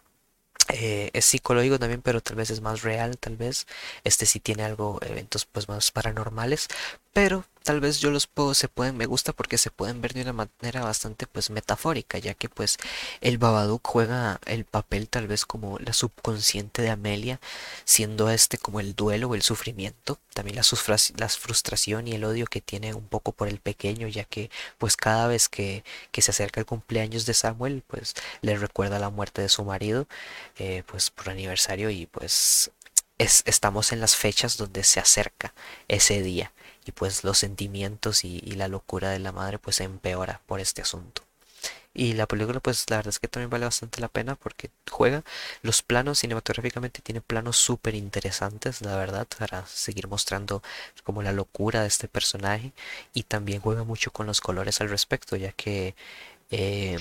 eh, 0.70 1.10
es 1.14 1.26
psicológico 1.26 1.80
también, 1.80 2.02
pero 2.02 2.22
tal 2.22 2.36
vez 2.36 2.50
es 2.50 2.62
más 2.62 2.82
real, 2.84 3.18
tal 3.18 3.38
vez. 3.38 3.68
Este 4.04 4.26
sí 4.26 4.40
tiene 4.40 4.64
algo, 4.64 5.00
eventos 5.02 5.46
pues 5.46 5.68
más 5.68 5.92
paranormales, 5.92 6.68
pero 7.14 7.46
tal 7.64 7.80
vez 7.80 8.00
yo 8.00 8.12
los 8.12 8.28
puedo, 8.28 8.54
se 8.54 8.68
pueden, 8.68 8.98
me 8.98 9.06
gusta 9.06 9.34
porque 9.34 9.58
se 9.58 9.72
pueden 9.72 10.02
ver 10.02 10.14
de 10.14 10.22
una 10.22 10.34
manera 10.34 10.84
bastante 10.84 11.28
pues 11.28 11.50
metafórica, 11.50 12.18
ya 12.18 12.34
que 12.34 12.50
pues 12.50 12.78
el 13.22 13.38
Babadook 13.38 13.86
juega 13.86 14.40
el 14.46 14.66
papel 14.66 15.08
tal 15.10 15.28
vez 15.28 15.46
como 15.46 15.78
la 15.80 15.94
subconsciente 15.94 16.82
de 16.82 16.90
Amelia, 16.90 17.40
siendo 17.86 18.30
este 18.30 18.58
como 18.58 18.80
el 18.80 18.96
duelo 18.96 19.30
o 19.30 19.36
el 19.36 19.42
sufrimiento, 19.42 20.20
también 20.34 20.56
la, 20.56 20.64
la 21.18 21.30
frustración 21.30 22.08
y 22.08 22.14
el 22.14 22.24
odio 22.24 22.46
que 22.48 22.62
tiene 22.62 22.94
un 22.94 23.08
poco 23.08 23.32
por 23.32 23.48
el 23.48 23.60
pequeño, 23.60 24.08
ya 24.08 24.24
que 24.24 24.50
pues 24.78 24.96
cada 24.98 25.28
vez 25.28 25.50
que, 25.50 25.84
que 26.12 26.22
se 26.22 26.32
acerca 26.32 26.60
el 26.60 26.66
cumpleaños 26.66 27.26
de 27.26 27.34
Samuel, 27.34 27.84
pues 27.88 28.14
le 28.42 28.58
recuerda 28.58 29.00
la 29.00 29.10
muerte 29.10 29.42
de 29.42 29.50
su 29.50 29.64
marido, 29.64 30.08
eh, 30.58 30.84
pues 30.88 31.10
por 31.12 31.30
aniversario 31.30 31.90
y 31.90 32.06
pues 32.06 32.72
es, 33.18 33.44
estamos 33.46 33.92
en 33.92 34.00
las 34.00 34.16
fechas 34.16 34.58
donde 34.58 34.84
se 34.84 35.00
acerca 35.00 35.54
ese 35.88 36.22
día 36.22 36.52
y 36.90 36.92
pues 36.92 37.24
los 37.24 37.38
sentimientos 37.38 38.26
y, 38.26 38.40
la 38.56 38.68
locura 38.68 39.12
de 39.12 39.20
la 39.20 39.32
madre 39.32 39.60
pues 39.60 39.80
empeora 39.80 40.42
por 40.48 40.60
este 40.60 40.82
asunto. 40.82 41.24
Y 41.94 42.14
la 42.14 42.28
película 42.28 42.60
pues 42.60 42.86
la 42.90 42.98
verdad 42.98 43.10
es 43.10 43.20
que 43.20 43.28
también 43.28 43.50
vale 43.50 43.66
bastante 43.66 44.02
la 44.02 44.08
pena 44.10 44.36
porque 44.36 44.70
juega 44.90 45.24
los 45.64 45.82
planos 45.82 46.20
cinematográficamente 46.20 47.02
tiene 47.02 47.22
planos 47.22 47.58
súper 47.58 47.96
interesantes 47.96 48.82
la 48.82 48.96
verdad 48.96 49.28
para 49.40 49.66
seguir 49.68 50.08
mostrando 50.08 50.62
como 51.04 51.24
la 51.24 51.32
locura 51.34 51.82
de 51.82 51.88
este 51.88 52.08
personaje 52.08 52.74
y 53.14 53.24
también 53.24 53.62
juega 53.62 53.84
mucho 53.84 54.12
con 54.12 54.28
los 54.28 54.40
colores 54.42 54.82
al 54.82 54.90
respecto 54.90 55.36
ya 55.36 55.52
que 55.52 55.96
eh, 56.52 56.98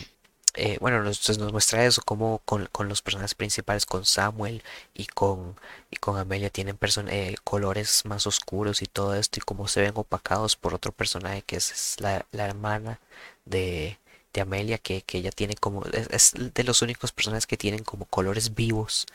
eh, 0.59 0.78
bueno, 0.80 1.02
nos, 1.02 1.39
nos 1.39 1.52
muestra 1.52 1.85
eso, 1.85 2.02
como 2.05 2.40
con, 2.44 2.68
los 2.89 3.02
personajes 3.02 3.35
principales, 3.35 3.86
con 3.86 4.05
Samuel 4.05 4.62
y 4.94 5.06
con, 5.06 5.56
y 5.90 5.97
con 5.97 6.18
Amelia, 6.18 6.51
tienen 6.51 6.78
eh, 7.09 7.36
colores 7.44 8.05
más 8.05 8.26
oscuros 8.26 8.82
y 8.82 8.86
todo 8.86 9.14
esto, 9.14 9.39
y 9.39 9.43
cómo 9.43 9.68
se 9.68 9.82
ven 9.82 9.93
opacados 9.94 10.56
por 10.56 10.74
otro 10.74 10.93
personaje 10.93 11.43
que 11.43 11.56
es, 11.56 11.97
la, 12.01 12.26
la 12.32 12.47
hermana 12.47 13.01
de, 13.44 13.98
de 14.39 14.43
Amelia 14.43 14.78
que, 14.78 15.02
que 15.02 15.19
ella 15.19 15.31
tiene 15.31 15.55
como 15.55 15.85
es, 15.85 16.32
de 16.55 16.65
los 16.65 16.81
únicos 16.82 17.12
personajes 17.12 17.47
que 17.47 17.56
tienen 17.56 17.82
como 17.82 18.05
colores 18.05 18.55
vivos 18.55 19.06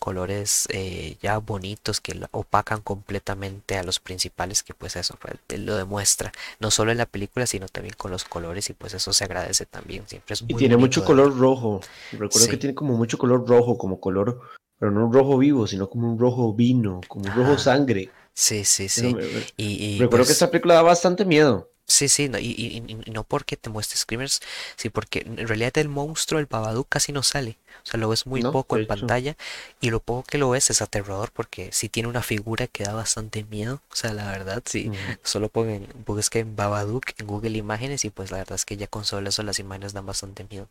colores 0.00 0.68
eh, 0.70 1.16
ya 1.22 1.38
bonitos 1.38 2.00
que 2.00 2.20
opacan 2.30 2.82
completamente 2.82 3.78
a 3.78 3.82
los 3.82 4.00
principales 4.00 4.62
que 4.62 4.74
pues 4.74 4.96
eso 4.96 5.16
pues, 5.20 5.60
lo 5.60 5.76
demuestra 5.76 6.32
no 6.60 6.70
solo 6.70 6.92
en 6.92 6.98
la 6.98 7.06
película 7.06 7.46
sino 7.46 7.68
también 7.68 7.94
con 7.96 8.10
los 8.10 8.24
colores 8.24 8.68
y 8.68 8.74
pues 8.74 8.92
eso 8.94 9.12
se 9.12 9.24
agradece 9.24 9.64
también 9.64 10.06
siempre 10.06 10.34
es 10.34 10.44
y 10.46 10.54
tiene 10.54 10.76
mucho 10.76 11.04
color 11.04 11.36
rojo 11.36 11.80
recuerdo 12.12 12.48
que 12.48 12.56
tiene 12.58 12.74
como 12.74 12.96
mucho 12.96 13.16
color 13.16 13.48
rojo 13.48 13.78
como 13.78 13.98
color 13.98 14.40
pero 14.78 14.92
no 14.92 15.06
un 15.06 15.12
rojo 15.12 15.38
vivo 15.38 15.66
sino 15.66 15.88
como 15.88 16.12
un 16.12 16.18
rojo 16.18 16.52
vino 16.52 17.00
como 17.08 17.24
un 17.24 17.34
rojo 17.34 17.58
sangre. 17.58 18.10
Sí 18.34 18.66
sí 18.66 18.90
sí. 18.90 19.16
y, 19.56 19.98
recuerdo 19.98 20.24
que 20.24 20.26
pues 20.26 20.30
esta 20.30 20.50
película 20.50 20.74
da 20.74 20.82
bastante 20.82 21.24
miedo 21.24 21.70
Sí, 21.86 22.08
sí, 22.08 22.28
no, 22.28 22.38
y, 22.38 22.50
y, 22.50 23.10
no 23.10 23.22
porque 23.22 23.56
te 23.56 23.70
muestre 23.70 23.96
screamers, 23.96 24.40
sí, 24.76 24.90
porque 24.90 25.20
en 25.20 25.46
realidad 25.46 25.78
el 25.78 25.88
monstruo, 25.88 26.40
el 26.40 26.46
Babadook, 26.46 26.88
casi 26.88 27.12
no 27.12 27.22
sale. 27.22 27.58
O 27.84 27.88
sea, 27.88 28.00
lo 28.00 28.08
ves 28.08 28.26
muy 28.26 28.42
poco 28.42 28.76
en 28.76 28.86
pantalla 28.88 29.36
y 29.80 29.90
lo 29.90 30.00
poco 30.00 30.24
que 30.24 30.38
lo 30.38 30.50
ves 30.50 30.70
es 30.70 30.82
aterrador 30.82 31.30
porque 31.30 31.70
sí 31.70 31.88
tiene 31.88 32.08
una 32.08 32.22
figura 32.22 32.66
que 32.66 32.82
da 32.82 32.92
bastante 32.92 33.44
miedo. 33.44 33.80
O 33.92 33.94
sea, 33.94 34.12
la 34.12 34.28
verdad, 34.28 34.60
sí. 34.64 34.90
Solo 35.22 35.48
pongan, 35.48 35.86
busquen 36.04 36.56
Babadook 36.56 37.04
en 37.18 37.28
Google 37.28 37.56
Imágenes 37.56 38.04
y 38.04 38.10
pues 38.10 38.32
la 38.32 38.38
verdad 38.38 38.56
es 38.56 38.64
que 38.64 38.76
ya 38.76 38.88
con 38.88 39.04
solo 39.04 39.28
eso 39.28 39.44
las 39.44 39.60
imágenes 39.60 39.92
dan 39.92 40.04
bastante 40.04 40.44
miedo. 40.50 40.68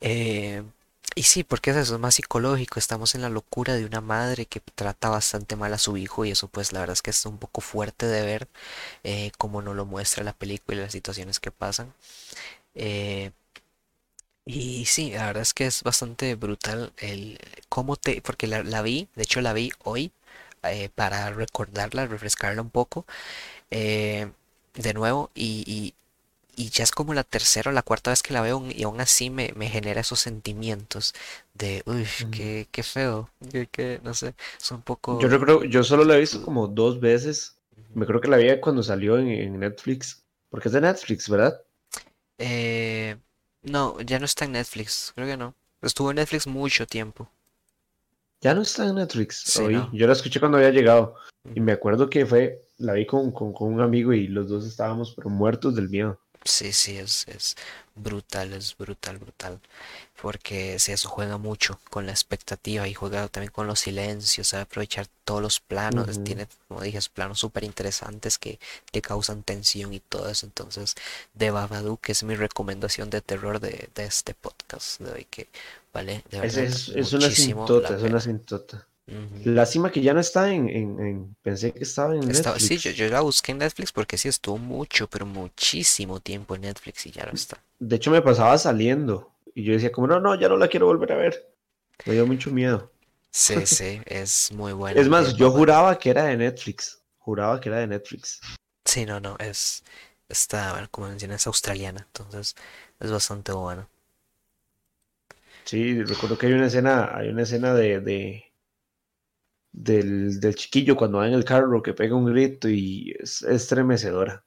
Eh, 0.00 0.62
y 1.14 1.22
sí, 1.24 1.44
porque 1.44 1.70
eso 1.70 1.80
es 1.80 2.00
más 2.00 2.14
psicológico, 2.16 2.78
estamos 2.78 3.14
en 3.14 3.22
la 3.22 3.28
locura 3.28 3.74
de 3.74 3.84
una 3.84 4.00
madre 4.00 4.46
que 4.46 4.60
trata 4.60 5.08
bastante 5.08 5.56
mal 5.56 5.72
a 5.74 5.78
su 5.78 5.96
hijo 5.96 6.24
y 6.24 6.30
eso 6.32 6.48
pues 6.48 6.72
la 6.72 6.80
verdad 6.80 6.94
es 6.94 7.02
que 7.02 7.10
es 7.10 7.26
un 7.26 7.38
poco 7.38 7.60
fuerte 7.60 8.06
de 8.06 8.22
ver 8.24 8.48
eh, 9.04 9.32
como 9.38 9.62
no 9.62 9.74
lo 9.74 9.86
muestra 9.86 10.24
la 10.24 10.34
película 10.34 10.78
y 10.78 10.82
las 10.82 10.92
situaciones 10.92 11.40
que 11.40 11.50
pasan. 11.52 11.94
Eh, 12.74 13.32
y 14.44 14.84
sí, 14.86 15.10
la 15.12 15.26
verdad 15.26 15.42
es 15.42 15.54
que 15.54 15.66
es 15.66 15.82
bastante 15.82 16.34
brutal 16.34 16.92
el 16.98 17.38
cómo 17.68 17.96
te, 17.96 18.20
porque 18.22 18.46
la, 18.46 18.82
vi, 18.82 19.08
de 19.14 19.22
hecho 19.22 19.40
la 19.40 19.52
vi 19.52 19.70
hoy 19.84 20.12
eh, 20.64 20.88
para 20.94 21.30
recordarla, 21.30 22.06
refrescarla 22.06 22.62
un 22.62 22.70
poco 22.70 23.06
de 24.74 24.94
nuevo 24.94 25.30
y, 25.34 25.64
y 25.66 25.94
ya 26.68 26.84
es 26.84 26.90
como 26.90 27.14
la 27.14 27.24
tercera 27.24 27.70
o 27.70 27.74
la 27.74 27.82
cuarta 27.82 28.10
vez 28.10 28.22
que 28.22 28.34
la 28.34 28.42
veo 28.42 28.62
y 28.68 28.82
aún 28.82 29.00
así 29.00 29.30
me, 29.30 29.52
genera 29.68 30.02
esos 30.02 30.20
sentimientos 30.20 31.14
de, 31.54 31.82
uy, 31.86 32.06
qué, 32.30 32.68
qué, 32.70 32.82
feo, 32.82 33.30
que, 33.72 34.00
no 34.02 34.14
sé, 34.14 34.34
es 34.60 34.70
un 34.70 34.82
poco... 34.82 35.20
Yo 35.20 35.40
creo, 35.40 35.64
yo 35.64 35.82
solo 35.82 36.04
la 36.04 36.16
he 36.16 36.20
visto 36.20 36.42
como 36.42 36.66
dos 36.66 37.00
veces, 37.00 37.56
me 37.94 38.06
creo 38.06 38.20
que 38.20 38.28
la 38.28 38.36
vi 38.36 38.60
cuando 38.60 38.82
salió 38.82 39.18
en, 39.18 39.58
Netflix, 39.58 40.22
porque 40.50 40.68
es 40.68 40.72
de 40.72 40.80
Netflix, 40.80 41.28
¿verdad? 41.28 41.60
Eh, 42.38 43.16
no, 43.62 44.00
ya 44.00 44.18
no 44.18 44.24
está 44.24 44.44
en 44.44 44.52
Netflix, 44.52 45.12
creo 45.14 45.26
que 45.26 45.36
no. 45.36 45.54
Estuvo 45.82 46.10
en 46.10 46.16
Netflix 46.16 46.46
mucho 46.46 46.86
tiempo. 46.86 47.30
Ya 48.42 48.54
no 48.54 48.62
está 48.62 48.86
en 48.86 48.96
Netflix. 48.96 49.60
Yo 49.92 50.06
la 50.06 50.12
escuché 50.12 50.40
cuando 50.40 50.58
había 50.58 50.70
llegado. 50.70 51.14
Y 51.54 51.60
me 51.60 51.72
acuerdo 51.72 52.08
que 52.08 52.26
fue, 52.26 52.62
la 52.78 52.94
vi 52.94 53.06
con, 53.06 53.32
con, 53.32 53.54
un 53.60 53.80
amigo 53.80 54.12
y 54.12 54.28
los 54.28 54.48
dos 54.48 54.66
estábamos 54.66 55.14
pero 55.14 55.30
muertos 55.30 55.74
del 55.74 55.88
miedo. 55.88 56.18
Sí, 56.44 56.72
sí, 56.72 56.96
es, 56.96 57.28
es 57.28 57.56
brutal, 57.94 58.54
es 58.54 58.76
brutal, 58.76 59.18
brutal. 59.18 59.60
Porque 60.20 60.78
si 60.78 60.92
eso 60.92 61.08
juega 61.08 61.36
mucho 61.36 61.78
con 61.90 62.06
la 62.06 62.12
expectativa 62.12 62.88
y 62.88 62.94
juega 62.94 63.28
también 63.28 63.52
con 63.52 63.66
los 63.66 63.80
silencios, 63.80 64.48
sabe 64.48 64.62
aprovechar 64.62 65.06
todos 65.24 65.42
los 65.42 65.60
planos, 65.60 66.22
tiene, 66.24 66.46
como 66.68 66.80
dije, 66.80 66.98
planos 67.12 67.38
súper 67.38 67.64
interesantes 67.64 68.38
que 68.38 68.58
te 68.90 69.02
causan 69.02 69.42
tensión 69.42 69.92
y 69.92 70.00
todo 70.00 70.28
eso. 70.28 70.46
Entonces, 70.46 70.94
de 71.34 71.50
Babadook 71.50 72.08
es 72.08 72.22
mi 72.22 72.36
recomendación 72.36 73.10
de 73.10 73.20
terror 73.20 73.60
de, 73.60 73.90
este 73.96 74.34
podcast 74.34 75.00
de 75.00 75.12
hoy, 75.12 75.26
que 75.28 75.48
vale, 75.92 76.24
de 76.30 76.40
verdad. 76.40 76.64
Es, 76.64 76.88
es, 76.88 77.12
una 77.12 77.30
sintota, 77.30 77.96
es 77.96 78.02
una 78.02 78.20
sintota. 78.20 78.86
Lástima 79.44 79.90
que 79.90 80.00
ya 80.00 80.14
no 80.14 80.20
está 80.20 80.52
en, 80.52 81.36
Pensé 81.42 81.72
que 81.72 81.82
estaba 81.82 82.14
en 82.14 82.20
Netflix. 82.20 82.66
Sí, 82.66 82.78
yo, 82.78 83.08
la 83.08 83.20
busqué 83.20 83.52
en 83.52 83.58
Netflix 83.58 83.92
porque 83.92 84.16
sí 84.16 84.28
estuvo 84.28 84.58
mucho, 84.58 85.08
pero 85.08 85.26
muchísimo 85.26 86.20
tiempo 86.20 86.54
en 86.54 86.62
Netflix 86.62 87.06
y 87.06 87.10
ya 87.10 87.24
no 87.24 87.32
está. 87.32 87.62
De 87.78 87.96
hecho, 87.96 88.10
me 88.10 88.22
pasaba 88.22 88.56
saliendo 88.58 89.32
y 89.54 89.64
yo 89.64 89.72
decía, 89.72 89.90
como 89.90 90.06
no, 90.06 90.20
no, 90.20 90.38
ya 90.38 90.48
no 90.48 90.56
la 90.56 90.68
quiero 90.68 90.86
volver 90.86 91.12
a 91.12 91.16
ver. 91.16 91.52
Me 92.06 92.12
dio 92.12 92.26
mucho 92.26 92.50
miedo. 92.50 92.90
Sí, 93.30 93.54
sí, 93.66 94.00
es 94.06 94.52
muy 94.52 94.72
bueno. 94.72 95.00
Es 95.00 95.08
más, 95.08 95.34
yo 95.34 95.50
juraba 95.50 95.98
que 95.98 96.10
era 96.10 96.24
de 96.24 96.36
Netflix. 96.36 97.02
Juraba 97.18 97.60
que 97.60 97.68
era 97.68 97.78
de 97.78 97.86
Netflix. 97.86 98.40
Sí, 98.84 99.06
no, 99.06 99.20
no, 99.20 99.36
es. 99.38 99.82
Está, 100.28 100.72
bueno, 100.72 100.88
como 100.90 101.08
mencionas, 101.08 101.40
es 101.40 101.46
australiana, 101.48 102.06
entonces 102.06 102.54
es 103.00 103.10
bastante 103.10 103.50
bueno. 103.50 103.88
Sí, 105.64 106.02
recuerdo 106.04 106.38
que 106.38 106.46
hay 106.46 106.52
una 106.52 106.66
escena, 106.66 107.16
hay 107.16 107.28
una 107.28 107.42
escena 107.42 107.74
de 107.74 108.49
del, 109.72 110.40
del, 110.40 110.54
chiquillo 110.54 110.96
cuando 110.96 111.18
va 111.18 111.28
en 111.28 111.34
el 111.34 111.44
carro 111.44 111.82
que 111.82 111.94
pega 111.94 112.14
un 112.14 112.26
grito 112.26 112.68
y 112.68 113.14
es 113.18 113.42
estremecedora. 113.42 114.44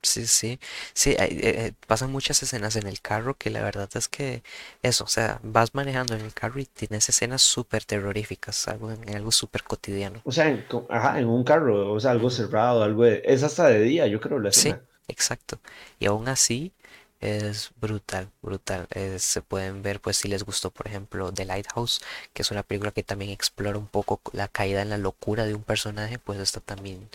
Sí, 0.00 0.26
sí, 0.28 0.60
sí, 0.92 1.10
eh, 1.10 1.16
eh, 1.18 1.72
pasan 1.88 2.12
muchas 2.12 2.40
escenas 2.42 2.76
en 2.76 2.86
el 2.86 3.00
carro 3.00 3.34
que 3.34 3.50
la 3.50 3.62
verdad 3.62 3.88
es 3.94 4.08
que 4.08 4.44
eso, 4.80 5.02
o 5.02 5.08
sea, 5.08 5.40
vas 5.42 5.74
manejando 5.74 6.14
en 6.14 6.20
el 6.20 6.32
carro 6.32 6.60
y 6.60 6.66
tienes 6.66 7.08
escenas 7.08 7.42
súper 7.42 7.84
terroríficas, 7.84 8.68
algo 8.68 8.92
en 8.92 9.16
algo 9.16 9.32
súper 9.32 9.64
cotidiano. 9.64 10.20
O 10.24 10.30
sea, 10.30 10.48
en, 10.48 10.64
ajá, 10.88 11.18
en 11.18 11.26
un 11.26 11.42
carro, 11.42 11.92
o 11.92 11.98
sea, 11.98 12.12
algo 12.12 12.30
cerrado, 12.30 12.84
algo 12.84 13.04
es 13.06 13.42
hasta 13.42 13.66
de 13.68 13.82
día, 13.82 14.06
yo 14.06 14.20
creo 14.20 14.38
la 14.38 14.50
escena. 14.50 14.80
Sí, 14.80 14.94
exacto. 15.08 15.58
Y 15.98 16.06
aún 16.06 16.28
así, 16.28 16.72
es 17.20 17.70
brutal, 17.80 18.30
brutal. 18.42 18.86
se 19.18 19.42
pueden 19.42 19.82
ver, 19.82 20.00
pues, 20.00 20.16
si 20.16 20.28
les 20.28 20.44
gustó, 20.44 20.70
por 20.70 20.86
ejemplo, 20.86 21.32
The 21.32 21.44
Lighthouse, 21.44 22.00
que 22.32 22.42
es 22.42 22.50
una 22.50 22.62
película 22.62 22.92
que 22.92 23.02
también 23.02 23.30
explora 23.30 23.78
un 23.78 23.88
poco 23.88 24.20
la 24.32 24.48
caída 24.48 24.82
en 24.82 24.90
la 24.90 24.98
locura 24.98 25.44
de 25.44 25.54
un 25.54 25.62
personaje, 25.62 26.18
pues 26.18 26.38
esta 26.38 26.60
también 26.60 27.08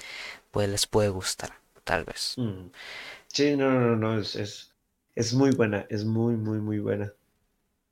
pues, 0.51 0.69
les 0.69 0.87
puede 0.87 1.09
gustar, 1.09 1.53
tal 1.83 2.03
vez. 2.03 2.33
Mm. 2.37 2.69
Sí, 3.27 3.55
no, 3.55 3.71
no, 3.71 3.95
no, 3.95 4.19
es, 4.19 4.71
es, 5.15 5.33
muy 5.33 5.51
buena, 5.51 5.87
es 5.89 6.05
muy, 6.05 6.35
muy, 6.35 6.59
muy 6.59 6.79
buena. 6.79 7.13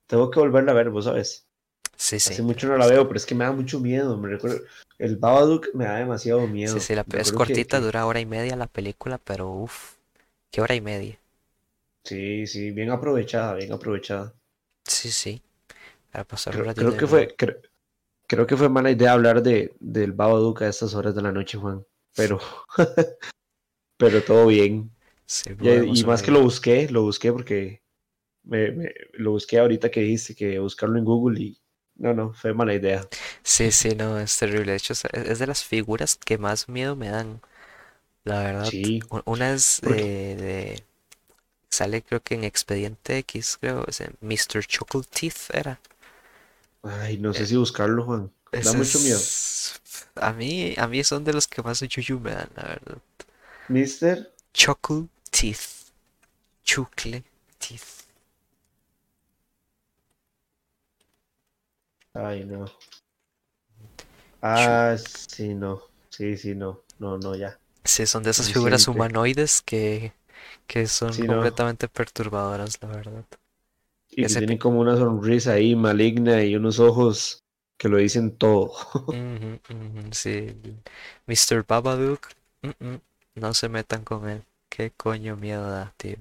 Tengo 0.07 0.29
que 0.29 0.39
volverla 0.39 0.73
a 0.73 0.75
ver, 0.75 0.89
vos 0.89 1.05
sabes. 1.05 1.47
Sí, 1.95 2.19
sí. 2.19 2.33
Hace 2.33 2.41
mucho 2.43 2.67
no 2.67 2.77
la 2.77 2.88
veo, 2.88 3.07
pero 3.07 3.17
es 3.17 3.25
que 3.25 3.35
me 3.35 3.45
da 3.45 3.51
mucho 3.51 3.79
miedo. 3.79 4.17
Me 4.17 4.29
recuerdo, 4.29 4.59
el 4.99 5.15
Babadook 5.15 5.69
me 5.73 5.85
da 5.85 5.95
demasiado 5.95 6.45
miedo. 6.47 6.73
Sí, 6.73 6.79
sí, 6.79 6.95
la, 6.95 7.05
es 7.13 7.31
cortita, 7.31 7.79
dura 7.79 8.05
hora 8.05 8.19
y 8.19 8.25
media 8.25 8.55
la 8.55 8.67
película, 8.67 9.17
pero 9.17 9.49
uff, 9.49 9.95
¿qué 10.51 10.61
hora 10.61 10.75
y 10.75 10.81
media? 10.81 11.17
Sí, 12.03 12.45
sí, 12.45 12.69
bien 12.72 12.91
aprovechada, 12.91 13.56
bien 13.56 13.72
aprovechada. 13.73 14.36
Sí, 14.86 15.11
sí. 15.11 15.41
Para 16.11 16.26
pasar 16.26 16.53
creo, 16.56 16.76
creo 16.76 16.98
que 16.98 17.07
fue, 17.07 17.36
creo, 18.28 18.48
que 18.48 18.57
fue 18.57 18.69
mala 18.69 18.91
idea 18.91 19.14
hablar 19.14 19.44
de, 19.44 19.73
del 19.80 20.14
Babadook 20.14 20.61
a 20.64 20.69
estas 20.69 20.94
horas 20.95 21.15
de 21.15 21.22
la 21.22 21.32
noche, 21.32 21.57
Juan. 21.57 21.86
Pero, 22.15 22.40
pero 23.98 24.22
todo 24.23 24.48
bien. 24.48 24.91
y, 25.61 26.03
más 26.03 26.22
que 26.22 26.32
lo 26.32 26.41
busqué, 26.41 26.90
lo 26.90 27.03
busqué 27.03 27.32
porque 27.32 27.82
me, 28.44 28.73
lo 29.14 29.32
busqué 29.32 29.60
ahorita 29.60 29.91
que 29.91 30.02
dijiste 30.02 30.36
que 30.36 30.60
buscarlo 30.60 30.98
en 30.99 31.06
Google 31.06 31.41
y 31.41 31.57
No, 31.95 32.14
no, 32.14 32.34
fue 32.34 32.53
mala 32.53 32.73
idea. 32.73 33.02
Sí, 33.44 33.72
sí, 33.72 33.95
no, 33.95 34.19
es 34.19 34.38
terrible. 34.38 34.72
De 34.72 34.78
hecho, 34.78 34.94
es 35.14 35.40
de 35.40 35.48
las 35.48 35.64
figuras 35.64 36.15
que 36.18 36.38
más 36.38 36.69
miedo 36.69 36.95
me 36.95 37.10
dan, 37.10 37.41
la 38.26 38.44
verdad. 38.44 38.69
Sí, 38.69 38.99
Una 39.26 39.53
es 39.53 39.82
porque, 39.82 40.06
de, 40.36 40.36
de- 40.38 40.86
sale 41.72 42.03
creo 42.03 42.22
que 42.23 42.35
en 42.35 42.43
Expediente 42.43 43.18
X, 43.19 43.57
creo, 43.60 43.85
ese 43.88 44.11
Mr. 44.22 44.64
Chocolate 44.68 45.10
Teeth 45.11 45.49
era. 45.56 45.80
ay, 46.84 47.18
no 47.18 47.34
sé 47.34 47.43
Eh, 47.43 47.48
si 47.48 47.56
buscarlo, 47.56 48.03
Juan. 48.06 48.31
Da 48.60 48.73
mucho 48.73 48.99
miedo. 48.99 49.19
es, 49.19 49.81
a 50.15 50.34
mí, 50.34 50.76
a 50.77 50.88
mí 50.88 51.03
son 51.03 51.23
de 51.23 51.34
los 51.34 51.48
que 51.48 51.61
más 51.61 51.80
yuyu 51.81 52.19
me 52.19 52.31
dan, 52.31 52.49
la 52.56 52.64
verdad. 52.64 52.98
Mister, 53.69 54.27
Chocolate 54.53 55.10
Teeth, 55.30 55.91
chucle 56.64 57.23
teeth. 57.60 58.07
ay, 62.14 62.45
no. 62.45 62.65
Ah, 64.41 64.95
sí, 64.98 65.53
no. 65.56 65.81
Sí, 66.10 66.38
sí, 66.38 66.53
no. 66.56 66.84
No, 66.99 67.18
no, 67.18 67.35
ya. 67.35 67.60
Sí, 67.84 68.06
son 68.06 68.23
de 68.23 68.31
esas 68.31 68.49
figuras 68.49 68.88
humanoides 68.88 69.61
que, 69.61 70.14
que 70.68 70.88
son 70.88 71.18
Sí, 71.18 71.27
no. 71.27 71.41
completamente 71.41 71.88
perturbadoras, 71.88 72.81
la 72.81 72.89
verdad. 72.89 73.26
Y 74.11 74.26
que 74.27 74.27
Ese, 74.27 74.38
tienen 74.38 74.57
pi- 74.57 74.59
como 74.59 74.80
una 74.81 74.97
sonrisa 74.97 75.53
ahí 75.53 75.76
maligna 75.76 76.43
y 76.43 76.55
unos 76.55 76.80
ojos 76.80 77.43
que 77.77 77.89
lo 77.89 77.97
dicen 77.97 78.38
todo. 78.38 78.73
Sí, 80.11 80.55
Mr. 81.27 81.63
Babadook, 81.68 82.30
no 83.35 83.53
se 83.53 83.68
metan 83.68 84.05
con 84.05 84.30
él. 84.30 84.45
Qué 84.69 84.91
coño 84.91 85.35
miedo 85.35 85.69
da, 85.69 85.93
tío. 85.97 86.15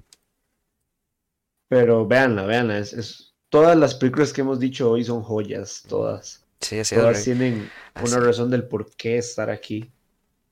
Pero 1.69 2.05
véanla, 2.07 2.45
véanla. 2.45 2.77
Es, 2.77 2.93
es- 2.93 3.33
todas 3.49 3.75
las 3.77 3.95
películas 3.95 4.31
que 4.33 4.41
hemos 4.41 4.59
dicho 4.59 4.91
hoy 4.91 5.03
son 5.03 5.23
joyas, 5.23 5.83
todas. 5.87 6.45
Sí, 6.59 6.81
Todas 6.91 7.23
tienen 7.23 7.73
una 7.97 8.19
razón 8.19 8.49
del 8.51 8.67
por 8.67 8.95
qué 8.95 9.17
estar 9.17 9.49
aquí. 9.49 9.91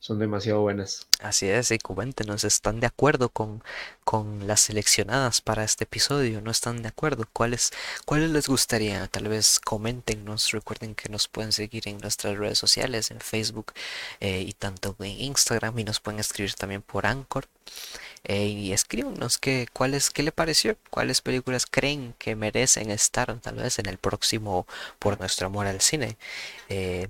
Son 0.02 0.18
demasiado 0.18 0.62
buenas. 0.62 1.08
así 1.20 1.50
es, 1.50 1.72
y 1.72 1.78
coméntenos, 1.78 2.46
¿están 2.46 2.80
de 2.80 2.88
acuerdo 2.88 3.28
con, 3.28 3.62
con 4.06 4.48
las 4.48 4.62
seleccionadas 4.62 5.42
para 5.42 5.66
este 5.66 5.84
episodio? 5.84 6.40
¿No 6.40 6.52
están 6.52 6.82
de 6.82 6.88
acuerdo? 6.88 7.26
¿Cuáles, 7.34 7.72
cuáles 8.06 8.30
les 8.30 8.48
gustaría? 8.48 9.08
Tal 9.08 9.28
vez 9.28 9.60
coméntenos. 9.60 10.52
Recuerden 10.52 10.96
que 10.96 11.10
nos 11.10 11.28
pueden 11.28 11.52
seguir 11.52 11.90
en 11.90 11.98
nuestras 11.98 12.38
redes 12.38 12.58
sociales, 12.58 13.12
en 13.12 13.20
Facebook 13.20 13.74
eh, 14.22 14.40
y 14.40 14.54
tanto 14.54 14.96
en 15.00 15.20
Instagram, 15.20 15.78
y 15.78 15.84
nos 15.84 16.00
pueden 16.00 16.22
escribir 16.22 16.54
también 16.54 16.82
por 16.82 17.06
Anchor. 17.06 17.48
Eh, 18.24 18.46
y 18.48 18.72
escríbanos 18.74 19.38
qué, 19.38 19.68
cuáles, 19.74 20.10
qué 20.12 20.24
le 20.24 20.32
pareció, 20.32 20.78
cuáles 20.90 21.22
películas 21.22 21.66
creen 21.66 22.16
que 22.18 22.36
merecen 22.36 22.90
estar 22.92 23.38
tal 23.42 23.56
vez 23.56 23.80
en 23.80 23.88
el 23.88 23.98
próximo 23.98 24.66
Por 24.98 25.20
Nuestro 25.20 25.48
Amor 25.48 25.68
al 25.68 25.82
Cine. 25.82 26.18
Eh, 26.70 27.10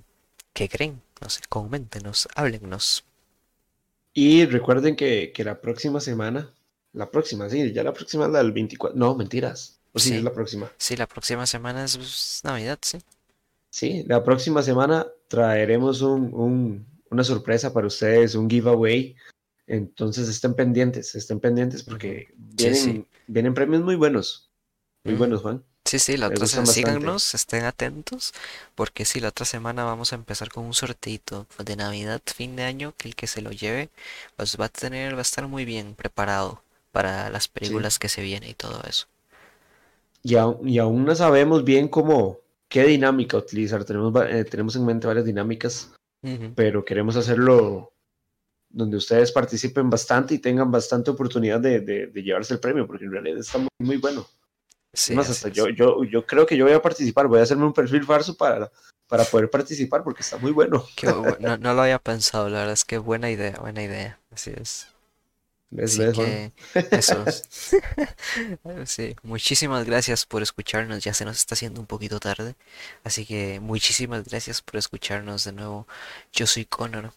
¿qué 0.54 0.70
creen? 0.70 1.02
No 1.22 1.30
sé, 1.30 1.42
coméntenos, 1.50 2.28
háblennos. 2.36 3.06
Y 4.14 4.46
recuerden 4.46 4.96
que, 4.96 5.32
que 5.34 5.44
la 5.44 5.62
próxima 5.62 6.00
semana, 6.00 6.54
la 6.94 7.10
próxima, 7.12 7.50
sí, 7.50 7.72
ya 7.74 7.84
la 7.84 7.94
próxima 7.94 8.26
es 8.26 8.32
la 8.32 8.40
del 8.40 8.52
24. 8.52 8.98
No, 8.98 9.16
mentiras. 9.16 9.80
O 9.94 10.00
sí, 10.00 10.16
es 10.16 10.24
la 10.24 10.34
próxima. 10.34 10.72
sí, 10.78 10.96
la 10.96 11.08
próxima 11.08 11.46
semana 11.46 11.84
es 11.84 11.98
pues, 11.98 12.42
Navidad, 12.44 12.80
sí. 12.82 13.00
Sí, 13.72 14.04
la 14.08 14.24
próxima 14.24 14.62
semana 14.64 15.08
traeremos 15.28 16.02
un, 16.02 16.34
un- 16.34 16.88
una 17.12 17.24
sorpresa 17.24 17.74
para 17.74 17.88
ustedes, 17.88 18.36
un 18.36 18.50
giveaway. 18.50 19.16
Entonces 19.68 20.28
estén 20.30 20.56
pendientes, 20.56 21.14
estén 21.16 21.40
pendientes 21.40 21.84
porque 21.84 22.28
Sí, 22.58 22.74
sí. 22.76 22.92
vienen, 22.92 23.08
vienen 23.28 23.54
premios 23.54 23.84
muy 23.84 23.96
buenos, 23.96 24.50
muy 25.04 25.14
Ujú. 25.14 25.20
buenos, 25.20 25.42
Juan. 25.42 25.64
Sí, 25.90 25.98
sí, 25.98 26.18
la 26.18 26.28
otra 26.28 26.46
semana, 26.46 26.72
síganos, 26.72 27.34
estén 27.34 27.64
atentos, 27.64 28.32
porque 28.76 29.06
sí, 29.06 29.20
la 29.20 29.30
otra 29.30 29.44
semana 29.44 29.84
vamos 29.86 30.14
a 30.14 30.18
empezar 30.18 30.50
con 30.50 30.64
un 30.66 30.76
sorteito 30.76 31.48
de 31.66 31.76
Navidad, 31.76 32.22
fin 32.28 32.56
de 32.56 32.62
año, 32.62 32.94
que 32.96 33.08
el 33.08 33.16
que 33.16 33.26
se 33.26 33.42
lo 33.42 33.50
lleve, 33.50 33.90
pues 34.38 34.56
va 34.60 34.66
a 34.66 34.70
tener, 34.70 35.16
va 35.16 35.20
a 35.20 35.22
estar 35.24 35.48
muy 35.48 35.66
bien 35.66 35.96
preparado 35.96 36.62
para 36.92 37.32
las 37.32 37.46
Sí. 37.46 37.50
películas 37.56 37.98
que 37.98 38.08
se 38.08 38.22
vienen 38.22 38.52
y 38.52 38.54
todo 38.54 38.84
eso. 38.88 39.08
Y, 40.22 40.36
aún- 40.36 40.70
y 40.70 40.78
aún 40.78 41.06
no 41.06 41.16
sabemos 41.16 41.64
bien 41.64 41.88
cómo, 41.88 42.38
qué 42.68 42.84
dinámica 42.84 43.38
utilizar. 43.38 43.84
Tenemos, 43.84 44.14
eh, 44.30 44.44
tenemos 44.44 44.76
en 44.76 44.86
mente 44.86 45.08
varias 45.08 45.26
dinámicas, 45.26 45.90
pero 46.54 46.86
queremos 46.86 47.16
hacerlo 47.16 47.94
donde 48.70 48.98
ustedes 48.98 49.32
participen 49.32 49.90
bastante 49.90 50.36
y 50.36 50.38
tengan 50.38 50.70
bastante 50.70 51.10
oportunidad 51.10 51.60
de, 51.60 51.80
de- 51.80 52.06
de 52.08 52.22
llevarse 52.22 52.54
el 52.54 52.60
premio, 52.60 52.86
porque 52.86 53.06
en 53.06 53.12
realidad 53.12 53.40
está 53.40 53.58
muy, 53.58 53.70
muy 53.80 53.98
bueno. 53.98 54.28
Sí, 54.94 55.16
hasta 55.18 55.50
yo, 55.50 55.70
yo, 55.70 56.04
yo 56.04 56.26
creo 56.26 56.46
que 56.46 56.58
yo 56.58 56.66
voy 56.66 56.74
a 56.74 56.82
participar, 56.82 57.28
voy 57.28 57.40
a 57.40 57.44
hacerme 57.44 57.66
un 57.66 57.74
perfil 57.74 58.04
falso 58.04 58.36
para, 58.36 58.72
para 59.08 59.24
poder 59.24 59.50
participar 59.50 60.04
porque 60.04 60.22
está 60.24 60.38
muy 60.38 60.52
bueno. 60.52 60.86
No, 61.40 61.58
no 61.58 61.74
lo 61.74 61.82
había 61.84 62.00
pensado, 62.00 62.50
la 62.50 62.60
verdad 62.60 62.74
es 62.74 62.86
que 62.86 62.98
buena 62.98 63.30
idea, 63.30 63.58
buena 63.60 63.84
idea, 63.84 64.20
así 64.32 64.52
es. 64.56 64.88
¿Ves, 65.72 65.92
Así 65.92 66.00
ves, 66.00 66.16
Juan? 66.16 66.36
que 66.74 66.88
eso. 66.92 67.24
Sí, 68.86 69.16
muchísimas 69.22 69.86
gracias 69.86 70.26
por 70.26 70.42
escucharnos. 70.42 71.04
Ya 71.04 71.14
se 71.14 71.26
nos 71.26 71.38
está 71.38 71.54
haciendo 71.54 71.80
un 71.80 71.86
poquito 71.86 72.20
tarde. 72.20 72.56
Así 73.04 73.26
que 73.26 73.60
muchísimas 73.60 74.24
gracias 74.26 74.62
por 74.62 74.78
escucharnos 74.78 75.44
de 75.44 75.52
nuevo. 75.54 75.88
Yo 76.34 76.48
soy 76.48 76.66
Connor. 76.66 77.12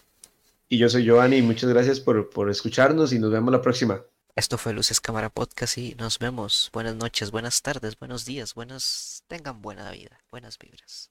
Y 0.69 0.79
yo 0.79 0.89
soy 0.89 1.05
Giovanni, 1.05 1.43
muchas 1.43 1.71
gracias 1.71 2.01
por, 2.01 2.31
por 2.31 2.51
escucharnos 2.51 3.13
y 3.13 3.19
nos 3.19 3.31
vemos 3.31 3.53
la 3.53 3.61
próxima. 3.61 4.03
Esto 4.35 4.57
fue 4.57 4.73
Luces 4.73 5.01
Cámara 5.03 5.29
Podcast 5.29 5.77
y 5.77 5.95
nos 5.97 6.19
vemos. 6.19 6.71
Buenas 6.73 6.97
noches, 6.97 7.31
buenas 7.31 7.61
tardes, 7.61 7.99
buenos 7.99 8.25
días, 8.25 8.55
buenos... 8.55 9.25
Tengan 9.27 9.61
buena 9.61 9.91
vida, 9.91 10.25
buenas 10.31 10.59
vibras. 10.59 11.11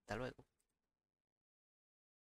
Hasta 0.00 0.16
luego. 0.16 0.47